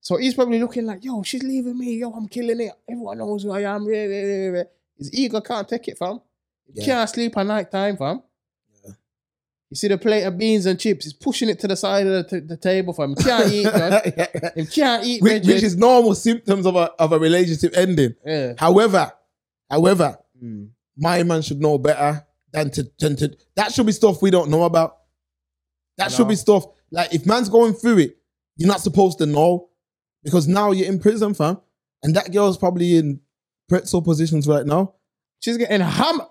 So 0.01 0.17
he's 0.17 0.33
probably 0.33 0.59
looking 0.59 0.85
like, 0.85 1.03
yo, 1.03 1.23
she's 1.23 1.43
leaving 1.43 1.77
me, 1.77 1.95
yo, 1.95 2.11
I'm 2.11 2.27
killing 2.27 2.59
it. 2.61 2.73
Everyone 2.89 3.17
knows 3.17 3.43
who 3.43 3.51
I 3.51 3.61
am. 3.61 3.85
His 3.85 5.13
ego 5.13 5.41
can't 5.41 5.67
take 5.67 5.87
it, 5.87 5.97
fam. 5.97 6.21
Yeah. 6.73 6.85
can't 6.85 7.09
sleep 7.09 7.37
at 7.37 7.45
night 7.45 7.71
time, 7.71 7.97
fam. 7.97 8.21
Yeah. 9.69 9.71
You 9.71 9.75
see 9.75 9.87
the 9.87 9.97
plate 9.99 10.23
of 10.23 10.37
beans 10.37 10.65
and 10.65 10.79
chips, 10.79 11.05
he's 11.05 11.13
pushing 11.13 11.47
it 11.49 11.59
to 11.59 11.67
the 11.67 11.75
side 11.75 12.07
of 12.07 12.13
the, 12.29 12.39
t- 12.41 12.45
the 12.47 12.57
table, 12.57 12.91
fam. 12.93 13.15
He 13.15 13.23
can't 13.23 13.51
eat, 13.53 13.63
man. 13.73 14.01
He 14.55 14.65
can't 14.65 15.03
eat, 15.05 15.21
which, 15.21 15.45
which 15.45 15.63
is 15.63 15.75
normal 15.77 16.15
symptoms 16.15 16.65
of 16.65 16.75
a 16.75 16.91
of 16.99 17.11
a 17.11 17.19
relationship 17.19 17.73
ending. 17.77 18.15
yeah. 18.25 18.53
However, 18.57 19.11
however, 19.69 20.17
Mm. 20.43 20.69
my 20.97 21.21
man 21.23 21.41
should 21.41 21.59
know 21.59 21.77
better 21.77 22.25
than 22.53 22.71
to, 22.71 22.89
than 22.97 23.15
to 23.17 23.35
that 23.57 23.73
should 23.73 23.85
be 23.85 23.91
stuff 23.91 24.21
we 24.21 24.31
don't 24.31 24.49
know 24.49 24.63
about. 24.63 24.95
That 25.97 26.11
should 26.13 26.29
be 26.29 26.35
stuff 26.37 26.65
like 26.91 27.13
if 27.13 27.25
man's 27.25 27.49
going 27.49 27.73
through 27.73 27.97
it, 27.97 28.17
you're 28.55 28.69
not 28.69 28.79
supposed 28.79 29.17
to 29.17 29.25
know 29.25 29.69
because 30.23 30.47
now 30.47 30.71
you're 30.71 30.87
in 30.87 30.97
prison, 30.99 31.33
fam, 31.33 31.59
and 32.03 32.15
that 32.15 32.31
girl's 32.31 32.57
probably 32.57 32.95
in 32.97 33.19
pretzel 33.67 34.01
positions 34.01 34.47
right 34.47 34.65
now. 34.65 34.93
She's 35.41 35.57
getting 35.57 35.81
hammered. 35.81 36.27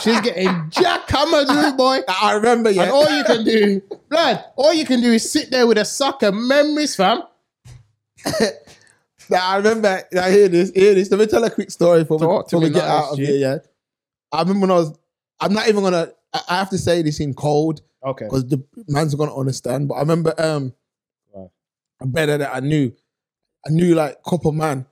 She's 0.00 0.20
getting 0.20 0.48
jackhammered, 0.70 1.76
boy. 1.76 2.00
I 2.08 2.34
remember, 2.34 2.70
yeah. 2.70 2.82
And 2.84 2.90
all 2.92 3.08
you 3.16 3.24
can 3.24 3.44
do, 3.44 3.82
blood, 4.08 4.44
all 4.56 4.72
you 4.72 4.84
can 4.84 5.00
do 5.00 5.12
is 5.12 5.30
sit 5.30 5.50
there 5.50 5.66
with 5.66 5.78
a 5.78 5.84
suck 5.84 6.22
of 6.22 6.34
memories, 6.34 6.96
fam. 6.96 7.22
Nah, 9.30 9.40
I 9.42 9.56
remember. 9.58 10.02
I 10.18 10.30
hear 10.30 10.48
this. 10.48 10.70
Hear 10.70 10.94
this. 10.94 11.10
Let 11.10 11.20
me 11.20 11.26
tell 11.26 11.44
a 11.44 11.50
quick 11.50 11.70
story 11.70 12.00
before 12.02 12.16
we, 12.16 12.24
Talk 12.24 12.48
to 12.48 12.56
before 12.56 12.60
we 12.68 12.70
get 12.74 12.78
nice, 12.78 12.90
out 12.90 13.12
of 13.12 13.18
here. 13.18 13.36
Yeah, 13.36 13.58
I 14.32 14.40
remember 14.40 14.60
when 14.60 14.70
I 14.70 14.74
was. 14.76 14.98
I'm 15.38 15.52
not 15.52 15.68
even 15.68 15.82
gonna. 15.82 16.12
I 16.32 16.40
I 16.48 16.56
have 16.56 16.70
to 16.70 16.78
say 16.78 17.02
this 17.02 17.20
in 17.20 17.34
cold. 17.34 17.82
Okay. 18.02 18.24
because 18.24 18.46
the 18.46 18.64
man's 18.88 19.14
gonna 19.14 19.36
understand. 19.36 19.88
But 19.88 19.96
I 19.96 20.00
remember 20.00 20.32
um 20.38 20.72
Right. 21.34 21.50
a 22.00 22.06
better 22.06 22.38
that 22.38 22.54
I 22.56 22.60
knew. 22.60 22.90
I 23.66 23.70
knew 23.70 23.94
like 23.94 24.16
couple 24.22 24.52
man, 24.52 24.86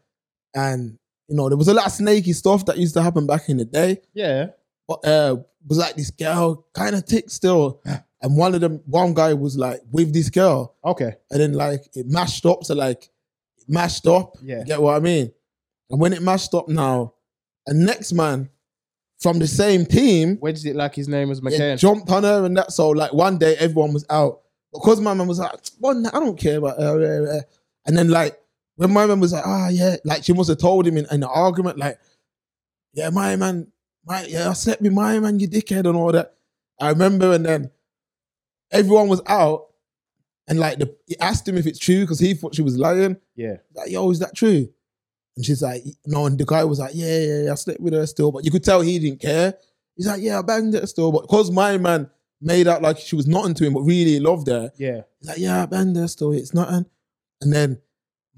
and 0.54 0.98
you 1.28 1.36
know 1.36 1.48
there 1.48 1.58
was 1.58 1.68
a 1.68 1.74
lot 1.74 1.86
of 1.86 1.92
snaky 1.92 2.32
stuff 2.32 2.64
that 2.66 2.78
used 2.78 2.94
to 2.94 3.02
happen 3.02 3.26
back 3.26 3.48
in 3.48 3.56
the 3.58 3.64
day. 3.64 4.00
Yeah. 4.14 4.48
But 4.88 5.04
uh, 5.06 5.36
was 5.66 5.78
like 5.78 5.96
this 5.96 6.10
girl 6.10 6.64
kind 6.72 6.94
of 6.94 7.04
tick 7.04 7.28
still, 7.30 7.80
and 8.22 8.36
one 8.36 8.54
of 8.54 8.60
them, 8.60 8.80
one 8.86 9.14
guy 9.14 9.34
was 9.34 9.56
like 9.58 9.80
with 9.90 10.12
this 10.12 10.30
girl, 10.30 10.76
Okay. 10.84 11.14
and 11.30 11.40
then 11.40 11.52
like 11.54 11.80
it 11.94 12.06
mashed 12.06 12.46
up 12.46 12.60
to 12.62 12.74
like 12.74 13.10
it 13.58 13.64
mashed 13.68 14.06
up. 14.06 14.36
Yeah. 14.42 14.60
You 14.60 14.64
get 14.64 14.80
what 14.82 14.94
I 14.96 15.00
mean? 15.00 15.32
And 15.90 16.00
when 16.00 16.12
it 16.12 16.22
mashed 16.22 16.54
up 16.54 16.68
now, 16.68 17.14
a 17.66 17.74
next 17.74 18.12
man 18.12 18.48
from 19.18 19.38
the 19.38 19.46
same 19.46 19.86
team 19.86 20.38
Wedged 20.42 20.66
it 20.66 20.76
like 20.76 20.94
his 20.94 21.08
name 21.08 21.30
was 21.30 21.40
yeah, 21.50 21.74
jumped 21.74 22.10
on 22.10 22.22
her 22.22 22.44
and 22.44 22.56
that. 22.56 22.70
So 22.72 22.90
like 22.90 23.12
one 23.12 23.38
day 23.38 23.56
everyone 23.56 23.92
was 23.92 24.04
out 24.10 24.42
because 24.72 25.00
my 25.00 25.14
man 25.14 25.26
was 25.26 25.38
like, 25.40 25.58
"Well, 25.80 26.06
I 26.06 26.20
don't 26.20 26.38
care 26.38 26.58
about 26.58 26.78
her." 26.78 27.02
eh, 27.02 27.38
eh." 27.38 27.42
And 27.86 27.96
then 27.96 28.08
like 28.08 28.38
when 28.76 28.92
my 28.92 29.06
man 29.06 29.20
was 29.20 29.32
like, 29.32 29.46
"Ah, 29.46 29.68
yeah," 29.68 29.96
like 30.04 30.24
she 30.24 30.32
must 30.32 30.48
have 30.48 30.58
told 30.58 30.86
him 30.86 30.96
in, 30.96 31.04
in 31.06 31.22
an 31.22 31.24
argument, 31.24 31.78
like, 31.78 31.98
"Yeah, 32.94 33.10
my 33.10 33.36
man, 33.36 33.68
my 34.04 34.24
yeah, 34.26 34.48
I 34.50 34.52
slept 34.52 34.82
with 34.82 34.92
my 34.92 35.18
man, 35.18 35.38
you 35.40 35.48
dickhead," 35.48 35.86
and 35.86 35.96
all 35.96 36.12
that. 36.12 36.34
I 36.80 36.90
remember, 36.90 37.32
and 37.32 37.44
then 37.44 37.70
everyone 38.70 39.08
was 39.08 39.22
out, 39.26 39.66
and 40.48 40.58
like 40.58 40.78
the 40.78 40.94
he 41.06 41.18
asked 41.18 41.48
him 41.48 41.56
if 41.56 41.66
it's 41.66 41.78
true 41.78 42.00
because 42.02 42.18
he 42.20 42.34
thought 42.34 42.54
she 42.54 42.62
was 42.62 42.76
lying. 42.78 43.16
yeah. 43.34 43.56
Like, 43.74 43.90
yo, 43.90 44.10
is 44.10 44.18
that 44.20 44.34
true? 44.34 44.68
And 45.36 45.44
she's 45.44 45.60
like, 45.62 45.84
no. 46.06 46.24
And 46.26 46.38
the 46.38 46.46
guy 46.46 46.64
was 46.64 46.78
like, 46.78 46.92
yeah, 46.94 47.18
yeah, 47.18 47.42
yeah, 47.44 47.52
I 47.52 47.56
slept 47.56 47.80
with 47.80 47.92
her 47.92 48.06
still. 48.06 48.32
But 48.32 48.44
you 48.46 48.50
could 48.50 48.64
tell 48.64 48.80
he 48.80 48.98
didn't 48.98 49.20
care. 49.20 49.54
He's 49.94 50.06
like, 50.06 50.22
yeah, 50.22 50.38
I 50.38 50.42
banged 50.42 50.72
her 50.74 50.86
still. 50.86 51.12
But 51.12 51.22
because 51.22 51.50
my 51.50 51.76
man 51.76 52.08
made 52.40 52.66
out 52.66 52.80
like 52.80 52.98
she 52.98 53.16
was 53.16 53.26
nothing 53.26 53.52
to 53.54 53.64
him, 53.66 53.74
but 53.74 53.80
really 53.82 54.18
loved 54.18 54.46
her, 54.48 54.70
Yeah. 54.78 55.02
he's 55.20 55.28
like, 55.28 55.38
yeah, 55.38 55.62
I 55.62 55.66
banged 55.66 55.96
her 55.96 56.08
still. 56.08 56.32
It's 56.32 56.54
nothing. 56.54 56.86
And 57.42 57.52
then 57.52 57.82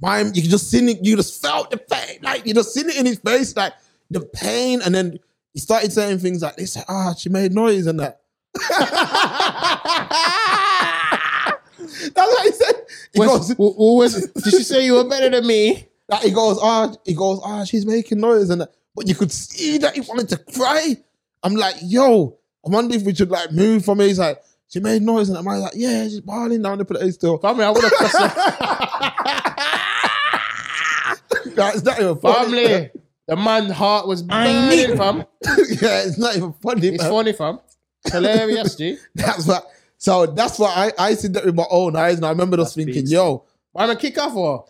my, 0.00 0.20
you 0.20 0.42
just 0.42 0.70
seen 0.70 0.88
it, 0.88 1.04
you 1.04 1.16
just 1.16 1.42
felt 1.42 1.70
the 1.70 1.78
pain. 1.78 2.18
Like, 2.22 2.46
you 2.46 2.54
just 2.54 2.72
seen 2.72 2.88
it 2.88 2.96
in 2.96 3.06
his 3.06 3.18
face, 3.18 3.56
like 3.56 3.74
the 4.10 4.20
pain. 4.20 4.80
And 4.82 4.94
then 4.94 5.18
he 5.52 5.60
started 5.60 5.92
saying 5.92 6.18
things 6.18 6.42
like 6.42 6.56
this, 6.56 6.76
ah, 6.88 7.14
she 7.14 7.28
made 7.28 7.52
noise 7.52 7.86
and 7.86 8.00
that. 8.00 8.20
That's 11.78 12.16
what 12.16 12.46
he 12.46 12.52
said. 12.52 12.74
He 13.12 13.20
Was, 13.20 13.28
goes, 13.28 13.56
who, 13.56 13.72
who 13.72 13.96
was? 13.96 14.26
Did 14.26 14.50
she 14.50 14.62
say 14.62 14.84
you 14.84 14.94
were 14.94 15.08
better 15.08 15.30
than 15.30 15.46
me? 15.46 15.88
Like 16.08 16.22
he 16.22 16.30
goes, 16.30 16.58
ah, 16.60 16.92
he 17.04 17.14
goes, 17.14 17.40
ah, 17.44 17.64
she's 17.64 17.86
making 17.86 18.20
noise, 18.20 18.50
and 18.50 18.60
that. 18.62 18.72
but 18.94 19.08
you 19.08 19.14
could 19.14 19.30
see 19.32 19.78
that 19.78 19.94
he 19.94 20.00
wanted 20.02 20.28
to 20.30 20.38
cry. 20.54 20.96
I'm 21.42 21.54
like, 21.54 21.76
yo, 21.82 22.38
I 22.66 22.70
wonder 22.70 22.94
if 22.96 23.02
we 23.02 23.14
should 23.14 23.30
like 23.30 23.52
move 23.52 23.84
from 23.84 23.98
here. 23.98 24.08
He's 24.08 24.18
like, 24.18 24.42
she 24.68 24.80
made 24.80 25.02
noise, 25.02 25.28
and 25.28 25.38
I'm 25.38 25.44
like, 25.44 25.72
yeah, 25.74 26.04
she's 26.04 26.20
balling 26.20 26.62
down 26.62 26.78
the 26.78 26.84
place 26.84 27.14
still. 27.14 27.38
Family, 27.38 27.64
I 27.64 27.70
would 27.70 27.82
have 27.82 27.92
cussed 31.58 31.74
her. 31.76 31.80
That's 31.80 31.84
not 31.84 32.00
even 32.00 32.18
funny. 32.18 32.64
Family. 32.66 32.90
The 33.26 33.36
man's 33.36 33.72
heart 33.72 34.06
was 34.06 34.22
burning, 34.22 34.96
fam. 34.96 35.18
yeah, 35.46 36.02
it's 36.04 36.18
not 36.18 36.36
even 36.36 36.52
funny. 36.54 36.88
It's 36.88 37.02
man. 37.02 37.10
funny, 37.10 37.32
fam. 37.34 37.60
Hilarious, 38.10 38.74
G. 38.74 38.96
That's 39.14 39.46
what. 39.46 39.66
So 40.00 40.26
that's 40.26 40.60
what 40.60 40.76
I 40.76 40.92
I 40.96 41.14
see 41.14 41.26
that 41.28 41.44
with 41.44 41.56
my 41.56 41.66
own 41.68 41.96
eyes, 41.96 42.16
and 42.16 42.24
I 42.24 42.30
remember 42.30 42.56
just 42.56 42.76
That's 42.76 42.86
thinking, 42.86 43.02
beast. 43.02 43.12
yo, 43.12 43.44
Why 43.72 43.82
am 43.84 43.90
I 43.90 43.96
kick 43.96 44.16
off 44.16 44.34
or? 44.36 44.64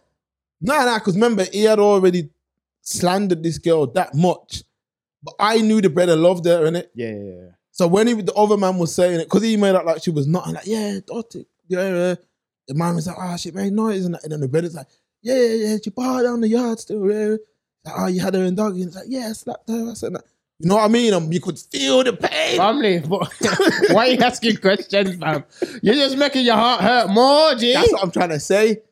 nah, 0.60 0.84
nah, 0.86 0.98
because 0.98 1.14
remember 1.14 1.44
he 1.44 1.64
had 1.64 1.78
already 1.78 2.30
slandered 2.80 3.42
this 3.42 3.58
girl 3.58 3.86
that 3.88 4.14
much, 4.14 4.64
but 5.22 5.34
I 5.38 5.60
knew 5.60 5.80
the 5.80 5.90
brother 5.90 6.16
loved 6.16 6.46
her, 6.46 6.62
innit? 6.62 6.86
Yeah, 6.94 7.10
yeah, 7.10 7.34
yeah. 7.42 7.50
So 7.70 7.86
when 7.86 8.06
he, 8.06 8.14
the 8.14 8.32
other 8.34 8.56
man 8.56 8.78
was 8.78 8.94
saying 8.94 9.20
it, 9.20 9.24
because 9.24 9.42
he 9.42 9.56
made 9.56 9.74
out 9.74 9.86
like 9.86 10.02
she 10.02 10.10
was 10.10 10.26
not, 10.26 10.50
like, 10.50 10.66
yeah, 10.66 10.98
daughter, 11.06 11.40
yeah, 11.68 11.88
yeah. 11.88 12.14
The 12.66 12.74
man 12.74 12.96
was 12.96 13.06
like, 13.06 13.16
oh, 13.18 13.36
she 13.36 13.50
made 13.50 13.72
noise. 13.72 14.04
And, 14.04 14.18
and 14.22 14.32
then 14.32 14.40
the 14.40 14.48
brother's 14.48 14.74
like, 14.74 14.88
yeah, 15.22 15.34
yeah, 15.34 15.66
yeah, 15.72 15.76
she 15.82 15.90
barred 15.90 16.24
down 16.24 16.40
the 16.40 16.48
yard 16.48 16.78
still, 16.80 17.10
yeah. 17.10 17.36
Like, 17.84 17.94
oh, 17.96 18.06
you 18.06 18.20
had 18.20 18.34
her 18.34 18.44
in 18.44 18.54
doggy. 18.54 18.82
And 18.82 18.88
it's 18.88 18.96
like, 18.96 19.06
yeah, 19.08 19.28
I 19.28 19.32
slapped 19.32 19.68
her. 19.68 19.90
I 19.90 19.94
said 19.94 20.14
that. 20.14 20.24
You 20.58 20.68
know 20.68 20.74
what 20.76 20.84
I 20.84 20.88
mean? 20.88 21.14
Um, 21.14 21.32
you 21.32 21.40
could 21.40 21.58
feel 21.58 22.02
the 22.02 22.12
pain. 22.12 22.56
Family, 22.56 22.98
but 22.98 23.32
why 23.92 24.08
are 24.08 24.10
you 24.10 24.18
asking 24.18 24.56
questions, 24.56 25.14
fam? 25.16 25.44
You're 25.82 25.94
just 25.94 26.16
making 26.16 26.44
your 26.44 26.56
heart 26.56 26.80
hurt 26.80 27.08
more, 27.10 27.54
G. 27.54 27.72
That's 27.74 27.92
what 27.92 28.02
I'm 28.02 28.10
trying 28.10 28.30
to 28.30 28.40
say. 28.40 28.82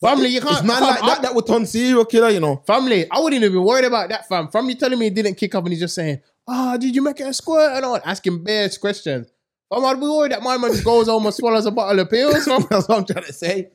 Family, 0.00 0.28
you 0.28 0.40
can't. 0.40 0.58
It's 0.58 0.62
man 0.62 0.78
fam, 0.78 0.88
like 0.88 1.00
that 1.00 1.18
I- 1.18 1.22
that 1.22 1.34
would 1.34 1.46
turn 1.46 1.66
serial 1.66 2.04
killer, 2.04 2.28
you 2.30 2.38
know. 2.40 2.62
Family, 2.66 3.10
I 3.10 3.18
wouldn't 3.18 3.42
even 3.42 3.52
be 3.54 3.58
worried 3.58 3.86
about 3.86 4.08
that, 4.10 4.28
fam. 4.28 4.48
From 4.48 4.68
you 4.68 4.76
telling 4.76 4.98
me 4.98 5.06
he 5.06 5.10
didn't 5.10 5.34
kick 5.34 5.54
off 5.54 5.64
and 5.64 5.72
he's 5.72 5.80
just 5.80 5.94
saying, 5.96 6.20
ah, 6.46 6.76
did 6.76 6.94
you 6.94 7.02
make 7.02 7.18
it 7.18 7.26
a 7.26 7.32
squirt 7.32 7.72
and 7.76 7.84
all? 7.84 7.98
Asking 8.04 8.44
bare 8.44 8.68
questions. 8.80 9.26
Fam, 9.72 9.84
I'd 9.84 9.98
be 9.98 10.06
worried 10.06 10.32
that 10.32 10.42
my 10.42 10.56
man 10.56 10.70
goes 10.84 11.08
home 11.08 11.26
and 11.26 11.34
swallows 11.34 11.66
a 11.66 11.70
bottle 11.72 11.98
of 11.98 12.08
pills, 12.10 12.44
fam. 12.44 12.64
That's 12.70 12.86
what 12.86 12.98
I'm 12.98 13.04
trying 13.06 13.24
to 13.24 13.32
say. 13.32 13.70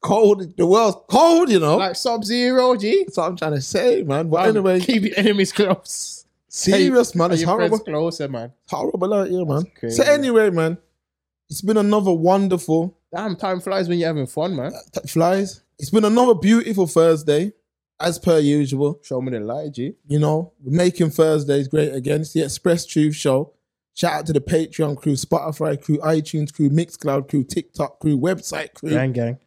Cold, 0.00 0.56
the 0.56 0.66
world's 0.66 0.96
cold, 1.08 1.50
you 1.50 1.58
know. 1.58 1.76
Like 1.76 1.96
Sub 1.96 2.24
Zero, 2.24 2.76
G. 2.76 3.04
That's 3.04 3.16
what 3.16 3.26
I'm 3.30 3.36
trying 3.36 3.54
to 3.54 3.60
say, 3.60 4.02
man. 4.04 4.28
But 4.28 4.48
anyway, 4.48 4.80
keep 4.80 5.02
your 5.02 5.18
enemies 5.18 5.52
close. 5.52 6.24
serious, 6.48 7.14
man. 7.14 7.32
It's 7.32 7.40
your 7.42 7.50
horrible. 7.50 7.78
closer, 7.80 8.28
man. 8.28 8.52
Horrible 8.68 9.12
out 9.14 9.28
here, 9.28 9.44
man. 9.44 9.64
crazy. 9.78 9.96
So 9.96 10.04
anyway, 10.10 10.50
man, 10.50 10.78
it's 11.50 11.62
been 11.62 11.76
another 11.76 12.12
wonderful 12.12 12.96
Damn, 13.14 13.36
time 13.36 13.60
flies 13.60 13.88
when 13.88 13.98
you're 13.98 14.08
having 14.08 14.26
fun, 14.26 14.54
man. 14.54 14.72
t- 14.92 15.08
flies. 15.08 15.62
It's 15.78 15.90
been 15.90 16.04
another 16.04 16.34
beautiful 16.34 16.86
Thursday, 16.86 17.52
as 18.00 18.18
per 18.18 18.38
usual. 18.38 19.00
Show 19.02 19.20
me 19.20 19.32
the 19.32 19.40
light, 19.40 19.72
G. 19.72 19.94
You 20.06 20.18
know, 20.20 20.52
we're 20.62 20.76
making 20.76 21.10
Thursdays 21.10 21.68
great 21.68 21.92
again. 21.94 22.20
It's 22.20 22.32
the 22.32 22.42
Express 22.42 22.86
Truth 22.86 23.16
Show. 23.16 23.52
Shout 23.94 24.12
out 24.12 24.26
to 24.26 24.32
the 24.32 24.40
Patreon 24.40 24.96
crew, 24.96 25.14
Spotify 25.14 25.80
crew, 25.82 25.98
iTunes 25.98 26.52
crew, 26.54 26.70
Mixcloud 26.70 27.28
crew, 27.28 27.42
TikTok 27.42 27.98
crew, 27.98 28.16
website 28.16 28.72
crew, 28.74 28.90
Gang 28.90 29.12
Gang, 29.12 29.38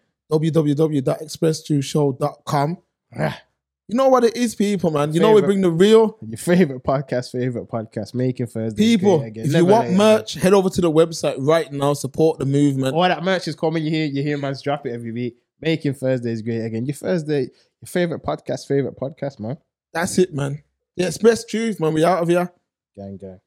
Ah, 3.18 3.42
You 3.88 3.98
know 3.98 4.08
what 4.08 4.24
it 4.24 4.38
is, 4.38 4.56
people, 4.56 4.90
man. 4.92 5.14
You 5.14 5.20
know 5.20 5.34
we 5.34 5.42
bring 5.42 5.62
the 5.62 5.70
real 5.70 6.18
Your 6.26 6.38
favorite 6.38 6.84
podcast, 6.84 7.32
favorite 7.32 7.68
podcast, 7.70 8.14
making 8.14 8.48
Thursday. 8.48 8.82
people. 8.96 9.22
If 9.24 9.54
you 9.54 9.66
want 9.66 9.92
merch, 9.92 10.34
head 10.36 10.54
over 10.54 10.70
to 10.70 10.82
the 10.82 10.92
website 10.92 11.36
right 11.40 11.72
now. 11.72 11.94
Support 11.94 12.40
the 12.40 12.46
movement. 12.46 12.96
all 12.96 13.02
that 13.02 13.24
merch 13.24 13.48
is 13.48 13.56
coming. 13.56 13.84
You 13.84 13.90
hear, 13.92 14.06
you 14.06 14.24
hear, 14.24 14.38
man's 14.38 14.62
drop 14.62 14.86
it 14.86 14.94
every 14.94 15.12
week. 15.12 15.36
Making 15.60 15.94
Thursdays 15.94 16.42
great 16.42 16.62
again. 16.66 16.86
Your 16.86 16.96
Thursday, 16.96 17.42
your 17.42 17.88
favorite 17.88 18.24
podcast, 18.24 18.66
favorite 18.68 18.96
podcast, 18.98 19.40
man. 19.40 19.58
That's 19.94 20.18
it, 20.18 20.34
man. 20.34 20.64
The 20.96 21.08
Express 21.08 21.46
Truth, 21.46 21.80
man. 21.80 21.94
We 21.94 22.04
out 22.06 22.24
of 22.24 22.30
here. 22.30 22.52
Gang, 22.96 23.18
gang. 23.18 23.40